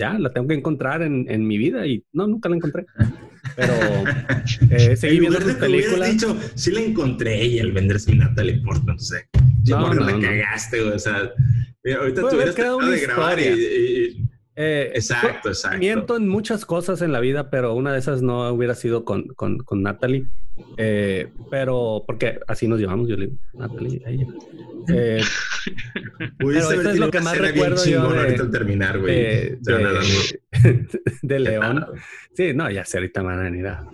ya, 0.00 0.18
la 0.18 0.32
tengo 0.32 0.48
que 0.48 0.54
encontrar 0.54 1.02
en, 1.02 1.26
en 1.28 1.46
mi 1.46 1.58
vida 1.58 1.86
y 1.86 2.02
no, 2.12 2.26
nunca 2.26 2.48
la 2.48 2.56
encontré. 2.56 2.86
Pero 3.56 3.72
eh, 4.70 4.96
seguí 4.96 5.20
viendo 5.20 5.40
sus 5.40 5.54
películas. 5.54 6.10
dicho, 6.10 6.36
sí 6.54 6.70
la 6.70 6.80
encontré 6.80 7.44
y 7.44 7.58
el 7.58 7.72
venderse 7.72 8.12
mi 8.12 8.18
Natalie 8.18 8.60
Portman, 8.64 8.96
no 8.96 9.02
sé. 9.02 9.28
no, 9.68 9.92
no, 9.92 10.04
la 10.06 10.18
cagaste, 10.20 10.80
o 10.80 10.98
sea, 10.98 11.30
ahorita 11.98 12.28
tuvieras 12.28 12.54
de 12.56 13.00
grabar 13.00 13.38
y, 13.40 14.24
eh, 14.62 14.92
exacto, 14.94 15.48
exacto. 15.48 15.78
Miento 15.78 16.16
en 16.16 16.28
muchas 16.28 16.66
cosas 16.66 17.00
en 17.00 17.12
la 17.12 17.20
vida, 17.20 17.48
pero 17.48 17.74
una 17.74 17.92
de 17.92 17.98
esas 17.98 18.20
no 18.20 18.48
hubiera 18.50 18.74
sido 18.74 19.04
con, 19.04 19.28
con, 19.28 19.58
con 19.58 19.82
Natalie. 19.82 20.26
Eh, 20.76 21.28
pero 21.50 22.04
porque 22.06 22.40
así 22.46 22.68
nos 22.68 22.78
llevamos, 22.78 23.08
yo 23.08 23.16
le 23.16 23.28
digo, 23.28 23.38
Natalie, 23.54 24.02
ella. 24.06 24.26
Eh, 24.88 25.22
pero 26.38 26.90
es 26.90 26.98
lo 26.98 27.10
que 27.10 27.20
más 27.20 27.38
recuerdo 27.38 27.84
yo 27.86 28.12
de, 28.12 28.20
ahorita 28.20 28.42
al 28.42 28.50
terminar, 28.50 28.98
güey. 28.98 29.14
De, 29.14 29.58
de, 31.22 31.38
León. 31.40 31.86
Sí, 32.34 32.52
no, 32.54 32.70
ya 32.70 32.84
sé, 32.84 32.98
ahorita 32.98 33.22
me 33.22 33.28
van 33.28 33.38
a 33.38 33.42
venir 33.44 33.66
a... 33.66 33.86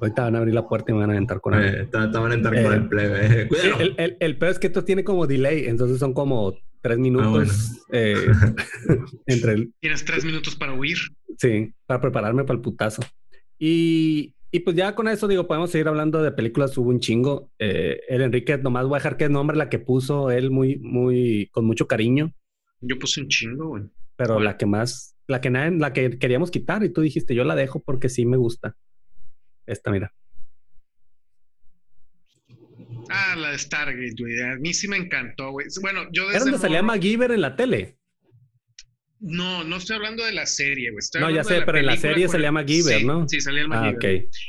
Ahorita 0.00 0.22
van 0.22 0.36
a 0.36 0.38
abrir 0.38 0.54
la 0.54 0.66
puerta 0.66 0.92
y 0.92 0.94
me 0.94 1.00
van 1.00 1.10
a 1.10 1.16
entrar 1.18 1.40
con 1.42 1.54
él. 1.54 1.82
Eh, 1.82 1.88
te, 1.90 1.98
van 1.98 2.32
a 2.32 2.34
entrar 2.34 2.62
con 2.62 2.72
el 2.72 2.88
plebe. 2.88 3.48
El, 3.78 3.94
el, 3.98 4.16
el 4.20 4.38
peor 4.38 4.52
es 4.52 4.58
que 4.58 4.68
esto 4.68 4.84
tiene 4.84 5.04
como 5.04 5.26
delay, 5.26 5.66
entonces 5.66 5.98
son 5.98 6.14
como 6.14 6.54
tres 6.84 6.98
minutos 6.98 7.72
ah, 7.80 7.92
eh, 7.92 8.14
entre 9.26 9.52
el... 9.52 9.74
Tienes 9.80 10.04
tres 10.04 10.22
minutos 10.22 10.54
para 10.54 10.74
huir. 10.74 10.98
Sí, 11.38 11.72
para 11.86 11.98
prepararme 11.98 12.44
para 12.44 12.58
el 12.58 12.60
putazo. 12.60 13.02
Y, 13.58 14.34
y 14.50 14.60
pues 14.60 14.76
ya 14.76 14.94
con 14.94 15.08
eso 15.08 15.26
digo, 15.26 15.46
podemos 15.46 15.70
seguir 15.70 15.88
hablando 15.88 16.22
de 16.22 16.30
películas, 16.30 16.76
hubo 16.76 16.90
un 16.90 17.00
chingo. 17.00 17.50
Eh, 17.58 18.00
el 18.08 18.20
Enrique, 18.20 18.58
nomás 18.58 18.84
voy 18.84 18.96
a 18.96 18.98
dejar 18.98 19.16
que 19.16 19.30
nombre 19.30 19.56
la 19.56 19.70
que 19.70 19.78
puso 19.78 20.30
él 20.30 20.50
muy, 20.50 20.76
muy, 20.76 21.48
con 21.52 21.64
mucho 21.64 21.86
cariño. 21.86 22.34
Yo 22.82 22.98
puse 22.98 23.22
un 23.22 23.28
chingo, 23.28 23.68
güey. 23.68 23.84
Pero 24.16 24.38
la 24.38 24.58
que 24.58 24.66
más, 24.66 25.16
la 25.26 25.40
que 25.40 25.48
nadie, 25.48 25.78
la 25.78 25.94
que 25.94 26.18
queríamos 26.18 26.50
quitar 26.50 26.84
y 26.84 26.90
tú 26.90 27.00
dijiste, 27.00 27.34
yo 27.34 27.44
la 27.44 27.54
dejo 27.54 27.82
porque 27.82 28.10
sí 28.10 28.26
me 28.26 28.36
gusta. 28.36 28.76
Esta, 29.64 29.90
mira. 29.90 30.12
Ah, 33.14 33.36
la 33.36 33.50
de 33.52 33.58
Stargate, 33.58 34.14
güey. 34.18 34.40
A 34.40 34.56
mí 34.56 34.74
sí 34.74 34.88
me 34.88 34.96
encantó, 34.96 35.52
güey. 35.52 35.66
Bueno, 35.80 36.08
yo 36.12 36.24
desde. 36.24 36.36
Era 36.36 36.44
donde 36.44 36.58
salía 36.58 36.82
MacGyver 36.82 37.30
en 37.30 37.40
la 37.40 37.56
tele. 37.56 37.98
No, 39.26 39.64
no 39.64 39.76
estoy 39.76 39.96
hablando 39.96 40.22
de 40.22 40.32
la 40.32 40.44
serie, 40.44 40.90
güey. 40.90 41.02
no, 41.18 41.30
ya 41.30 41.42
sé, 41.42 41.62
pero 41.62 41.78
en 41.78 41.86
la 41.86 41.96
serie 41.96 42.28
se 42.28 42.38
llama 42.38 42.62
Giver, 42.62 43.04
¿no? 43.04 43.26
Sí, 43.26 43.40
salía 43.40 43.62
el 43.62 43.72
Ah, 43.72 43.90
ok. 43.94 44.04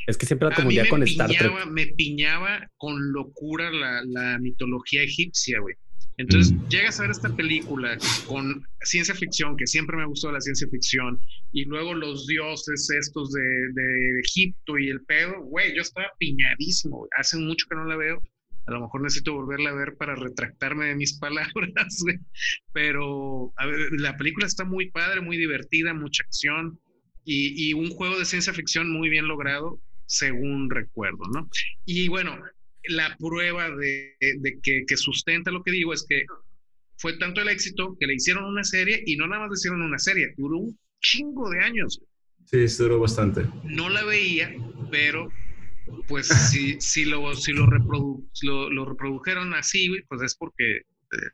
Es 0.06 0.18
que 0.18 0.26
siempre 0.26 0.50
la 0.50 0.56
comunidad 0.56 0.90
con 0.90 1.02
Star 1.04 1.30
Trek. 1.30 1.66
Me 1.68 1.88
piñaba 1.88 2.70
con 2.76 3.14
locura 3.14 3.72
la, 3.72 4.38
mitología 4.40 5.04
egipcia, 5.04 5.60
güey. 5.60 5.76
Entonces, 6.18 6.52
mm. 6.52 6.68
llegas 6.68 7.00
a 7.00 7.04
ver 7.04 7.12
esta 7.12 7.34
película 7.34 7.98
con 8.28 8.66
ciencia 8.82 9.16
ficción, 9.16 9.56
que 9.56 9.66
siempre 9.66 9.96
me 9.96 10.06
gustó 10.06 10.30
la 10.32 10.42
ciencia 10.42 10.68
ficción, 10.70 11.20
y 11.54 11.64
luego 11.66 11.94
los 11.94 12.28
dioses 12.28 12.90
estos 12.90 13.32
de, 13.32 13.42
de 13.42 14.20
Egipto 14.26 14.78
y 14.78 14.90
el 14.90 15.02
pedo, 15.06 15.42
güey, 15.44 15.74
yo 15.74 15.82
estaba 15.82 16.08
piñadísimo. 16.20 17.08
Hace 17.18 17.38
mucho 17.38 17.66
que 17.70 17.76
no 17.76 17.86
la 17.86 17.96
veo 17.96 18.22
a 18.68 18.72
lo 18.72 18.82
mejor 18.82 19.02
necesito 19.02 19.34
volverla 19.34 19.70
a 19.70 19.76
ver 19.76 19.96
para 19.96 20.16
retractarme 20.16 20.88
de 20.88 20.96
mis 20.96 21.14
palabras, 21.20 22.04
pero 22.74 23.54
a 23.58 23.66
ver, 23.66 23.90
la 24.00 24.18
película 24.18 24.48
está 24.48 24.66
muy 24.66 24.90
padre, 24.92 25.22
muy 25.22 25.38
divertida, 25.38 25.94
mucha 25.94 26.24
acción 26.24 26.80
y, 27.28 27.74
un 27.74 27.90
juego 27.90 28.20
de 28.20 28.26
ciencia 28.26 28.54
ficción 28.54 28.92
muy 28.92 29.10
bien 29.10 29.28
logrado, 29.28 29.80
según 30.06 30.70
recuerdo, 30.70 31.24
¿no? 31.34 31.50
Y 31.84 32.08
bueno, 32.08 32.38
la 32.88 33.16
prueba 33.18 33.72
de, 33.72 34.16
que, 34.62 34.84
que, 34.86 34.98
sustenta 34.98 35.50
lo 35.50 35.64
que 35.64 35.72
digo 35.72 35.92
es 35.92 36.06
que 36.08 36.26
fue 36.98 37.18
tanto 37.18 37.42
el 37.42 37.50
éxito 37.50 37.98
que 38.00 38.06
le 38.06 38.14
hicieron 38.14 38.46
una 38.46 38.64
serie 38.64 39.02
y 39.08 39.18
no 39.18 39.28
nada 39.28 39.42
más 39.42 39.50
le 39.50 39.56
hicieron 39.56 39.82
una 39.82 39.98
serie, 39.98 40.36
duró 40.38 40.60
un 40.60 40.80
chingo 41.02 41.50
de 41.50 41.62
años. 41.62 42.00
Sí, 42.46 42.64
duró 42.78 43.00
bastante. 43.00 43.48
No 43.64 43.90
la 43.90 44.04
veía, 44.04 44.56
pero 44.92 45.30
pues 46.08 46.28
si, 46.28 46.80
si, 46.80 47.06
lo, 47.06 47.36
si 47.36 47.54
lo, 47.54 47.68
lo, 48.70 48.86
reprodujeron 48.86 49.54
así, 49.54 49.90
pues 50.08 50.22
es 50.22 50.36
porque 50.36 50.82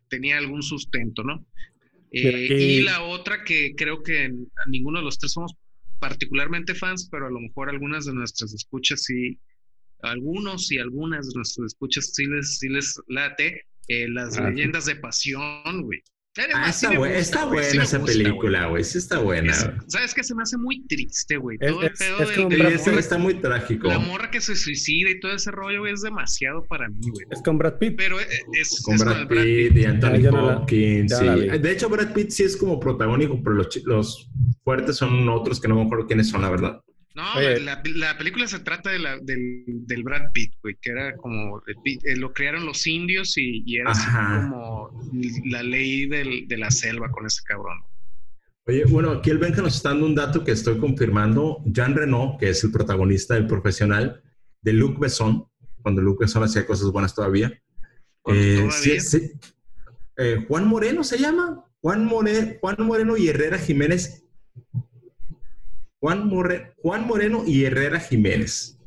tenía 0.10 0.38
algún 0.38 0.62
sustento, 0.62 1.24
¿no? 1.24 1.46
Y 2.12 2.82
la 2.82 3.04
otra 3.04 3.44
que 3.44 3.74
creo 3.76 4.04
que 4.04 4.34
ninguno 4.68 5.00
de 5.00 5.06
los 5.06 5.18
tres 5.18 5.32
somos 5.32 5.54
particularmente 6.00 6.76
fans, 6.76 7.08
pero 7.10 7.28
a 7.28 7.32
lo 7.32 7.40
mejor 7.40 7.70
algunas 7.70 8.06
de 8.06 8.14
nuestras 8.14 8.54
escuchas 8.54 9.04
sí, 9.04 9.40
algunos 10.02 10.72
y 10.72 10.80
algunas 10.80 11.30
de 11.30 11.36
nuestras 11.36 11.68
escuchas 11.68 12.12
sí 12.14 12.26
les, 12.26 12.58
sí 12.58 12.70
les 12.70 13.00
late, 13.08 13.66
las 13.88 14.40
leyendas 14.40 14.86
de 14.86 14.96
pasión, 14.96 15.84
güey. 15.84 16.02
Ah, 16.38 16.70
está, 16.70 17.46
buena 17.46 17.84
esa 17.84 18.02
película, 18.02 18.68
güey. 18.68 18.86
Sí 18.86 19.00
está 19.00 19.20
buena. 19.20 19.54
¿Sabes 19.88 20.14
qué? 20.14 20.24
Se 20.24 20.34
me 20.34 20.44
hace 20.44 20.56
muy 20.58 20.82
triste, 20.88 21.36
güey. 21.36 21.58
Todo 21.58 21.82
el 21.82 21.92
pedo 21.92 22.48
del, 22.48 22.98
está 22.98 23.18
muy 23.18 23.34
trágico. 23.34 23.90
La 23.90 24.00
morra 24.00 24.32
que 24.32 24.40
se 24.40 24.56
suicida 24.56 25.10
y 25.10 25.20
todo 25.20 25.34
ese 25.34 25.52
rollo, 25.52 25.82
güey, 25.82 25.94
es 25.94 26.02
demasiado 26.02 26.64
para 26.64 26.88
mí, 26.88 27.02
güey. 27.02 27.26
Es 27.30 27.42
con 27.42 27.58
Brad 27.58 27.78
Pitt. 27.80 27.96
Pero 27.98 28.18
es, 28.54 28.82
con, 28.82 28.98
Brad, 28.98 29.28
Pitt 29.28 29.76
y 29.76 29.84
Anthony 29.84 30.30
Hopkins. 30.34 31.18
sí. 31.18 31.26
De 31.26 31.72
hecho, 31.72 31.90
Brad 31.90 32.14
Pitt 32.14 32.30
sí 32.30 32.44
es 32.44 32.56
como 32.56 32.80
protagónico, 32.80 33.42
pero 33.44 33.58
los, 33.58 33.76
los 33.84 34.30
fuertes 34.64 34.96
son 34.96 35.28
otros 35.28 35.60
que 35.60 35.68
no 35.68 35.76
me 35.76 35.82
acuerdo 35.84 36.08
quiénes 36.08 36.30
son, 36.30 36.44
la 36.44 36.50
verdad. 36.50 36.82
No, 37.14 37.24
la, 37.42 37.82
la, 37.84 38.18
película 38.18 38.48
se 38.48 38.60
trata 38.60 38.90
de 38.90 39.00
la, 39.00 39.18
del, 39.20 39.64
del, 39.66 40.04
Brad 40.04 40.32
Pitt, 40.34 40.54
güey, 40.64 40.78
que 40.82 40.92
era 40.92 41.14
como, 41.18 41.62
eh, 41.68 42.16
lo 42.16 42.32
crearon 42.32 42.66
los 42.66 42.88
indios 42.88 43.38
y, 43.38 43.64
y 43.66 43.78
era 43.78 43.92
así 43.92 44.08
como 44.10 44.92
la 45.46 45.62
ley 45.62 46.06
del, 46.08 46.48
de 46.48 46.58
la 46.58 46.72
selva 46.72 47.12
con 47.12 47.26
ese 47.26 47.42
cabrón. 47.44 47.80
Oye, 48.66 48.86
bueno, 48.86 49.12
aquí 49.12 49.30
el 49.30 49.40
Benja 49.40 49.62
nos 49.62 49.76
está 49.76 49.90
dando 49.90 50.06
un 50.06 50.16
dato 50.16 50.44
que 50.44 50.52
estoy 50.52 50.80
confirmando. 50.80 51.62
Jean 51.66 51.96
Renault, 51.96 52.40
que 52.40 52.50
es 52.50 52.64
el 52.64 52.72
protagonista 52.72 53.34
del 53.34 53.48
profesional 53.48 54.22
de 54.62 54.74
Luc 54.74 54.98
Besson, 54.98 55.48
cuando 55.82 56.02
Luc 56.02 56.22
Besson 56.22 56.44
hacía 56.44 56.66
cosas 56.66 56.92
buenas 56.92 57.14
todavía. 57.14 57.52
Eh, 58.28 58.70
sí, 58.72 59.32
eh, 60.18 60.46
Juan 60.48 60.68
Moreno 60.68 61.04
se 61.04 61.18
llama. 61.18 61.66
Juan, 61.82 62.06
More, 62.06 62.60
Juan 62.62 62.76
Moreno 62.80 63.18
y 63.18 63.28
Herrera 63.28 63.58
Jiménez 63.58 64.24
Juan, 66.02 66.32
Juan 66.82 67.08
Moreno 67.08 67.44
y 67.46 67.64
Herrera 67.64 68.00
Jiménez. 68.00 68.78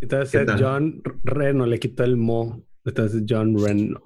Entonces 0.00 0.46
John 0.58 1.02
Reno 1.24 1.66
le 1.66 1.80
quitó 1.80 2.04
el 2.04 2.18
mo. 2.18 2.62
Entonces 2.84 3.24
John 3.26 3.56
Reno. 3.58 4.00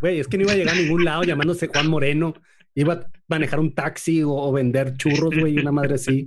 Güey, 0.00 0.20
es 0.20 0.26
que 0.26 0.38
no 0.38 0.44
iba 0.44 0.52
a 0.52 0.56
llegar 0.56 0.74
a 0.74 0.78
ningún 0.78 1.04
lado 1.04 1.22
llamándose 1.22 1.68
Juan 1.68 1.88
Moreno. 1.88 2.34
Iba 2.74 2.94
a 2.94 3.06
manejar 3.28 3.60
un 3.60 3.74
taxi 3.74 4.22
o, 4.24 4.50
vender 4.52 4.96
churros, 4.96 5.38
güey, 5.38 5.58
una 5.58 5.70
madre 5.70 5.94
así. 5.94 6.26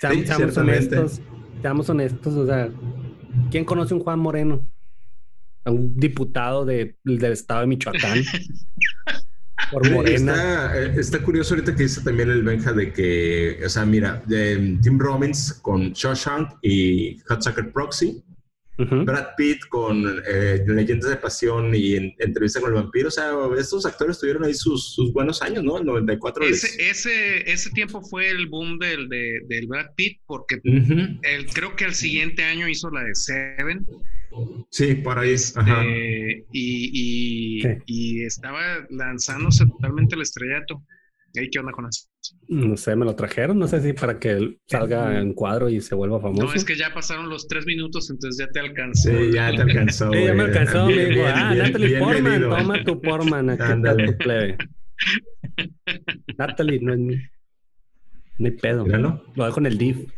Seamos, 0.00 0.56
honestos. 0.56 1.22
Seamos 1.62 1.88
honestos. 1.88 2.34
O 2.34 2.46
sea, 2.46 2.70
¿quién 3.52 3.64
conoce 3.64 3.94
a 3.94 3.96
un 3.96 4.02
Juan 4.02 4.18
Moreno? 4.18 4.66
A 5.64 5.70
un 5.70 5.96
diputado 5.96 6.64
del 6.64 6.96
estado 7.04 7.60
de 7.60 7.66
Michoacán. 7.68 8.18
Por 9.70 9.90
Morena. 9.90 10.72
Eh, 10.74 10.94
está, 10.98 11.20
curioso 11.20 11.54
ahorita 11.54 11.74
que 11.74 11.84
dice 11.84 12.02
también 12.02 12.30
el 12.30 12.42
Benja 12.42 12.72
de 12.72 12.92
que, 12.92 13.60
o 13.64 13.68
sea, 13.68 13.84
mira, 13.84 14.22
de 14.26 14.78
Tim 14.82 14.98
Robbins 14.98 15.54
con 15.62 15.92
Shawshank 15.92 16.58
y 16.62 17.18
Hot 17.28 17.42
Proxy, 17.72 18.22
Brad 18.76 19.28
Pitt 19.36 19.60
con 19.68 20.04
eh, 20.26 20.64
Leyendas 20.66 21.10
de 21.10 21.16
Pasión 21.16 21.72
y 21.74 21.94
Entrevista 22.18 22.60
con 22.60 22.70
el 22.70 22.74
Vampiro, 22.74 23.08
o 23.08 23.10
sea, 23.10 23.30
estos 23.56 23.86
actores 23.86 24.18
tuvieron 24.18 24.44
ahí 24.44 24.54
sus, 24.54 24.96
buenos 25.12 25.42
años, 25.42 25.62
¿no? 25.62 25.78
El 25.78 25.84
94. 25.84 26.44
Ese, 26.44 26.90
ese, 26.90 27.50
ese 27.50 27.70
tiempo 27.70 28.02
fue 28.02 28.28
el 28.28 28.48
boom 28.48 28.78
del, 28.78 29.08
del 29.08 29.66
Brad 29.68 29.94
Pitt 29.94 30.18
porque 30.26 30.60
creo 31.52 31.76
que 31.76 31.84
el 31.84 31.94
siguiente 31.94 32.42
año 32.42 32.68
hizo 32.68 32.90
la 32.90 33.04
de 33.04 33.14
Seven 33.14 33.86
Sí, 34.70 34.94
por 34.96 35.18
ahí. 35.18 35.32
Este, 35.32 35.60
y, 36.52 37.62
y, 37.86 38.24
estaba 38.24 38.60
lanzándose 38.90 39.66
totalmente 39.66 40.14
el 40.14 40.22
estrellato. 40.22 40.82
¿Y 41.34 41.50
qué 41.50 41.58
onda 41.58 41.72
con 41.72 41.86
eso? 41.88 42.08
No 42.48 42.76
sé, 42.76 42.94
me 42.94 43.04
lo 43.04 43.16
trajeron, 43.16 43.58
no 43.58 43.66
sé 43.66 43.80
si 43.80 43.92
para 43.92 44.20
que 44.20 44.58
salga 44.66 45.18
en 45.20 45.34
cuadro 45.34 45.68
y 45.68 45.80
se 45.80 45.96
vuelva 45.96 46.20
famoso. 46.20 46.44
No, 46.44 46.54
es 46.54 46.64
que 46.64 46.76
ya 46.76 46.94
pasaron 46.94 47.28
los 47.28 47.48
tres 47.48 47.66
minutos, 47.66 48.08
entonces 48.08 48.46
ya 48.46 48.52
te 48.52 48.60
alcanzó. 48.60 49.10
Sí, 49.10 49.32
ya 49.32 49.50
te 49.50 49.62
alcanzó. 49.62 50.10
sí, 50.12 50.24
ya 50.24 50.34
me 50.34 50.44
alcanzó, 50.44 50.86
me 50.86 51.06
dijo, 51.06 51.22
ah, 51.26 51.54
Natalie 51.54 51.98
Portman, 51.98 52.40
toma 52.42 52.84
tu 52.84 53.00
Portman, 53.00 53.50
aquí 53.50 53.72
está 53.72 53.96
tu 53.96 54.18
plebe. 54.18 54.58
Natalie, 56.38 56.80
no 56.80 56.94
es 56.94 57.00
mi. 57.00 57.16
No 58.38 58.46
hay 58.46 58.52
pedo. 58.52 58.84
Lo 58.86 59.44
dejo 59.44 59.60
en 59.60 59.66
el 59.66 59.78
div. 59.78 60.12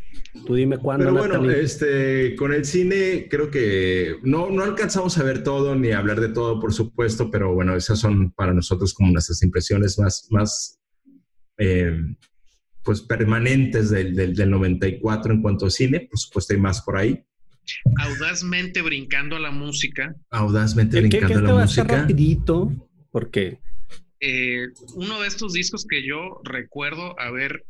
Tú 0.47 0.55
dime 0.55 0.79
cuándo. 0.79 1.05
Pero 1.05 1.17
bueno, 1.17 1.51
este, 1.51 2.35
con 2.37 2.53
el 2.53 2.64
cine 2.64 3.27
creo 3.31 3.51
que 3.51 4.17
no, 4.23 4.51
no 4.51 4.62
alcanzamos 4.62 5.17
a 5.19 5.23
ver 5.23 5.43
todo 5.43 5.75
ni 5.75 5.91
a 5.91 5.99
hablar 5.99 6.21
de 6.21 6.29
todo, 6.29 6.61
por 6.61 6.73
supuesto, 6.73 7.31
pero 7.31 7.55
bueno, 7.55 7.75
esas 7.75 7.99
son 7.99 8.31
para 8.33 8.53
nosotros 8.53 8.95
como 8.95 9.11
nuestras 9.12 9.43
impresiones 9.43 9.99
más, 9.99 10.29
más 10.31 10.81
eh, 11.59 11.99
pues 12.83 13.01
permanentes 13.03 13.91
del, 13.91 14.14
del, 14.14 14.51
94 14.51 15.33
en 15.33 15.43
cuanto 15.43 15.67
a 15.67 15.71
cine. 15.71 16.01
Por 16.09 16.19
supuesto, 16.19 16.55
hay 16.55 16.61
más 16.61 16.83
por 16.83 16.97
ahí. 16.97 17.23
Audazmente 17.99 18.81
brincando 18.83 19.37
a 19.37 19.41
la 19.41 19.51
música. 19.51 20.14
Audazmente 20.31 21.01
brincando 21.01 21.39
a 21.39 21.43
la 21.43 21.62
música. 21.62 21.85
rapidito, 21.85 22.73
porque 23.11 23.59
eh, 24.21 24.69
uno 24.95 25.21
de 25.21 25.29
estos 25.29 25.53
discos 25.53 25.87
que 25.89 26.07
yo 26.07 26.41
recuerdo 26.45 27.19
haber 27.21 27.64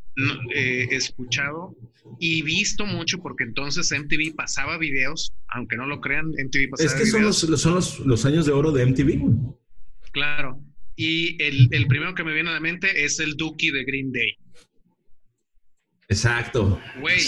eh, 0.55 0.89
escuchado 0.93 1.75
y 2.19 2.43
visto 2.43 2.87
mucho 2.87 3.19
porque 3.19 3.45
entonces 3.45 3.93
MTV 3.93 4.35
pasaba 4.35 4.79
videos, 4.79 5.33
aunque 5.49 5.77
no 5.77 5.87
lo 5.87 6.01
crean, 6.01 6.29
MTV 6.29 6.71
pasaba 6.71 6.91
Es 6.91 6.95
que 6.95 7.07
son, 7.07 7.23
los, 7.23 7.39
son 7.39 8.09
los, 8.09 8.25
años 8.25 8.47
de 8.47 8.53
oro 8.53 8.73
de 8.73 8.87
MTV. 8.87 9.21
Claro. 10.13 10.61
Y 10.95 11.43
el, 11.43 11.69
el, 11.73 11.87
primero 11.89 12.15
que 12.15 12.25
me 12.25 12.33
viene 12.33 12.49
a 12.51 12.55
la 12.55 12.61
mente 12.61 13.05
es 13.05 13.21
el 13.21 13.37
Dookie 13.37 13.71
de 13.71 13.85
Green 13.85 14.13
Day. 14.13 14.37
Exacto. 16.09 16.81
Güey, 17.01 17.21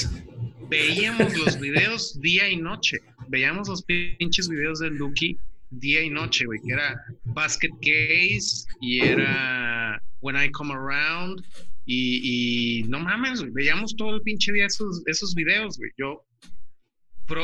veíamos 0.70 1.36
los 1.36 1.60
videos 1.60 2.18
día 2.20 2.48
y 2.48 2.56
noche. 2.56 2.98
Veíamos 3.28 3.68
los 3.68 3.82
pinches 3.82 4.48
videos 4.48 4.78
del 4.78 4.96
Dookie 4.96 5.38
día 5.70 6.02
y 6.02 6.10
noche, 6.10 6.46
güey, 6.46 6.60
que 6.64 6.72
era 6.72 7.00
Basket 7.24 7.70
Case 7.80 8.66
y 8.80 9.00
era 9.00 10.00
When 10.20 10.36
I 10.36 10.50
Come 10.50 10.74
Around 10.74 11.42
y, 11.90 12.84
no 12.88 13.00
mames, 13.00 13.42
veíamos 13.52 13.96
todo 13.96 14.16
el 14.16 14.22
pinche 14.22 14.52
día 14.52 14.66
esos, 14.66 15.02
esos 15.06 15.34
videos, 15.34 15.78
güey. 15.78 15.90
Yo, 15.96 16.22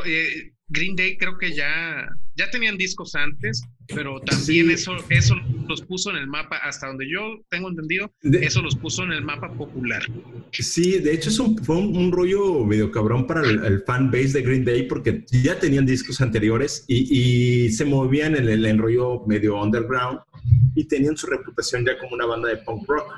eh, 0.04 0.52
Green 0.68 0.96
Day 0.96 1.16
creo 1.16 1.38
que 1.38 1.54
ya, 1.54 2.06
ya 2.34 2.50
tenían 2.50 2.76
discos 2.76 3.14
antes, 3.14 3.62
pero 3.88 4.20
también 4.20 4.70
eso, 4.70 4.92
eso 5.10 5.34
los 5.68 5.82
puso 5.82 6.10
en 6.10 6.16
el 6.16 6.26
mapa, 6.26 6.56
hasta 6.58 6.86
donde 6.86 7.08
yo 7.10 7.40
tengo 7.50 7.68
entendido, 7.68 8.10
eso 8.22 8.62
los 8.62 8.76
puso 8.76 9.02
en 9.04 9.12
el 9.12 9.22
mapa 9.22 9.52
popular. 9.52 10.02
Sí, 10.52 10.98
de 10.98 11.14
hecho 11.14 11.30
eso 11.30 11.54
fue 11.62 11.76
un, 11.76 12.12
rollo 12.12 12.64
medio 12.64 12.90
cabrón 12.90 13.26
para 13.26 13.42
el, 13.42 13.82
fan 13.86 14.10
base 14.10 14.28
de 14.28 14.42
Green 14.42 14.64
Day, 14.64 14.84
porque 14.84 15.24
ya 15.30 15.58
tenían 15.58 15.86
discos 15.86 16.20
anteriores 16.20 16.84
y, 16.88 17.70
se 17.70 17.84
movían 17.84 18.36
en 18.36 18.48
el, 18.48 18.78
rollo 18.78 19.24
medio 19.26 19.60
underground 19.60 20.20
y 20.74 20.84
tenían 20.84 21.16
su 21.16 21.26
reputación 21.26 21.84
ya 21.84 21.98
como 21.98 22.14
una 22.14 22.26
banda 22.26 22.48
de 22.48 22.56
punk 22.58 22.88
rock 22.88 23.12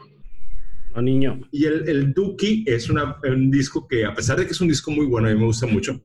niño. 1.02 1.40
Y 1.50 1.64
el, 1.64 1.88
el 1.88 2.14
Dookie 2.14 2.64
es 2.66 2.88
un 2.88 3.50
disco 3.50 3.86
que, 3.86 4.04
a 4.04 4.14
pesar 4.14 4.38
de 4.38 4.46
que 4.46 4.52
es 4.52 4.60
un 4.60 4.68
disco 4.68 4.90
muy 4.90 5.06
bueno, 5.06 5.28
a 5.28 5.32
mí 5.32 5.38
me 5.38 5.46
gusta 5.46 5.66
mucho. 5.66 6.00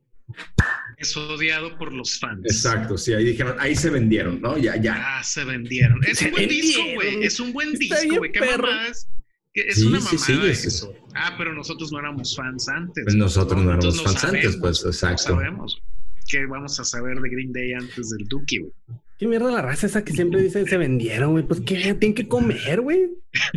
Es 1.01 1.17
odiado 1.17 1.75
por 1.79 1.91
los 1.91 2.19
fans. 2.19 2.41
Exacto, 2.45 2.95
sí, 2.95 3.11
ahí 3.13 3.25
dijeron, 3.25 3.55
ahí 3.59 3.75
se 3.75 3.89
vendieron, 3.89 4.39
¿no? 4.39 4.55
Ya, 4.55 4.79
ya. 4.79 5.17
Ah, 5.17 5.23
se 5.23 5.43
vendieron. 5.43 5.99
Es 6.05 6.21
un 6.21 6.31
buen 6.31 6.47
disco, 6.47 6.81
güey. 6.93 7.23
Es 7.23 7.39
un 7.39 7.53
buen 7.53 7.73
disco, 7.73 8.17
güey. 8.17 8.31
¿Qué 8.31 8.39
mamás? 8.39 9.09
Es 9.53 9.79
una 9.79 9.99
mamada 9.99 10.17
sí, 10.17 10.39
sí, 10.53 10.67
eso. 10.67 10.93
Ah, 11.15 11.33
pero 11.39 11.53
nosotros 11.53 11.91
no 11.91 11.99
éramos 11.99 12.35
fans 12.35 12.69
antes. 12.69 13.03
Pues 13.03 13.15
nosotros 13.15 13.63
no, 13.63 13.71
éramos 13.71 14.01
fans 14.03 14.23
antes, 14.23 14.57
pues, 14.57 14.85
exacto. 14.85 15.33
No 15.33 15.41
sabemos. 15.41 15.81
¿Qué 16.29 16.45
vamos 16.45 16.79
a 16.79 16.83
saber 16.83 17.19
de 17.19 17.29
Green 17.29 17.51
Day 17.51 17.73
antes 17.73 18.11
del 18.11 18.27
Dookie, 18.27 18.59
güey? 18.59 18.71
¿Qué 19.17 19.27
mierda 19.27 19.51
la 19.51 19.61
raza 19.63 19.87
esa 19.87 20.03
que 20.03 20.13
siempre 20.13 20.41
dice 20.41 20.65
se 20.67 20.77
vendieron, 20.77 21.31
güey? 21.31 21.43
Pues, 21.43 21.61
¿qué? 21.61 21.95
Tienen 21.95 22.13
que 22.13 22.27
comer, 22.27 22.81
güey. 22.81 23.09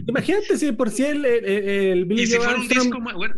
Imagínate 0.06 0.56
si 0.56 0.72
por 0.72 0.90
si 0.90 1.04
el, 1.04 1.24
el, 1.26 1.44
el 1.44 2.04
Billy 2.06 2.26
si 2.26 2.38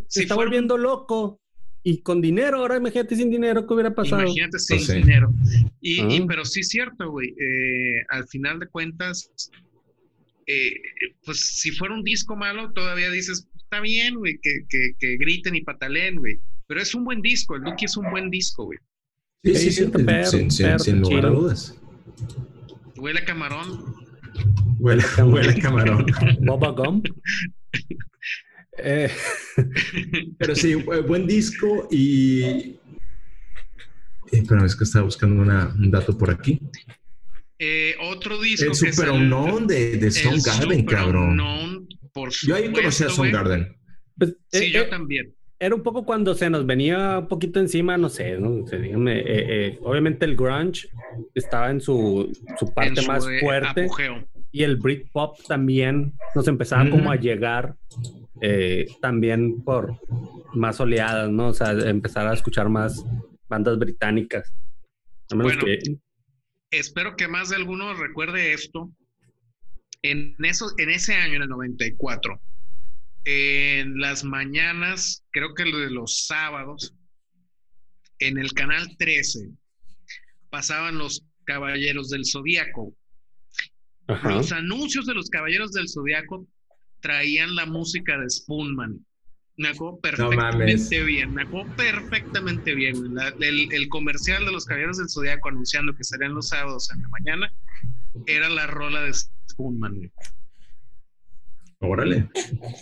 se 0.08 0.22
está 0.22 0.34
volviendo 0.36 0.78
loco 0.78 1.40
y 1.88 1.98
con 1.98 2.20
dinero, 2.20 2.56
ahora 2.56 2.78
imagínate 2.78 3.14
sin 3.14 3.30
dinero, 3.30 3.64
¿qué 3.64 3.72
hubiera 3.72 3.94
pasado? 3.94 4.22
Imagínate 4.22 4.58
sin 4.58 4.78
pues 4.78 4.92
dinero. 4.92 5.32
Y, 5.80 6.00
ah. 6.00 6.24
pero 6.26 6.44
sí 6.44 6.58
es 6.58 6.68
cierto, 6.68 7.12
güey. 7.12 7.28
Eh, 7.38 8.04
al 8.08 8.26
final 8.26 8.58
de 8.58 8.66
cuentas, 8.66 9.30
eh, 10.48 10.72
pues 11.24 11.38
si 11.38 11.70
fuera 11.70 11.94
un 11.94 12.02
disco 12.02 12.34
malo, 12.34 12.72
todavía 12.72 13.08
dices, 13.08 13.46
está 13.54 13.78
bien, 13.78 14.16
güey, 14.16 14.36
que, 14.42 14.66
que, 14.68 14.94
que, 14.98 15.16
griten 15.16 15.54
y 15.54 15.60
pataleen, 15.60 16.16
güey. 16.16 16.40
Pero 16.66 16.82
es 16.82 16.92
un 16.92 17.04
buen 17.04 17.22
disco, 17.22 17.54
el 17.54 17.62
Lucky 17.62 17.84
es 17.84 17.96
un 17.96 18.10
buen 18.10 18.30
disco, 18.30 18.64
güey. 18.64 18.80
Sí, 19.44 19.54
sí, 19.54 19.70
sí, 19.70 20.50
sin, 20.80 21.00
lugar 21.02 21.26
a 21.26 21.28
dudas. 21.28 21.80
Huele 22.96 23.20
a 23.20 23.24
camarón. 23.24 23.94
Huele, 24.80 25.04
huele 25.22 25.50
a 25.50 25.54
camarón. 25.60 26.04
Boba 26.40 26.72
Gum. 26.72 27.00
Eh. 28.78 29.10
Pero 30.38 30.54
sí, 30.54 30.74
buen 30.74 31.26
disco 31.26 31.88
y. 31.90 32.76
Pero 34.30 34.64
es 34.64 34.74
que 34.74 34.84
estaba 34.84 35.04
buscando 35.04 35.42
un 35.42 35.90
dato 35.90 36.16
por 36.16 36.30
aquí. 36.30 36.60
Eh, 37.58 37.94
otro 38.00 38.40
disco. 38.40 38.66
El 38.68 38.74
Super 38.74 39.10
Unknown 39.10 39.66
de, 39.66 39.96
de 39.96 40.10
Garden, 40.44 40.84
cabrón. 40.84 41.88
por 42.12 42.30
yo 42.30 42.54
ahí 42.54 42.70
conocí 42.72 43.04
a 43.04 43.30
Garden. 43.30 43.76
Pues, 44.18 44.36
sí, 44.52 44.64
eh, 44.64 44.72
yo 44.72 44.88
también. 44.88 45.32
Era 45.58 45.74
un 45.74 45.82
poco 45.82 46.04
cuando 46.04 46.34
se 46.34 46.50
nos 46.50 46.66
venía 46.66 47.20
un 47.20 47.28
poquito 47.28 47.60
encima, 47.60 47.96
no 47.96 48.10
sé, 48.10 48.38
¿no? 48.38 48.66
sé, 48.66 48.78
dígame, 48.78 49.22
eh, 49.24 49.78
obviamente 49.80 50.26
el 50.26 50.36
grunge 50.36 50.86
estaba 51.34 51.70
en 51.70 51.80
su, 51.80 52.30
su 52.58 52.74
parte 52.74 53.00
más 53.06 53.26
fuerte. 53.40 53.88
Y 54.52 54.62
el 54.64 54.76
Britpop 54.76 55.38
también 55.46 56.12
nos 56.34 56.46
empezaba 56.46 56.88
como 56.90 57.10
a 57.10 57.16
llegar 57.16 57.74
también 59.00 59.62
por 59.62 59.98
más 60.54 60.80
oleadas, 60.80 61.30
¿no? 61.30 61.48
O 61.48 61.54
sea, 61.54 61.72
empezar 61.72 62.26
a 62.26 62.34
escuchar 62.34 62.68
más 62.68 63.04
bandas 63.48 63.78
británicas. 63.78 64.52
bueno, 65.30 65.62
espero 66.70 67.16
que 67.16 67.28
más 67.28 67.50
de 67.50 67.56
alguno 67.56 67.94
recuerde 67.94 68.52
esto. 68.52 68.90
En, 70.02 70.36
eso, 70.44 70.72
en 70.78 70.90
ese 70.90 71.14
año, 71.14 71.36
en 71.36 71.42
el 71.42 71.48
94, 71.48 72.40
en 73.24 73.98
las 73.98 74.22
mañanas, 74.24 75.24
creo 75.30 75.54
que 75.54 75.64
lo 75.64 75.78
de 75.78 75.90
los 75.90 76.26
sábados, 76.26 76.94
en 78.18 78.38
el 78.38 78.52
canal 78.52 78.96
13, 78.96 79.50
pasaban 80.50 80.98
los 80.98 81.24
Caballeros 81.44 82.10
del 82.10 82.24
Zodíaco. 82.24 82.94
Los 84.24 84.52
anuncios 84.52 85.06
de 85.06 85.14
los 85.14 85.28
Caballeros 85.28 85.72
del 85.72 85.88
Zodíaco 85.88 86.46
traían 87.06 87.54
la 87.54 87.66
música 87.66 88.18
de 88.18 88.28
Spoonman. 88.28 88.98
Me 89.58 89.68
acuerdo 89.68 90.00
perfectamente 90.00 91.04
bien, 91.04 91.32
me 91.32 91.42
acuerdo 91.42 91.72
perfectamente 91.76 92.74
bien. 92.74 92.96
el, 93.40 93.88
comercial 93.88 94.44
de 94.44 94.50
los 94.50 94.66
Caballeros 94.66 94.98
del 94.98 95.08
Zodíaco 95.08 95.48
anunciando 95.48 95.94
que 95.94 96.02
serían 96.02 96.34
los 96.34 96.48
sábados 96.48 96.90
en 96.92 97.00
la 97.00 97.08
mañana 97.08 97.52
era 98.26 98.48
la 98.48 98.66
rola 98.66 99.02
de 99.02 99.12
Spoonman. 99.14 100.10
Órale. 101.78 102.28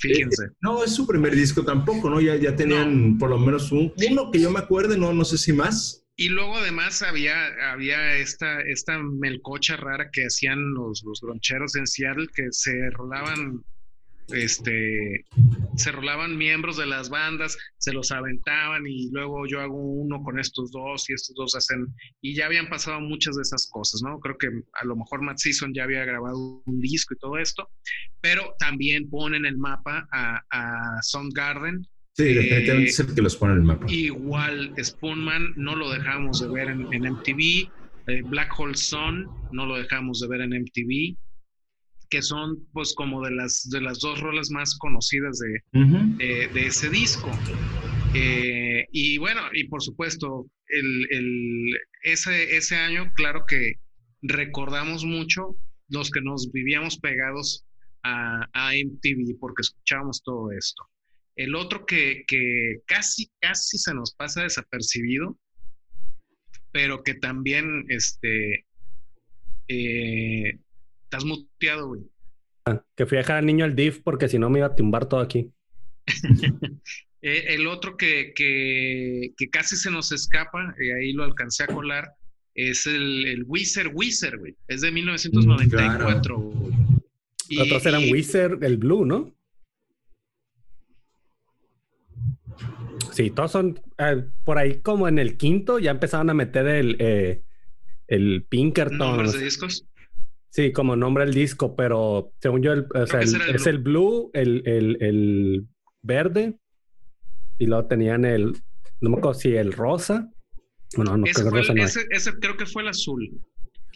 Fíjense. 0.01 0.47
Eh, 0.47 0.51
no, 0.62 0.83
es 0.83 0.95
su 0.95 1.07
primer 1.07 1.35
disco 1.35 1.64
tampoco, 1.64 2.09
¿no? 2.09 2.20
Ya, 2.20 2.37
ya 2.37 2.57
tenían 2.57 3.18
por 3.18 3.29
lo 3.29 3.39
menos 3.39 3.70
un, 3.72 3.93
uno 4.11 4.31
que 4.31 4.41
yo 4.41 4.51
me 4.51 4.61
acuerde, 4.61 4.97
no, 4.97 5.12
no 5.12 5.25
sé 5.27 5.37
si 5.37 5.53
más. 5.53 6.07
Y 6.16 6.31
luego 6.31 6.57
además 6.57 7.03
había, 7.03 7.37
había 7.70 8.14
esta, 8.16 8.62
esta 8.62 8.99
melcocha 8.99 9.77
rara 9.77 10.09
que 10.11 10.22
hacían 10.22 10.72
los, 10.72 11.03
los 11.05 11.20
groncheros 11.20 11.77
en 11.77 11.87
Seattle 11.87 12.29
que 12.35 12.47
se 12.53 12.89
rolaban 12.91 13.64
este, 14.29 15.25
se 15.77 15.93
rolaban 15.93 16.37
miembros 16.37 16.77
de 16.77 16.87
las 16.87 17.11
bandas, 17.11 17.57
se 17.79 17.93
los 17.93 18.11
aventaban 18.11 18.87
y 18.87 19.11
luego 19.11 19.47
yo 19.47 19.61
hago 19.61 19.77
uno 19.77 20.22
con 20.22 20.39
estos 20.39 20.70
dos 20.70 21.09
y 21.11 21.14
estos 21.14 21.35
dos 21.35 21.55
hacen, 21.55 21.87
y 22.20 22.35
ya 22.35 22.47
habían 22.47 22.68
pasado 22.68 23.01
muchas 23.01 23.37
de 23.37 23.43
esas 23.43 23.68
cosas, 23.70 24.03
¿no? 24.03 24.18
Creo 24.20 24.37
que 24.39 24.49
a 24.49 24.85
lo 24.85 24.97
mejor 24.97 25.22
Matt 25.22 25.39
Season 25.39 25.72
ya 25.75 25.85
había 25.85 26.05
grabado 26.05 26.62
un 26.64 26.81
disco 26.81 27.14
y 27.14 27.18
todo 27.18 27.39
esto, 27.39 27.68
pero 28.20 28.55
también 28.59 29.09
ponen 29.11 29.45
el 29.47 29.59
mapa 29.59 30.09
a, 30.12 30.41
a 30.51 31.03
Soundgarden. 31.03 31.87
Sí, 32.12 32.33
definitivamente 32.33 32.91
es 32.91 33.01
el 33.01 33.14
que 33.14 33.22
los 33.22 33.37
pone 33.37 33.55
en 33.55 33.59
el 33.59 33.64
mapa. 33.64 33.87
Igual 33.89 34.72
Spoonman 34.81 35.53
no 35.57 35.75
lo 35.75 35.91
dejamos 35.91 36.41
de 36.41 36.49
ver 36.49 36.68
en, 36.68 36.83
MTV, 36.83 37.68
eh, 38.07 38.22
Black 38.25 38.59
Hole 38.59 38.77
Sun 38.77 39.29
no 39.51 39.66
lo 39.66 39.77
dejamos 39.77 40.20
de 40.20 40.29
ver 40.29 40.43
en 40.43 40.51
MTV 40.51 41.16
que 42.14 42.22
son 42.22 42.64
pues 42.72 42.94
como 42.94 43.24
de 43.24 43.32
las, 43.32 43.68
de 43.70 43.80
las 43.80 43.98
dos 43.98 44.20
rolas 44.20 44.48
más 44.48 44.78
conocidas 44.78 45.36
de, 45.40 46.48
de, 46.52 46.66
ese 46.66 46.88
disco. 46.88 47.28
Eh, 48.14 48.86
y 48.92 49.18
bueno, 49.18 49.40
y 49.52 49.64
por 49.64 49.82
supuesto, 49.82 50.46
el, 50.68 51.08
el, 51.10 51.76
ese, 52.04 52.56
ese 52.56 52.76
año, 52.76 53.10
claro 53.16 53.46
que 53.48 53.80
recordamos 54.22 55.04
mucho 55.04 55.56
los 55.88 56.12
que 56.12 56.20
nos 56.20 56.52
vivíamos 56.52 57.00
pegados 57.00 57.64
a, 58.04 58.48
a 58.52 58.70
MTV 58.74 59.36
porque 59.40 59.62
escuchábamos 59.62 60.22
todo 60.22 60.52
esto. 60.52 60.84
El 61.34 61.56
otro 61.56 61.84
que, 61.84 62.22
que, 62.28 62.76
casi, 62.86 63.28
casi 63.40 63.76
se 63.76 63.92
nos 63.92 64.14
pasa 64.14 64.44
desapercibido, 64.44 65.36
pero 66.70 67.02
que 67.02 67.14
también 67.14 67.86
este, 67.88 68.66
eh, 69.66 70.60
Estás 71.14 71.26
muteado, 71.26 71.86
güey. 71.86 72.00
Ah, 72.64 72.82
que 72.96 73.06
fui 73.06 73.16
a 73.16 73.20
dejar 73.20 73.36
al 73.36 73.46
niño 73.46 73.64
al 73.64 73.76
DIF 73.76 74.00
porque 74.02 74.28
si 74.28 74.36
no 74.36 74.50
me 74.50 74.58
iba 74.58 74.66
a 74.66 74.74
tumbar 74.74 75.08
todo 75.08 75.20
aquí. 75.20 75.52
Eh, 77.26 77.54
el 77.54 77.66
otro 77.68 77.96
que, 77.96 78.34
que, 78.36 79.32
casi 79.50 79.76
se 79.76 79.90
nos 79.90 80.12
escapa, 80.12 80.74
y 80.78 80.90
ahí 80.90 81.14
lo 81.14 81.24
alcancé 81.24 81.62
a 81.62 81.68
colar, 81.68 82.12
es 82.54 82.84
el, 82.86 83.24
el 83.24 83.44
Wizard 83.46 83.92
Wizard, 83.94 84.38
güey. 84.38 84.54
Es 84.68 84.82
de 84.82 84.92
1994. 84.92 86.38
Mm, 86.38 86.98
y, 87.48 87.60
Otros 87.60 87.86
eran 87.86 88.02
Wizard, 88.12 88.62
el 88.62 88.76
Blue, 88.76 89.06
¿no? 89.06 89.34
Sí, 93.10 93.30
todos 93.30 93.52
son 93.52 93.80
eh, 93.96 94.26
por 94.44 94.58
ahí 94.58 94.82
como 94.82 95.08
en 95.08 95.18
el 95.18 95.38
quinto 95.38 95.78
ya 95.78 95.92
empezaron 95.92 96.28
a 96.28 96.34
meter 96.34 96.66
el, 96.66 96.96
eh, 96.98 97.42
el 98.06 98.44
Pinkerton. 98.50 98.98
¿Nombres 98.98 99.32
de 99.32 99.44
discos? 99.44 99.86
Sí, 100.55 100.72
como 100.72 100.94
nombre 100.94 101.24
el 101.24 101.34
disco, 101.34 101.74
pero 101.74 102.32
según 102.40 102.62
yo, 102.62 102.74
es 102.74 103.66
el 103.66 103.78
blue, 103.78 104.30
el, 104.34 105.66
verde, 106.00 106.55
y 107.59 107.66
luego 107.66 107.88
tenían 107.88 108.24
el, 108.24 108.52
no 109.00 109.11
me 109.11 109.16
acuerdo 109.16 109.34
si 109.40 109.57
el 109.57 109.72
rosa. 109.72 110.30
Bueno, 110.96 111.16
no, 111.16 111.26
ese, 111.26 111.40
creo, 111.40 111.50
rosa 111.50 111.74
no 111.74 111.82
ese, 111.82 112.07
ese, 112.09 112.38
creo 112.38 112.57
que 112.57 112.66
fue 112.66 112.82
el 112.82 112.88
azul. 112.88 113.28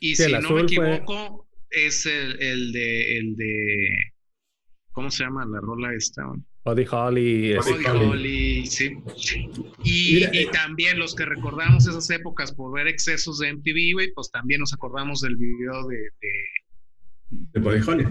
Y 0.01 0.17
si 0.17 0.33
no 0.33 0.51
me 0.51 0.63
equivoco, 0.63 1.47
es 1.71 2.07
el, 2.07 2.73
de, 2.73 3.19
el 3.19 3.37
de, 3.37 4.13
¿cómo 4.91 5.13
se 5.13 5.23
llama 5.23 5.47
la 5.47 5.61
rola 5.61 5.95
esta? 5.95 6.25
Buddy 6.69 6.87
Holly. 6.91 7.57
Buddy 7.57 7.87
Holly, 7.87 8.67
sí. 8.67 8.99
Y, 9.85 10.23
eh, 10.23 10.49
también 10.53 10.99
los 10.99 11.15
que 11.15 11.25
recordamos 11.25 11.87
esas 11.87 12.11
épocas 12.11 12.53
por 12.53 12.75
ver 12.75 12.87
excesos 12.89 13.39
de 13.39 13.55
MTV, 13.55 14.13
pues 14.15 14.31
también 14.31 14.61
nos 14.61 14.75
acordamos 14.75 15.23
del 15.23 15.37
video 15.37 15.87
de... 15.87 15.99
De, 17.31 17.61
Body 17.61 17.81
Holly. 17.87 18.05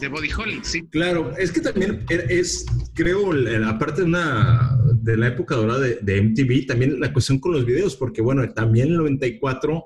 de 0.00 0.08
Body 0.08 0.30
Holly, 0.32 0.60
sí. 0.62 0.86
Claro, 0.90 1.32
es 1.36 1.52
que 1.52 1.60
también 1.60 2.04
es, 2.08 2.66
creo, 2.92 3.30
aparte 3.66 4.00
de 4.00 4.08
una 4.08 4.76
de 4.94 5.16
la 5.16 5.28
época 5.28 5.54
dorada 5.54 5.80
de, 5.80 5.98
de, 6.02 6.22
MTV, 6.22 6.66
también 6.66 6.98
la 6.98 7.12
cuestión 7.12 7.38
con 7.38 7.52
los 7.52 7.64
videos, 7.64 7.94
porque 7.94 8.20
bueno, 8.20 8.48
también 8.52 8.88
en 8.88 8.92
el 8.94 8.98
94 8.98 9.84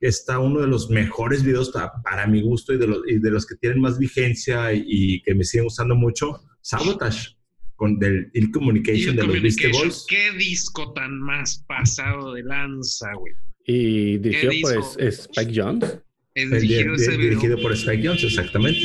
está 0.00 0.38
uno 0.40 0.60
de 0.60 0.66
los 0.66 0.90
mejores 0.90 1.42
videos 1.42 1.72
para, 2.04 2.26
mi 2.26 2.42
gusto 2.42 2.74
y 2.74 2.78
de, 2.78 2.86
los, 2.86 3.00
y 3.06 3.18
de 3.18 3.30
los 3.30 3.46
que 3.46 3.56
tienen 3.56 3.80
más 3.80 3.98
vigencia 3.98 4.74
y, 4.74 4.84
y 4.86 5.22
que 5.22 5.34
me 5.34 5.44
siguen 5.44 5.66
usando 5.66 5.94
mucho, 5.94 6.42
Sabotage 6.60 7.37
con 7.78 7.98
del 8.00 8.28
Ill 8.34 8.50
Communication 8.50 9.14
de 9.16 9.22
los 9.22 9.40
Beastie 9.40 9.70
Boys. 9.70 10.04
Qué 10.08 10.32
disco 10.32 10.92
tan 10.92 11.20
más 11.20 11.64
pasado 11.68 12.34
de 12.34 12.42
lanza, 12.42 13.08
güey. 13.14 13.32
Y 13.66 14.18
dirigido 14.18 14.52
por 14.62 15.02
Spike 15.02 15.52
Jones. 15.54 16.00
dirigido, 16.34 17.56
por 17.62 17.72
Spike 17.72 18.06
Jones, 18.06 18.24
exactamente. 18.24 18.80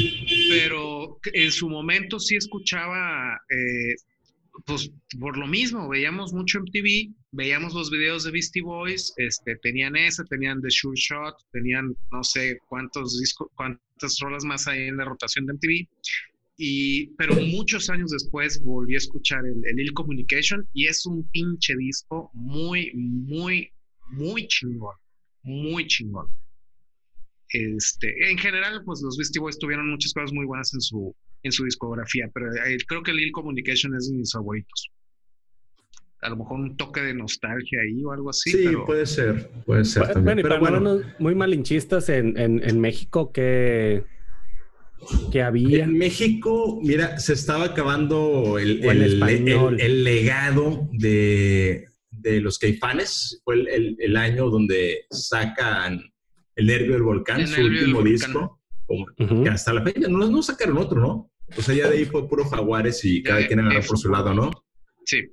Pero 0.48 1.20
en 1.26 1.52
su 1.52 1.70
momento 1.70 2.20
sí 2.20 2.36
escuchaba, 2.36 3.36
eh, 3.50 3.96
pues 4.66 4.92
por 5.20 5.38
lo 5.40 5.48
mismo, 5.48 5.90
veíamos 5.90 6.32
mucho 6.32 6.60
en 6.60 6.66
TV, 6.66 7.10
veíamos 7.32 7.74
los 7.74 7.90
videos 7.90 8.26
de 8.26 8.32
Beastie 8.32 8.62
Boys, 8.62 9.12
este, 9.18 9.56
tenían 9.64 9.96
ese, 9.96 10.24
tenían 10.26 10.62
The 10.62 10.70
Sure 10.70 10.96
Shot, 10.96 11.36
tenían 11.52 11.96
no 12.12 12.24
sé 12.24 12.60
cuántos 12.68 13.20
discos, 13.20 13.48
cuántas 13.56 14.20
rolas 14.20 14.46
más 14.46 14.68
hay 14.68 14.84
en 14.84 14.98
la 14.98 15.06
rotación 15.06 15.48
de 15.48 15.54
MTV 15.54 15.88
y, 16.58 17.08
pero 17.16 17.36
muchos 17.36 17.90
años 17.90 18.12
después 18.12 18.62
volví 18.64 18.96
a 18.96 19.00
escuchar 19.00 19.46
el, 19.46 19.62
el 19.66 19.80
Ill 19.80 19.94
Communication 19.94 20.68
y 20.74 20.88
es 20.88 21.06
un 21.06 21.28
pinche 21.30 21.76
disco 21.78 22.30
muy, 22.34 22.92
muy, 22.96 23.72
muy 24.12 24.48
chingón. 24.48 24.96
Muy 25.44 25.88
chingón. 25.88 26.28
Este, 27.50 28.32
en 28.32 28.38
general, 28.38 28.82
pues 28.86 29.02
los 29.04 29.18
Beastie 29.18 29.40
Boys 29.40 29.60
tuvieron 29.60 29.90
muchas 29.90 30.14
cosas 30.14 30.32
muy 30.32 30.46
buenas 30.46 30.74
en 30.74 30.82
su, 30.82 31.16
en 31.44 31.52
su 31.52 31.66
discografía, 31.66 32.30
pero 32.34 32.52
eh, 32.54 32.78
creo 32.88 33.04
que 33.04 33.12
el 33.12 33.20
Ill 33.20 33.32
Communication 33.32 33.96
es 33.96 34.10
de 34.10 34.18
mis 34.18 34.32
favoritos. 34.32 34.90
A 36.22 36.30
lo 36.30 36.38
mejor 36.38 36.62
un 36.62 36.78
toque 36.78 37.02
de 37.02 37.14
nostalgia 37.14 37.82
ahí 37.82 38.02
o 38.04 38.12
algo 38.12 38.30
así. 38.30 38.52
Sí, 38.52 38.70
puede 38.86 39.06
ser, 39.06 39.50
puede 39.66 39.84
ser. 39.84 40.18
Bueno, 40.22 40.42
pero 40.42 40.60
bueno, 40.60 41.02
muy 41.20 41.36
malinchistas 41.36 42.08
en, 42.08 42.38
en, 42.38 42.64
en 42.64 42.80
México 42.80 43.34
que 43.34 44.06
que 45.32 45.42
había. 45.42 45.84
En 45.84 45.98
México, 45.98 46.80
mira, 46.82 47.20
se 47.20 47.34
estaba 47.34 47.66
acabando 47.66 48.58
el, 48.60 48.84
el, 48.84 50.04
legado 50.04 50.88
de, 50.92 51.86
de, 52.12 52.42
los 52.42 52.60
caifanes. 52.60 53.42
Fue 53.44 53.56
el, 53.56 54.18
año 54.18 54.50
donde 54.50 55.06
sacan 55.10 56.02
El 56.56 56.68
Nervio 56.68 56.94
del 56.94 57.04
Volcán, 57.04 57.48
su 57.48 57.62
último 57.62 58.02
disco. 58.02 58.60
Que 59.18 59.50
hasta 59.50 59.74
la 59.74 59.84
fecha 59.84 60.08
no, 60.08 60.30
no 60.30 60.44
sacaron 60.44 60.78
otro, 60.78 61.00
¿no? 61.00 61.32
O 61.58 61.62
sea, 61.62 61.76
ya 61.76 61.90
de 61.90 61.98
ahí 61.98 62.06
fue 62.06 62.28
puro 62.28 62.46
jaguares 62.46 63.04
y 63.06 63.24
cada 63.24 63.46
quien 63.48 63.60
agarró 63.60 63.82
por 63.88 63.98
su 63.98 64.10
lado, 64.10 64.34
¿no? 64.34 64.52
Sí. 65.06 65.24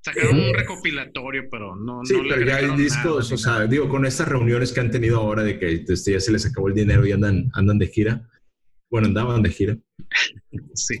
Sacaron 0.00 0.38
un 0.38 0.54
recopilatorio, 0.54 1.44
pero 1.50 1.74
no. 1.76 2.04
Sí, 2.04 2.14
no 2.14 2.24
le 2.24 2.34
pero 2.34 2.46
ya 2.46 2.56
hay 2.56 2.76
discos, 2.76 3.24
nada, 3.24 3.34
o 3.34 3.38
sea, 3.38 3.66
digo, 3.66 3.88
con 3.88 4.04
estas 4.04 4.28
reuniones 4.28 4.72
que 4.72 4.80
han 4.80 4.90
tenido 4.90 5.18
ahora 5.18 5.42
de 5.42 5.58
que 5.58 5.84
este, 5.88 6.12
ya 6.12 6.20
se 6.20 6.30
les 6.30 6.44
acabó 6.44 6.68
el 6.68 6.74
dinero 6.74 7.06
y 7.06 7.12
andan, 7.12 7.50
andan 7.54 7.78
de 7.78 7.86
gira. 7.86 8.28
Bueno, 8.94 9.08
andaban 9.08 9.42
de 9.42 9.50
gira, 9.50 9.76
Sí. 10.74 11.00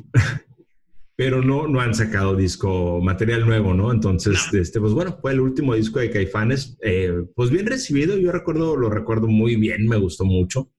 pero 1.14 1.42
no, 1.42 1.68
no 1.68 1.78
han 1.80 1.94
sacado 1.94 2.34
disco, 2.34 3.00
material 3.00 3.46
nuevo, 3.46 3.72
¿no? 3.72 3.92
Entonces, 3.92 4.48
No. 4.52 4.58
este, 4.60 4.80
pues 4.80 4.92
bueno, 4.92 5.16
fue 5.22 5.30
el 5.30 5.38
último 5.38 5.76
disco 5.76 6.00
de 6.00 6.10
Caifanes, 6.10 6.76
eh, 6.82 7.22
pues 7.36 7.50
bien 7.50 7.66
recibido, 7.66 8.18
yo 8.18 8.32
recuerdo, 8.32 8.74
lo 8.76 8.90
recuerdo 8.90 9.28
muy 9.28 9.54
bien, 9.54 9.86
me 9.86 9.96
gustó 9.96 10.24
mucho. 10.24 10.72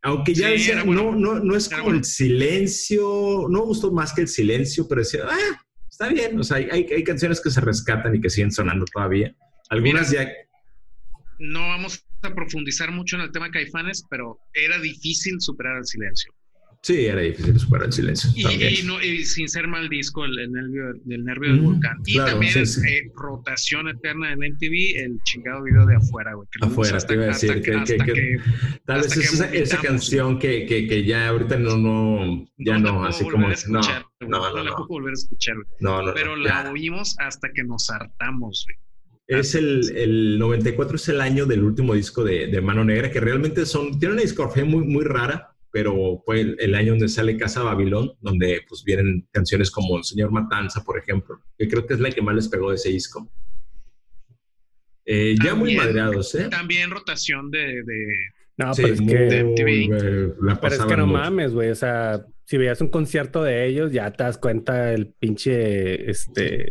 Aunque 0.00 0.32
ya 0.32 0.46
Sí, 0.46 0.52
decía, 0.52 0.82
bueno. 0.82 1.12
no, 1.12 1.34
no, 1.34 1.44
no 1.44 1.54
es 1.56 1.68
como 1.68 1.82
bueno. 1.82 1.98
el 1.98 2.04
silencio, 2.06 3.46
no 3.50 3.66
gustó 3.66 3.92
más 3.92 4.14
que 4.14 4.22
el 4.22 4.28
silencio, 4.28 4.88
pero 4.88 5.02
decía, 5.02 5.24
ah, 5.28 5.62
está 5.90 6.08
bien, 6.08 6.40
o 6.40 6.42
sea, 6.42 6.56
hay, 6.56 6.68
hay, 6.72 6.86
hay 6.90 7.04
canciones 7.04 7.38
que 7.42 7.50
se 7.50 7.60
rescatan 7.60 8.14
y 8.16 8.20
que 8.22 8.30
siguen 8.30 8.50
sonando 8.50 8.86
todavía. 8.86 9.36
Algunas 9.68 10.10
ya, 10.10 10.26
No 11.38 11.60
vamos 11.68 12.02
a 12.22 12.34
profundizar 12.34 12.90
mucho 12.92 13.16
en 13.16 13.22
el 13.24 13.30
tema 13.30 13.46
de 13.48 13.52
Caifanes, 13.52 14.06
pero 14.08 14.38
era 14.54 14.78
difícil 14.78 15.38
superar 15.38 15.76
el 15.76 15.84
silencio. 15.84 16.32
Sí, 16.82 17.06
era 17.06 17.20
difícil 17.20 17.58
superar 17.58 17.86
el 17.86 17.92
silencio. 17.92 18.30
Y, 18.34 18.80
y 18.80 18.82
no, 18.84 19.00
y 19.02 19.24
sin 19.24 19.48
ser 19.48 19.68
mal 19.68 19.88
disco, 19.88 20.24
el, 20.24 20.38
el 20.38 20.52
nervio, 20.52 20.92
del 21.04 21.24
nervio 21.24 21.50
del 21.52 21.60
Mm, 21.60 21.64
volcán. 21.64 21.98
Y 22.04 22.14
claro, 22.14 22.30
también 22.32 22.66
sí, 22.66 22.80
eh, 22.88 23.10
rotación 23.14 23.88
eterna 23.88 24.32
en 24.32 24.40
MTV, 24.42 24.96
el 25.04 25.18
chingado 25.24 25.62
video 25.62 25.86
de 25.86 25.96
afuera, 25.96 26.34
güey. 26.34 26.48
Afuera, 26.60 26.98
te 26.98 27.14
iba 27.14 27.24
a 27.24 27.26
decir 27.28 27.54
que- 27.62 27.82
que- 27.84 27.96
que- 27.96 28.12
que- 28.12 28.36
Tal 28.84 29.00
vez 29.02 29.16
es 29.16 29.32
esa, 29.32 29.46
esa 29.52 29.78
canción 29.80 30.38
que, 30.38 30.66
que, 30.66 30.86
que 30.88 31.04
ya 31.04 31.28
ahorita 31.28 31.56
no, 31.56 31.76
no, 31.76 32.46
ya 32.58 32.78
no, 32.78 32.94
puedo 32.94 33.04
así 33.06 33.24
como, 33.24 33.46
no, 33.48 33.52
escuchar, 33.54 34.04
güey, 34.20 34.30
no, 34.30 34.38
no, 34.38 34.50
no, 34.50 34.62
la 34.64 34.70
no, 34.70 34.76
puedo 34.76 34.88
volver 34.88 35.10
a 35.10 35.14
escuchar, 35.14 35.56
no, 35.80 36.02
no, 36.02 36.12
Pero 36.14 36.36
no, 36.36 36.42
la 36.42 36.64
ya. 36.64 36.70
oímos 36.72 37.16
hasta 37.20 37.48
que 37.52 37.62
nos 37.64 37.88
hartamos, 37.90 38.66
güey. 38.66 38.76
Es 39.28 39.54
el, 39.54 39.96
el 39.96 40.38
94 40.38 40.96
es 40.96 41.08
el 41.08 41.20
año 41.20 41.46
del 41.46 41.62
último 41.62 41.94
disco 41.94 42.24
de, 42.24 42.48
de 42.48 42.60
Mano 42.60 42.84
Negra, 42.84 43.10
que 43.10 43.20
realmente 43.20 43.64
son, 43.66 43.98
tiene 43.98 44.14
una 44.14 44.22
discografía 44.22 44.64
muy, 44.64 44.84
muy 44.84 45.04
rara, 45.04 45.51
pero 45.72 46.22
fue 46.24 46.40
el, 46.42 46.56
el 46.60 46.74
año 46.74 46.92
donde 46.92 47.08
sale 47.08 47.36
Casa 47.36 47.62
Babilón, 47.62 48.12
donde 48.20 48.60
pues 48.68 48.84
vienen 48.84 49.26
canciones 49.32 49.70
como 49.70 49.96
El 49.98 50.04
Señor 50.04 50.30
Matanza, 50.30 50.84
por 50.84 50.98
ejemplo, 50.98 51.40
que 51.58 51.66
creo 51.66 51.86
que 51.86 51.94
es 51.94 52.00
la 52.00 52.10
que 52.10 52.20
más 52.22 52.34
les 52.34 52.48
pegó 52.48 52.68
de 52.70 52.76
ese 52.76 52.90
disco. 52.90 53.28
Eh, 55.04 55.34
ya 55.42 55.54
muy 55.54 55.74
También- 55.74 55.76
madreados, 55.78 56.34
¿eh? 56.34 56.48
También 56.48 56.90
rotación 56.90 57.50
de, 57.50 57.82
de- 57.82 58.16
No, 58.56 58.72
Sí, 58.74 58.82
pero 58.82 58.94
es 58.94 59.00
que, 59.00 59.42
MTV. 59.44 59.88
la 60.42 60.54
pero 60.60 60.74
es 60.74 60.78
pasaban 60.78 60.88
que 60.88 60.96
no 60.96 61.06
mucho. 61.06 61.18
mames, 61.18 61.52
güey. 61.54 61.70
O 61.70 61.74
sea, 61.74 62.24
si 62.44 62.56
veías 62.58 62.80
un 62.80 62.88
concierto 62.88 63.42
de 63.42 63.66
ellos, 63.66 63.90
ya 63.92 64.12
te 64.12 64.24
das 64.24 64.38
cuenta 64.38 64.92
el 64.92 65.08
pinche, 65.08 66.08
este, 66.10 66.70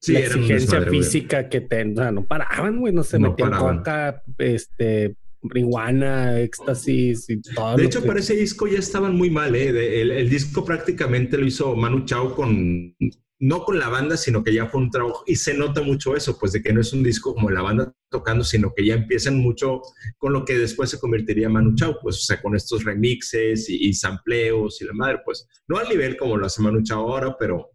Sí, 0.00 0.12
la 0.14 0.20
exigencia 0.20 0.78
desmadre, 0.80 0.90
física 0.90 1.48
que 1.48 1.60
te, 1.60 1.84
o 1.92 1.94
sea, 1.94 2.10
no 2.10 2.24
paraban, 2.26 2.80
güey. 2.80 2.92
No 2.92 3.02
se 3.04 3.18
No 3.18 3.30
metían 3.30 3.50
paraban. 3.50 3.76
coca, 3.78 4.22
este, 4.38 5.14
marihuana, 5.42 6.40
éxtasis 6.40 7.28
y 7.30 7.40
todo. 7.40 7.76
De 7.76 7.84
hecho, 7.84 8.00
que- 8.02 8.06
para 8.08 8.20
ese 8.20 8.34
disco 8.36 8.66
ya 8.66 8.78
estaban 8.78 9.16
muy 9.16 9.30
mal, 9.30 9.54
¿eh? 9.54 9.72
De- 9.72 10.02
el, 10.02 10.10
el 10.10 10.28
disco 10.28 10.64
prácticamente 10.64 11.36
lo 11.38 11.46
hizo 11.46 11.74
Manu 11.76 12.04
Chao 12.04 12.34
con, 12.34 12.94
no 13.42 13.64
con 13.64 13.78
la 13.78 13.88
banda, 13.88 14.16
sino 14.18 14.44
que 14.44 14.52
ya 14.52 14.66
fue 14.66 14.82
un 14.82 14.90
trabajo, 14.90 15.24
y 15.26 15.36
se 15.36 15.54
nota 15.54 15.80
mucho 15.82 16.14
eso, 16.14 16.38
pues 16.38 16.52
de 16.52 16.62
que 16.62 16.72
no 16.74 16.80
es 16.82 16.92
un 16.92 17.02
disco 17.02 17.34
como 17.34 17.48
la 17.50 17.62
banda 17.62 17.92
tocando, 18.10 18.44
sino 18.44 18.74
que 18.76 18.84
ya 18.84 18.94
empiezan 18.94 19.38
mucho 19.38 19.80
con 20.18 20.32
lo 20.34 20.44
que 20.44 20.58
después 20.58 20.90
se 20.90 20.98
convertiría 21.00 21.48
Manu 21.48 21.74
Chao, 21.74 21.96
pues, 22.02 22.16
o 22.16 22.20
sea, 22.20 22.42
con 22.42 22.54
estos 22.54 22.84
remixes 22.84 23.68
y, 23.70 23.88
y 23.88 23.94
sampleos 23.94 24.82
y 24.82 24.84
la 24.84 24.92
madre, 24.92 25.20
pues, 25.24 25.46
no 25.68 25.78
al 25.78 25.88
nivel 25.88 26.16
como 26.18 26.36
lo 26.36 26.44
hace 26.46 26.60
Manu 26.60 26.82
Chao 26.82 27.00
ahora, 27.12 27.36
pero 27.38 27.70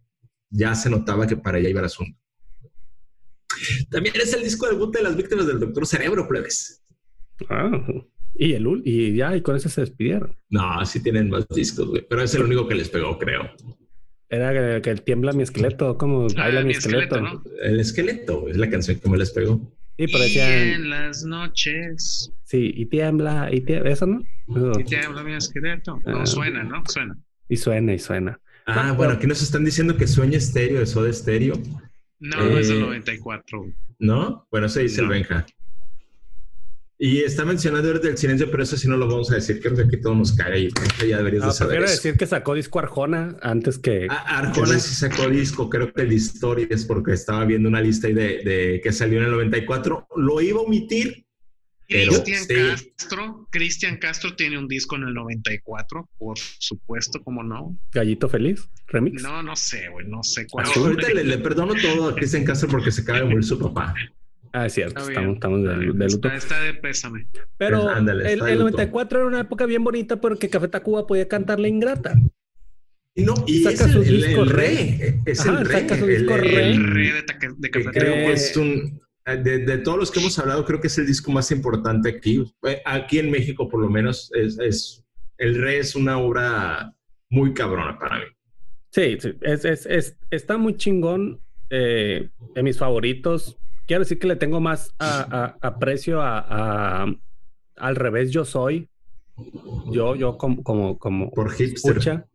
ya 0.50 0.74
se 0.76 0.88
notaba 0.88 1.26
que 1.26 1.36
para 1.36 1.58
allá 1.58 1.68
iba 1.68 1.80
el 1.80 1.86
asunto. 1.86 2.16
También 3.90 4.14
es 4.22 4.32
el 4.34 4.42
disco 4.42 4.68
debut 4.68 4.94
de 4.94 5.02
las 5.02 5.16
víctimas 5.16 5.46
del 5.46 5.58
Doctor 5.58 5.86
Cerebro, 5.86 6.28
plebes. 6.28 6.82
Ah, 7.48 7.70
y 8.34 8.52
el 8.52 8.66
ul- 8.66 8.82
y 8.84 9.14
ya, 9.14 9.34
y 9.36 9.40
con 9.42 9.56
eso 9.56 9.68
se 9.68 9.80
despidieron. 9.82 10.36
No, 10.50 10.84
sí 10.84 11.02
tienen 11.02 11.30
más 11.30 11.46
discos, 11.48 11.88
güey, 11.88 12.06
pero 12.08 12.22
es 12.22 12.34
el 12.34 12.42
único 12.42 12.66
que 12.68 12.74
les 12.74 12.88
pegó, 12.88 13.18
creo. 13.18 13.50
Era 14.28 14.52
que, 14.52 14.82
que 14.82 14.94
tiembla 14.96 15.32
mi 15.32 15.42
esqueleto, 15.44 15.96
como 15.96 16.26
Ah, 16.36 16.42
baila 16.44 16.60
mi 16.60 16.66
mi 16.66 16.72
esqueleto. 16.72 17.16
esqueleto, 17.16 17.20
¿no? 17.20 17.42
El 17.62 17.80
esqueleto 17.80 18.48
es 18.48 18.56
la 18.56 18.68
canción 18.68 18.98
que 18.98 19.08
me 19.08 19.16
les 19.18 19.30
pegó. 19.30 19.72
Sí, 19.98 20.06
pero 20.12 20.26
y 20.26 20.38
en 20.38 20.90
las 20.90 21.24
noches. 21.24 22.30
sí, 22.44 22.70
y 22.76 22.86
tiembla, 22.86 23.48
y 23.52 23.60
tiembla, 23.62 23.90
eso 23.90 24.06
no. 24.06 24.20
Eso. 24.54 24.80
Y 24.80 24.84
te 24.84 24.98
habla 24.98 25.22
mi 25.22 25.32
esqueleto. 25.34 25.98
No, 26.04 26.18
Ah. 26.20 26.26
suena, 26.26 26.62
¿no? 26.64 26.82
Suena. 26.86 27.16
Y 27.48 27.56
suena, 27.56 27.94
y 27.94 27.98
suena. 27.98 28.38
Ah, 28.66 28.88
No, 28.88 28.94
bueno, 28.96 29.10
pero- 29.12 29.18
aquí 29.18 29.26
nos 29.28 29.42
están 29.42 29.64
diciendo 29.64 29.96
que 29.96 30.06
sueña 30.06 30.36
estéreo, 30.38 30.82
eso 30.82 31.02
de 31.02 31.10
estéreo, 31.10 31.54
No, 32.18 32.58
es 32.58 32.68
del 32.68 32.78
Eh, 32.78 32.80
94. 32.80 33.58
güey. 33.60 33.74
¿no? 33.98 34.46
Bueno, 34.50 34.66
eso 34.66 34.80
dice 34.80 35.00
el 35.00 35.06
No. 35.06 35.12
Benja. 35.12 35.46
Y 36.98 37.18
está 37.18 37.44
mencionando 37.44 37.88
ahorita 37.88 38.08
el 38.08 38.16
silencio, 38.16 38.50
pero 38.50 38.62
eso 38.62 38.76
sí 38.76 38.88
no 38.88 38.96
lo 38.96 39.06
vamos 39.06 39.30
a 39.30 39.34
decir. 39.34 39.60
Creo 39.60 39.74
que 39.76 39.82
aquí 39.82 40.00
todo 40.00 40.14
nos 40.14 40.32
cae 40.32 40.60
y 40.60 40.70
ya 41.06 41.18
deberías 41.18 41.42
No, 41.42 41.48
de 41.48 41.54
saber 41.54 41.82
eso. 41.82 41.92
decir 41.92 42.16
que 42.16 42.26
sacó 42.26 42.54
disco 42.54 42.78
Arjona 42.78 43.36
antes 43.42 43.78
que. 43.78 44.06
Ah, 44.08 44.38
Arjona 44.38 44.78
sí 44.78 44.94
sacó 44.94 45.28
disco, 45.28 45.68
creo 45.68 45.92
que 45.92 46.02
el 46.02 46.08
de 46.08 46.14
historias, 46.14 46.86
porque 46.86 47.12
estaba 47.12 47.44
viendo 47.44 47.68
una 47.68 47.82
lista 47.82 48.06
ahí 48.06 48.14
de, 48.14 48.42
de 48.42 48.80
que 48.82 48.92
salió 48.92 49.18
en 49.18 49.26
el 49.26 49.30
94. 49.32 50.08
Lo 50.16 50.40
iba 50.40 50.60
a 50.60 50.62
omitir, 50.62 51.26
Cristian 51.86 52.44
sí. 52.44 52.54
Castro, 52.54 53.46
Cristian 53.50 53.98
Castro 53.98 54.34
tiene 54.34 54.58
un 54.58 54.66
disco 54.66 54.96
en 54.96 55.02
el 55.02 55.12
94, 55.14 56.08
por 56.16 56.38
supuesto, 56.38 57.22
¿cómo 57.22 57.42
no? 57.42 57.78
Gallito 57.92 58.28
Feliz, 58.30 58.68
remix. 58.88 59.22
No, 59.22 59.42
no 59.42 59.54
sé, 59.54 59.88
güey, 59.90 60.06
no 60.08 60.22
sé 60.22 60.46
cuál. 60.50 60.66
Ahorita 60.74 61.10
le, 61.10 61.24
le 61.24 61.38
perdono 61.38 61.74
todo 61.74 62.08
a 62.08 62.14
Cristian 62.16 62.44
Castro 62.44 62.70
porque 62.70 62.90
se 62.90 63.02
acaba 63.02 63.18
de 63.18 63.26
morir 63.26 63.44
su 63.44 63.58
papá. 63.58 63.94
Ah, 64.58 64.66
es 64.66 64.72
cierto, 64.72 65.00
Está 65.00 65.12
estamos, 65.12 65.34
estamos 65.34 65.62
de, 65.64 65.68
de 65.68 65.84
luto. 66.08 66.28
Está, 66.28 66.34
está 66.36 66.60
de 66.62 66.72
pésame. 66.74 67.28
Pero 67.58 67.82
Pues, 67.82 67.96
ándale, 67.96 68.22
el, 68.32 68.40
el 68.40 68.52
luto. 68.58 68.70
94 68.70 69.18
era 69.18 69.28
una 69.28 69.40
época 69.40 69.66
bien 69.66 69.84
bonita 69.84 70.16
porque 70.18 70.48
Café 70.48 70.68
Tacuba 70.68 71.06
podía 71.06 71.28
cantar 71.28 71.60
La 71.60 71.68
Ingrata. 71.68 72.14
Y 73.14 73.22
no, 73.24 73.34
y 73.46 73.62
Saca 73.62 73.74
es 73.74 73.80
el, 73.82 73.92
su 73.92 74.02
el- 74.02 74.08
disco 74.22 74.42
el 74.44 74.50
re. 74.50 74.66
re, 74.66 75.20
es 75.26 75.40
Ajá, 75.40 75.58
el 75.60 75.66
re, 75.66 75.80
saca 75.80 75.98
su 75.98 76.04
el- 76.06 76.16
disco 76.18 76.34
el- 76.36 76.40
re. 76.40 76.70
El 76.70 76.86
re 76.94 77.12
de, 77.12 77.22
taca- 77.22 77.54
de 77.58 77.70
café. 77.70 77.90
creo 77.90 78.14
Eh, 78.14 78.24
que 78.26 78.32
es 78.32 78.56
un 78.56 79.00
de, 79.26 79.58
de 79.58 79.78
todos 79.78 79.98
los 79.98 80.10
que 80.10 80.20
hemos 80.20 80.38
hablado 80.38 80.64
creo 80.64 80.80
que 80.80 80.86
es 80.86 80.96
el 80.98 81.06
disco 81.06 81.32
más 81.32 81.50
importante 81.50 82.08
aquí 82.08 82.42
Eh, 82.62 82.80
aquí 82.84 83.18
en 83.18 83.30
México 83.30 83.68
por 83.68 83.80
lo 83.82 83.90
menos 83.90 84.30
es, 84.34 84.56
es 84.60 85.04
el 85.36 85.60
re 85.60 85.78
es 85.80 85.96
una 85.96 86.16
obra 86.18 86.94
muy 87.28 87.52
cabrona 87.52 87.98
para 87.98 88.20
mí 88.20 88.24
Sí, 88.92 89.18
sí, 89.20 89.34
es, 89.42 89.64
es, 89.66 89.84
es- 89.86 90.16
está 90.30 90.56
muy 90.56 90.76
chingón. 90.76 91.40
eh, 91.70 92.28
de 92.54 92.62
mis 92.62 92.78
favoritos. 92.78 93.58
Quiero 93.86 94.00
decir 94.02 94.18
que 94.18 94.26
le 94.26 94.36
tengo 94.36 94.60
más 94.60 94.94
a- 94.98 95.56
a- 95.60 95.66
aprecio 95.68 96.20
a, 96.20 96.38
a- 97.04 97.14
al 97.76 97.96
revés 97.96 98.30
yo 98.30 98.44
soy. 98.44 98.88
Yo, 99.92 100.16
yo 100.16 100.38
como, 100.38 100.62
como, 100.62 100.98
como 100.98 101.30
por 101.30 101.50
hipster 101.52 101.98
escucha. 101.98 102.26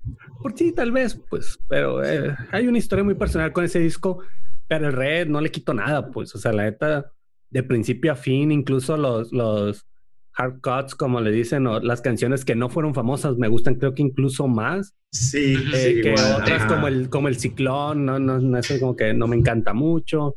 Por 0.42 0.56
sí, 0.58 0.72
tal 0.72 0.92
vez, 0.92 1.20
pues, 1.30 1.60
pero 1.68 2.04
eh, 2.04 2.36
hay 2.52 2.68
una 2.68 2.78
historia 2.78 3.04
muy 3.04 3.16
personal 3.16 3.52
con 3.52 3.64
ese 3.66 3.80
disco, 3.80 4.20
pero 4.68 4.88
el 4.88 4.94
red 4.94 5.28
no 5.28 5.42
le 5.42 5.52
quito 5.52 5.74
nada, 5.74 6.10
pues, 6.12 6.34
o 6.36 6.38
sea, 6.38 6.54
la 6.54 6.64
neta, 6.64 7.12
de 7.50 7.64
principio 7.64 8.12
a 8.12 8.16
fin, 8.16 8.52
incluso 8.52 8.98
los, 8.98 9.32
los 9.34 9.86
hard 10.36 10.62
cuts, 10.62 10.96
como 10.96 11.20
le 11.22 11.32
dicen, 11.32 11.66
o 11.68 11.80
las 11.80 12.02
canciones 12.02 12.46
que 12.46 12.56
no 12.56 12.70
fueron 12.70 12.94
famosas, 12.94 13.36
me 13.38 13.48
gustan, 13.48 13.76
creo 13.76 13.94
que 13.96 14.04
incluso 14.04 14.48
más 14.48 14.96
sí, 15.12 15.56
eh, 15.74 15.78
sí, 15.96 16.02
que 16.02 16.10
igual, 16.10 16.42
otras 16.42 16.62
ajá. 16.62 16.68
como 16.68 16.88
el, 16.88 17.10
como 17.10 17.28
el 17.28 17.38
ciclón, 17.38 18.06
no, 18.06 18.20
no, 18.20 18.40
no, 18.40 18.58
eso 18.60 18.80
como 18.80 18.96
que 18.96 19.14
no 19.14 19.28
me 19.28 19.36
encanta 19.36 19.74
mucho. 19.74 20.36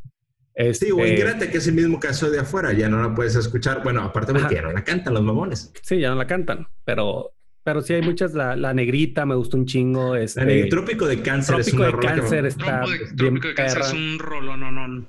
Sí 0.73 0.91
o 0.91 0.99
Este, 0.99 1.13
Ingrata 1.13 1.49
que 1.51 1.57
es 1.57 1.67
el 1.67 1.73
mismo 1.75 1.99
caso 1.99 2.29
de 2.29 2.39
afuera 2.39 2.71
ya 2.73 2.87
no 2.89 3.01
la 3.01 3.13
puedes 3.13 3.35
escuchar 3.35 3.83
bueno 3.83 4.01
aparte 4.01 4.31
porque 4.31 4.45
Ajá. 4.45 4.55
ya 4.55 4.61
no 4.61 4.71
la 4.71 4.83
cantan 4.83 5.13
los 5.13 5.23
mamones 5.23 5.71
Sí, 5.81 5.99
ya 5.99 6.09
no 6.09 6.15
la 6.15 6.27
cantan, 6.27 6.67
pero, 6.83 7.33
pero 7.63 7.81
sí 7.81 7.93
hay 7.93 8.01
muchas, 8.01 8.33
la, 8.33 8.55
la 8.55 8.73
negrita 8.73 9.25
me 9.25 9.35
gusta 9.35 9.57
un 9.57 9.65
chingo. 9.65 10.15
Este, 10.15 10.67
trópico 10.67 11.07
de 11.07 11.21
cáncer 11.21 11.59
es 11.59 11.65
Trópico 11.67 11.83
una 11.83 11.91
de 11.91 11.99
que 11.99 12.07
Cáncer 12.07 12.45
está 12.45 12.81
de, 12.81 13.15
Trópico 13.15 13.47
de 13.49 13.53
Cáncer 13.55 13.81
es 13.81 13.93
un 13.93 14.19
rollo, 14.19 14.55
no, 14.55 14.71
no. 14.71 15.07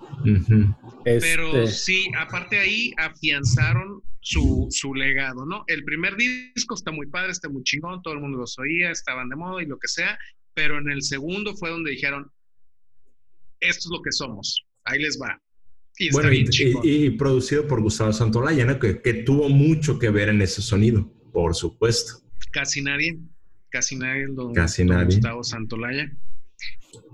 Pero 1.04 1.62
Este, 1.62 1.66
sí, 1.68 2.10
aparte 2.18 2.58
ahí 2.58 2.92
afianzaron 2.96 4.02
su, 4.20 4.66
su 4.70 4.94
legado, 4.94 5.46
¿no? 5.46 5.62
El 5.68 5.84
primer 5.84 6.16
disco 6.16 6.74
está 6.74 6.90
muy 6.90 7.06
padre, 7.06 7.30
está 7.30 7.48
muy 7.48 7.62
chingón, 7.62 8.02
todo 8.02 8.14
el 8.14 8.20
mundo 8.20 8.38
los 8.38 8.58
oía, 8.58 8.90
estaban 8.90 9.28
de 9.28 9.36
moda 9.36 9.62
y 9.62 9.66
lo 9.66 9.78
que 9.78 9.86
sea, 9.86 10.18
pero 10.54 10.78
en 10.78 10.90
el 10.90 11.02
segundo 11.02 11.54
fue 11.54 11.70
donde 11.70 11.92
dijeron, 11.92 12.28
esto 13.60 13.88
es 13.88 13.90
lo 13.96 14.02
que 14.02 14.10
somos, 14.10 14.65
ahí 14.86 15.00
les 15.00 15.20
va. 15.20 15.40
Y 15.98 16.10
bueno 16.10 16.30
y, 16.32 17.10
producido 17.10 17.66
por 17.66 17.80
Gustavo 17.80 18.12
Santolaya 18.12 18.66
¿no? 18.66 18.78
que, 18.78 19.00
que 19.00 19.14
tuvo 19.14 19.48
mucho 19.48 19.98
que 19.98 20.10
ver 20.10 20.28
en 20.28 20.42
ese 20.42 20.60
sonido 20.60 21.10
por 21.32 21.54
supuesto 21.54 22.22
Casi 22.56 22.80
nadie, 22.80 23.18
casi 23.70 23.96
nadie, 23.96 24.26
don, 24.30 24.54
Casi 24.54 24.84
don 24.84 24.96
nadie. 24.96 25.16
Gustavo 25.16 25.44
Santolaya. 25.44 26.10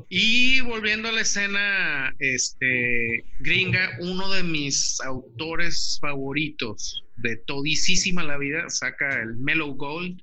Y 0.09 0.61
volviendo 0.61 1.09
a 1.09 1.13
la 1.13 1.23
escena 1.23 2.15
este, 2.19 3.25
gringa, 3.41 3.97
uno 4.01 4.31
de 4.31 4.43
mis 4.45 5.01
autores 5.01 5.99
favoritos 6.01 7.05
de 7.17 7.37
todisísima 7.39 8.23
la 8.23 8.39
vida 8.39 8.69
saca 8.69 9.23
el 9.23 9.37
Mellow 9.37 9.75
Gold, 9.75 10.23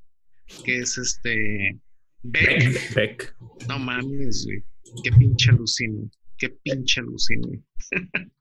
que 0.63 0.79
es 0.79 0.97
este 0.97 1.77
Beck. 2.23 2.95
Beck. 2.95 3.35
No 3.67 3.79
mames, 3.79 4.45
güey. 4.45 4.63
Qué 5.03 5.11
pinche 5.11 5.49
alucino. 5.51 6.09
Qué 6.39 6.49
pinche 6.63 7.01
alucine. 7.01 7.61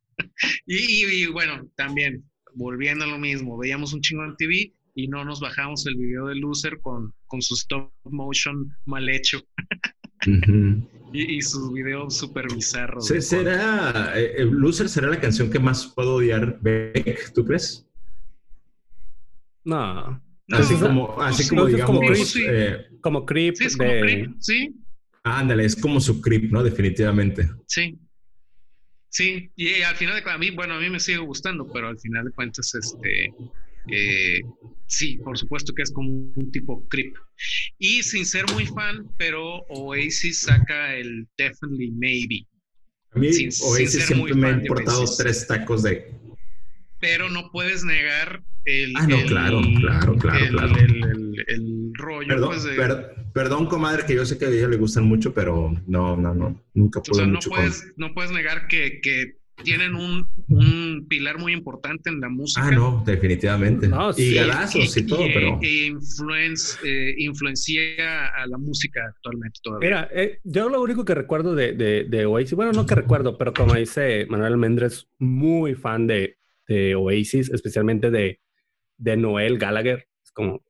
y, 0.66 1.04
y, 1.04 1.26
bueno, 1.26 1.68
también, 1.76 2.24
volviendo 2.54 3.04
a 3.04 3.08
lo 3.08 3.18
mismo, 3.18 3.58
veíamos 3.58 3.92
un 3.92 4.00
chingo 4.00 4.24
en 4.24 4.36
TV 4.36 4.72
y 4.94 5.08
no 5.08 5.24
nos 5.24 5.40
bajamos 5.40 5.86
el 5.86 5.96
video 5.96 6.26
de 6.26 6.36
Loser 6.36 6.80
con, 6.80 7.14
con 7.26 7.42
su 7.42 7.54
stop 7.54 7.92
motion 8.04 8.74
mal 8.84 9.08
hecho. 9.08 9.40
y, 11.12 11.40
sus 11.40 11.72
videos 11.72 12.16
súper 12.16 12.46
bizarros. 12.52 13.06
¿Será, 13.06 14.12
eh, 14.16 14.44
Loser 14.44 14.88
será 14.88 15.08
la 15.08 15.20
canción 15.20 15.50
que 15.50 15.58
más 15.58 15.86
puedo 15.94 16.16
odiar, 16.16 16.58
Beck, 16.60 17.32
¿tú 17.32 17.44
crees? 17.44 17.86
No. 19.64 20.22
así 20.50 20.74
como, 20.76 21.20
así 21.20 21.48
como 21.48 21.66
digamos. 21.66 21.86
Como 21.86 22.00
Creep, 22.00 22.28
eh, 22.50 22.86
como 23.00 23.26
creep 23.26 23.54
sí, 23.56 23.64
es 23.64 23.76
como 23.76 23.90
creep, 23.90 24.34
sí. 24.40 24.74
Ándale, 25.36 25.64
es 25.64 25.76
como 25.76 26.00
su 26.00 26.20
creep, 26.20 26.50
¿no? 26.50 26.62
Definitivamente. 26.62 27.48
Sí. 27.66 27.98
Sí, 29.10 29.50
y 29.56 29.82
al 29.82 29.96
final 29.96 30.22
de 30.22 30.30
a 30.30 30.38
mí, 30.38 30.50
bueno, 30.50 30.74
a 30.74 30.80
mí 30.80 30.90
me 30.90 31.00
sigue 31.00 31.18
gustando, 31.18 31.66
pero 31.72 31.88
al 31.88 31.98
final 31.98 32.26
de 32.26 32.30
cuentas, 32.30 32.74
este, 32.74 33.32
eh, 33.90 34.42
sí, 34.86 35.16
por 35.18 35.38
supuesto 35.38 35.74
que 35.74 35.82
es 35.82 35.90
como 35.92 36.10
un 36.10 36.52
tipo 36.52 36.86
creep. 36.88 37.14
Y 37.78 38.02
sin 38.02 38.26
ser 38.26 38.44
muy 38.52 38.66
fan, 38.66 39.08
pero 39.16 39.62
Oasis 39.68 40.40
saca 40.40 40.94
el 40.94 41.26
Definitely 41.38 41.90
Maybe. 41.92 42.46
A 43.12 43.18
mí 43.18 43.28
Oasis 43.28 44.06
siempre 44.06 44.34
me 44.34 44.48
ha 44.48 44.50
importado 44.52 45.04
tres 45.16 45.46
tacos 45.46 45.82
de... 45.82 46.14
Pero 47.00 47.30
no 47.30 47.50
puedes 47.50 47.84
negar 47.84 48.42
el... 48.64 48.92
Ah, 48.96 49.06
no, 49.06 49.22
claro, 49.22 49.62
claro, 49.80 50.16
claro, 50.16 50.46
claro. 50.50 50.76
El, 51.46 51.92
rollo. 51.94 52.28
Perdón, 52.28 52.48
pues, 52.50 53.27
perdón, 53.38 53.66
comadre, 53.66 54.04
que 54.04 54.16
yo 54.16 54.26
sé 54.26 54.36
que 54.36 54.46
a 54.46 54.48
ella 54.48 54.66
le 54.66 54.78
gustan 54.78 55.04
mucho, 55.04 55.32
pero 55.32 55.72
no, 55.86 56.16
no, 56.16 56.34
no, 56.34 56.60
nunca 56.74 57.00
pude 57.00 57.12
o 57.12 57.14
sea, 57.14 57.26
no 57.28 57.38
puedes, 57.38 57.92
no 57.96 58.12
puedes 58.12 58.32
negar 58.32 58.66
que, 58.66 59.00
que 59.00 59.36
tienen 59.62 59.94
un, 59.94 60.28
un, 60.48 61.06
pilar 61.08 61.38
muy 61.38 61.52
importante 61.52 62.10
en 62.10 62.18
la 62.18 62.28
música. 62.28 62.66
Ah, 62.66 62.72
no, 62.72 63.04
definitivamente. 63.06 63.88
y 64.16 64.34
galazos 64.34 64.96
y, 64.96 65.06
todo, 65.06 65.24
pero. 65.32 65.60
E 65.62 65.86
influencia, 65.86 66.80
eh, 66.82 67.14
influencia 67.18 68.26
a 68.26 68.44
la 68.48 68.58
música 68.58 69.06
actualmente 69.06 69.60
todavía. 69.62 69.88
Mira, 69.88 70.08
eh, 70.12 70.40
yo 70.42 70.68
lo 70.68 70.82
único 70.82 71.04
que 71.04 71.14
recuerdo 71.14 71.54
de, 71.54 71.74
de, 71.74 72.06
de, 72.08 72.26
Oasis, 72.26 72.54
bueno, 72.54 72.72
no 72.72 72.86
que 72.86 72.96
recuerdo, 72.96 73.38
pero 73.38 73.52
como 73.52 73.74
dice 73.74 74.26
Manuel 74.28 74.56
Méndez, 74.56 75.06
muy 75.20 75.76
fan 75.76 76.08
de, 76.08 76.38
de 76.66 76.96
Oasis, 76.96 77.50
especialmente 77.50 78.10
de, 78.10 78.40
de 78.96 79.16
Noel 79.16 79.58
Gallagher. 79.58 80.08
Es 80.24 80.32
como, 80.32 80.60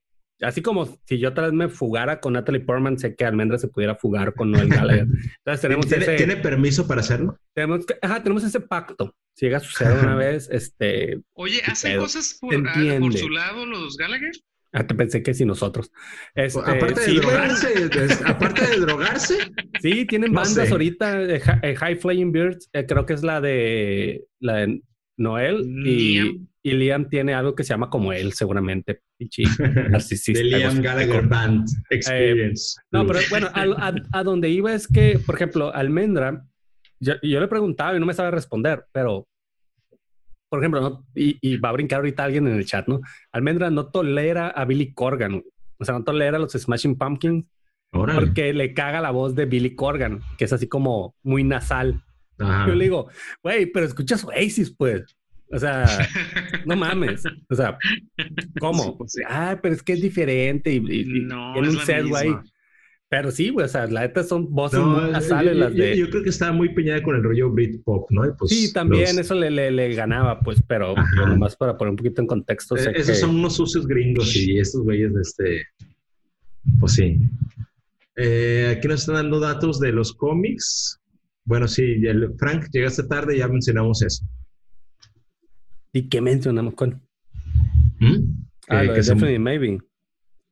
Así 0.40 0.62
como 0.62 0.98
si 1.04 1.18
yo 1.18 1.34
tal 1.34 1.46
vez 1.46 1.52
me 1.52 1.68
fugara 1.68 2.20
con 2.20 2.34
Natalie 2.34 2.60
Portman, 2.60 2.98
sé 2.98 3.16
que 3.16 3.24
Almendra 3.24 3.58
se 3.58 3.68
pudiera 3.68 3.96
fugar 3.96 4.34
con 4.34 4.50
Noel 4.50 4.68
Gallagher. 4.68 5.06
Entonces 5.38 5.60
tenemos 5.60 5.86
¿Tiene, 5.86 6.04
ese... 6.04 6.16
¿Tiene 6.16 6.36
permiso 6.36 6.86
para 6.86 7.00
hacerlo? 7.00 7.38
Tenemos, 7.54 7.84
ajá, 8.00 8.22
tenemos 8.22 8.44
ese 8.44 8.60
pacto. 8.60 9.14
Si 9.34 9.46
llega 9.46 9.58
a 9.58 9.60
suceder 9.60 9.98
una 9.98 10.14
vez, 10.16 10.48
este... 10.50 11.20
Oye, 11.34 11.60
¿hacen 11.66 11.98
cosas 11.98 12.38
por, 12.40 12.54
ah, 12.54 12.96
por, 13.00 13.16
su 13.16 13.28
lado 13.28 13.66
los 13.66 13.96
Gallagher? 13.96 14.32
Ah, 14.72 14.86
te 14.86 14.94
pensé 14.94 15.22
que 15.22 15.32
si 15.32 15.44
nosotros. 15.46 15.90
Este, 16.34 16.60
aparte, 16.60 17.00
de 17.00 17.14
drogarse, 17.14 17.68
aparte 18.26 18.66
de 18.66 18.76
drogarse. 18.76 19.38
Sí, 19.80 20.04
tienen 20.04 20.32
bandas 20.32 20.70
ahorita, 20.70 21.22
eh, 21.22 21.40
eh, 21.62 21.74
High 21.74 21.96
Flying 21.96 22.32
Birds, 22.32 22.68
eh, 22.74 22.84
creo 22.86 23.06
que 23.06 23.14
es 23.14 23.22
la 23.22 23.40
de, 23.40 24.26
la 24.40 24.56
de 24.56 24.82
Noel 25.16 25.64
y, 25.86 26.47
y, 26.62 26.72
Liam 26.72 27.08
tiene 27.08 27.34
algo 27.34 27.54
que 27.54 27.64
se 27.64 27.70
llama 27.70 27.90
como 27.90 28.12
él, 28.12 28.32
seguramente. 28.32 29.02
de 29.18 30.44
Liam 30.44 30.80
Gallagher 30.80 31.26
Band 31.26 31.66
Experience. 31.90 32.76
no, 32.90 33.06
pero 33.06 33.20
bueno, 33.30 33.48
a, 33.52 33.94
a, 34.12 34.22
donde 34.22 34.48
iba 34.48 34.72
es 34.74 34.86
que, 34.86 35.18
por 35.24 35.34
ejemplo, 35.34 35.74
Almendra, 35.74 36.44
yo, 37.00 37.14
yo, 37.22 37.40
le 37.40 37.48
preguntaba 37.48 37.96
y 37.96 38.00
no 38.00 38.06
me 38.06 38.14
sabe 38.14 38.30
responder, 38.30 38.86
pero, 38.92 39.26
por 40.48 40.60
ejemplo, 40.60 40.80
¿no? 40.80 41.06
y, 41.14 41.38
y, 41.40 41.56
va 41.56 41.70
a 41.70 41.72
brincar 41.72 41.98
ahorita 41.98 42.24
alguien 42.24 42.46
en 42.46 42.54
el 42.54 42.66
chat, 42.66 42.86
¿no? 42.88 43.00
Almendra 43.32 43.70
no 43.70 43.90
tolera 43.90 44.48
a 44.48 44.64
Billy 44.64 44.92
Corgan, 44.92 45.42
o 45.78 45.84
sea, 45.84 45.94
no 45.94 46.04
tolera 46.04 46.38
los 46.38 46.52
Smashing 46.52 46.96
Pumpkins 46.96 47.44
porque 47.90 48.52
le 48.52 48.74
caga 48.74 49.00
la 49.00 49.10
voz 49.10 49.34
de 49.34 49.46
Billy 49.46 49.74
Corgan, 49.74 50.20
que 50.36 50.44
es 50.44 50.52
así 50.52 50.68
como 50.68 51.14
muy 51.22 51.44
nasal. 51.44 52.02
Yo 52.38 52.74
le 52.74 52.84
digo, 52.84 53.08
güey, 53.42 53.66
pero 53.66 53.86
escuchas 53.86 54.24
Oasis, 54.24 54.74
pues. 54.76 55.16
O 55.50 55.58
sea, 55.58 55.86
no 56.66 56.76
mames. 56.76 57.22
O 57.48 57.54
sea, 57.54 57.78
¿cómo? 58.60 58.96
Pues 58.98 59.14
ah, 59.28 59.58
pero 59.62 59.74
es 59.74 59.82
que 59.82 59.94
es 59.94 60.02
diferente 60.02 60.72
y, 60.72 60.80
no, 60.80 61.52
tiene 61.54 61.70
un 61.70 61.78
set, 61.78 62.06
güey. 62.06 62.34
Pero 63.10 63.30
sí, 63.30 63.48
güey, 63.48 63.64
o 63.64 63.68
sea, 63.68 63.86
la 63.86 64.02
neta 64.02 64.22
son 64.22 64.52
voces 64.52 64.80
muy 64.80 65.10
nasales 65.10 65.56
las 65.56 65.74
de... 65.74 65.96
Yo, 65.96 66.10
creo 66.10 66.22
que 66.22 66.28
estaba 66.28 66.52
muy 66.52 66.74
peñada 66.74 67.02
con 67.02 67.16
el 67.16 67.22
rollo 67.22 67.50
Britpop, 67.50 68.10
¿no? 68.10 68.22
Pues 68.38 68.50
sí, 68.50 68.70
también 68.70 69.18
eso 69.18 69.34
le, 69.34 69.50
le, 69.50 69.70
le, 69.70 69.94
ganaba, 69.94 70.40
pues, 70.40 70.62
pero 70.66 70.94
nomás 71.16 71.56
para 71.56 71.78
poner 71.78 71.92
un 71.92 71.96
poquito 71.96 72.20
en 72.20 72.26
contexto. 72.26 72.76
Eh, 72.76 72.92
esos 72.94 73.18
son 73.18 73.36
unos 73.36 73.56
sucios 73.56 73.86
gringos 73.86 74.36
y 74.36 74.58
estos 74.58 74.82
güeyes 74.82 75.14
de 75.14 75.22
este... 75.22 75.66
Pues 76.78 76.92
sí. 76.92 77.18
Eh, 78.16 78.74
aquí 78.76 78.88
nos 78.88 79.00
están 79.00 79.14
dando 79.14 79.40
datos 79.40 79.80
de 79.80 79.90
los 79.90 80.12
cómics. 80.12 81.00
Bueno, 81.44 81.66
sí, 81.66 81.82
el, 82.04 82.34
Frank, 82.36 82.66
llegaste 82.72 83.04
tarde, 83.04 83.38
ya 83.38 83.48
mencionamos 83.48 84.02
eso. 84.02 84.26
¿Y 85.92 86.08
qué 86.08 86.20
mencionamos 86.20 86.74
con? 86.74 87.02
¿Mm? 88.00 88.46
Ah, 88.68 88.82
lo 88.82 88.92
de 88.92 89.02
Definitely 89.02 89.38
Maybe. 89.38 89.78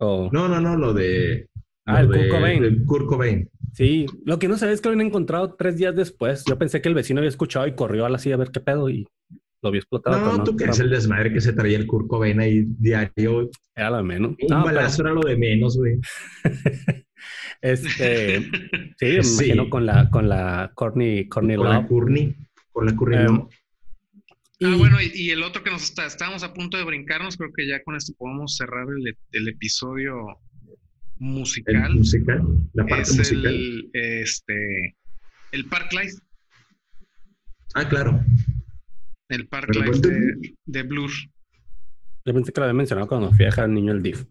No, 0.00 0.30
no, 0.30 0.60
no, 0.60 0.76
lo 0.76 0.92
de... 0.92 1.48
Ah, 1.86 2.00
el 2.00 2.08
Kurt 2.08 2.28
Cobain. 2.28 2.64
El 2.64 2.84
Kurt 2.84 3.06
Cobain. 3.06 3.48
Sí, 3.72 4.06
lo 4.24 4.38
que 4.38 4.48
no 4.48 4.56
sabes 4.56 4.76
es 4.76 4.80
que 4.80 4.88
lo 4.88 4.94
habían 4.94 5.08
encontrado 5.08 5.54
tres 5.54 5.76
días 5.76 5.94
después. 5.94 6.44
Yo 6.46 6.58
pensé 6.58 6.80
que 6.80 6.88
el 6.88 6.94
vecino 6.94 7.20
había 7.20 7.28
escuchado 7.28 7.66
y 7.66 7.74
corrió 7.74 8.04
a 8.06 8.08
la 8.08 8.18
silla 8.18 8.34
a 8.34 8.38
ver 8.38 8.50
qué 8.50 8.60
pedo 8.60 8.88
y 8.88 9.06
lo 9.62 9.68
había 9.68 9.80
explotado. 9.80 10.18
No, 10.18 10.42
tú 10.42 10.56
que 10.56 10.64
es 10.64 10.80
el 10.80 10.90
desmadre 10.90 11.32
que 11.32 11.40
se 11.40 11.52
traía 11.52 11.76
el 11.76 11.86
Kurt 11.86 12.08
Cobain 12.08 12.40
ahí 12.40 12.64
diario. 12.78 13.50
Era 13.74 13.90
lo 13.90 13.96
de 13.98 14.02
menos. 14.02 14.34
Un 14.40 14.62
balazo 14.62 15.02
era 15.02 15.12
lo 15.12 15.20
de 15.20 15.36
menos, 15.36 15.76
güey. 15.76 16.00
Este, 17.62 18.42
sí, 18.98 19.06
me 19.06 19.08
imagino 19.14 19.70
con 19.70 19.86
la, 19.86 20.10
con 20.10 20.28
la 20.28 20.70
Courtney, 20.74 21.28
Courtney 21.28 21.56
Con 21.56 21.68
la 21.68 21.86
Courtney, 21.86 22.36
con 22.70 22.86
la 22.86 22.94
Courtney 22.94 23.20
em, 23.20 23.46
Ah, 24.62 24.74
bueno, 24.78 24.96
y, 25.02 25.30
el 25.30 25.42
otro 25.42 25.62
que 25.62 25.70
nos 25.70 25.82
está, 25.82 26.06
estábamos 26.06 26.42
a 26.42 26.54
punto 26.54 26.78
de 26.78 26.84
brincarnos, 26.84 27.36
creo 27.36 27.50
que 27.54 27.68
ya 27.68 27.82
con 27.82 27.94
esto 27.94 28.14
podemos 28.16 28.56
cerrar 28.56 28.86
el, 29.32 29.48
episodio 29.48 30.40
musical. 31.18 31.74
El 31.74 31.96
musical, 31.96 32.42
la 32.72 32.86
parte 32.86 33.02
es 33.02 33.18
musical. 33.18 33.54
El, 33.54 33.90
este, 33.92 34.96
el 35.52 35.66
Park 35.66 35.92
Life. 35.92 36.16
Ah, 37.74 37.86
claro. 37.86 38.24
El 39.28 39.46
Park 39.48 39.74
Life 39.74 40.00
de, 40.00 40.54
de, 40.64 40.82
Blur. 40.84 41.10
Yo 42.24 42.32
pensé 42.32 42.50
que 42.50 42.60
lo 42.60 42.64
había 42.64 42.74
mencionado 42.74 43.08
cuando 43.08 43.32
fui 43.32 43.44
a 43.44 43.48
dejar 43.48 43.64
al 43.64 43.74
niño 43.74 43.92
el 43.92 44.02
DIF. 44.02 44.24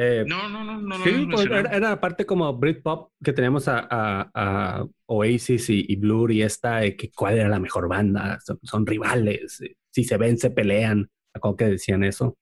Eh, 0.00 0.24
no, 0.24 0.48
no, 0.48 0.62
no, 0.62 0.80
no. 0.80 0.94
Sí, 1.02 1.26
pues, 1.28 1.44
era, 1.46 1.76
era, 1.76 2.00
parte 2.00 2.24
como 2.24 2.56
Britpop 2.56 3.10
que 3.20 3.32
teníamos 3.32 3.66
a, 3.66 3.88
a, 4.32 4.86
Oasis 5.06 5.70
y, 5.70 5.96
Blur 5.96 6.30
y 6.30 6.42
esta, 6.42 6.82
que 6.92 7.10
cuál 7.10 7.36
era 7.36 7.48
la 7.48 7.58
mejor 7.58 7.88
banda, 7.88 8.38
son, 8.62 8.86
rivales, 8.86 9.60
si 9.90 10.04
se 10.04 10.16
ven, 10.16 10.38
se 10.38 10.52
pelean, 10.52 11.10
como 11.40 11.56
que 11.56 11.64
decían 11.64 12.04
eso. 12.04 12.38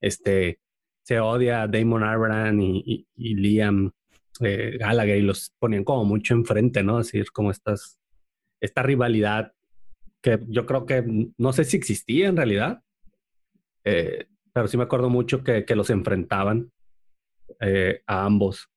Este, 0.00 0.60
se 1.02 1.20
odia 1.20 1.62
a 1.62 1.68
Damon 1.68 2.04
Albarn 2.04 2.62
y, 2.62 3.06
y, 3.14 3.34
Liam 3.34 3.92
eh, 4.40 4.78
Gallagher 4.80 5.18
y 5.18 5.22
los 5.22 5.52
ponían 5.58 5.84
como 5.84 6.06
mucho 6.06 6.32
enfrente, 6.32 6.82
¿no? 6.82 6.96
Así 6.96 7.18
es 7.18 7.30
como 7.30 7.50
estas, 7.50 8.00
esta 8.62 8.82
rivalidad 8.82 9.52
que 10.22 10.40
yo 10.48 10.64
creo 10.64 10.86
que 10.86 11.04
no 11.36 11.52
sé 11.52 11.64
si 11.64 11.76
existía 11.76 12.28
en 12.28 12.38
realidad, 12.38 12.82
eh, 13.84 14.26
pero 14.54 14.68
sí 14.68 14.78
me 14.78 14.84
acuerdo 14.84 15.10
mucho 15.10 15.44
que, 15.44 15.66
que 15.66 15.76
los 15.76 15.90
enfrentaban 15.90 16.70
eh, 17.60 18.00
a 18.06 18.24
ambos. 18.24 18.68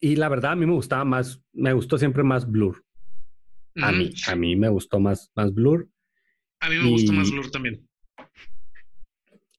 Y 0.00 0.16
la 0.16 0.28
verdad, 0.28 0.52
a 0.52 0.56
mí 0.56 0.66
me 0.66 0.74
gustaba 0.74 1.04
más, 1.04 1.40
me 1.52 1.72
gustó 1.72 1.98
siempre 1.98 2.22
más 2.22 2.50
Blur. 2.50 2.84
A 3.76 3.92
mí, 3.92 4.10
a 4.26 4.34
mí 4.34 4.56
me 4.56 4.68
gustó 4.68 4.98
más, 4.98 5.30
más 5.34 5.54
Blur. 5.54 5.88
A 6.60 6.68
mí 6.68 6.76
me 6.76 6.90
gustó 6.90 7.12
más 7.12 7.30
Blur 7.30 7.50
también. 7.50 7.88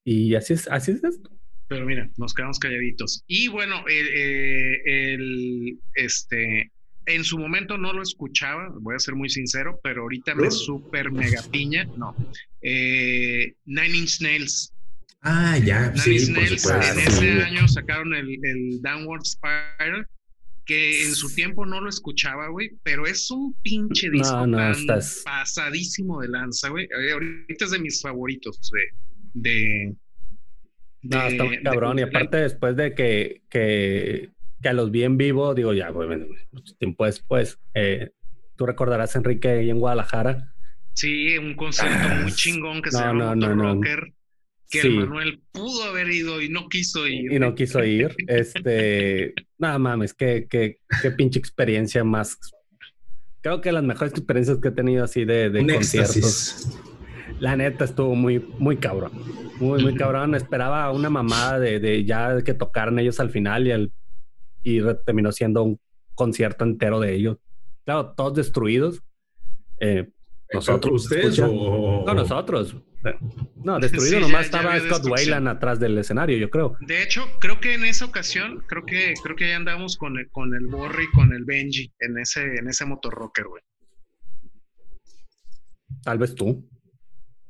Y 0.04 0.36
así 0.36 0.54
es, 0.54 0.68
así 0.68 0.92
es 0.92 1.04
esto. 1.04 1.30
Pero 1.68 1.86
mira, 1.86 2.10
nos 2.18 2.34
quedamos 2.34 2.58
calladitos. 2.58 3.24
Y 3.28 3.48
bueno, 3.48 3.84
el, 3.88 5.80
este, 5.94 6.72
en 7.06 7.24
su 7.24 7.38
momento 7.38 7.78
no 7.78 7.94
lo 7.94 8.02
escuchaba, 8.02 8.70
voy 8.82 8.96
a 8.96 9.00
ser 9.00 9.14
muy 9.14 9.30
sincero, 9.30 9.80
pero 9.84 10.02
ahorita 10.02 10.34
me 10.34 10.50
super 10.50 11.12
mega 11.12 11.44
piña, 11.52 11.86
no. 11.96 12.16
Eh, 12.62 13.54
Nine 13.66 13.98
Inch 13.98 14.20
Nails. 14.22 14.74
Ah, 15.22 15.58
ya, 15.58 15.94
sí, 15.96 16.34
por 16.34 16.48
supuesto. 16.48 16.94
En 16.94 17.00
ese 17.00 17.44
año 17.44 17.68
sacaron 17.68 18.14
el, 18.14 18.30
el, 18.42 18.82
Downward 18.82 19.24
Spiral, 19.26 20.08
que 20.66 21.06
en 21.06 21.14
su 21.14 21.34
tiempo 21.36 21.66
no 21.66 21.82
lo 21.82 21.90
escuchaba, 21.90 22.48
güey, 22.48 22.72
pero 22.84 23.06
es 23.06 23.30
un 23.30 23.54
pinche 23.62 24.10
disco 24.10 24.48
pasadísimo 25.26 26.22
de 26.22 26.30
lanza, 26.30 26.70
güey. 26.70 26.86
Eh, 26.86 27.12
ahorita 27.12 27.66
es 27.66 27.72
de 27.72 27.80
mis 27.80 28.02
favoritos, 28.02 28.72
de... 29.34 29.50
de 29.50 29.96
no, 31.02 31.28
está 31.28 31.44
muy 31.44 31.64
cabrón. 31.64 32.00
y 32.00 32.04
aparte, 32.04 32.38
después 32.38 32.76
de 32.76 32.94
que, 32.94 33.42
que, 33.50 34.30
que, 34.62 34.70
a 34.70 34.74
los 34.74 34.92
vi 34.92 35.04
en 35.04 35.18
vivo, 35.18 35.54
digo, 35.54 35.74
ya, 35.74 35.90
güey, 35.90 36.10
mucho 36.52 36.76
tiempo 36.76 37.06
después, 37.06 37.60
eh, 37.74 38.12
tú 38.56 38.66
recordarás, 38.66 39.16
Enrique, 39.16 39.50
ahí 39.50 39.70
en 39.70 39.80
Guadalajara. 39.80 40.54
Sí, 40.94 41.38
un 41.38 41.56
concierto 41.56 42.10
muy 42.22 42.32
chingón 42.34 42.82
que 42.82 42.92
se 42.92 43.00
llama 43.00 43.34
no, 43.34 43.56
Rocker, 43.56 44.14
que 44.70 44.82
el 44.82 44.96
Manuel 44.96 45.42
pudo 45.52 45.84
haber 45.84 46.10
ido 46.10 46.42
y 46.42 46.50
no 46.50 46.70
quiso 46.70 47.08
ir. 47.08 47.32
Y 47.32 47.40
no 47.40 47.56
quiso 47.56 47.84
ir. 47.84 48.16
Este, 48.28 49.34
nada 49.58 49.80
mames, 49.80 50.14
qué, 50.14 50.48
qué, 50.50 50.80
qué 51.02 51.12
pinche 51.12 51.40
experiencia 51.40 52.04
más. 52.04 52.38
Creo 53.42 53.62
que 53.62 53.72
las 53.72 53.84
mejores 53.84 54.14
experiencias 54.14 54.60
que 54.60 54.68
he 54.68 54.72
tenido 54.72 55.04
así 55.04 55.26
de, 55.26 55.50
de 55.50 55.66
conciertos. 55.74 56.68
La 57.40 57.56
neta 57.56 57.86
estuvo 57.86 58.16
muy, 58.16 58.40
muy 58.60 58.78
cabrón. 58.78 59.12
Muy, 59.60 59.82
muy 59.82 59.96
cabrón. 59.96 60.36
Esperaba 60.36 60.92
una 60.92 61.10
mamada 61.10 61.60
de, 61.60 61.80
de 61.80 62.04
ya 62.04 62.42
que 62.44 62.54
tocaran 62.54 63.00
ellos 63.00 63.20
al 63.20 63.30
final 63.30 63.68
y, 63.68 63.72
el, 63.72 63.92
y 64.64 64.82
terminó 65.06 65.32
siendo 65.32 65.64
un 65.64 65.80
concierto 66.16 66.66
entero 66.66 67.00
de 67.00 67.16
ellos. 67.16 67.38
Claro, 67.86 68.14
todos 68.16 68.36
destruidos. 68.36 69.02
Eh, 69.80 70.10
nosotros. 70.52 71.04
¿Ustedes 71.04 71.40
o...? 71.40 72.04
No, 72.06 72.14
nosotros. 72.14 72.76
No, 73.56 73.80
destruido 73.80 74.20
nomás 74.20 74.46
estaba 74.46 74.80
Scott 74.80 75.06
Wayland 75.06 75.48
atrás 75.48 75.80
del 75.80 75.98
escenario, 75.98 76.38
yo 76.38 76.50
creo. 76.50 76.76
De 76.82 77.04
hecho, 77.04 77.26
creo 77.40 77.60
que 77.60 77.74
en 77.74 77.86
esa 77.86 78.06
ocasión, 78.06 78.64
creo 78.68 78.86
que 78.86 79.14
creo 79.24 79.36
que 79.36 79.50
ya 79.50 79.56
andábamos 79.56 79.98
con 79.98 80.18
el, 80.18 80.30
con 80.30 80.54
el 80.54 80.68
Borri 80.68 81.06
y 81.06 81.12
con 81.12 81.34
el 81.34 81.46
Benji 81.46 81.94
en 82.00 82.18
ese, 82.18 82.58
en 82.58 82.68
ese 82.68 82.86
motorrocker, 82.86 83.46
güey. 83.48 83.64
Tal 86.04 86.18
vez 86.18 86.36
tú. 86.36 86.68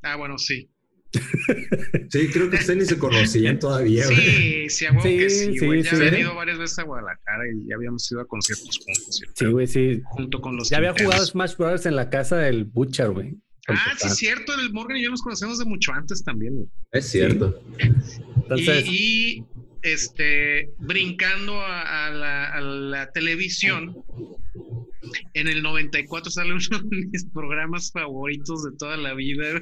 Ah, 0.01 0.15
bueno, 0.15 0.37
sí. 0.37 0.69
Sí, 1.11 2.27
creo 2.31 2.49
que 2.49 2.57
ustedes 2.57 2.77
ni 2.77 2.85
se 2.85 2.99
conocían 2.99 3.57
todavía. 3.57 4.05
Sí, 4.05 4.69
sí, 4.69 4.85
a 4.85 5.01
sí, 5.01 5.17
que 5.17 5.29
sí, 5.29 5.65
güey. 5.65 5.83
ya 5.83 5.91
había 5.91 6.19
ido 6.19 6.35
varias 6.35 6.57
veces 6.57 6.79
a 6.79 6.83
Guadalajara 6.83 7.43
y 7.53 7.67
ya 7.67 7.75
habíamos 7.75 8.11
ido 8.11 8.21
a 8.21 8.27
conciertos 8.27 8.77
juntos. 8.77 9.21
Sí, 9.33 9.45
güey, 9.45 9.67
sí. 9.67 10.01
Junto 10.05 10.41
con 10.41 10.55
los 10.55 10.69
Ya 10.69 10.77
había 10.77 10.93
jugado 10.93 11.25
Smash 11.25 11.55
Brothers 11.57 11.85
en 11.85 11.95
la 11.95 12.09
casa 12.09 12.37
del 12.37 12.65
Butcher, 12.65 13.09
güey. 13.09 13.35
Ah, 13.67 13.93
sí, 13.97 14.07
es 14.07 14.15
cierto. 14.15 14.53
El 14.53 14.71
Morgan 14.71 14.97
y 14.97 15.03
yo 15.03 15.09
nos 15.09 15.21
conocemos 15.21 15.59
de 15.59 15.65
mucho 15.65 15.91
antes 15.93 16.23
también, 16.23 16.55
güey. 16.55 16.67
Es 16.91 17.07
cierto. 17.07 17.61
Entonces... 17.77 18.85
Y, 18.87 19.43
este, 19.81 20.71
brincando 20.77 21.59
a, 21.61 22.09
la, 22.09 22.53
a 22.53 22.61
la 22.61 23.11
televisión, 23.11 23.95
en 25.33 25.47
el 25.47 25.61
94 25.63 26.31
sale 26.31 26.53
uno 26.53 26.79
de 26.83 27.07
mis 27.11 27.25
programas 27.33 27.91
favoritos 27.91 28.63
de 28.63 28.71
toda 28.77 28.97
la 28.97 29.13
vida, 29.13 29.61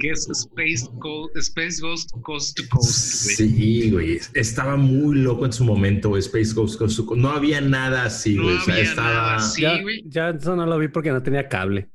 que 0.00 0.10
es 0.10 0.28
Space, 0.28 0.88
Space 1.34 1.80
Ghost 1.80 2.10
Coast 2.22 2.56
to 2.56 2.62
Coast. 2.68 2.90
Sí, 2.90 3.90
güey. 3.90 4.18
Estaba 4.34 4.76
muy 4.76 5.18
loco 5.18 5.46
en 5.46 5.52
su 5.52 5.64
momento, 5.64 6.16
Space 6.16 6.52
Ghost 6.54 6.78
Coast 6.78 6.96
to 6.96 7.06
Coast. 7.06 7.20
No 7.20 7.30
había 7.30 7.60
nada 7.60 8.04
así, 8.04 8.36
güey. 8.36 8.56
o 8.56 8.60
sea, 8.60 8.78
estaba... 8.78 9.36
Así, 9.36 9.62
ya, 9.62 9.80
ya, 10.06 10.30
eso 10.30 10.56
no 10.56 10.66
lo 10.66 10.78
vi 10.78 10.88
porque 10.88 11.10
no 11.10 11.22
tenía 11.22 11.48
cable. 11.48 11.88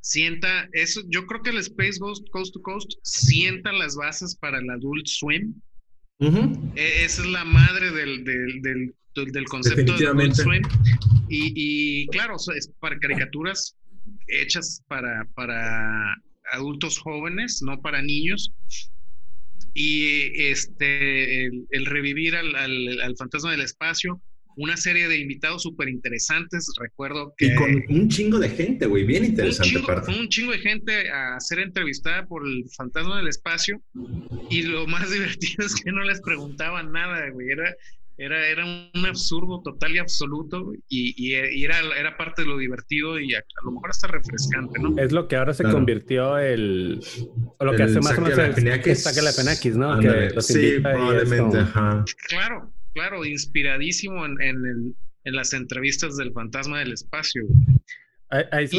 Sienta, 0.00 0.68
eso, 0.72 1.00
yo 1.08 1.26
creo 1.26 1.42
que 1.42 1.50
el 1.50 1.58
Space 1.58 1.98
Ghost 1.98 2.28
Coast 2.30 2.54
to 2.54 2.62
Coast 2.62 2.92
sienta 3.02 3.72
las 3.72 3.96
bases 3.96 4.34
para 4.36 4.58
el 4.58 4.68
Adult 4.70 5.06
Swim. 5.06 5.54
E, 6.20 7.04
esa 7.04 7.22
es 7.22 7.28
la 7.28 7.44
madre 7.44 7.90
del, 7.90 8.24
del, 8.24 8.62
del 8.62 8.94
del 9.14 9.44
concepto 9.44 9.96
de 9.96 10.06
Adult 10.06 10.34
Swim. 10.34 10.62
Y, 11.28 12.06
claro, 12.08 12.36
es 12.54 12.68
para 12.80 12.98
caricaturas 12.98 13.76
hechas 14.26 14.82
para, 14.88 15.26
para 15.34 16.16
adultos 16.52 16.98
jóvenes, 16.98 17.60
no 17.62 17.80
para 17.80 18.02
niños. 18.02 18.52
Y 19.74 20.42
este, 20.44 21.46
el, 21.46 21.86
revivir 21.86 22.36
al, 22.36 22.54
al, 22.54 23.16
fantasma 23.16 23.50
del 23.50 23.62
espacio, 23.62 24.22
una 24.56 24.76
serie 24.76 25.08
de 25.08 25.18
invitados 25.18 25.62
súper 25.62 25.88
interesantes. 25.88 26.70
Recuerdo 26.80 27.34
que. 27.36 27.46
Y 27.46 27.54
con 27.56 27.82
un 27.88 28.08
chingo 28.08 28.38
de 28.38 28.50
gente, 28.50 28.86
güey, 28.86 29.04
bien 29.04 29.24
interesante. 29.24 29.78
Un 29.78 29.84
chingo, 29.84 30.20
un 30.20 30.28
chingo 30.28 30.52
de 30.52 30.58
gente 30.58 31.10
a 31.10 31.40
ser 31.40 31.58
entrevistada 31.58 32.26
por 32.26 32.46
el 32.46 32.64
fantasma 32.76 33.16
del 33.18 33.28
espacio. 33.28 33.82
Y 34.48 34.62
lo 34.62 34.86
más 34.86 35.10
divertido 35.12 35.66
es 35.66 35.74
que 35.74 35.90
no 35.90 36.04
les 36.04 36.20
preguntaban 36.20 36.92
nada, 36.92 37.28
güey. 37.30 37.50
Era, 37.50 37.74
era, 38.16 38.46
era 38.46 38.64
un 38.64 39.06
absurdo 39.06 39.60
total 39.62 39.96
y 39.96 39.98
absoluto 39.98 40.72
y, 40.88 41.34
era, 41.34 41.78
era 41.98 42.16
parte 42.16 42.42
de 42.42 42.48
lo 42.48 42.58
divertido 42.58 43.18
y 43.18 43.34
a, 43.34 43.42
lo 43.64 43.72
mejor 43.72 43.90
hasta 43.90 44.06
refrescante, 44.06 44.80
¿no? 44.80 44.96
Es 44.98 45.12
lo 45.12 45.26
que 45.26 45.36
ahora 45.36 45.52
se 45.52 45.64
convirtió 45.64 46.38
el... 46.38 47.00
O 47.58 47.64
lo 47.64 47.74
que 47.74 47.82
hace 47.82 48.00
más 48.00 48.16
o 48.18 48.20
menos 48.20 48.38
el 48.38 48.96
saque 48.96 49.22
la 49.22 49.32
Penakis, 49.32 49.76
¿no? 49.76 50.00
sí, 50.40 50.78
probablemente, 50.80 51.58
Claro, 52.28 52.72
claro, 52.92 53.24
inspiradísimo 53.24 54.24
en, 54.24 54.40
en, 54.40 54.96
en, 55.24 55.34
las 55.34 55.52
entrevistas 55.52 56.16
del 56.16 56.32
fantasma 56.32 56.78
del 56.78 56.92
espacio. 56.92 57.42
Ahí, 58.28 58.68
se 58.68 58.78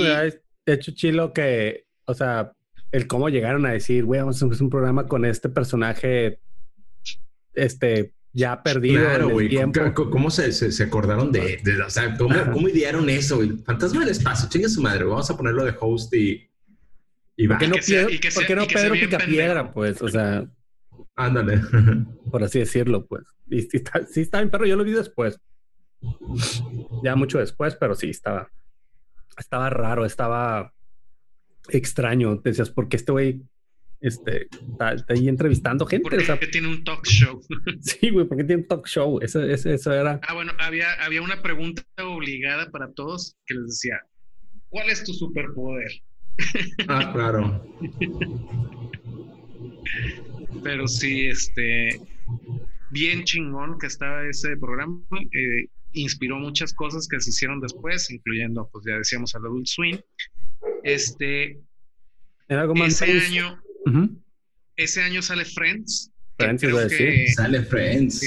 de 0.65 0.73
hecho 0.73 0.91
chilo 0.93 1.33
que, 1.33 1.85
o 2.05 2.13
sea, 2.13 2.53
el 2.91 3.07
cómo 3.07 3.29
llegaron 3.29 3.65
a 3.65 3.71
decir, 3.71 4.05
güey, 4.05 4.21
vamos 4.21 4.41
a 4.41 4.45
hacer 4.45 4.63
un 4.63 4.69
programa 4.69 5.07
con 5.07 5.25
este 5.25 5.49
personaje, 5.49 6.39
este 7.53 8.14
ya 8.35 8.61
perdido 8.61 9.01
claro, 9.01 9.39
el 9.39 9.47
tiempo. 9.47 9.79
¿Cómo, 9.93 10.29
se, 10.29 10.51
se, 10.51 10.83
acordaron 10.83 11.31
de, 11.31 11.57
de, 11.63 11.81
o 11.81 11.89
sea, 11.89 12.17
cómo, 12.17 12.35
cómo 12.51 12.67
idearon 12.67 13.09
eso? 13.09 13.39
Fantasma 13.65 14.01
del 14.01 14.09
espacio, 14.09 14.49
chinga 14.49 14.67
su 14.67 14.81
madre, 14.81 15.05
vamos 15.05 15.31
a 15.31 15.37
ponerlo 15.37 15.63
de 15.63 15.73
host 15.79 16.13
y, 16.13 16.45
y 17.37 17.47
va. 17.47 17.57
¿Por 17.57 17.65
qué 17.65 17.67
no, 17.69 17.81
sea, 17.81 18.07
¿por 18.33 18.45
qué 18.45 18.55
no 18.57 18.67
Pedro 18.67 18.93
Picapiedra, 18.93 19.71
pues? 19.71 20.01
O 20.01 20.09
sea... 20.09 20.45
Ándale. 21.15 21.61
por 22.29 22.43
así 22.43 22.59
decirlo, 22.59 23.05
pues. 23.05 23.23
Y 23.49 23.61
sí 23.61 23.77
está, 23.77 24.05
sí 24.05 24.21
está 24.21 24.39
bien, 24.39 24.51
perro, 24.51 24.65
yo 24.65 24.75
lo 24.75 24.83
vi 24.83 24.91
después. 24.91 25.39
Ya 27.03 27.15
mucho 27.15 27.39
después, 27.39 27.75
pero 27.75 27.95
sí, 27.95 28.09
estaba... 28.09 28.51
Estaba 29.37 29.69
raro, 29.69 30.05
estaba 30.05 30.73
extraño. 31.69 32.35
Decías, 32.43 32.69
¿por 32.69 32.89
qué 32.89 32.97
este 32.97 33.13
güey 33.13 33.43
este, 34.01 34.47
está, 34.51 34.95
ahí 35.09 35.27
entrevistando 35.27 35.85
gente. 35.85 36.03
Porque 36.03 36.47
tiene 36.47 36.67
un 36.67 36.83
talk 36.83 37.05
show. 37.05 37.41
sí, 37.81 38.09
güey, 38.09 38.25
porque 38.25 38.43
tiene 38.43 38.63
un 38.63 38.67
talk 38.67 38.87
show. 38.87 39.19
Eso, 39.21 39.43
eso, 39.43 39.93
era. 39.93 40.19
Ah, 40.27 40.33
bueno, 40.33 40.53
había, 40.59 40.91
había 41.03 41.21
una 41.21 41.41
pregunta 41.41 41.83
obligada 41.99 42.69
para 42.71 42.91
todos 42.91 43.35
que 43.45 43.55
les 43.55 43.67
decía: 43.67 44.01
¿Cuál 44.69 44.89
es 44.89 45.03
tu 45.03 45.13
superpoder? 45.13 45.91
ah, 46.87 47.11
claro. 47.13 47.65
Pero 50.63 50.87
sí, 50.87 51.27
este, 51.27 52.01
bien 52.91 53.23
chingón 53.23 53.77
que 53.79 53.87
estaba 53.87 54.27
ese 54.27 54.57
programa. 54.57 54.99
Eh, 55.11 55.69
inspiró 55.93 56.37
muchas 56.37 56.73
cosas 56.73 57.07
que 57.07 57.19
se 57.19 57.29
hicieron 57.29 57.61
después, 57.61 58.09
incluyendo, 58.11 58.69
pues 58.71 58.85
ya 58.87 58.97
decíamos, 58.97 59.33
al 59.35 59.45
Adult 59.45 59.67
Swing. 59.67 59.97
Este, 60.83 61.59
¿Era 62.47 62.61
algo 62.61 62.75
más 62.75 63.01
ese 63.01 63.25
año, 63.25 63.59
ese 64.75 65.01
año 65.01 65.21
sale 65.21 65.45
Friends. 65.45 66.11
Friends 66.37 66.61
creo 66.61 66.87
que, 66.87 67.27
sale 67.33 67.61
Friends. 67.63 68.21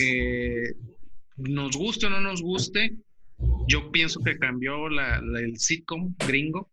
nos 1.36 1.76
guste 1.76 2.06
o 2.06 2.10
no 2.10 2.20
nos 2.20 2.42
guste, 2.42 2.96
yo 3.66 3.90
pienso 3.92 4.20
que 4.20 4.38
cambió 4.38 4.88
la, 4.88 5.20
el 5.38 5.58
sitcom 5.58 6.14
gringo. 6.26 6.70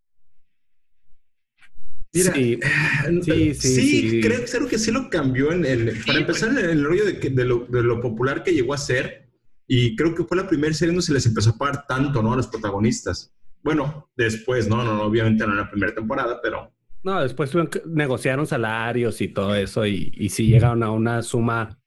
Mira, 2.14 2.34
sí, 2.34 2.60
sí, 3.54 3.54
sí, 3.54 4.22
creo, 4.22 4.68
que 4.68 4.80
sí 4.80 4.92
lo 4.92 5.10
cambió. 5.10 5.52
En, 5.52 5.64
para 6.06 6.20
empezar, 6.20 6.58
en 6.58 6.70
el 6.70 6.84
rollo 6.84 7.06
de, 7.06 7.14
de, 7.14 7.46
lo, 7.46 7.66
de, 7.66 7.84
lo, 7.84 8.02
popular 8.02 8.44
que 8.44 8.54
llegó 8.54 8.74
a 8.74 8.78
ser. 8.78 9.30
Y 9.68 9.96
creo 9.96 10.16
que 10.16 10.24
fue 10.24 10.38
la 10.38 10.48
primera 10.48 10.74
serie 10.74 10.94
donde 10.94 11.06
se 11.06 11.12
les 11.12 11.26
empezó 11.26 11.50
a 11.50 11.58
pagar 11.58 11.88
tanto, 11.88 12.22
¿no? 12.22 12.34
A 12.34 12.38
los 12.38 12.48
protagonistas. 12.48 13.34
Bueno, 13.64 14.10
después, 14.16 14.70
¿no? 14.70 14.84
no 14.84 15.02
obviamente 15.02 15.46
no 15.46 15.54
en 15.54 15.58
la 15.58 15.70
primera 15.70 15.94
temporada, 15.94 16.40
pero 16.42 16.75
no, 17.06 17.22
después 17.22 17.52
negociaron 17.86 18.48
salarios 18.48 19.22
y 19.22 19.28
todo 19.28 19.54
eso 19.54 19.86
y, 19.86 20.12
y 20.16 20.30
sí 20.30 20.48
llegaron 20.48 20.82
a 20.82 20.90
una 20.90 21.22
suma 21.22 21.78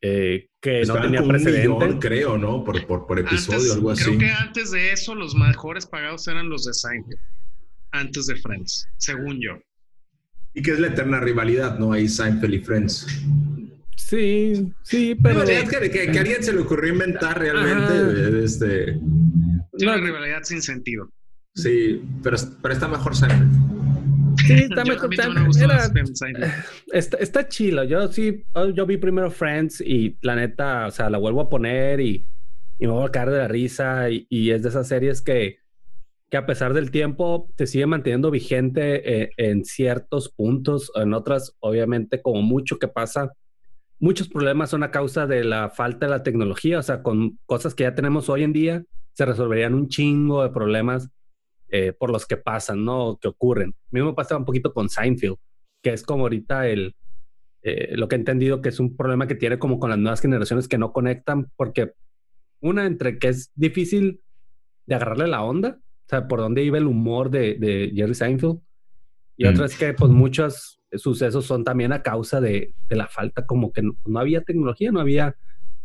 eh, 0.00 0.48
que 0.58 0.84
no 0.86 0.98
tenía 1.02 1.22
precedente. 1.22 1.98
creo, 1.98 2.38
¿no? 2.38 2.64
Por, 2.64 3.06
por, 3.06 3.18
episodio, 3.18 3.74
algo 3.74 3.90
así. 3.90 4.04
Creo 4.04 4.18
que 4.18 4.30
antes 4.30 4.70
de 4.70 4.92
eso 4.92 5.14
los 5.14 5.34
mejores 5.34 5.84
pagados 5.84 6.26
eran 6.28 6.48
los 6.48 6.64
de 6.64 6.72
Seinfeld, 6.72 7.20
antes 7.90 8.26
de 8.26 8.36
Friends, 8.36 8.88
según 8.96 9.38
yo. 9.38 9.58
Y 10.54 10.62
que 10.62 10.70
es 10.70 10.80
la 10.80 10.86
eterna 10.86 11.20
rivalidad, 11.20 11.78
¿no? 11.78 11.92
Ahí 11.92 12.08
Seinfeld 12.08 12.54
y 12.54 12.58
Friends. 12.60 13.06
Sí, 13.96 14.72
sí, 14.82 15.14
pero... 15.22 15.44
que, 15.44 15.90
que, 15.90 16.18
a 16.18 16.20
alguien 16.22 16.42
se 16.42 16.54
le 16.54 16.60
ocurrió 16.60 16.90
inventar 16.94 17.38
realmente 17.38 18.44
este... 18.44 18.98
Una 19.72 19.98
rivalidad 19.98 20.42
sin 20.42 20.62
sentido. 20.62 21.10
Sí, 21.54 22.02
pero, 22.22 22.38
pero 22.62 22.72
está 22.72 22.88
mejor 22.88 23.14
Seinfeld. 23.14 23.77
Sí, 24.46 24.52
está 24.70 24.84
mejor. 24.84 25.10
Está, 26.92 27.16
está, 27.18 27.48
chilo. 27.48 27.84
Yo 27.84 28.10
sí, 28.12 28.44
oh, 28.54 28.70
yo 28.70 28.86
vi 28.86 28.96
primero 28.96 29.30
Friends 29.30 29.80
y 29.80 30.18
la 30.22 30.36
neta, 30.36 30.86
o 30.86 30.90
sea, 30.90 31.10
la 31.10 31.18
vuelvo 31.18 31.40
a 31.40 31.48
poner 31.48 32.00
y, 32.00 32.24
y 32.78 32.86
me 32.86 32.92
voy 32.92 33.06
a 33.06 33.10
caer 33.10 33.30
de 33.30 33.38
la 33.38 33.48
risa. 33.48 34.08
Y, 34.10 34.50
es 34.50 34.62
de 34.62 34.68
esas 34.68 34.88
series 34.88 35.22
que, 35.22 35.58
que 36.30 36.36
a 36.36 36.46
pesar 36.46 36.74
del 36.74 36.90
tiempo 36.90 37.50
te 37.56 37.66
sigue 37.66 37.86
manteniendo 37.86 38.30
vigente 38.30 39.22
eh, 39.22 39.30
en 39.36 39.64
ciertos 39.64 40.30
puntos. 40.30 40.92
En 40.94 41.14
otras, 41.14 41.56
obviamente, 41.60 42.22
como 42.22 42.42
mucho 42.42 42.78
que 42.78 42.88
pasa, 42.88 43.32
muchos 43.98 44.28
problemas 44.28 44.70
son 44.70 44.82
a 44.82 44.90
causa 44.90 45.26
de 45.26 45.44
la 45.44 45.70
falta 45.70 46.06
de 46.06 46.10
la 46.10 46.22
tecnología. 46.22 46.78
O 46.78 46.82
sea, 46.82 47.02
con 47.02 47.38
cosas 47.46 47.74
que 47.74 47.84
ya 47.84 47.94
tenemos 47.94 48.28
hoy 48.28 48.44
en 48.44 48.52
día, 48.52 48.84
se 49.14 49.24
resolverían 49.24 49.74
un 49.74 49.88
chingo 49.88 50.42
de 50.42 50.50
problemas 50.50 51.10
eh, 51.70 51.92
por 51.92 52.10
los 52.10 52.26
que 52.26 52.36
pasan, 52.36 52.84
¿no? 52.84 53.18
Que 53.20 53.28
ocurren. 53.28 53.74
Mismo 53.90 54.14
pasa 54.14 54.36
un 54.36 54.44
poquito 54.44 54.72
con 54.72 54.88
Seinfeld, 54.88 55.36
que 55.82 55.92
es 55.92 56.02
como 56.02 56.24
ahorita 56.24 56.68
el, 56.68 56.96
eh, 57.62 57.96
lo 57.96 58.08
que 58.08 58.16
he 58.16 58.18
entendido 58.18 58.62
que 58.62 58.70
es 58.70 58.80
un 58.80 58.96
problema 58.96 59.26
que 59.26 59.34
tiene 59.34 59.58
como 59.58 59.78
con 59.78 59.90
las 59.90 59.98
nuevas 59.98 60.20
generaciones 60.20 60.68
que 60.68 60.78
no 60.78 60.92
conectan, 60.92 61.50
porque 61.56 61.92
una 62.60 62.86
entre 62.86 63.18
que 63.18 63.28
es 63.28 63.52
difícil 63.54 64.20
de 64.86 64.94
agarrarle 64.94 65.28
la 65.28 65.42
onda, 65.42 65.78
o 65.80 66.08
sea, 66.08 66.26
por 66.26 66.40
dónde 66.40 66.62
iba 66.62 66.78
el 66.78 66.86
humor 66.86 67.30
de, 67.30 67.54
de 67.54 67.92
Jerry 67.94 68.14
Seinfeld, 68.14 68.60
y 69.36 69.46
otra 69.46 69.66
es 69.66 69.76
que 69.78 69.94
pues 69.94 70.10
muchos 70.10 70.80
sucesos 70.94 71.46
son 71.46 71.62
también 71.62 71.92
a 71.92 72.02
causa 72.02 72.40
de, 72.40 72.74
de 72.88 72.96
la 72.96 73.06
falta, 73.06 73.46
como 73.46 73.72
que 73.72 73.82
no, 73.82 74.18
había 74.18 74.42
tecnología, 74.42 74.90
no 74.90 75.00
había 75.00 75.36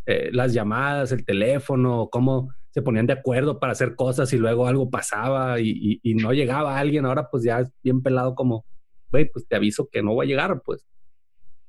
eh, 0.07 0.30
las 0.31 0.53
llamadas, 0.53 1.11
el 1.11 1.23
teléfono, 1.23 2.10
cómo 2.11 2.51
se 2.74 2.82
ponían 2.82 3.06
de 3.06 3.14
acuerdo 3.14 3.60
para 3.60 3.74
hacer 3.74 3.95
cosas 3.95 4.34
y 4.34 4.38
luego 4.38 4.66
algo 4.66 4.90
pasaba 4.90 5.60
y, 5.60 6.00
y, 6.02 6.16
no 6.16 6.34
llegaba 6.34 6.80
alguien. 6.80 7.06
Ahora 7.06 7.30
pues 7.30 7.44
ya 7.44 7.60
es 7.60 7.70
bien 7.84 8.02
pelado 8.02 8.34
como, 8.34 8.66
güey, 9.12 9.30
pues 9.30 9.48
te 9.48 9.56
aviso 9.56 9.88
que 9.91 10.02
no 10.02 10.16
va 10.16 10.24
a 10.24 10.26
llegar, 10.26 10.62
pues. 10.66 10.84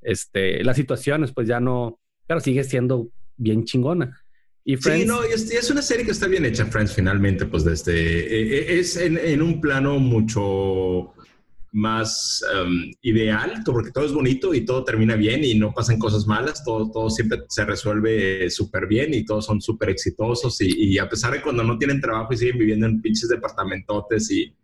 Este, 0.00 0.64
las 0.64 0.76
situaciones 0.76 1.32
pues 1.32 1.46
ya 1.46 1.60
no, 1.60 2.00
pero 2.26 2.40
sigue 2.40 2.64
siendo 2.64 3.10
bien 3.36 3.64
chingona. 3.64 4.18
Y 4.64 4.78
sí, 4.78 5.04
no, 5.04 5.22
es, 5.22 5.50
es, 5.50 5.70
una 5.70 5.82
serie 5.82 6.06
que 6.06 6.12
está 6.12 6.26
bien 6.26 6.46
hecha, 6.46 6.64
Friends, 6.64 6.94
finalmente, 6.94 7.44
pues 7.44 7.64
desde, 7.64 7.92
e, 7.94 8.76
e, 8.76 8.78
es 8.80 8.96
en, 8.96 9.18
en 9.18 9.42
un 9.42 9.60
plano 9.60 9.98
mucho 9.98 11.12
más 11.74 12.40
um, 12.54 12.92
ideal, 13.02 13.62
porque 13.66 13.90
todo 13.90 14.04
es 14.04 14.12
bonito 14.12 14.54
y 14.54 14.64
todo 14.64 14.84
termina 14.84 15.16
bien 15.16 15.42
y 15.42 15.58
no 15.58 15.74
pasan 15.74 15.98
cosas 15.98 16.24
malas, 16.24 16.62
todo, 16.64 16.88
todo 16.88 17.10
siempre 17.10 17.40
se 17.48 17.64
resuelve 17.64 18.48
súper 18.48 18.86
bien 18.86 19.12
y 19.12 19.24
todos 19.24 19.46
son 19.46 19.60
súper 19.60 19.90
exitosos 19.90 20.56
y, 20.60 20.96
a 20.98 21.08
pesar 21.08 21.32
de 21.32 21.42
cuando 21.42 21.64
no 21.64 21.76
tienen 21.76 22.00
trabajo 22.00 22.32
y 22.32 22.36
siguen 22.36 22.58
viviendo 22.58 22.86
en 22.86 23.02
pinches 23.02 23.28
departamentotes 23.28 24.30
y, 24.30 24.54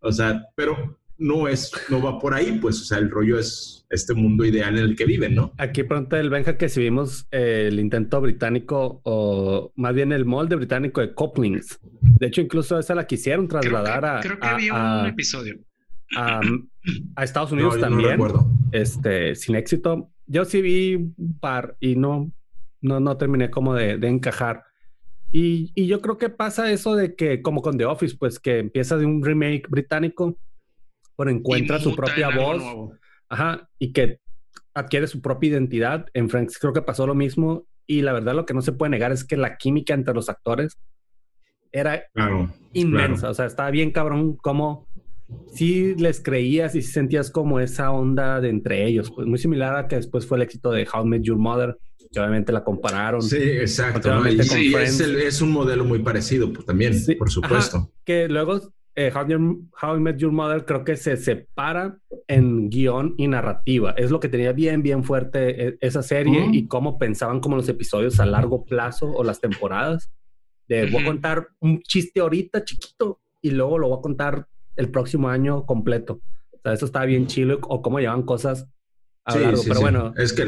o 0.00 0.10
sea, 0.10 0.42
pero 0.56 0.98
no 1.18 1.46
es, 1.46 1.70
no 1.88 2.02
va 2.02 2.18
por 2.18 2.34
ahí, 2.34 2.58
pues, 2.60 2.80
o 2.80 2.84
sea, 2.84 2.98
el 2.98 3.10
rollo 3.10 3.38
es 3.38 3.86
este 3.88 4.14
mundo 4.14 4.44
ideal 4.44 4.76
en 4.76 4.84
el 4.84 4.96
que 4.96 5.04
viven, 5.04 5.36
¿no? 5.36 5.52
Aquí 5.56 5.84
pronto 5.84 6.16
el 6.16 6.30
Benja 6.30 6.56
que 6.56 6.68
si 6.68 6.80
vimos 6.80 7.28
eh, 7.30 7.66
el 7.68 7.78
intento 7.78 8.20
británico 8.20 9.00
o 9.04 9.72
más 9.76 9.94
bien 9.94 10.10
el 10.10 10.24
molde 10.24 10.56
británico 10.56 11.00
de 11.00 11.14
Couplings. 11.14 11.78
De 12.00 12.26
hecho, 12.26 12.40
incluso 12.40 12.76
esa 12.76 12.96
la 12.96 13.06
quisieron 13.06 13.46
trasladar 13.46 14.04
a... 14.04 14.20
Creo 14.20 14.40
que 14.40 14.46
había 14.48 15.00
un 15.02 15.06
episodio 15.06 15.60
a 16.16 17.24
Estados 17.24 17.52
Unidos 17.52 17.78
también. 17.80 18.18
este, 18.72 19.34
sin 19.34 19.54
éxito. 19.54 20.10
Yo 20.26 20.44
sí 20.44 20.62
vi 20.62 20.94
un 20.94 21.38
par 21.40 21.76
y 21.80 21.96
no, 21.96 22.30
no, 22.80 23.00
no 23.00 23.16
terminé 23.16 23.50
como 23.50 23.74
de, 23.74 23.94
encajar. 24.06 24.64
Y, 25.32 25.72
y, 25.74 25.86
yo 25.86 26.00
creo 26.00 26.18
que 26.18 26.28
pasa 26.28 26.72
eso 26.72 26.96
de 26.96 27.14
que, 27.14 27.40
como 27.40 27.62
con 27.62 27.78
The 27.78 27.84
Office, 27.84 28.16
pues 28.18 28.40
que 28.40 28.58
empieza 28.58 28.96
de 28.96 29.06
un 29.06 29.24
remake 29.24 29.68
británico, 29.68 30.36
pero 31.16 31.30
encuentra 31.30 31.78
su 31.78 31.94
propia 31.94 32.30
voz. 32.30 32.62
Ajá, 33.28 33.68
y 33.78 33.92
que 33.92 34.18
adquiere 34.74 35.06
su 35.06 35.20
propia 35.20 35.50
identidad. 35.50 36.06
En 36.14 36.28
Friends 36.28 36.58
creo 36.58 36.72
que 36.72 36.82
pasó 36.82 37.06
lo 37.06 37.14
mismo. 37.14 37.64
Y 37.86 38.02
la 38.02 38.12
verdad, 38.12 38.34
lo 38.34 38.46
que 38.46 38.54
no 38.54 38.62
se 38.62 38.72
puede 38.72 38.90
negar 38.90 39.12
es 39.12 39.24
que 39.24 39.36
la 39.36 39.56
química 39.56 39.94
entre 39.94 40.14
los 40.14 40.28
actores 40.28 40.78
era 41.72 42.04
inmensa. 42.72 43.30
O 43.30 43.34
sea, 43.34 43.46
estaba 43.46 43.70
bien 43.70 43.90
cabrón 43.90 44.36
cómo 44.36 44.88
sí 45.52 45.94
les 45.96 46.20
creías 46.20 46.74
y 46.74 46.82
sentías 46.82 47.30
como 47.30 47.60
esa 47.60 47.90
onda 47.90 48.40
de 48.40 48.48
entre 48.48 48.86
ellos, 48.86 49.10
pues 49.10 49.26
muy 49.26 49.38
similar 49.38 49.76
a 49.76 49.88
que 49.88 49.96
después 49.96 50.26
fue 50.26 50.38
el 50.38 50.42
éxito 50.42 50.70
de 50.70 50.86
How 50.92 51.04
I 51.04 51.08
Met 51.08 51.22
Your 51.22 51.38
Mother, 51.38 51.78
que 52.12 52.20
obviamente 52.20 52.52
la 52.52 52.64
compararon. 52.64 53.22
Sí, 53.22 53.36
exacto. 53.36 54.10
sí, 54.42 54.74
es, 54.74 55.40
un 55.40 55.52
modelo 55.52 55.84
muy 55.84 56.00
parecido 56.00 56.52
pues, 56.52 56.66
también, 56.66 56.94
por 57.18 57.30
supuesto. 57.30 57.90
que 58.04 58.28
luego 58.28 58.60
eh, 58.96 59.12
How, 59.14 59.96
I 59.96 60.00
Met 60.00 60.16
Your 60.18 60.32
Mother 60.32 60.64
creo 60.64 60.84
que 60.84 60.96
se 60.96 61.16
separa 61.16 61.98
en 62.26 62.68
guion 62.68 63.14
y 63.16 63.28
narrativa. 63.28 63.92
Es 63.96 64.10
lo 64.10 64.20
que 64.20 64.28
tenía 64.28 64.52
bien, 64.52 64.82
bien 64.82 65.04
fuerte 65.04 65.68
e, 65.68 65.78
esa 65.80 66.02
serie 66.02 66.48
y 66.52 66.66
cómo 66.66 66.98
pensaban 66.98 67.40
como 67.40 67.56
los 67.56 67.68
episodios 67.68 68.18
a 68.20 68.26
largo 68.26 68.64
plazo 68.64 69.10
o 69.10 69.22
las 69.22 69.40
temporadas. 69.40 70.10
De 70.68 70.86
voy 70.86 71.02
a 71.02 71.06
contar 71.06 71.48
un 71.60 71.80
chiste 71.82 72.20
ahorita 72.20 72.64
chiquito 72.64 73.20
y 73.42 73.50
luego 73.50 73.78
lo 73.78 73.88
voy 73.88 73.98
a 73.98 74.02
contar 74.02 74.46
el 74.80 74.90
próximo 74.90 75.28
año 75.28 75.66
completo. 75.66 76.20
O 76.52 76.58
sea, 76.62 76.72
eso 76.72 76.86
está 76.86 77.04
bien 77.04 77.26
chilo 77.26 77.58
o 77.62 77.82
cómo 77.82 78.00
llevan 78.00 78.22
cosas 78.22 78.66
a 79.24 79.38
largo. 79.38 79.62
pero 79.66 79.80
bueno, 79.80 80.14
es 80.16 80.32
que 80.32 80.42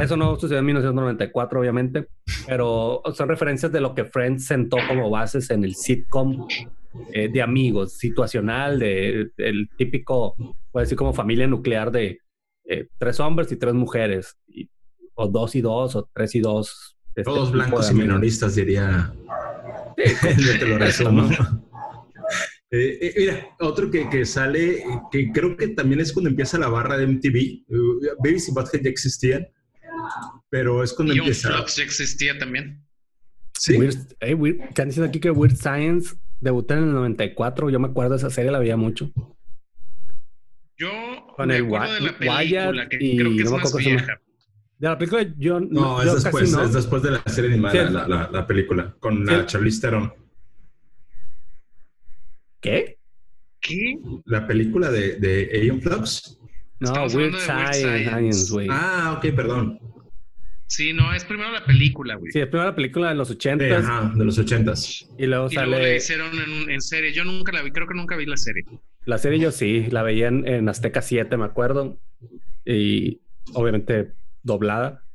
eso 0.00 0.16
no 0.16 0.36
sucedió 0.36 0.58
en 0.58 0.66
1994, 0.66 1.60
obviamente, 1.60 2.08
pero 2.46 3.02
son 3.14 3.28
referencias 3.28 3.70
de 3.70 3.80
lo 3.80 3.94
que 3.94 4.04
Friends 4.04 4.46
sentó 4.46 4.78
como 4.88 5.10
bases 5.10 5.50
en 5.50 5.64
el 5.64 5.74
sitcom 5.74 6.48
eh, 7.12 7.28
de 7.28 7.42
amigos, 7.42 7.98
situacional, 7.98 8.78
de, 8.78 9.30
el 9.36 9.68
típico, 9.76 10.34
puede 10.72 10.84
decir 10.84 10.96
como 10.96 11.12
familia 11.12 11.46
nuclear 11.46 11.90
de 11.90 12.20
eh, 12.64 12.88
tres 12.98 13.20
hombres 13.20 13.52
y 13.52 13.56
tres 13.56 13.74
mujeres, 13.74 14.36
o 15.14 15.28
dos 15.28 15.54
y 15.54 15.60
dos, 15.60 15.94
o 15.96 16.08
tres 16.12 16.34
y 16.34 16.40
dos. 16.40 16.96
Este 17.08 17.22
Todos 17.22 17.52
blancos 17.52 17.90
y 17.90 17.94
minoristas, 17.94 18.54
diría. 18.54 19.12
Sí, 19.96 20.58
te 20.58 20.66
lo 20.66 20.78
resumo. 20.78 21.28
Eh, 22.70 22.98
eh, 23.00 23.14
mira, 23.16 23.56
otro 23.60 23.90
que, 23.90 24.08
que, 24.08 24.26
sale, 24.26 24.82
que 25.12 25.30
creo 25.30 25.56
que 25.56 25.68
también 25.68 26.00
es 26.00 26.12
cuando 26.12 26.30
empieza 26.30 26.58
la 26.58 26.68
barra 26.68 26.96
de 26.98 27.06
MTV. 27.06 27.64
Uh, 27.68 28.00
Babies 28.18 28.48
y 28.48 28.52
Butthead 28.52 28.82
ya 28.82 28.90
existían, 28.90 29.46
pero 30.48 30.82
es 30.82 30.92
cuando 30.92 31.14
empieza. 31.14 31.52
Flux 31.52 31.76
ya 31.76 31.84
existía 31.84 32.38
también. 32.38 32.84
Sí. 33.54 33.76
Weird, 33.76 34.74
¿Qué 34.74 34.82
han 34.82 34.88
dicho 34.88 35.04
aquí 35.04 35.20
que 35.20 35.30
Weird 35.30 35.56
Science 35.56 36.16
debutó 36.40 36.74
en 36.74 36.84
el 36.84 36.92
94. 36.92 37.70
Yo 37.70 37.78
me 37.78 37.88
acuerdo 37.88 38.12
de 38.12 38.16
esa 38.18 38.30
serie, 38.30 38.50
la 38.50 38.58
veía 38.58 38.76
mucho. 38.76 39.10
Yo 40.76 40.90
con 41.34 41.48
me 41.48 41.56
el 41.56 41.64
acuerdo 41.64 41.94
de 41.94 42.00
la 42.00 42.18
película, 42.18 42.88
que 42.88 42.98
y 43.00 43.16
creo 43.16 43.30
que 43.34 43.42
es 43.42 43.50
más 43.50 43.76
vieja. 43.76 44.20
De 44.78 44.88
la 44.88 44.98
película 44.98 45.26
yo 45.38 45.58
no, 45.58 46.02
es, 46.02 46.22
después, 46.22 46.52
es 46.52 46.72
después 46.74 47.02
de 47.02 47.12
la 47.12 47.22
serie 47.24 47.52
animada, 47.52 47.90
la, 47.90 48.06
la, 48.06 48.30
la, 48.30 48.46
película, 48.46 48.94
con 49.00 49.24
la 49.24 49.46
Charlize 49.46 49.80
Theron. 49.80 50.12
¿Qué? 52.60 52.98
¿Qué? 53.60 53.98
La 54.24 54.46
película 54.46 54.90
de, 54.90 55.16
de 55.16 55.50
Aeon 55.52 55.80
Flux. 55.80 56.38
No, 56.80 57.06
Weird 57.06 57.36
Science, 57.38 58.52
güey. 58.52 58.68
Ah, 58.70 59.14
ok, 59.16 59.34
perdón. 59.34 59.78
Sí, 60.66 60.92
no, 60.92 61.14
es 61.14 61.24
primero 61.24 61.52
la 61.52 61.64
película, 61.64 62.16
güey. 62.16 62.32
Sí, 62.32 62.40
es 62.40 62.46
primero 62.48 62.70
la 62.70 62.74
película 62.74 63.08
de 63.08 63.14
los 63.14 63.30
ochentas. 63.30 63.84
ajá, 63.84 64.12
de 64.14 64.24
los 64.24 64.38
ochentas. 64.38 65.08
Y 65.16 65.26
luego 65.26 65.46
y 65.50 65.54
sale. 65.54 65.68
Luego 65.68 65.84
la 65.84 65.94
hicieron 65.94 66.30
en, 66.38 66.70
en, 66.70 66.80
serie. 66.80 67.12
Yo 67.12 67.24
nunca 67.24 67.52
la 67.52 67.62
vi, 67.62 67.70
creo 67.70 67.86
que 67.86 67.94
nunca 67.94 68.16
vi 68.16 68.26
la 68.26 68.36
serie. 68.36 68.64
La 69.04 69.18
serie 69.18 69.38
yo 69.38 69.52
sí, 69.52 69.86
la 69.90 70.02
veía 70.02 70.28
en, 70.28 70.46
en 70.46 70.68
Azteca 70.68 71.02
7, 71.02 71.36
me 71.36 71.44
acuerdo. 71.44 71.98
Y 72.64 73.20
obviamente 73.54 74.12
doblada 74.42 75.05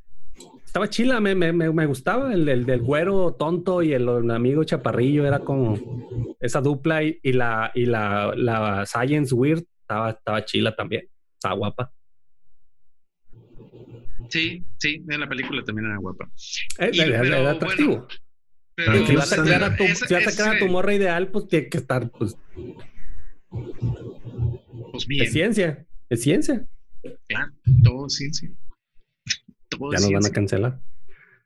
estaba 0.71 0.89
chila, 0.89 1.19
me, 1.19 1.35
me, 1.35 1.51
me 1.51 1.85
gustaba 1.85 2.33
el, 2.33 2.47
el, 2.47 2.65
del 2.65 2.81
güero 2.81 3.33
tonto 3.33 3.83
y 3.83 3.91
el, 3.91 4.07
amigo 4.31 4.63
chaparrillo, 4.63 5.27
era 5.27 5.39
como 5.39 6.37
esa 6.39 6.61
dupla 6.61 7.03
y, 7.03 7.19
la, 7.33 7.73
y 7.75 7.85
la, 7.85 8.31
la 8.37 8.85
Science 8.85 9.35
Weird 9.35 9.65
estaba, 9.81 10.11
estaba 10.11 10.45
chila 10.45 10.73
también, 10.73 11.09
estaba 11.33 11.55
guapa. 11.55 11.91
Sí, 14.29 14.63
sí, 14.77 15.03
en 15.09 15.19
la 15.19 15.27
película 15.27 15.61
también 15.65 15.87
era 15.87 15.97
guapa. 15.97 16.31
Eh, 16.79 16.91
era, 16.93 17.51
atractivo. 17.51 18.07
pero, 18.73 19.05
si 19.05 19.13
vas 19.13 19.33
a 19.33 19.41
a 19.41 19.75
tu, 19.75 19.83
si 19.83 20.13
vas 20.13 20.25
a 20.25 20.31
crear 20.31 20.55
a 20.55 20.59
tu 20.59 20.67
morra 20.67 20.93
ideal, 20.93 21.27
pues 21.31 21.49
tiene 21.49 21.67
que 21.67 21.79
estar, 21.79 22.09
pues. 22.11 22.37
Pues 24.93 25.05
bien. 25.05 25.25
Es 25.25 25.33
ciencia, 25.33 25.85
es 26.07 26.21
ciencia. 26.21 26.65
Claro, 27.27 27.51
todo 27.83 28.07
ciencia 28.07 28.49
ya 29.71 29.99
nos 29.99 30.11
van 30.11 30.25
a 30.25 30.29
cancelar. 30.29 30.79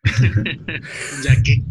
ya 1.23 1.43
que. 1.43 1.63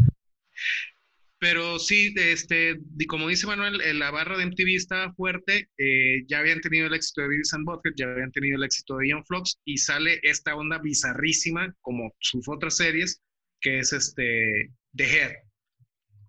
Pero 1.38 1.78
sí, 1.78 2.14
este, 2.16 2.78
como 3.06 3.28
dice 3.28 3.46
Manuel, 3.46 3.80
eh, 3.82 3.92
la 3.92 4.10
barra 4.10 4.38
de 4.38 4.46
MTV 4.46 4.76
estaba 4.76 5.12
fuerte, 5.12 5.68
eh, 5.76 6.24
ya 6.26 6.38
habían 6.38 6.60
tenido 6.60 6.86
el 6.86 6.94
éxito 6.94 7.20
de 7.20 7.28
Beavis 7.28 7.52
and 7.52 7.66
Butthead, 7.66 7.92
ya 7.96 8.06
habían 8.06 8.32
tenido 8.32 8.56
el 8.56 8.64
éxito 8.64 8.96
de 8.96 9.08
Ian 9.08 9.24
Flux, 9.26 9.58
y 9.66 9.76
sale 9.76 10.20
esta 10.22 10.56
onda 10.56 10.78
bizarrísima, 10.78 11.74
como 11.82 12.14
sus 12.20 12.48
otras 12.48 12.78
series, 12.78 13.20
que 13.60 13.80
es 13.80 13.92
este, 13.92 14.70
The 14.96 15.04
Head, 15.04 15.32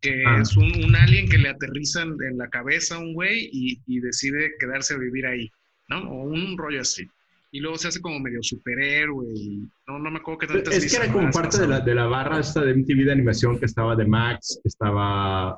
que 0.02 0.24
ah. 0.26 0.40
es 0.42 0.58
un, 0.58 0.94
alien 0.94 1.30
que 1.30 1.38
le 1.38 1.48
aterrizan 1.48 2.18
en 2.30 2.38
la 2.38 2.50
cabeza 2.50 2.96
a 2.96 3.00
un 3.00 3.14
güey 3.14 3.50
y, 3.54 3.82
y, 3.88 4.02
decide 4.02 4.52
quedarse 4.60 4.96
a 4.96 4.98
vivir 4.98 5.28
ahí, 5.28 5.50
¿no? 5.88 6.10
O 6.10 6.24
un 6.24 6.58
rollo 6.58 6.82
así 6.82 7.08
y 7.56 7.60
luego 7.62 7.78
se 7.78 7.88
hace 7.88 8.02
como 8.02 8.20
medio 8.20 8.44
superhéroe 8.44 9.28
y 9.34 9.66
no, 9.88 9.98
no 9.98 10.12
me 10.12 10.20
acuerdo 10.20 10.40
qué 10.40 10.48
tantas 10.48 10.76
Es 10.76 10.92
que 10.92 11.02
era 11.02 11.14
como 11.14 11.32
parte 11.32 11.62
de 11.62 11.68
la, 11.70 11.80
de 11.80 11.96
la, 11.96 12.06
barra 12.06 12.42
esta 12.42 12.60
de 12.60 12.74
MTV 12.76 13.06
de 13.06 13.14
animación 13.14 13.58
que 13.58 13.64
estaba 13.64 13.96
de 13.96 14.06
Max, 14.06 14.60
que 14.62 14.68
estaba 14.68 15.58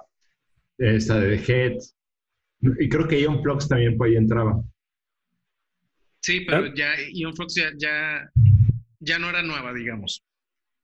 esta 0.78 1.20
de 1.20 1.38
The 1.40 1.52
Head, 1.52 1.78
y 2.80 2.88
creo 2.88 3.08
que 3.08 3.20
Ion 3.20 3.42
Flux 3.42 3.68
también 3.68 3.98
por 3.98 4.06
ahí 4.06 4.16
entraba. 4.16 4.62
Sí, 6.22 6.42
pero 6.42 6.72
ya 6.76 6.94
Ion 7.14 7.36
Flux 7.36 7.56
ya, 7.56 7.72
ya, 7.80 8.30
ya, 9.00 9.18
no 9.18 9.32
era 9.32 9.42
nueva, 9.42 9.74
digamos, 9.74 10.24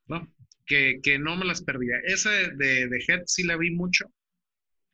¿no? 0.07 0.27
Que, 0.65 0.99
que 1.03 1.19
no 1.19 1.35
me 1.35 1.45
las 1.45 1.63
perdía. 1.63 1.97
Esa 2.05 2.31
de, 2.31 2.87
de, 2.87 3.05
Head 3.07 3.21
sí 3.27 3.43
la 3.43 3.55
vi 3.55 3.69
mucho, 3.69 4.05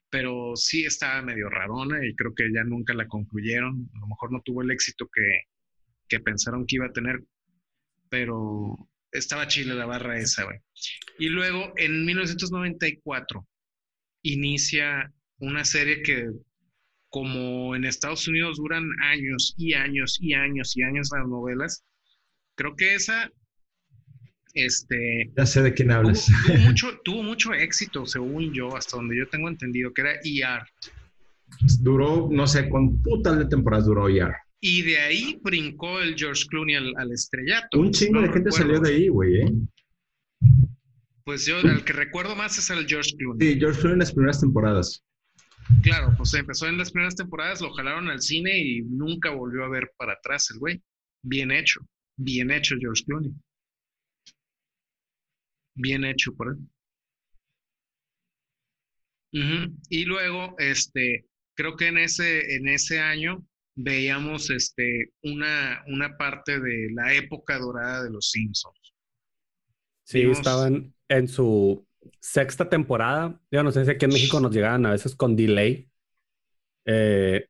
pero 0.10 0.58
sí 0.58 0.84
estaba 0.84 1.22
medio 1.22 1.48
radona 1.50 2.06
y 2.06 2.14
creo 2.14 2.34
que 2.36 2.52
ya 2.54 2.66
nunca 2.66 2.94
la 2.94 3.08
concluyeron. 3.08 3.90
A 3.96 4.00
lo 4.00 4.08
mejor 4.08 4.34
no 4.34 4.42
tuvo 4.42 4.64
el 4.64 4.72
éxito 4.72 5.10
que, 5.14 5.44
que 6.10 6.20
pensaron 6.20 6.66
que 6.66 6.76
iba 6.76 6.88
a 6.88 6.94
tener, 6.94 7.24
pero 8.10 8.76
estaba 9.12 9.48
chile 9.48 9.74
la 9.76 9.86
barra 9.86 10.20
esa, 10.20 10.44
güey. 10.44 10.60
Y 11.18 11.30
luego 11.30 11.72
en 11.78 12.06
1994 12.06 13.48
inicia 14.24 15.14
una 15.40 15.64
serie 15.64 16.02
que 16.02 16.30
como 17.10 17.76
en 17.76 17.86
Estados 17.86 18.28
Unidos 18.28 18.58
duran 18.58 18.88
años 19.04 19.56
y 19.58 19.74
años 19.74 20.18
y 20.22 20.34
años 20.34 20.78
y 20.78 20.84
años 20.84 21.10
las 21.12 21.28
novelas, 21.28 21.84
creo 22.56 22.76
que 22.76 22.94
esa, 22.94 23.32
este... 24.54 25.32
Ya 25.36 25.46
sé 25.46 25.64
de 25.64 25.74
quién 25.74 25.92
hablas. 25.92 26.28
Tuvo, 26.46 26.58
mucho, 26.60 27.00
tuvo 27.04 27.24
mucho 27.24 27.54
éxito, 27.54 28.06
según 28.06 28.54
yo, 28.54 28.76
hasta 28.76 28.98
donde 28.98 29.18
yo 29.18 29.28
tengo 29.28 29.50
entendido, 29.50 29.92
que 29.94 30.02
era 30.02 30.14
ER. 30.24 30.64
Duró, 31.80 32.28
no 32.30 32.46
sé, 32.46 32.70
con 32.70 33.02
putas 33.02 33.40
de 33.40 33.46
temporadas 33.46 33.88
duró 33.88 34.08
ER. 34.08 34.36
Y 34.62 34.82
de 34.82 34.98
ahí 35.00 35.40
brincó 35.42 36.02
el 36.02 36.16
George 36.16 36.46
Clooney 36.50 36.76
al, 36.76 37.12
estrellato. 37.12 37.80
Un 37.80 37.92
chingo 37.92 38.22
de 38.22 38.30
gente 38.30 38.52
salió 38.52 38.80
de 38.80 38.90
ahí, 38.90 39.08
güey, 39.08 39.42
¿eh? 39.42 39.52
Pues 41.24 41.46
yo, 41.46 41.60
el 41.60 41.84
que 41.84 41.94
recuerdo 41.94 42.36
más 42.36 42.58
es 42.58 42.70
el 42.70 42.86
George 42.88 43.16
Clooney. 43.18 43.54
Sí, 43.54 43.60
George 43.60 43.80
Clooney 43.80 43.94
en 43.94 44.00
las 44.00 44.12
primeras 44.12 44.42
temporadas. 44.42 45.04
Claro, 45.84 46.14
pues 46.18 46.34
empezó 46.34 46.68
en 46.68 46.78
las 46.78 46.92
primeras 46.92 47.16
temporadas, 47.16 47.62
lo 47.62 47.72
jalaron 47.72 48.10
al 48.10 48.22
cine 48.22 48.58
y 48.58 48.82
nunca 48.82 49.30
volvió 49.30 49.64
a 49.64 49.70
ver 49.70 49.92
para 49.98 50.14
atrás 50.14 50.50
el 50.52 50.60
güey. 50.60 50.82
Bien 51.22 51.52
hecho, 51.52 51.80
bien 52.18 52.52
hecho 52.52 52.76
George 52.80 53.04
Clooney. 53.06 53.32
Bien 55.76 56.04
hecho 56.04 56.34
por 56.34 56.50
él. 56.50 56.58
Y 59.90 60.06
luego, 60.06 60.56
este, 60.58 61.28
creo 61.56 61.76
que 61.76 61.88
en 61.88 62.00
ese, 62.00 62.56
en 62.56 62.68
ese 62.68 63.00
año 63.00 63.46
veíamos 63.82 64.50
este, 64.50 65.14
una, 65.24 65.84
una 65.88 66.18
parte 66.18 66.60
de 66.60 66.90
la 66.92 67.14
época 67.14 67.58
dorada 67.58 68.04
de 68.04 68.10
los 68.10 68.30
Simpsons. 68.30 68.94
Sí, 70.04 70.22
estaban 70.22 70.94
en 71.08 71.28
su 71.28 71.86
sexta 72.20 72.68
temporada. 72.68 73.40
Yo 73.52 73.64
no 73.64 73.72
sé 73.72 73.86
si 73.86 73.92
aquí 73.92 74.06
en 74.06 74.12
México 74.12 74.40
nos 74.40 74.52
llegaban 74.52 74.86
a 74.86 74.92
veces 74.92 75.16
con 75.16 75.36
delay. 75.36 75.90
Eh, 76.86 77.46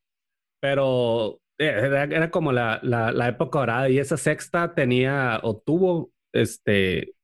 pero 0.59 1.41
eh, 1.57 2.07
era, 2.11 2.29
como 2.29 2.51
la, 2.51 2.79
la, 2.83 3.27
época 3.27 3.59
dorada 3.59 3.89
y 3.89 3.97
esa 3.97 4.17
sexta 4.17 4.75
tenía 4.75 5.39
o 5.43 5.57
tuvo 5.57 6.11
este 6.33 7.15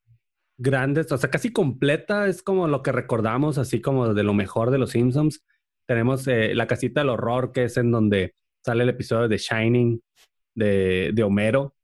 grandes, 0.57 1.11
o 1.11 1.17
sea, 1.17 1.29
casi 1.29 1.51
completa, 1.51 2.27
es 2.27 2.41
como 2.41 2.67
lo 2.67 2.81
que 2.81 2.93
recordamos, 2.93 3.57
así 3.57 3.81
como 3.81 4.13
de 4.13 4.23
lo 4.23 4.33
mejor 4.33 4.71
de 4.71 4.77
los 4.77 4.91
Simpsons. 4.91 5.43
Tenemos 5.85 6.27
eh, 6.27 6.55
la 6.55 6.65
casita 6.65 7.01
del 7.01 7.09
horror, 7.09 7.51
que 7.51 7.65
es 7.65 7.75
en 7.77 7.91
donde 7.91 8.35
sale 8.65 8.83
el 8.83 8.89
episodio 8.89 9.27
de 9.27 9.37
Shining 9.37 10.01
de, 10.55 11.11
de 11.13 11.23
Homero. 11.23 11.75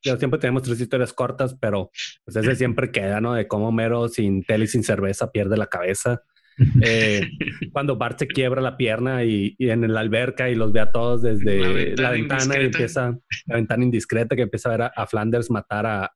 siempre 0.00 0.40
tenemos 0.40 0.64
tres 0.64 0.80
historias 0.80 1.12
cortas, 1.12 1.56
pero 1.60 1.90
pues 2.24 2.36
ese 2.36 2.56
siempre 2.56 2.90
queda, 2.90 3.20
¿no? 3.20 3.34
De 3.34 3.46
cómo 3.46 3.68
Homero 3.68 4.08
sin 4.08 4.42
tele 4.42 4.64
y 4.64 4.68
sin 4.68 4.82
cerveza 4.82 5.30
pierde 5.30 5.56
la 5.56 5.68
cabeza. 5.68 6.22
Eh, 6.84 7.30
cuando 7.72 7.96
Bart 7.96 8.16
se 8.16 8.28
quiebra 8.28 8.62
la 8.62 8.76
pierna 8.76 9.24
y, 9.24 9.56
en 9.58 9.92
la 9.92 9.98
alberca 9.98 10.48
y 10.48 10.54
los 10.54 10.72
ve 10.72 10.78
a 10.78 10.92
todos 10.92 11.20
desde 11.22 11.96
la 11.96 12.12
ventana, 12.12 12.60
y 12.60 12.66
empieza 12.66 13.18
la 13.46 13.56
ventana 13.56 13.82
indiscreta 13.82 14.36
que 14.36 14.42
empieza 14.42 14.68
a 14.68 14.76
ver 14.76 14.92
a, 14.94 15.06
Flanders 15.08 15.50
matar 15.50 15.84
a, 15.84 16.12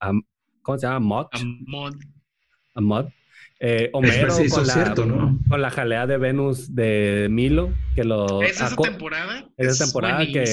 ¿cómo 0.62 0.78
se 0.78 0.86
llama? 0.86 1.00
Mott. 1.00 1.34
A 1.34 1.40
Mod. 1.66 1.94
A 2.76 2.80
Mod. 2.80 3.06
Eh, 3.60 3.90
Homero 3.92 4.34
con, 4.50 4.66
la, 4.66 4.94
con 5.48 5.62
la 5.62 5.70
jalea 5.70 6.06
de 6.06 6.18
Venus 6.18 6.74
de 6.74 7.28
Milo, 7.30 7.72
que 7.94 8.04
lo... 8.04 8.42
¿Es 8.42 8.60
esa 8.60 8.76
temporada? 8.76 9.48
esa 9.56 9.84
temporada 9.84 10.26
que, 10.26 10.44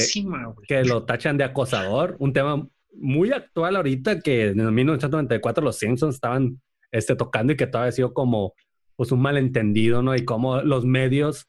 que 0.67 0.83
lo 0.83 1.03
tachan 1.03 1.37
de 1.37 1.43
acosador, 1.43 2.15
un 2.19 2.33
tema 2.33 2.67
muy 2.97 3.31
actual 3.31 3.75
ahorita 3.75 4.21
que 4.21 4.47
en 4.47 4.73
1994 4.73 5.63
los 5.63 5.77
Simpsons 5.77 6.15
estaban 6.15 6.61
este, 6.91 7.15
tocando 7.15 7.53
y 7.53 7.57
que 7.57 7.67
todavía 7.67 7.89
ha 7.89 7.93
sido 7.93 8.13
como 8.13 8.53
pues 8.95 9.11
un 9.11 9.21
malentendido, 9.21 10.01
¿no? 10.01 10.15
Y 10.15 10.23
cómo 10.23 10.61
los 10.61 10.85
medios 10.85 11.47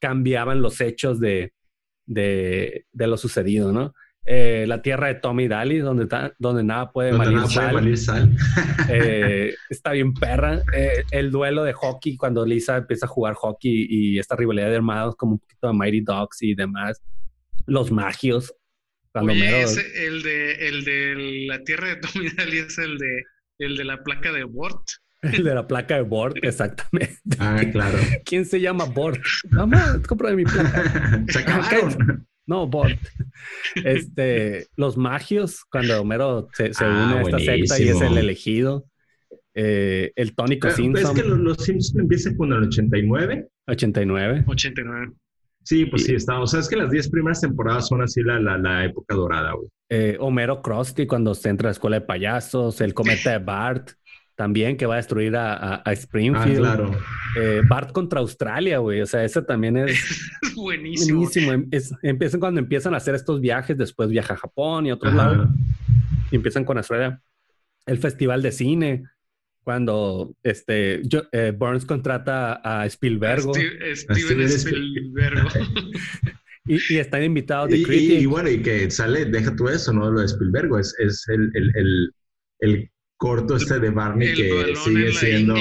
cambiaban 0.00 0.62
los 0.62 0.80
hechos 0.80 1.18
de, 1.18 1.52
de, 2.06 2.86
de 2.92 3.06
lo 3.08 3.16
sucedido, 3.16 3.72
¿no? 3.72 3.92
Eh, 4.26 4.64
la 4.68 4.82
tierra 4.82 5.08
de 5.08 5.14
Tommy 5.14 5.48
Daly, 5.48 5.78
donde, 5.78 6.06
donde 6.38 6.62
nada 6.62 6.92
puede 6.92 7.12
donde 7.12 7.96
sal. 7.96 8.36
Eh, 8.88 9.54
está 9.70 9.92
bien 9.92 10.12
perra. 10.14 10.62
Eh, 10.74 11.04
el 11.10 11.30
duelo 11.30 11.64
de 11.64 11.72
hockey, 11.72 12.16
cuando 12.16 12.44
Lisa 12.44 12.76
empieza 12.76 13.06
a 13.06 13.08
jugar 13.08 13.34
hockey 13.34 13.86
y 13.88 14.18
esta 14.18 14.36
rivalidad 14.36 14.68
de 14.68 14.76
hermanos, 14.76 15.16
como 15.16 15.32
un 15.32 15.38
poquito 15.38 15.68
de 15.68 15.72
Mighty 15.72 16.00
Dogs 16.02 16.42
y 16.42 16.54
demás. 16.54 17.00
Los 17.66 17.90
magios. 17.90 18.54
Cuando 19.12 19.32
el, 19.32 19.40
de, 20.22 20.68
el 20.68 20.84
de 20.84 21.46
la 21.48 21.64
tierra 21.64 21.88
de 21.88 21.96
Tommy 21.96 22.28
Daly 22.30 22.58
es 22.58 22.78
el 22.78 22.98
de, 22.98 23.24
el 23.58 23.76
de 23.76 23.84
la 23.84 24.02
placa 24.02 24.32
de 24.32 24.44
Bort. 24.44 24.82
El 25.22 25.44
de 25.44 25.54
la 25.54 25.66
placa 25.66 25.96
de 25.96 26.00
Bort, 26.00 26.38
exactamente. 26.40 27.18
Ah, 27.38 27.60
claro. 27.70 27.98
¿Quién 28.24 28.46
se 28.46 28.58
llama 28.58 28.86
Bort? 28.86 29.20
Mamá, 29.50 30.00
compra 30.08 30.30
de 30.30 30.36
mi 30.36 30.44
placa. 30.44 31.22
Se 31.28 31.44
no, 32.50 32.66
Bort. 32.66 32.98
Este, 33.84 34.66
los 34.76 34.96
magios, 34.96 35.64
cuando 35.70 36.00
Homero 36.00 36.48
se, 36.52 36.72
ah, 36.80 37.22
une 37.22 37.36
a 37.36 37.38
esta 37.38 37.38
secta 37.38 37.80
y 37.80 37.88
es 37.88 38.00
el 38.00 38.18
elegido. 38.18 38.86
Eh, 39.54 40.12
el 40.16 40.34
tónico 40.34 40.68
Simpson. 40.70 41.16
¿Es 41.16 41.22
que 41.22 41.28
los, 41.28 41.56
Simpsons 41.64 41.96
empiezan 41.98 42.36
con 42.36 42.52
el 42.52 42.64
89? 42.64 43.48
89. 43.68 44.44
89. 44.46 45.12
Sí, 45.62 45.86
pues 45.86 46.04
sí, 46.04 46.14
está. 46.14 46.40
O 46.40 46.46
sea, 46.46 46.60
es 46.60 46.68
que 46.68 46.76
las 46.76 46.90
10 46.90 47.10
primeras 47.10 47.40
temporadas 47.40 47.86
son 47.88 48.02
así 48.02 48.22
la, 48.22 48.40
la, 48.40 48.58
la 48.58 48.84
época 48.84 49.14
dorada, 49.14 49.52
güey. 49.52 49.68
Eh, 49.88 50.16
Homero 50.20 50.60
Krusty 50.60 51.06
cuando 51.06 51.34
se 51.34 51.48
entra 51.48 51.68
a 51.68 51.70
la 51.70 51.72
escuela 51.72 52.00
de 52.00 52.06
payasos, 52.06 52.80
el 52.80 52.94
cometa 52.94 53.30
de 53.30 53.38
Bart 53.38 53.90
también 54.40 54.78
que 54.78 54.86
va 54.86 54.94
a 54.94 54.96
destruir 54.96 55.36
a, 55.36 55.82
Springfield. 55.84 56.64
Ah, 56.64 56.76
claro. 56.76 56.98
Eh, 57.36 57.60
Bart 57.68 57.92
contra 57.92 58.20
Australia, 58.20 58.78
güey. 58.78 59.02
O 59.02 59.06
sea, 59.06 59.22
ese 59.22 59.42
también 59.42 59.76
es 59.76 60.00
buenísimo. 60.56 61.18
buenísimo. 61.18 61.52
Em, 61.52 61.68
empiezan 62.02 62.40
cuando 62.40 62.58
empiezan 62.58 62.94
a 62.94 62.96
hacer 62.96 63.14
estos 63.14 63.42
viajes, 63.42 63.76
después 63.76 64.08
viaja 64.08 64.32
a 64.32 64.36
Japón 64.38 64.86
y 64.86 64.90
a 64.90 64.94
otros 64.94 65.12
lados. 65.12 65.46
Y 66.30 66.36
empiezan 66.36 66.64
con 66.64 66.78
Australia. 66.78 67.20
El 67.84 67.98
festival 67.98 68.40
de 68.40 68.50
cine, 68.50 69.04
cuando 69.62 70.34
este 70.42 71.02
eh, 71.32 71.52
Burns 71.54 71.84
contrata 71.84 72.62
a 72.64 72.86
Spielberg. 72.86 73.42
Steven 73.42 74.40
Spielberg. 74.40 75.48
y, 76.64 76.96
están 76.96 77.24
invitados 77.24 77.68
de 77.68 77.76
y, 77.76 78.12
y, 78.20 78.24
bueno, 78.24 78.48
y 78.48 78.62
que 78.62 78.90
sale, 78.90 79.26
deja 79.26 79.54
tú 79.54 79.68
eso, 79.68 79.92
no 79.92 80.10
lo 80.10 80.20
de 80.20 80.26
Spielberg, 80.26 80.70
es, 80.80 80.94
es 80.98 81.28
el, 81.28 81.50
el, 81.54 82.14
el 82.60 82.90
corto 83.20 83.56
este 83.56 83.78
de 83.78 83.90
Barney 83.90 84.34
que 84.34 84.74
sigue 84.76 85.12
siendo. 85.12 85.54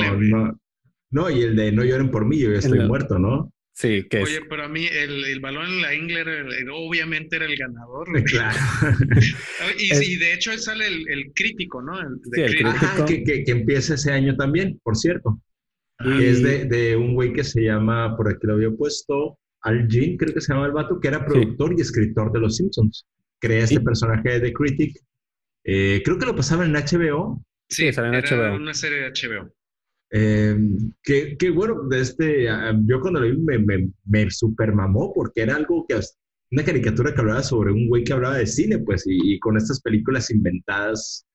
No, 1.12 1.30
y 1.30 1.42
el 1.42 1.56
de 1.56 1.72
No 1.74 1.84
lloren 1.84 2.10
por 2.10 2.26
mí, 2.26 2.40
yo 2.40 2.52
ya 2.52 2.60
estoy 2.60 2.80
muerto, 2.88 3.20
¿no? 3.20 3.52
Sí, 3.74 4.06
que 4.10 4.20
Oye, 4.24 4.42
pero 4.50 4.64
a 4.64 4.68
mí 4.68 4.86
el, 4.86 5.24
el 5.26 5.40
balón 5.40 5.66
en 5.66 5.82
la 5.82 5.94
Ingler 5.94 6.28
obviamente 6.72 7.36
era 7.36 7.46
el 7.46 7.58
ganador. 7.58 8.08
Claro. 8.24 8.58
y, 9.80 10.16
de 10.18 10.34
hecho 10.34 10.58
sale 10.58 10.86
el, 10.88 11.32
crítico, 11.34 11.82
¿no? 11.82 12.00
El, 12.00 12.20
sí, 12.34 12.42
el 12.42 12.56
crítico. 12.56 13.06
que, 13.06 13.44
que, 13.44 13.52
empieza 13.52 13.96
ese 13.96 14.12
año 14.12 14.36
también, 14.36 14.80
por 14.84 14.96
cierto. 14.98 15.42
Y 16.02 16.24
es 16.24 16.42
de, 16.42 16.66
de, 16.66 16.96
un 16.96 17.14
güey 17.14 17.34
que 17.34 17.44
se 17.44 17.62
llama, 17.62 18.16
por 18.16 18.30
aquí 18.30 18.40
lo 18.44 18.54
había 18.54 18.72
puesto, 18.72 19.38
Al 19.62 19.88
Jean, 19.88 20.16
creo 20.18 20.34
que 20.34 20.42
se 20.42 20.54
llama 20.54 20.66
el 20.66 20.72
vato, 20.72 21.00
que 21.00 21.10
era 21.10 21.26
productor 21.26 21.74
y 21.78 21.82
escritor 21.82 22.32
de 22.32 22.40
Los 22.40 22.56
Simpsons. 22.58 23.06
Crea 23.40 23.64
este 23.64 23.82
personaje 23.82 24.40
de 24.40 24.54
Critic. 24.54 24.98
Eh, 25.66 26.02
creo 26.04 26.18
que 26.18 26.26
lo 26.26 26.36
pasaba 26.36 26.66
en 26.66 26.74
HBO 26.74 27.42
Sí, 27.70 27.92
salió 27.94 28.14
en 28.14 28.26
era 28.26 28.54
una 28.54 28.74
serie 28.74 29.00
de 29.00 29.12
HBO. 29.12 29.54
Eh, 30.12 30.58
que, 31.04 31.52
bueno, 31.52 31.88
de 31.88 32.02
este, 32.02 32.50
ah, 32.50 32.76
yo 32.86 33.00
cuando 33.00 33.20
lo 33.20 33.28
vi 33.28 33.38
me, 33.38 33.60
me, 33.60 33.92
me 34.06 34.30
super 34.32 34.74
mamó 34.74 35.14
porque 35.14 35.42
era 35.42 35.56
algo 35.56 35.86
que, 35.88 36.00
una 36.52 36.64
caricatura 36.64 37.14
que 37.14 37.22
hablaba 37.22 37.44
sobre 37.44 37.72
un 37.72 37.88
güey 37.88 38.04
que 38.04 38.14
hablaba 38.14 38.38
de 38.38 38.48
cine, 38.48 38.80
pues, 38.80 39.04
y, 39.06 39.38
con 39.40 39.58
estas 39.58 39.82
películas 39.82 40.32
inventadas 40.32 41.26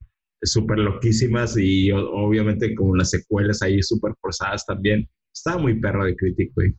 súper 0.43 0.78
loquísimas 0.78 1.56
y 1.56 1.90
obviamente 1.90 2.74
con 2.74 2.98
las 2.98 3.11
secuelas 3.11 3.62
ahí 3.62 3.82
súper 3.82 4.12
forzadas 4.20 4.66
también. 4.66 5.09
Estaba 5.32 5.59
muy 5.59 5.81
perro 5.81 6.05
de 6.05 6.16
crítico, 6.16 6.52
güey. 6.56 6.74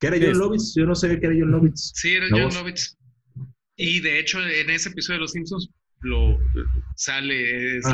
¿Qué 0.00 0.08
era 0.08 0.18
John 0.20 0.38
Lovitz? 0.38 0.74
Yo 0.76 0.84
no 0.84 0.94
sabía 0.94 1.18
que 1.18 1.26
era 1.26 1.36
John 1.38 1.50
Lovitz. 1.50 1.92
Sí, 1.94 2.14
era 2.14 2.26
John 2.30 2.54
Lovitz. 2.54 2.96
Y 3.76 4.00
de 4.00 4.18
hecho, 4.20 4.38
en 4.40 4.70
ese 4.70 4.90
episodio 4.90 5.18
de 5.18 5.22
Los 5.22 5.32
Simpsons 5.32 5.70
lo 6.02 6.38
sale 6.96 7.78
es, 7.78 7.84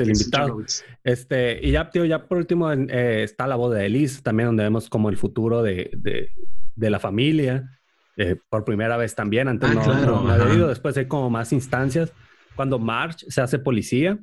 el 0.00 0.08
invitado. 0.08 0.58
Este, 1.04 1.60
y 1.66 1.70
ya, 1.70 1.88
tío, 1.90 2.04
ya 2.04 2.26
por 2.26 2.38
último 2.38 2.70
eh, 2.72 3.22
está 3.22 3.46
la 3.46 3.56
boda 3.56 3.78
de 3.78 3.88
Liz, 3.88 4.22
también 4.22 4.48
donde 4.48 4.64
vemos 4.64 4.88
como 4.88 5.08
el 5.08 5.16
futuro 5.16 5.62
de, 5.62 5.90
de, 5.96 6.30
de 6.74 6.90
la 6.90 6.98
familia. 6.98 7.68
Eh, 8.16 8.36
por 8.50 8.64
primera 8.64 8.96
vez 8.96 9.14
también, 9.14 9.48
antes 9.48 9.70
ah, 9.70 10.02
no, 10.04 10.28
había 10.28 10.54
ido, 10.54 10.68
después 10.68 10.96
hay 10.98 11.06
como 11.06 11.30
más 11.30 11.52
instancias. 11.52 12.12
Cuando 12.54 12.78
March 12.78 13.24
se 13.28 13.40
hace 13.40 13.58
policía, 13.58 14.18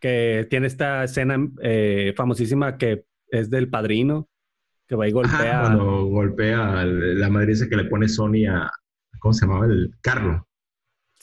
que 0.00 0.46
tiene 0.50 0.66
esta 0.66 1.04
escena 1.04 1.38
eh, 1.62 2.12
famosísima 2.14 2.76
que 2.76 3.06
es 3.28 3.48
del 3.48 3.70
padrino, 3.70 4.28
Que 4.86 4.96
va 4.96 5.08
y 5.08 5.12
golpea. 5.12 5.62
cuando 5.62 6.04
golpea 6.04 6.84
la 6.84 7.30
madriza 7.30 7.68
que 7.68 7.76
le 7.76 7.84
pone 7.84 8.08
Sony 8.08 8.44
a. 8.46 8.70
¿Cómo 9.18 9.32
se 9.32 9.46
llamaba? 9.46 9.64
El 9.64 9.94
Carlo. 10.02 10.46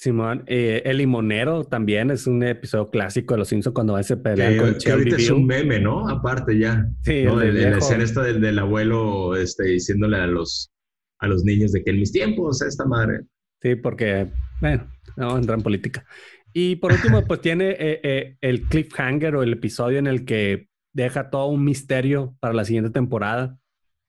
Simón, 0.02 0.44
eh, 0.48 0.82
el 0.86 0.98
limonero 0.98 1.64
también 1.64 2.10
es 2.10 2.26
un 2.26 2.42
episodio 2.42 2.90
clásico 2.90 3.36
de 3.36 3.38
Los 3.38 3.50
Simpsons 3.50 3.76
cuando 3.76 3.94
va 3.94 4.00
a 4.00 4.58
con 4.58 4.76
que 4.80 4.92
ahorita 4.92 5.16
es 5.16 5.30
un 5.30 5.46
meme, 5.46 5.80
¿no? 5.80 6.10
Aparte 6.10 6.58
ya. 6.58 6.90
Sí, 7.04 7.22
¿no? 7.22 7.40
la 7.40 7.78
escena 7.78 8.04
esta 8.04 8.24
del, 8.24 8.42
del, 8.42 8.58
abuelo 8.58 9.36
este, 9.36 9.66
diciéndole 9.66 10.18
a 10.18 10.26
los, 10.26 10.72
a 11.20 11.28
los 11.28 11.44
niños 11.44 11.72
de 11.72 11.84
que 11.84 11.92
en 11.92 12.00
mis 12.00 12.12
tiempos, 12.12 12.64
esta 12.64 12.84
madre. 12.84 13.26
Sí, 13.62 13.76
porque, 13.76 14.32
bueno, 14.60 14.88
no 15.18 15.38
entra 15.38 15.54
en 15.54 15.62
política. 15.62 16.04
Y 16.52 16.78
por 16.78 16.94
último, 16.94 17.22
pues 17.28 17.42
tiene 17.42 17.70
eh, 17.70 18.00
eh, 18.02 18.38
el 18.42 18.64
cliffhanger 18.64 19.36
o 19.36 19.44
el 19.44 19.54
episodio 19.54 20.00
en 20.00 20.08
el 20.08 20.26
que 20.26 20.68
deja 20.94 21.30
todo 21.30 21.46
un 21.46 21.64
misterio 21.64 22.36
para 22.40 22.56
la 22.56 22.66
siguiente 22.66 22.90
temporada, 22.90 23.60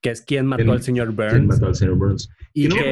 que 0.02 0.10
es 0.10 0.20
quién 0.22 0.46
mató 0.46 0.72
al 0.72 0.82
señor 0.82 1.12
Burns. 1.12 1.32
¿Quién 1.32 1.46
mató 1.46 1.66
al 1.66 1.74
señor 1.76 1.96
Burns? 1.96 2.28
Y, 2.52 2.66
no 2.66 2.74
me 2.74 2.90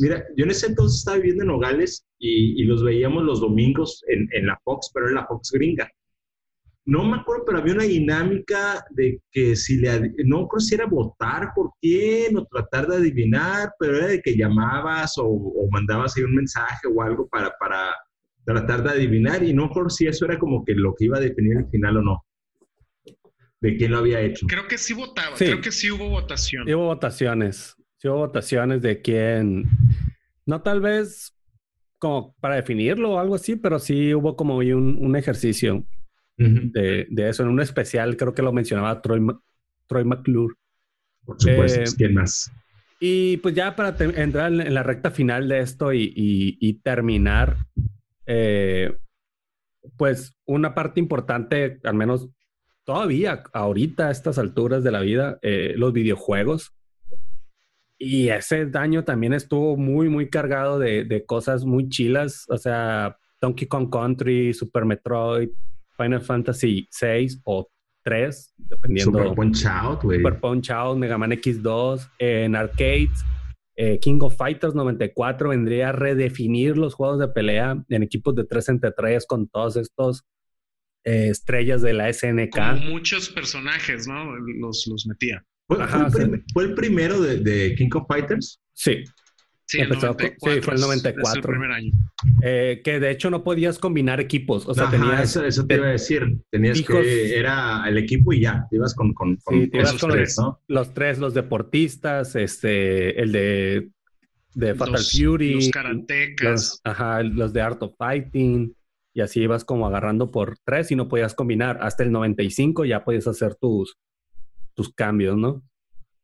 mira, 0.00 0.24
yo 0.36 0.44
en 0.44 0.50
ese 0.50 0.68
entonces 0.68 0.98
estaba 0.98 1.18
viviendo 1.18 1.42
en 1.42 1.48
Nogales 1.48 2.06
y, 2.18 2.60
y 2.60 2.64
los 2.64 2.82
veíamos 2.82 3.22
los 3.22 3.40
domingos 3.40 4.02
en, 4.08 4.26
en, 4.32 4.46
la 4.46 4.58
Fox, 4.64 4.90
pero 4.94 5.08
en 5.08 5.14
la 5.14 5.26
Fox 5.26 5.50
gringa. 5.52 5.88
No 6.86 7.04
me 7.04 7.18
acuerdo, 7.18 7.44
pero 7.46 7.58
había 7.58 7.74
una 7.74 7.84
dinámica 7.84 8.84
de 8.90 9.20
que 9.30 9.56
si 9.56 9.76
le, 9.76 10.14
no 10.24 10.48
creo 10.48 10.60
si 10.60 10.74
era 10.74 10.86
votar 10.86 11.52
por 11.54 11.70
quién 11.80 12.36
o 12.38 12.46
tratar 12.46 12.86
de 12.88 12.96
adivinar, 12.96 13.72
pero 13.78 13.98
era 13.98 14.06
de 14.08 14.20
que 14.20 14.36
llamabas 14.36 15.16
o, 15.18 15.26
o 15.26 15.68
mandabas 15.70 16.16
ahí 16.16 16.24
un 16.24 16.34
mensaje 16.34 16.86
o 16.88 17.02
algo 17.02 17.28
para, 17.28 17.52
para 17.58 17.94
tratar 18.44 18.82
de 18.82 18.90
adivinar 18.90 19.42
y 19.42 19.52
no 19.52 19.70
por 19.70 19.92
si 19.92 20.06
eso 20.06 20.24
era 20.24 20.38
como 20.38 20.64
que 20.64 20.74
lo 20.74 20.94
que 20.94 21.06
iba 21.06 21.18
a 21.18 21.22
definir 21.22 21.58
el 21.58 21.68
final 21.68 21.98
o 21.98 22.02
no. 22.02 22.24
De 23.64 23.78
quién 23.78 23.92
lo 23.92 23.98
había 23.98 24.20
hecho. 24.20 24.46
Creo 24.46 24.68
que 24.68 24.76
sí 24.76 24.92
votaba, 24.92 25.34
creo 25.38 25.62
que 25.62 25.72
sí 25.72 25.90
hubo 25.90 26.10
votación. 26.10 26.68
hubo 26.68 26.84
votaciones, 26.84 27.74
sí 27.96 28.08
hubo 28.08 28.18
votaciones 28.18 28.82
de 28.82 29.00
quién, 29.00 29.70
no 30.44 30.60
tal 30.60 30.82
vez 30.82 31.34
como 31.98 32.34
para 32.40 32.56
definirlo 32.56 33.12
o 33.12 33.18
algo 33.18 33.36
así, 33.36 33.56
pero 33.56 33.78
sí 33.78 34.12
hubo 34.12 34.36
como 34.36 34.58
un, 34.58 34.98
un 35.00 35.16
ejercicio 35.16 35.86
de, 36.36 37.06
de, 37.08 37.28
eso 37.30 37.42
en 37.42 37.48
un 37.48 37.62
especial, 37.62 38.18
creo 38.18 38.34
que 38.34 38.42
lo 38.42 38.52
mencionaba 38.52 39.00
Troy, 39.00 39.24
Troy 39.86 40.04
McClure. 40.04 40.54
Por 41.24 41.40
supuesto, 41.40 41.80
eh, 41.80 41.94
¿quién 41.96 42.12
más? 42.12 42.52
Y 43.00 43.38
pues 43.38 43.54
ya 43.54 43.74
para 43.74 43.96
entrar 43.98 44.52
en 44.52 44.74
la 44.74 44.82
recta 44.82 45.10
final 45.10 45.48
de 45.48 45.60
esto 45.60 45.90
y, 45.90 46.02
y, 46.02 46.58
y 46.60 46.74
terminar, 46.80 47.56
eh, 48.26 48.94
pues 49.96 50.36
una 50.44 50.74
parte 50.74 51.00
importante, 51.00 51.80
al 51.82 51.94
menos 51.94 52.28
todavía 52.84 53.42
ahorita 53.52 54.08
a 54.08 54.10
estas 54.10 54.38
alturas 54.38 54.84
de 54.84 54.90
la 54.90 55.00
vida, 55.00 55.38
eh, 55.42 55.74
los 55.76 55.92
videojuegos. 55.92 56.72
Y 57.98 58.28
ese 58.28 58.66
daño 58.66 59.04
también 59.04 59.32
estuvo 59.32 59.76
muy, 59.76 60.08
muy 60.08 60.28
cargado 60.28 60.78
de, 60.78 61.04
de, 61.04 61.24
cosas 61.24 61.64
muy 61.64 61.88
chilas. 61.88 62.44
O 62.48 62.58
sea, 62.58 63.16
Donkey 63.40 63.66
Kong 63.66 63.88
Country, 63.90 64.52
Super 64.52 64.84
Metroid, 64.84 65.50
Final 65.96 66.20
Fantasy 66.20 66.86
6 66.90 67.40
o 67.44 67.68
3, 68.04 68.54
dependiendo. 68.56 69.18
Super 69.18 69.34
Punch 69.34 69.66
Out, 69.66 70.02
Super 70.02 70.40
Punch 70.40 70.70
Out, 70.70 70.98
Mega 70.98 71.18
Man 71.18 71.32
X2, 71.32 72.10
en 72.18 72.56
arcades. 72.56 73.24
Eh, 73.76 73.98
King 73.98 74.18
of 74.20 74.36
Fighters 74.36 74.74
94 74.74 75.48
vendría 75.48 75.88
a 75.88 75.92
redefinir 75.92 76.76
los 76.76 76.94
juegos 76.94 77.18
de 77.18 77.28
pelea 77.28 77.82
en 77.88 78.02
equipos 78.04 78.34
de 78.36 78.44
3 78.44 78.68
entre 78.68 78.92
3 78.92 79.26
con 79.26 79.48
todos 79.48 79.76
estos 79.76 80.24
eh, 81.04 81.28
estrellas 81.30 81.82
de 81.82 81.92
la 81.92 82.12
SNK. 82.12 82.56
Como 82.56 82.90
muchos 82.90 83.28
personajes, 83.28 84.08
¿no? 84.08 84.36
Los, 84.36 84.86
los 84.86 85.06
metía. 85.06 85.44
¿Fue, 85.66 86.64
el, 86.64 86.74
primero 86.74 87.20
de, 87.20 87.74
King 87.76 87.88
of 87.94 88.06
Fighters? 88.06 88.60
Sí. 88.74 89.04
Sí, 89.66 89.78
sí, 89.78 90.60
fue 90.60 90.74
el 90.74 90.80
94. 90.80 91.36
el 91.36 91.42
primer 91.42 91.70
año. 91.70 91.90
Eh, 92.42 92.82
que 92.84 93.00
de 93.00 93.10
hecho 93.10 93.30
no 93.30 93.42
podías 93.42 93.78
combinar 93.78 94.20
equipos. 94.20 94.68
O 94.68 94.74
sea, 94.74 94.90
tenías. 94.90 95.36
Eso, 95.36 95.66
te 95.66 95.76
iba 95.76 95.86
a 95.86 95.92
decir. 95.92 96.36
Tenías 96.50 96.82
que. 96.82 97.38
Era 97.38 97.82
el 97.88 97.96
equipo 97.96 98.34
y 98.34 98.40
ya. 98.40 98.66
Te 98.70 98.76
ibas 98.76 98.94
con, 98.94 99.14
con, 99.14 99.36
con, 99.36 99.70
esos 99.72 100.00
tres, 100.06 100.36
¿no? 100.38 100.60
Los 100.68 100.92
tres, 100.92 101.18
los 101.18 101.32
deportistas, 101.32 102.36
este, 102.36 103.20
el 103.20 103.32
de, 103.32 103.88
de 104.52 104.74
Fatal 104.74 105.02
Fury. 105.02 105.54
Los 105.54 105.70
karatecas. 105.70 106.80
ajá, 106.84 107.22
los 107.22 107.54
de 107.54 107.62
Art 107.62 107.82
of 107.82 107.94
Fighting. 107.96 108.74
Y 109.14 109.20
así 109.20 109.40
ibas 109.40 109.64
como 109.64 109.86
agarrando 109.86 110.30
por 110.30 110.58
tres 110.64 110.90
y 110.90 110.96
no 110.96 111.08
podías 111.08 111.34
combinar. 111.34 111.78
Hasta 111.80 112.02
el 112.02 112.12
95 112.12 112.84
ya 112.84 113.04
podías 113.04 113.26
hacer 113.28 113.54
tus, 113.54 113.96
tus 114.74 114.92
cambios, 114.92 115.36
¿no? 115.36 115.62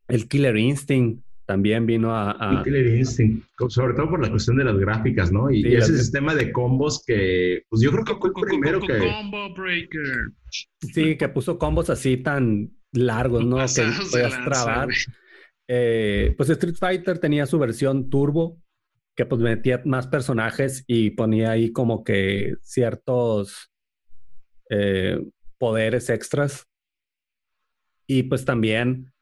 El 0.08 0.28
Killer 0.28 0.56
Instinct 0.56 1.24
también 1.46 1.86
vino 1.86 2.14
a... 2.14 2.32
a... 2.38 2.64
Instinct, 2.68 3.44
sobre 3.68 3.94
todo 3.94 4.10
por 4.10 4.22
la 4.22 4.30
cuestión 4.30 4.56
de 4.56 4.64
las 4.64 4.76
gráficas, 4.78 5.32
¿no? 5.32 5.50
Y, 5.50 5.74
ese 5.74 5.98
sistema 5.98 6.34
de 6.34 6.52
combos 6.52 7.02
que, 7.04 7.62
pues 7.68 7.82
yo 7.82 7.90
creo 7.90 8.04
que 8.04 8.14
fue 8.16 8.28
el 8.28 8.34
primero 8.34 8.80
que... 8.80 8.98
Combo 8.98 9.54
Breaker. 9.54 10.30
Sí, 10.80 11.16
que 11.16 11.28
puso 11.28 11.58
combos 11.58 11.90
así 11.90 12.16
tan 12.16 12.70
largos, 12.92 13.44
¿no? 13.44 13.56
que 13.56 13.82
podías 14.10 14.44
trabar. 14.44 14.88
Eh, 15.68 16.34
pues 16.36 16.50
Street 16.50 16.76
Fighter 16.76 17.18
tenía 17.18 17.46
su 17.46 17.58
versión 17.58 18.10
turbo, 18.10 18.60
que 19.16 19.26
pues 19.26 19.40
metía 19.40 19.82
más 19.84 20.06
personajes 20.06 20.84
y 20.86 21.10
ponía 21.10 21.50
ahí 21.50 21.72
como 21.72 22.04
que 22.04 22.54
ciertos 22.62 23.70
eh, 24.70 25.20
poderes 25.58 26.08
extras. 26.10 26.66
Y 28.06 28.24
pues 28.24 28.44
también 28.44 29.12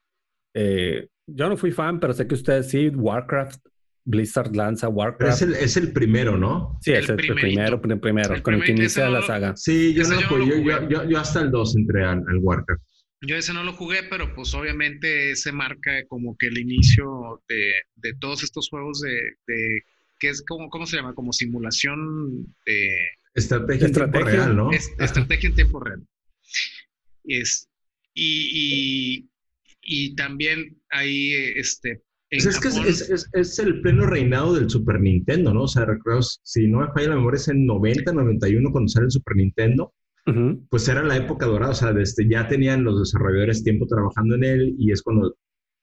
eh, 0.55 1.09
yo 1.27 1.49
no 1.49 1.57
fui 1.57 1.73
fan, 1.73 2.01
pero 2.01 2.13
sé 2.13 2.27
que 2.27 2.35
ustedes 2.35 2.71
sí, 2.71 2.89
Warcraft, 2.89 3.61
Blizzard 4.05 4.57
lanza 4.57 4.89
Warcraft. 4.89 5.35
Es 5.35 5.43
el, 5.43 5.55
es 5.55 5.77
el 5.77 5.93
primero, 5.93 6.39
¿no? 6.39 6.79
Sí, 6.81 6.93
es 6.93 7.09
el, 7.09 7.17
primero, 7.17 7.81
primero, 7.81 8.43
con 8.43 8.55
el 8.55 8.63
que 8.63 8.73
inicia 8.73 9.09
la 9.11 9.23
saga. 9.23 9.55
Sí, 9.57 9.93
yo, 9.93 10.05
no, 10.05 10.19
yo, 10.47 10.89
yo, 10.89 11.05
yo, 11.05 11.19
hasta 11.19 11.41
el 11.41 11.51
2 11.51 11.77
entré 11.77 12.05
al, 12.05 12.25
Warcraft. 12.41 12.83
Yo 13.21 13.37
ese 13.37 13.53
no 13.53 13.65
lo 13.65 13.73
jugué, 13.73 14.05
pero 14.05 14.33
pues 14.35 14.55
obviamente 14.55 15.35
se 15.35 15.51
marca 15.51 16.07
como 16.07 16.37
que 16.37 16.47
el 16.47 16.59
inicio 16.59 17.43
de, 17.49 17.73
de 17.97 18.15
todos 18.15 18.45
estos 18.45 18.69
juegos 18.69 19.01
de, 19.01 19.21
de 19.47 19.83
que 20.19 20.29
es 20.29 20.45
como, 20.47 20.69
¿cómo 20.71 20.87
se 20.87 20.97
llama? 20.97 21.15
Como 21.15 21.33
simulación 21.33 22.55
de... 22.67 23.09
Estrategia, 23.35 23.87
en 23.87 23.93
tiempo 23.93 24.19
real, 24.21 24.57
¿no? 24.57 24.71
estrategia 24.73 25.49
en 25.49 25.55
tiempo 25.55 25.81
real. 25.81 26.07
Es, 27.25 27.69
y, 28.15 28.51
y, 28.53 29.31
y 29.83 30.15
también 30.15 30.81
ahí, 30.91 31.33
este... 31.57 32.03
Pues 32.31 32.45
es 32.45 32.61
que 32.61 32.69
es, 32.69 33.27
es, 33.33 33.59
el 33.59 33.81
pleno 33.81 34.05
reinado 34.05 34.55
del 34.55 34.69
Super 34.69 35.01
Nintendo, 35.01 35.55
¿no? 35.55 35.63
O 35.63 35.69
sea, 35.69 35.87
recuerdo, 35.87 36.21
si 36.43 36.69
no 36.69 36.81
me 36.81 36.93
falla 36.93 37.09
la 37.09 37.15
memoria, 37.17 37.39
es 37.39 37.49
en 37.49 37.65
90, 37.65 38.13
91 38.13 38.71
cuando 38.71 38.89
sale 38.89 39.07
el 39.07 39.13
Super 39.13 39.37
Nintendo. 39.37 39.95
Pues 40.69 40.89
era 40.89 41.03
la 41.03 41.17
época 41.17 41.47
dorada, 41.47 41.73
o 41.73 41.75
sea, 41.75 41.93
desde, 41.93 42.29
ya 42.29 42.47
tenían 42.49 42.85
los 42.85 43.01
desarrolladores 43.01 43.65
tiempo 43.65 43.87
trabajando 43.87 44.35
en 44.35 44.45
él 44.45 44.75
y 44.79 44.93
es 44.93 45.03
cuando 45.03 45.37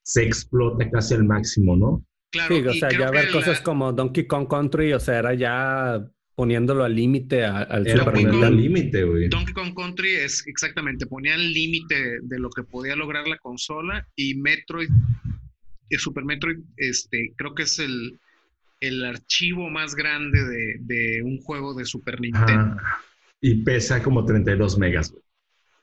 se 0.03 0.23
explota 0.23 0.89
casi 0.89 1.15
al 1.15 1.23
máximo, 1.23 1.75
¿no? 1.75 2.05
Claro, 2.31 2.55
sí, 2.55 2.67
o 2.67 2.73
sea, 2.73 2.89
ya 2.91 3.11
ver 3.11 3.31
cosas 3.31 3.61
como 3.61 3.91
Donkey 3.93 4.27
Kong 4.27 4.47
Country, 4.47 4.93
o 4.93 4.99
sea, 4.99 5.19
era 5.19 5.33
ya 5.33 6.05
poniéndolo 6.35 6.83
al 6.83 6.93
límite 6.93 7.45
al 7.45 7.87
Super 7.87 8.13
Nintendo. 8.13 8.51
límite, 8.51 9.03
güey. 9.03 9.29
Donkey 9.29 9.53
Kong 9.53 9.73
Country 9.73 10.09
es 10.15 10.45
exactamente, 10.45 11.05
ponía 11.05 11.35
el 11.35 11.53
límite 11.53 12.19
de 12.21 12.39
lo 12.39 12.49
que 12.49 12.63
podía 12.63 12.95
lograr 12.95 13.27
la 13.27 13.37
consola 13.37 14.07
y 14.15 14.35
Metroid, 14.35 14.89
el 15.89 15.99
Super 15.99 16.25
Metroid, 16.25 16.57
este, 16.77 17.33
creo 17.37 17.55
que 17.55 17.63
es 17.63 17.79
el, 17.79 18.19
el 18.81 19.05
archivo 19.05 19.69
más 19.69 19.95
grande 19.95 20.43
de, 20.43 20.75
de 20.81 21.23
un 21.23 21.39
juego 21.39 21.73
de 21.73 21.85
Super 21.85 22.19
Nintendo. 22.19 22.77
Y 23.45 23.63
pesa 23.63 24.01
como 24.01 24.25
32 24.25 24.79
megas, 24.79 25.11
güey. 25.11 25.23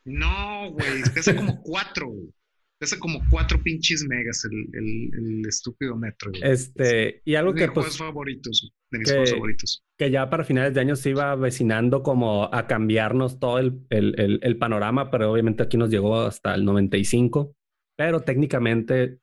No, 0.05 0.72
güey, 0.72 1.02
pesa 1.14 1.36
como 1.36 1.60
4, 1.62 2.09
güey. 2.09 2.28
Pesa 2.76 2.98
como 2.98 3.20
cuatro 3.30 3.62
pinches 3.62 4.05
megas 4.09 4.44
el, 4.44 5.12
el, 5.14 5.47
estúpido 5.47 5.94
Metroid. 5.94 6.43
Este, 6.43 7.22
y 7.24 7.36
algo 7.36 7.55
que 7.55 7.68
pues, 7.68 7.97
favoritos, 7.97 8.72
de 8.90 8.98
mis 8.98 9.09
juegos 9.09 9.30
favoritos. 9.30 9.84
Que 9.97 10.10
ya 10.10 10.28
para 10.28 10.43
finales 10.43 10.74
de 10.74 10.80
año 10.80 10.97
se 10.97 11.10
iba 11.10 11.30
avecinando 11.30 12.02
como 12.02 12.52
a 12.52 12.66
cambiarnos 12.66 13.39
todo 13.39 13.60
el, 13.60 13.86
el, 13.90 14.59
panorama, 14.59 15.12
pero 15.12 15.30
obviamente 15.30 15.62
aquí 15.62 15.76
nos 15.76 15.90
llegó 15.90 16.22
hasta 16.22 16.56
el 16.56 16.64
95. 16.64 17.55
Pero 17.97 18.22
técnicamente 18.22 19.18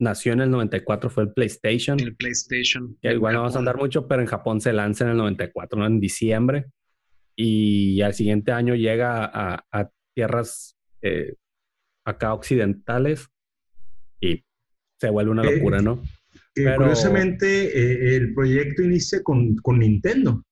nació 0.00 0.32
en 0.32 0.40
el 0.40 0.50
94, 0.50 1.10
fue 1.10 1.24
el 1.24 1.34
PlayStation. 1.34 2.00
El 2.00 2.16
PlayStation. 2.16 2.96
Que 3.02 3.12
igual 3.12 3.34
no 3.34 3.40
vamos 3.40 3.56
a 3.56 3.58
andar 3.58 3.76
mucho, 3.76 4.08
pero 4.08 4.22
en 4.22 4.28
Japón 4.28 4.62
se 4.62 4.72
lanza 4.72 5.04
en 5.04 5.10
el 5.10 5.18
94, 5.18 5.78
¿no? 5.78 5.84
En 5.84 6.00
diciembre. 6.00 6.64
Y 7.36 8.00
al 8.00 8.14
siguiente 8.14 8.52
año 8.52 8.74
llega 8.74 9.24
a, 9.24 9.64
a 9.70 9.90
tierras 10.14 10.76
eh, 11.02 11.34
acá 12.04 12.32
occidentales 12.32 13.28
y 14.20 14.42
se 14.98 15.10
vuelve 15.10 15.32
una 15.32 15.44
locura, 15.44 15.80
¿no? 15.82 16.02
Curiosamente, 16.54 17.66
eh, 17.78 18.16
el 18.16 18.32
proyecto 18.32 18.82
inicia 18.82 19.22
con, 19.22 19.56
con, 19.56 19.78
Nintendo. 19.80 20.42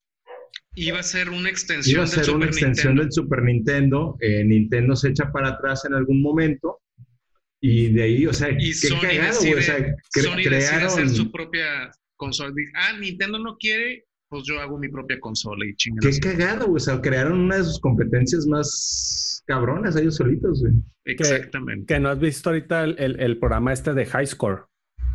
Iba 0.75 0.99
a 0.99 1.03
ser 1.03 1.31
una 1.31 1.49
extensión, 1.49 1.95
Iba 1.97 2.05
a 2.05 2.07
ser 2.07 2.31
una 2.31 2.47
extensión 2.47 2.97
del 2.97 3.11
Super 3.11 3.43
Nintendo. 3.43 4.19
Eh, 4.21 4.45
Nintendo 4.45 4.95
se 4.97 5.09
echa 5.11 5.33
para 5.33 5.51
atrás 5.51 5.85
en 5.87 5.95
algún 5.95 6.21
momento 6.21 6.81
Y 7.61 7.93
de 7.93 8.03
ahí, 8.03 8.27
o 8.27 8.33
sea, 8.35 8.51
Y 8.51 8.57
qué 8.69 8.75
Sony 8.75 9.01
cagado, 9.01 9.39
güey. 9.41 9.55
O 9.55 9.63
sea, 9.63 9.77
decide- 9.77 9.97
cre- 10.15 10.23
Sony 10.23 10.37
decide 10.37 10.49
crearon. 10.49 10.87
hacer 10.87 11.09
su 11.09 11.33
propia 11.33 11.91
consola. 12.17 12.53
Ah, 12.75 12.99
Nintendo 12.99 13.39
no 13.39 13.57
quiere, 13.57 14.05
pues 14.35 14.47
yo 14.47 14.61
hago 14.61 14.79
mi 14.79 14.89
propia 14.89 15.19
consola 15.21 15.65
y 15.67 15.75
chingan. 15.77 16.01
Qué 16.11 16.19
cagado, 16.21 16.67
güey. 16.67 16.77
O 16.77 16.81
sea, 16.81 17.01
crearon 17.01 17.41
una 17.41 17.57
de 17.57 17.65
sus 17.65 17.81
competencias 17.81 18.47
más 18.47 19.43
cabronas 19.47 19.97
ellos 19.97 20.17
solitos, 20.17 20.61
güey. 20.63 20.75
Exactamente. 21.05 21.87
Que 21.95 22.01
no 22.01 22.09
has 22.09 22.19
visto 22.19 22.51
ahorita 22.51 22.85
el, 22.85 22.97
el- 22.99 23.21
el 23.21 23.39
programa 23.39 23.73
este 23.73 23.95
de 23.95 24.07
High 24.07 24.27
Score. 24.27 24.67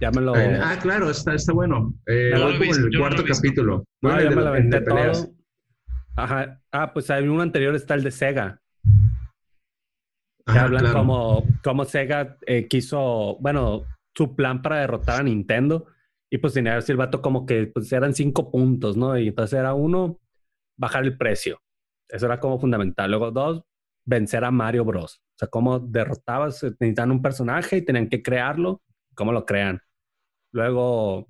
Ya 0.02 0.12
me 0.12 0.22
lo. 0.22 0.34
Ah, 0.36 0.78
claro, 0.82 1.10
está, 1.10 1.34
está 1.34 1.52
bueno. 1.54 1.94
Eh, 2.06 2.32
No 2.34 2.44
voy 2.44 2.54
como 2.54 2.64
visto, 2.64 2.80
en 2.80 2.86
el 2.86 2.92
no 2.94 3.00
cuarto 3.00 3.24
visto. 3.24 3.42
capítulo. 3.42 3.78
No, 4.02 4.10
Bueno, 4.10 4.24
ya 4.24 4.30
de 4.30 4.36
me 4.36 4.42
lo 4.42 4.48
aventé 4.48 4.82
todo. 4.82 5.30
Ajá. 6.16 6.62
Ah, 6.72 6.94
pues 6.94 7.10
hay 7.10 7.28
uno 7.28 7.42
anterior, 7.42 7.76
está 7.76 7.96
el 7.96 8.04
de 8.04 8.12
Sega. 8.12 8.62
que 10.46 10.52
Ajá, 10.54 10.64
hablan 10.64 10.82
claro. 10.82 10.98
como, 11.00 11.44
como 11.64 11.86
Sega 11.86 12.38
eh, 12.48 12.68
quiso, 12.68 13.38
bueno, 13.40 13.84
su 14.16 14.36
plan 14.36 14.62
para 14.62 14.80
derrotar 14.80 15.20
a 15.20 15.24
Nintendo. 15.24 15.86
Y 16.32 16.38
pues 16.38 16.54
tenía 16.54 16.78
así 16.78 16.92
el 16.92 16.98
vato 16.98 17.22
como 17.22 17.46
que 17.46 17.68
pues 17.68 17.92
eran 17.92 18.14
cinco 18.14 18.52
puntos, 18.52 18.96
¿no? 18.98 19.18
Y 19.18 19.30
entonces 19.30 19.60
era 19.60 19.74
uno, 19.74 20.20
bajar 20.78 21.04
el 21.04 21.18
precio. 21.18 21.60
Eso 22.08 22.26
era 22.28 22.40
como 22.40 22.60
fundamental. 22.60 23.10
Luego 23.10 23.32
dos, 23.32 23.64
vencer 24.06 24.44
a 24.44 24.52
Mario 24.52 24.86
Bros. 24.86 25.22
O 25.36 25.38
sea, 25.40 25.48
cómo 25.48 25.80
derrotabas, 25.80 26.64
eh, 26.64 26.72
necesitaban 26.80 27.12
un 27.12 27.22
personaje 27.22 27.78
y 27.78 27.82
tenían 27.86 28.10
que 28.10 28.22
crearlo, 28.22 28.82
cómo 29.16 29.32
lo 29.32 29.46
crean. 29.46 29.82
Luego, 30.52 31.28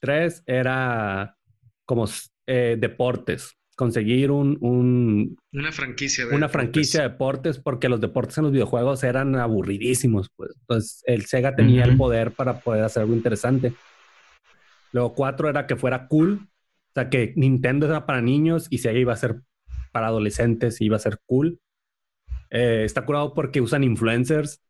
tres 0.00 0.42
era 0.46 1.36
como 1.86 2.06
eh, 2.46 2.76
deportes, 2.78 3.54
conseguir 3.76 4.30
un, 4.30 4.56
un, 4.60 5.36
Una 5.52 5.72
franquicia. 5.72 6.24
De 6.24 6.30
una 6.34 6.46
deportes. 6.46 6.52
franquicia 6.52 7.02
de 7.02 7.08
deportes 7.10 7.58
porque 7.58 7.88
los 7.88 8.00
deportes 8.00 8.38
en 8.38 8.44
los 8.44 8.52
videojuegos 8.52 9.04
eran 9.04 9.36
aburridísimos. 9.36 10.28
Pues. 10.36 10.52
Entonces, 10.60 11.02
el 11.06 11.24
Sega 11.26 11.54
tenía 11.54 11.84
el 11.84 11.90
Ujú. 11.90 11.98
poder 11.98 12.32
para 12.32 12.60
poder 12.60 12.84
hacer 12.84 13.02
algo 13.02 13.14
interesante. 13.14 13.74
Luego, 14.94 15.12
cuatro 15.14 15.48
era 15.50 15.66
que 15.66 15.74
fuera 15.76 16.06
cool. 16.08 16.38
O 16.42 16.92
sea, 16.94 17.10
que 17.10 17.32
Nintendo 17.36 17.86
era 17.86 18.06
para 18.06 18.22
niños 18.22 18.68
y 18.70 18.78
Sega 18.78 18.98
iba 19.00 19.12
a 19.12 19.16
ser 19.16 19.42
para 19.92 20.06
adolescentes 20.06 20.80
y 20.80 20.84
iba 20.86 20.96
a 20.96 21.00
ser 21.00 21.18
cool. 21.26 21.58
Eh, 22.50 22.82
está 22.84 23.04
curado 23.04 23.34
porque 23.34 23.60
usan 23.60 23.82
influencers 23.82 24.62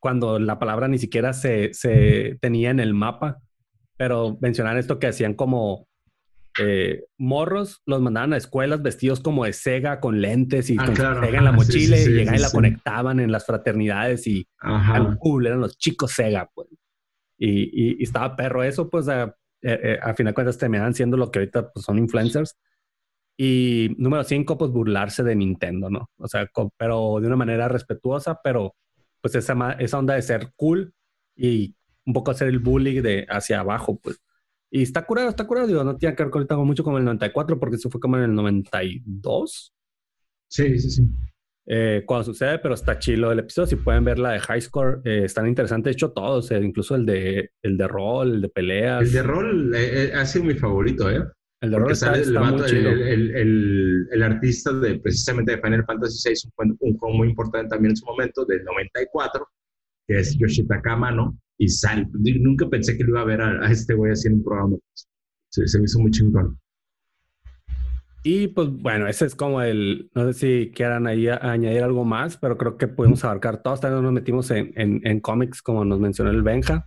cuando 0.00 0.40
la 0.40 0.58
palabra 0.58 0.88
ni 0.88 0.98
siquiera 0.98 1.32
se, 1.32 1.72
se 1.72 2.36
tenía 2.40 2.70
en 2.70 2.80
el 2.80 2.94
mapa. 2.94 3.40
Pero 3.96 4.38
mencionar 4.40 4.76
esto 4.76 4.98
que 4.98 5.06
hacían 5.06 5.34
como 5.34 5.86
eh, 6.58 7.04
morros, 7.16 7.80
los 7.86 8.00
mandaban 8.00 8.32
a 8.32 8.36
escuelas 8.38 8.82
vestidos 8.82 9.20
como 9.20 9.44
de 9.44 9.52
Sega 9.52 10.00
con 10.00 10.20
lentes 10.20 10.68
y 10.70 10.76
Ah, 10.80 10.86
con 10.86 10.94
claro, 10.96 11.20
Sega 11.24 11.38
en 11.38 11.44
la 11.44 11.50
sí, 11.52 11.56
mochila 11.56 11.96
sí, 11.96 12.10
y 12.10 12.14
llegaban 12.14 12.40
y 12.40 12.42
la 12.42 12.50
conectaban 12.50 13.20
en 13.20 13.30
las 13.30 13.46
fraternidades 13.46 14.26
y 14.26 14.48
eran 14.60 15.16
cool, 15.18 15.46
eran 15.46 15.60
los 15.60 15.78
chicos 15.78 16.10
Sega, 16.10 16.50
pues. 16.52 16.66
Y, 17.38 17.62
y- 17.62 17.96
y 18.00 18.02
estaba 18.02 18.34
perro 18.34 18.64
eso, 18.64 18.90
pues 18.90 19.06
a, 19.08 19.36
eh, 19.62 19.80
eh, 19.82 19.98
a 20.02 20.14
final 20.14 20.32
de 20.32 20.34
cuentas 20.34 20.58
terminaban 20.58 20.94
siendo 20.94 21.16
lo 21.16 21.30
que 21.30 21.40
ahorita 21.40 21.72
pues, 21.72 21.84
son 21.84 21.98
influencers. 21.98 22.56
Y 23.36 23.94
número 23.98 24.22
cinco, 24.24 24.58
pues 24.58 24.70
burlarse 24.70 25.22
de 25.22 25.34
Nintendo, 25.34 25.88
¿no? 25.90 26.10
O 26.18 26.28
sea, 26.28 26.46
co- 26.48 26.72
pero 26.76 27.18
de 27.20 27.26
una 27.26 27.36
manera 27.36 27.68
respetuosa, 27.68 28.40
pero 28.44 28.74
pues 29.22 29.34
esa, 29.34 29.72
esa 29.78 29.98
onda 29.98 30.14
de 30.14 30.22
ser 30.22 30.52
cool 30.56 30.92
y 31.36 31.74
un 32.06 32.12
poco 32.12 32.30
hacer 32.32 32.48
el 32.48 32.58
bullying 32.58 33.02
de 33.02 33.26
hacia 33.30 33.60
abajo, 33.60 33.98
pues. 34.02 34.20
Y 34.70 34.82
está 34.82 35.04
curado, 35.06 35.30
está 35.30 35.46
curado, 35.46 35.66
digo, 35.66 35.84
no 35.84 35.96
tiene 35.96 36.14
que 36.14 36.24
ver 36.24 36.32
ahorita 36.34 36.54
con 36.56 36.66
mucho 36.66 36.84
como 36.84 36.98
el 36.98 37.04
94, 37.04 37.58
porque 37.58 37.76
eso 37.76 37.90
fue 37.90 38.00
como 38.00 38.16
en 38.18 38.24
el 38.24 38.34
92, 38.34 39.72
Sí, 40.48 40.78
sí, 40.78 40.90
sí. 40.90 41.02
Eh, 41.72 42.02
cuando 42.04 42.24
sucede, 42.24 42.58
pero 42.58 42.74
está 42.74 42.98
chilo 42.98 43.30
el 43.30 43.38
episodio. 43.38 43.68
Si 43.68 43.76
pueden 43.76 44.02
ver 44.04 44.18
la 44.18 44.32
de 44.32 44.40
High 44.40 44.60
Score, 44.60 45.00
eh, 45.04 45.22
están 45.24 45.46
interesantes. 45.46 45.84
De 45.84 45.92
hecho, 45.92 46.10
todos, 46.10 46.50
eh, 46.50 46.58
incluso 46.60 46.96
el 46.96 47.06
de, 47.06 47.50
el 47.62 47.76
de 47.76 47.86
rol, 47.86 48.34
el 48.34 48.40
de 48.42 48.48
peleas. 48.48 49.02
El 49.02 49.12
de 49.12 49.22
rol 49.22 49.74
eh, 49.74 50.04
eh, 50.08 50.12
ha 50.14 50.26
sido 50.26 50.44
mi 50.46 50.54
favorito, 50.54 51.08
¿eh? 51.08 51.22
el 51.62 51.70
de 51.70 51.78
rol 51.78 51.92
está, 51.92 52.06
sale 52.06 52.22
está 52.22 52.40
muy 52.42 52.62
chido. 52.64 52.90
el- 52.90 53.30
el- 53.36 54.08
el- 54.10 54.22
artista 54.22 54.72
de 54.72 54.98
precisamente 54.98 55.52
de 55.56 55.62
Final 55.62 55.84
Fantasy 55.84 56.28
VI, 56.30 56.50
un, 56.56 56.76
un 56.80 56.96
juego 56.98 57.16
muy 57.16 57.28
importante 57.28 57.68
también 57.68 57.90
en 57.92 57.96
su 57.96 58.06
momento, 58.06 58.44
del 58.46 58.64
94, 58.64 59.46
que 60.08 60.18
es 60.18 60.36
Yoshitaka 60.38 60.92
Amano, 60.94 61.38
y 61.58 61.68
sale. 61.68 62.08
Nunca 62.40 62.68
pensé 62.68 62.96
que 62.96 63.04
lo 63.04 63.10
iba 63.10 63.20
a 63.20 63.24
ver 63.26 63.42
a, 63.42 63.64
a 63.66 63.70
este 63.70 63.94
güey 63.94 64.10
haciendo 64.12 64.38
un 64.38 64.44
programa. 64.44 64.76
Se, 65.52 65.66
se 65.68 65.78
me 65.78 65.84
hizo 65.84 65.98
muy 66.00 66.10
chingón. 66.10 66.58
Y 68.22 68.48
pues 68.48 68.68
bueno, 68.70 69.06
ese 69.06 69.24
es 69.24 69.34
como 69.34 69.62
el, 69.62 70.10
no 70.14 70.30
sé 70.30 70.34
si 70.34 70.72
quieran 70.72 71.06
ahí 71.06 71.26
a- 71.28 71.36
añadir 71.36 71.82
algo 71.82 72.04
más, 72.04 72.36
pero 72.36 72.58
creo 72.58 72.76
que 72.76 72.86
pudimos 72.86 73.24
abarcar 73.24 73.62
todos. 73.62 73.80
También 73.80 74.02
nos 74.02 74.12
metimos 74.12 74.50
en, 74.50 74.72
en, 74.76 75.00
en 75.06 75.20
cómics, 75.20 75.62
como 75.62 75.84
nos 75.86 76.00
mencionó 76.00 76.30
el 76.30 76.42
Benja. 76.42 76.84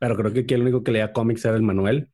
Pero 0.00 0.16
creo 0.16 0.32
que 0.32 0.40
aquí 0.40 0.54
el 0.54 0.62
único 0.62 0.84
que 0.84 0.92
leía 0.92 1.12
cómics 1.12 1.44
era 1.46 1.56
el 1.56 1.62
Manuel. 1.62 2.08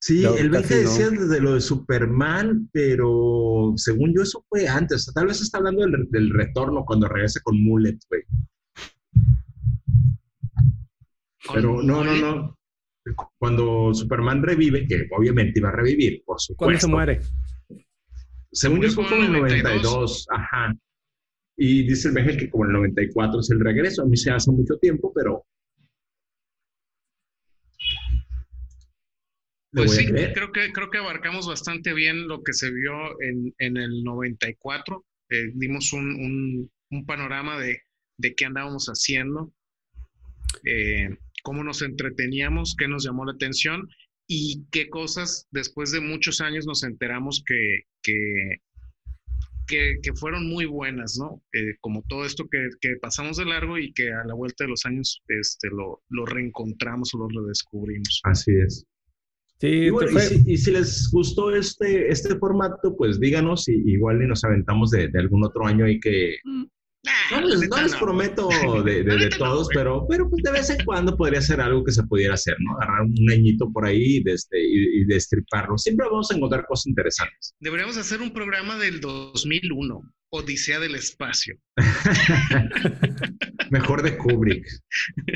Sí, 0.00 0.20
Yo 0.22 0.34
el 0.36 0.50
Benja 0.50 0.68
casi 0.68 0.82
no. 0.82 0.90
decía 0.90 1.10
desde 1.10 1.40
lo 1.40 1.54
de 1.54 1.60
Superman, 1.60 2.68
pero 2.72 3.72
según 3.76 4.12
yo 4.14 4.22
eso 4.22 4.44
fue 4.48 4.68
antes. 4.68 4.96
O 4.96 5.04
sea, 5.04 5.14
tal 5.14 5.28
vez 5.28 5.40
está 5.40 5.58
hablando 5.58 5.82
del, 5.86 6.10
del 6.10 6.30
retorno 6.30 6.84
cuando 6.84 7.08
regresa 7.08 7.40
con 7.42 7.58
Mullet, 7.62 7.98
güey. 8.10 8.22
Pero 11.52 11.82
no, 11.82 12.02
no, 12.04 12.16
no. 12.16 12.58
Cuando 13.38 13.92
Superman 13.92 14.42
revive, 14.42 14.86
que 14.86 15.06
obviamente 15.10 15.58
iba 15.60 15.68
a 15.68 15.72
revivir, 15.72 16.22
por 16.24 16.40
supuesto. 16.40 16.64
¿Cuándo 16.64 16.80
se 16.80 16.86
muere? 16.88 17.20
Según 18.50 18.80
yo, 18.80 18.88
fue 18.90 19.04
como 19.06 19.16
en 19.24 19.34
el 19.34 19.34
el 19.34 19.62
92. 19.62 20.26
Ajá. 20.30 20.74
Y 21.56 21.86
dice 21.86 22.08
el 22.08 22.14
Benja 22.14 22.36
que 22.36 22.48
como 22.48 22.64
el 22.64 22.72
94 22.72 23.40
es 23.40 23.50
el 23.50 23.60
regreso. 23.60 24.02
A 24.02 24.06
mí 24.06 24.16
se 24.16 24.30
hace 24.30 24.50
mucho 24.50 24.76
tiempo, 24.78 25.12
pero. 25.14 25.44
Pues 29.72 29.96
sí, 29.96 30.06
creo 30.06 30.52
que, 30.52 30.72
creo 30.72 30.88
que 30.90 30.98
abarcamos 30.98 31.48
bastante 31.48 31.92
bien 31.94 32.28
lo 32.28 32.42
que 32.44 32.52
se 32.52 32.70
vio 32.70 33.20
en, 33.20 33.52
en 33.58 33.76
el 33.76 34.04
94. 34.04 35.04
Eh, 35.30 35.50
dimos 35.54 35.92
un, 35.92 36.10
un- 36.10 36.70
un 36.90 37.06
panorama 37.06 37.58
de, 37.58 37.80
de 38.18 38.34
qué 38.36 38.44
andábamos 38.44 38.86
haciendo, 38.86 39.52
eh, 40.64 41.16
cómo 41.44 41.62
nos 41.62 41.82
entreteníamos, 41.82 42.74
qué 42.76 42.88
nos 42.88 43.04
llamó 43.04 43.24
la 43.24 43.32
atención 43.32 43.88
y 44.26 44.64
qué 44.72 44.88
cosas 44.88 45.46
después 45.52 45.92
de 45.92 46.00
muchos 46.00 46.40
años 46.40 46.66
nos 46.66 46.82
enteramos 46.82 47.44
que, 47.46 47.82
que, 48.02 48.56
que, 49.66 49.98
que 50.02 50.12
fueron 50.14 50.48
muy 50.48 50.64
buenas, 50.64 51.18
¿no? 51.18 51.42
Eh, 51.52 51.76
como 51.80 52.02
todo 52.08 52.24
esto 52.24 52.48
que, 52.50 52.70
que 52.80 52.96
pasamos 52.96 53.36
de 53.36 53.44
largo 53.44 53.78
y 53.78 53.92
que 53.92 54.10
a 54.10 54.24
la 54.24 54.34
vuelta 54.34 54.64
de 54.64 54.70
los 54.70 54.86
años 54.86 55.22
este, 55.28 55.68
lo, 55.68 56.02
lo 56.08 56.24
reencontramos 56.24 57.14
o 57.14 57.18
lo 57.18 57.28
redescubrimos. 57.28 58.20
Así 58.24 58.52
es. 58.52 58.86
Sí, 59.60 59.68
Y, 59.68 59.90
bueno, 59.90 60.18
y, 60.18 60.22
si, 60.22 60.52
y 60.52 60.56
si 60.56 60.70
les 60.72 61.10
gustó 61.12 61.54
este, 61.54 62.10
este 62.10 62.36
formato, 62.36 62.96
pues 62.96 63.20
díganos 63.20 63.68
y 63.68 63.74
igual 63.92 64.22
y 64.22 64.26
nos 64.26 64.44
aventamos 64.44 64.90
de, 64.90 65.08
de 65.08 65.18
algún 65.20 65.44
otro 65.44 65.66
año 65.66 65.84
ahí 65.84 66.00
que, 66.00 66.38
No 67.30 67.40
les, 67.42 67.68
no 67.68 67.98
prometo 67.98 68.48
de, 68.84 69.02
de- 69.02 69.04
La 69.04 69.14
de 69.14 69.20
neta 69.20 69.38
no, 69.38 69.44
todos, 69.52 69.68
pero, 69.74 70.06
pero 70.08 70.28
pues 70.28 70.42
de 70.42 70.50
vez 70.52 70.70
en 70.70 70.84
cuando 70.84 71.16
podría 71.16 71.40
ser 71.40 71.60
algo 71.60 71.84
que 71.84 71.92
se 71.92 72.02
pudiera 72.04 72.34
hacer, 72.34 72.56
¿no? 72.60 72.76
Agarrar 72.76 73.02
un 73.02 73.30
añito 73.30 73.70
por 73.72 73.84
ahí 73.86 74.22
y, 74.24 74.30
este, 74.30 74.58
y, 74.60 75.00
y 75.00 75.04
destriparlo. 75.04 75.76
Siempre 75.78 76.06
vamos 76.10 76.30
a 76.30 76.36
encontrar 76.36 76.64
cosas 76.66 76.86
interesantes. 76.86 77.54
Deberíamos 77.60 77.96
hacer 77.96 78.20
un 78.22 78.32
programa 78.32 78.78
del 78.78 79.00
2001, 79.00 80.00
Odisea 80.36 80.80
del 80.80 80.96
Espacio. 80.96 81.56
Mejor 83.70 84.02
de 84.02 84.16
Kubrick. 84.16 84.66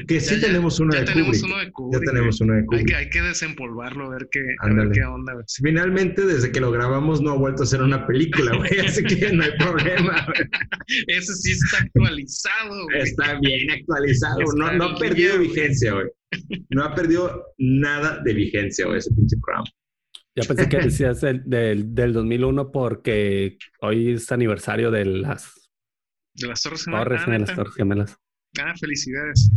Que 0.06 0.20
sí 0.20 0.34
Ya, 0.34 0.40
ya, 0.40 0.46
tenemos 0.48 0.80
uno 0.80 0.92
ya 0.92 1.00
de 1.00 1.06
tenemos 1.06 1.40
Kubrick. 1.40 1.44
uno 1.46 1.58
de 1.58 1.64
Ya 1.66 1.72
Kubrick. 1.72 2.04
tenemos 2.10 2.40
uno 2.40 2.52
de 2.54 2.58
Hay 2.60 2.64
Kubrick. 2.66 2.86
que, 2.88 2.94
hay 2.96 3.10
que 3.10 3.22
desempolvarlo, 3.22 4.06
a 4.06 4.10
ver 4.10 4.28
qué, 4.30 4.40
a 4.60 4.68
ver 4.74 4.90
qué 4.92 5.02
onda. 5.04 5.34
güey. 5.34 5.44
Finalmente, 5.62 6.26
desde 6.26 6.50
que 6.52 6.60
lo 6.60 6.70
grabamos, 6.72 7.20
no 7.20 7.30
ha 7.30 7.36
vuelto 7.36 7.62
a 7.62 7.66
ser 7.66 7.82
una 7.82 8.06
película, 8.06 8.56
güey. 8.56 8.70
Así 8.86 9.02
que 9.04 9.32
no 9.32 9.44
hay 9.44 9.52
problema. 9.58 10.26
Ese 11.06 11.34
sí 11.34 11.52
está 11.52 11.78
actualizado. 11.84 12.84
güey. 12.84 13.00
Está 13.02 13.38
bien 13.40 13.70
actualizado. 13.70 14.40
No, 14.56 14.64
Está 14.66 14.76
no 14.78 14.84
ha 14.84 14.96
perdido 14.98 15.36
güey. 15.36 15.48
vigencia, 15.48 15.92
güey. 15.92 16.06
No 16.70 16.84
ha 16.84 16.94
perdido 16.94 17.44
nada 17.58 18.20
de 18.24 18.34
vigencia, 18.34 18.84
güey, 18.86 18.98
ese 18.98 19.10
pinche 19.14 19.36
programa. 19.42 19.64
Ya 20.40 20.46
pensé 20.54 20.68
que 20.68 20.78
decías 20.78 21.20
del, 21.20 21.42
del, 21.44 21.94
del 21.94 22.12
2001 22.12 22.70
porque 22.70 23.58
hoy 23.80 24.12
es 24.12 24.30
aniversario 24.32 24.90
de 24.90 25.04
las 25.04 25.70
De 26.34 26.46
las 26.48 26.62
Torres 26.62 26.84
Gemelas. 26.84 27.04
Torres 27.04 27.22
Ah, 27.26 27.30
neta. 27.30 27.54
Torres 27.54 27.74
Gemelas. 27.74 28.16
Ah, 28.60 28.74
felicidades. 28.78 29.50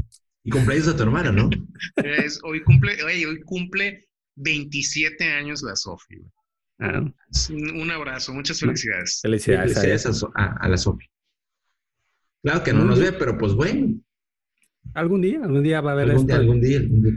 Y 0.44 0.49
cumpleaños 0.49 0.88
de 0.88 0.94
tu 0.94 1.03
hermana, 1.03 1.32
¿no? 1.32 1.49
Es- 1.98 2.40
hoy, 2.44 2.64
cumple, 2.64 3.03
oye, 3.03 3.26
hoy 3.28 3.41
cumple 3.41 4.08
27 4.36 5.24
años 5.34 5.62
la 5.64 5.76
Sofi. 5.76 6.16
Ah, 6.80 7.03
Un 7.52 7.91
abrazo, 7.91 8.34
muchas 8.34 8.60
felicidades. 8.60 9.20
felicidades. 9.22 9.74
Felicidades 9.74 10.06
a, 10.08 10.14
So- 10.14 10.32
a- 10.36 10.58
a 10.60 10.68
la 10.70 10.78
Sofi. 10.78 11.06
Claro 12.44 12.64
que 12.64 12.74
no 12.74 12.84
nos 12.86 12.99
ve, 12.99 13.12
pero 13.14 13.38
pues 13.38 13.53
bueno, 13.53 13.99
Algún 14.95 15.22
día, 15.22 15.40
algún 15.44 15.62
día 15.62 15.80
va 15.80 15.91
a 15.91 15.94
haber 15.94 16.10
algún 16.10 16.22
esto. 16.22 16.34
día, 16.34 16.38
algún 16.41 16.60
día, 16.62 16.78
algún 16.80 17.02
día. 17.03 17.14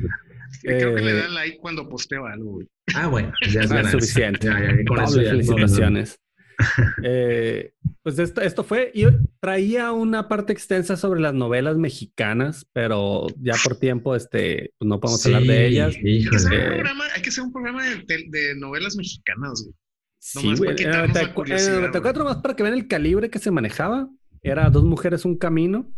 Creo 0.62 0.94
que 0.94 1.02
le 1.02 1.10
Eh, 1.10 1.14
da 1.14 1.28
like 1.28 1.58
cuando 1.58 1.88
posteo 1.88 2.26
algo. 2.26 2.52
güey. 2.52 2.66
Ah, 2.94 3.06
bueno, 3.08 3.32
ya 3.50 3.60
es 3.62 3.70
Ah, 3.72 3.90
suficiente. 3.90 4.46
Ya, 4.46 4.60
ya, 4.60 4.84
con 4.86 5.00
eso 5.00 5.12
Doble 5.12 5.24
ya, 5.24 5.30
felicitaciones. 5.30 6.18
Eh, 7.02 7.72
pues 8.02 8.16
esto, 8.20 8.40
esto 8.40 8.62
fue, 8.62 8.92
y 8.94 9.04
traía 9.40 9.90
una 9.90 10.28
parte 10.28 10.52
extensa 10.52 10.96
sobre 10.96 11.20
las 11.20 11.34
novelas 11.34 11.76
mexicanas, 11.76 12.64
pero 12.72 13.26
ya 13.40 13.54
por 13.64 13.76
tiempo 13.76 14.14
este, 14.14 14.72
pues 14.78 14.88
no 14.88 15.00
podemos 15.00 15.26
hablar 15.26 15.42
de 15.42 15.66
ellas. 15.66 15.96
Hay 15.96 16.24
que, 16.28 16.36
hacer 16.36 16.52
un 16.52 16.58
Eh, 16.60 16.66
programa, 16.68 17.04
hay 17.14 17.22
que 17.22 17.28
hacer 17.30 17.42
un 17.44 17.52
programa 17.52 17.82
de, 17.84 18.54
novelas 18.56 18.94
mexicanas, 18.96 19.62
güey. 19.64 19.74
Sí, 20.20 20.38
Nomás 20.44 20.58
güey. 20.60 20.68
para 20.68 20.70
En 20.70 20.76
quitarnos 20.76 21.08
la 21.08 21.22
94, 21.22 21.28
en 21.28 21.34
curiosidad, 21.34 21.74
el 21.74 21.80
94 21.80 22.24
más 22.24 22.36
para 22.36 22.54
que 22.56 22.62
vean 22.62 22.74
el 22.74 22.86
calibre 22.88 23.30
que 23.30 23.38
se 23.40 23.50
manejaba. 23.50 24.08
Era 24.42 24.70
dos 24.70 24.84
mujeres, 24.84 25.24
un 25.24 25.36
camino. 25.36 25.92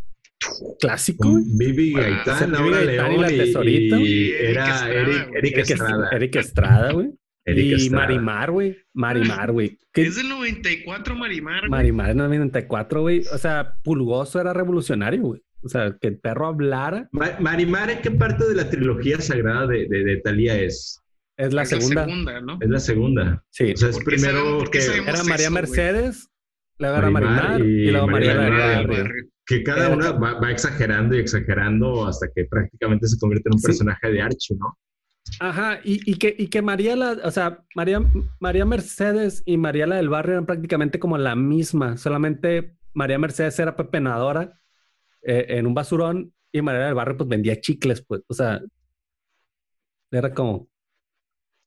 Clásico, 0.81 1.41
Vivi 1.59 1.93
Gaitán, 1.93 2.51
Vivi 2.53 2.71
Laura 2.71 2.81
Gaitán 2.85 3.13
y 3.13 3.17
León 3.17 3.21
la 3.23 3.71
y, 3.71 3.77
Y 4.07 4.31
Eric 4.33 4.57
era 4.57 4.89
Eric, 5.35 5.59
Estrada. 5.59 6.09
Eric 6.13 6.37
Estrada, 6.37 6.93
güey. 6.93 7.11
Y 7.47 7.75
Estrada. 7.75 8.07
Marimar, 8.07 8.51
güey. 8.51 8.77
Marimar, 8.93 9.53
güey. 9.53 9.79
¿Qué- 9.93 10.03
Es 10.07 10.17
del 10.17 10.29
94 10.29 11.15
Marimar, 11.15 11.61
güey. 11.61 11.71
Marimar 11.71 12.11
en 12.11 12.21
el 12.21 12.27
94, 12.29 13.01
güey. 13.03 13.21
O 13.33 13.39
sea, 13.39 13.75
Pulgoso 13.83 14.41
era 14.41 14.53
revolucionario, 14.53 15.23
güey. 15.23 15.43
O 15.63 15.69
sea, 15.69 15.97
que 16.01 16.09
el 16.09 16.19
perro 16.19 16.47
hablara 16.49 17.09
Ma- 17.13 17.37
Marimar, 17.41 17.91
¿en 17.91 18.01
qué 18.03 18.11
parte 18.11 18.47
de 18.47 18.55
la 18.55 18.69
trilogía 18.69 19.21
sagrada 19.21 19.67
de, 19.67 19.87
de, 19.89 20.05
de 20.05 20.17
Talía 20.19 20.61
es? 20.61 21.01
es 21.39 21.53
la 21.53 21.63
Es 21.63 21.69
segunda. 21.71 22.07
¿no? 22.41 22.59
Es 22.61 22.69
la 22.69 22.81
segunda. 22.81 23.45
Sí. 23.51 23.73
O 23.73 23.77
sea, 23.77 23.89
es 23.91 23.97
¿Por 23.99 24.05
qué 24.07 24.19
sabemos- 24.19 24.69
primero 24.69 24.71
que, 24.71 25.11
Era 25.11 25.25
María? 25.25 25.51
Mercedes, 25.51 26.29
luego 26.79 26.97
era 26.99 27.11
Marimar 27.11 27.43
Marimar 27.49 27.61
y, 27.61 27.89
y 27.89 27.91
luego 27.91 28.07
María 28.09 28.35
María 28.35 28.67
del 28.69 28.87
del. 28.89 29.03
Barrio. 29.03 29.25
Que 29.47 29.63
cada 29.63 29.91
una 29.91 30.13
va, 30.13 30.35
va 30.41 30.51
exagerando 30.51 31.17
y 31.17 31.21
exagerando 31.21 32.07
hasta 32.07 32.29
que 32.35 32.45
prácticamente 32.47 33.07
se 33.09 33.19
convierte 33.19 33.49
en 33.49 33.55
un 33.55 33.61
Sí. 33.61 33.67
personaje 33.69 34.11
de 34.11 34.21
Archie, 34.23 34.57
¿no? 34.59 34.79
Ajá, 35.41 35.81
y, 35.85 36.09
y 36.11 36.17
que, 36.19 36.35
y 36.39 36.49
que 36.49 36.63
María, 36.63 36.95
la, 36.97 37.13
o 37.25 37.31
sea, 37.31 37.65
María, 37.75 38.01
María 38.41 38.65
Mercedes 38.65 39.43
y 39.45 39.57
María 39.57 39.87
la 39.87 39.97
del 39.97 40.09
Barrio 40.09 40.35
eran 40.35 40.47
prácticamente 40.47 40.99
como 41.01 41.19
la 41.19 41.35
misma, 41.35 41.97
solamente 41.97 42.77
María 42.95 43.19
Mercedes 43.19 43.59
era 43.59 43.77
pepenadora 43.77 44.59
eh, 45.23 45.47
en 45.51 45.67
un 45.67 45.75
basurón 45.75 46.33
y 46.53 46.63
María 46.63 46.81
la 46.81 46.87
del 46.87 46.95
Barrio 46.95 47.17
pues 47.17 47.29
vendía 47.29 47.61
chicles, 47.61 48.05
pues, 48.07 48.23
o 48.29 48.35
sea, 48.35 48.61
era 50.11 50.33
como, 50.33 50.69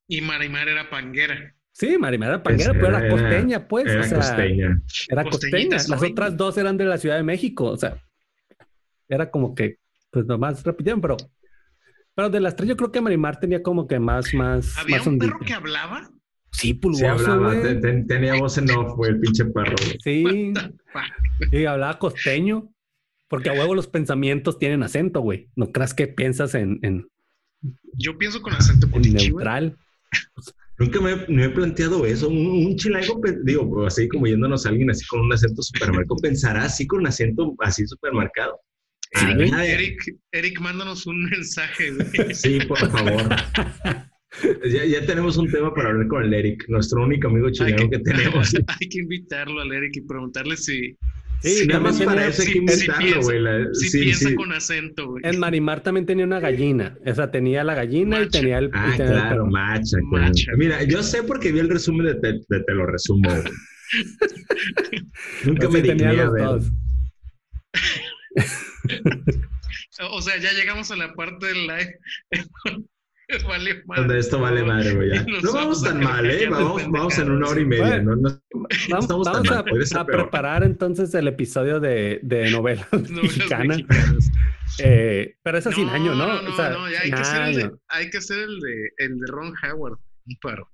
Y 0.08 0.22
Marimar 0.22 0.68
era 0.68 0.90
panguera. 0.90 1.56
Sí, 1.80 1.98
Marimar 1.98 2.30
era 2.30 2.44
panguera, 2.44 2.72
Es- 2.72 2.78
pero 2.78 2.88
era 2.90 3.00
era- 3.00 3.10
costeña, 3.10 3.68
pues, 3.68 3.86
Era 3.88 4.02
o 4.02 4.04
sea, 4.04 4.18
costeña. 4.18 4.82
era 5.10 5.24
costeña. 5.24 5.76
Las 5.78 5.86
soy. 5.88 6.12
otras 6.12 6.38
dos 6.38 6.58
eran 6.58 6.78
de 6.78 6.86
la 6.86 6.98
Ciudad 6.98 7.16
de 7.18 7.24
México, 7.24 7.66
o 7.66 7.78
sea, 7.78 7.98
era 9.08 9.30
como 9.32 9.56
que, 9.56 9.78
pues 10.12 10.26
nomás 10.26 10.64
repitieron, 10.64 11.02
pero, 11.02 11.18
pero 12.16 12.30
de 12.30 12.40
las 12.40 12.56
tres 12.56 12.70
yo 12.70 12.78
creo 12.78 12.92
que 12.92 13.02
Marimar 13.02 13.40
tenía 13.40 13.64
como 13.64 13.88
que 13.88 14.00
más, 14.00 14.34
más, 14.34 14.78
¿Había 14.78 14.98
más 14.98 15.08
un 15.08 15.18
perro 15.18 15.40
que 15.40 15.54
hablaba? 15.54 16.10
Sí, 16.52 16.70
Sí, 16.70 16.74
pulgoso, 16.74 17.08
hablaba, 17.08 17.54
güey. 17.54 17.62
te- 17.62 17.76
te- 17.76 18.04
tenía 18.06 18.36
voz 18.36 18.58
en 18.58 18.70
off, 18.72 18.96
güey, 18.96 19.12
el 19.12 19.20
pinche 19.20 19.46
perro, 19.46 19.76
güey. 19.78 19.98
Sí, 20.04 20.54
y 21.52 21.66
hablaba 21.66 21.98
costeño. 22.00 22.70
Porque 23.28 23.50
a 23.50 23.54
huevo 23.54 23.76
los 23.76 23.86
pensamientos 23.86 24.58
tienen 24.58 24.82
acento, 24.82 25.22
güey. 25.22 25.52
No 25.56 25.72
creas 25.72 25.94
que 25.94 26.08
piensas 26.08 26.56
en, 26.56 26.80
en, 26.82 27.08
Yo 27.94 28.18
pienso 28.18 28.42
con 28.42 28.54
acento 28.54 28.88
en 28.88 28.92
culichi, 28.92 29.30
güey. 29.30 29.46
Nunca 30.80 31.02
me, 31.02 31.16
me 31.28 31.46
he 31.46 31.50
planteado 31.50 32.06
eso. 32.06 32.30
Un, 32.30 32.38
un 32.68 32.76
chilango, 32.78 33.20
pe- 33.22 33.38
digo, 33.44 33.70
pues, 33.70 33.94
así 33.94 34.08
como 34.08 34.26
yéndonos 34.28 34.66
a 34.66 34.70
alguien 34.70 34.90
así 34.90 35.06
con 35.08 35.20
un 35.22 35.34
acento 35.34 35.62
supermercado, 35.62 36.16
pensará 36.22 36.64
así 36.64 36.88
con 36.88 37.02
un 37.02 37.08
acento 37.08 37.54
así 37.60 37.86
supermercado. 37.86 38.60
Sí, 39.14 39.26
Ah, 39.54 39.66
Eric, 39.66 40.16
Eric, 40.32 40.60
mándanos 40.62 41.06
un 41.08 41.24
mensaje, 41.26 41.92
güey. 41.92 42.34
Sí, 42.34 42.60
por 42.68 42.78
favor. 42.78 43.24
ya, 44.72 44.86
ya 44.86 45.06
tenemos 45.06 45.36
un 45.38 45.50
tema 45.52 45.74
para 45.74 45.90
hablar 45.90 46.08
con 46.08 46.24
el 46.24 46.34
Eric, 46.34 46.66
nuestro 46.70 47.04
único 47.04 47.28
amigo 47.28 47.50
chileno 47.52 47.90
que 47.90 48.00
tenemos. 48.00 48.54
Hay 48.80 48.88
que 48.90 49.00
invitarlo 49.00 49.62
al 49.62 49.72
Eric 49.74 49.98
y 49.98 50.02
preguntarle 50.02 50.56
si, 50.58 50.96
Sí, 51.42 51.50
Sí, 51.60 51.68
Nada 51.68 51.80
también 51.80 51.84
más 51.84 51.98
para 52.04 52.12
tenía- 52.22 52.28
eso 52.30 52.42
hay 52.42 52.48
sí, 52.48 52.54
que 52.54 52.60
piensa- 52.60 53.22
güey. 53.22 53.66
sí, 53.74 54.00
piensa 54.02 54.30
sí. 54.30 54.36
con 54.36 54.52
acento, 54.52 55.08
güey. 55.08 55.24
En 55.26 55.40
Marimar 55.40 55.82
también 55.82 56.06
tenía 56.06 56.26
una 56.26 56.40
gallina. 56.42 56.98
O 57.06 57.16
sea, 57.16 57.32
tenía 57.32 57.64
la 57.64 57.76
gallina 57.76 58.22
y 58.22 58.30
tenía 58.30 58.58
el. 58.60 58.70
Ah, 58.74 58.94
tenía 58.98 59.12
claro, 59.14 59.46
macha, 59.48 59.98
claro. 60.10 60.26
Macha. 60.28 60.52
Mira, 60.58 60.84
yo 60.84 61.02
sé 61.02 61.24
porque 61.24 61.52
vi 61.54 61.60
el 61.60 61.70
resumen 61.70 62.08
de 62.08 62.16
Te, 62.16 62.34
de 62.34 62.64
te 62.64 62.74
lo 62.74 62.86
resumo. 62.86 63.30
güey. 63.30 63.44
Nunca 65.46 65.70
Pues 65.70 65.82
me 65.82 65.88
tenía 65.88 66.14
los 66.14 66.34
ver. 66.34 66.44
dos. 66.44 66.72
O 70.12 70.22
sea, 70.22 70.38
ya 70.38 70.52
llegamos 70.54 70.90
a 70.92 70.96
la 70.96 71.14
parte 71.14 71.48
del 71.48 71.68
live. 71.68 72.00
vale 73.48 73.84
madre. 73.86 74.02
Donde 74.02 74.20
esto 74.20 74.40
vale 74.40 74.64
madre, 74.64 74.96
güey. 74.96 75.10
No 75.44 75.54
vamos 75.54 75.86
a 75.86 75.90
tan 75.90 76.04
mal, 76.04 76.30
¿eh? 76.30 76.48
Vamos, 76.50 76.84
vamos 76.90 77.18
en 77.20 77.32
una 77.32 77.48
hora 77.48 77.62
y 77.62 77.66
media. 77.66 77.86
Bueno. 77.88 78.16
No, 78.16 78.30
no, 78.30 78.42
Vamos, 78.90 79.06
estamos 79.06 79.28
vamos 79.28 79.52
a, 79.94 80.00
a 80.00 80.06
preparar 80.06 80.64
entonces 80.64 81.14
el 81.14 81.28
episodio 81.28 81.80
de, 81.80 82.20
de 82.24 82.50
novelas 82.52 82.88
Novelas 82.92 83.12
mexicanas. 83.12 83.78
mexicanas. 83.78 84.32
Eh, 84.80 85.36
pero 85.44 85.58
es 85.58 85.64
sin 85.66 85.90
año, 85.90 86.16
¿no? 86.16 86.28
No, 86.28 86.42
no, 86.42 86.52
O 86.52 86.56
sea, 86.56 86.70
no, 86.70 86.90
ya 86.90 87.02
hay 87.02 87.12
que, 87.12 87.16
hacer 87.20 87.42
el 87.44 87.56
de, 87.56 87.72
hay 87.90 88.10
que 88.10 88.18
hacer 88.18 88.40
el 88.40 88.60
de, 88.60 88.90
el 88.98 89.20
de 89.20 89.28
Ron 89.28 89.54
Howard, 89.64 89.98
un 90.26 90.36
paro. 90.42 90.70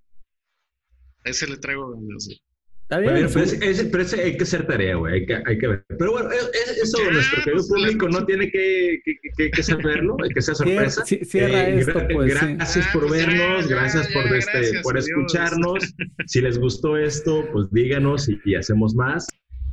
A 1.26 1.30
ese 1.30 1.48
le 1.48 1.58
traigo 1.58 1.90
ganas. 1.92 2.26
güey. 2.28 2.40
Está 2.88 3.00
bien. 3.00 3.14
Bueno, 3.14 3.28
sí. 3.30 3.34
pero, 3.34 3.46
ese, 3.46 3.70
ese- 3.72 3.86
pero 3.86 4.04
ese 4.04 4.22
hay 4.22 4.38
que 4.38 4.44
hacer 4.44 4.68
tarea, 4.68 4.96
güey. 4.96 5.14
Hay 5.16 5.26
que, 5.26 5.36
hay 5.44 5.58
que 5.58 5.68
ver. 5.68 5.84
Pero 5.98 6.12
bueno, 6.12 6.30
es- 6.32 6.52
es- 6.54 6.78
eso 6.84 6.98
Ya, 7.04 7.12
nuestro 7.12 7.44
querido 7.44 7.56
pues, 7.56 7.68
público 7.68 8.10
no 8.10 8.26
tiene 8.28 8.52
que, 8.52 9.00
que, 9.04 9.14
que- 9.38 9.50
que 9.52 9.64
saberlo, 9.64 10.16
hay 10.24 10.30
que 10.30 10.42
sea 10.42 10.54
sorpresa. 10.56 11.04
Cier- 11.04 11.20
ci- 11.22 11.26
cierra 11.26 11.68
Eh, 11.70 11.80
esto, 11.80 11.94
gra- 11.94 12.14
pues. 12.14 12.34
sí. 12.40 12.46
gracias 12.56 12.86
Ah, 12.88 12.90
por 12.94 13.08
pues 13.08 13.26
vernos, 13.26 13.68
gracias 13.68 14.08
ya, 14.08 14.14
por, 14.14 14.36
este, 14.38 14.52
gracias, 14.52 14.84
por 14.84 14.98
escucharnos. 15.00 15.80
Si 16.28 16.42
les 16.42 16.60
gustó 16.60 16.96
esto, 16.98 17.48
pues 17.52 17.68
díganos 17.72 18.30
y, 18.30 18.40
y 18.46 18.54
hacemos 18.56 18.94
más. 18.94 19.28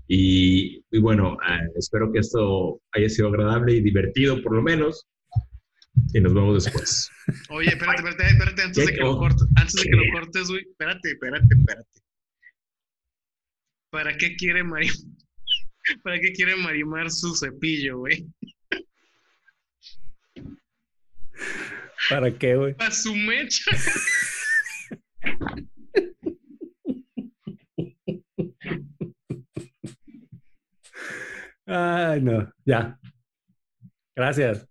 Y, 0.09 0.83
y 0.91 0.99
bueno, 0.99 1.37
ah, 1.47 1.61
espero 1.77 2.11
que 2.13 2.19
esto 2.21 2.81
haya 2.93 3.09
sido 3.11 3.29
agradable 3.29 3.75
y 3.75 3.81
divertido 3.83 4.43
por 4.43 4.55
lo 4.55 4.63
menos. 4.63 5.07
Y 6.15 6.21
nos 6.21 6.33
vemos 6.33 6.65
después. 6.65 7.11
Oye, 7.51 7.69
espérate, 7.69 7.99
espérate, 7.99 8.27
espérate, 8.33 8.63
antes 8.63 8.87
de 8.87 8.93
que 8.95 9.01
lo 9.01 9.11
Oh. 9.13 9.19
cortes, 9.19 9.47
antes 9.57 9.75
de 9.75 9.83
que 9.83 9.97
lo 9.97 10.03
cortes, 10.13 10.49
güey. 10.49 10.63
Espérate, 10.63 11.11
espérate, 11.11 11.47
espérate. 11.55 11.89
¿Para 13.93 14.17
qué 14.17 14.35
quiere 14.37 14.65
Marimar? 14.65 14.97
¿Para 16.03 16.19
qué 16.19 16.33
quiere 16.33 16.57
Marimar 16.57 17.11
su 17.11 17.37
cepillo, 17.37 17.99
güey? 17.99 18.27
¿Para 22.09 22.39
qué, 22.39 22.57
güey? 22.57 22.75
Para 22.75 22.91
su 22.91 23.15
mecha. 23.15 23.71
Ay, 31.67 32.23
no. 32.23 32.51
Ya. 32.65 32.99
Gracias. 34.17 34.67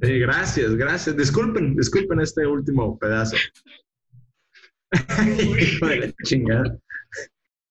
Sí, 0.00 0.18
gracias, 0.18 0.74
gracias. 0.74 1.14
Disculpen, 1.16 1.76
disculpen 1.76 2.20
este 2.20 2.46
último 2.46 2.98
pedazo. 2.98 3.36
Hijo 5.60 5.86
de 5.86 5.96
la 5.98 6.12
chingada. 6.24 6.78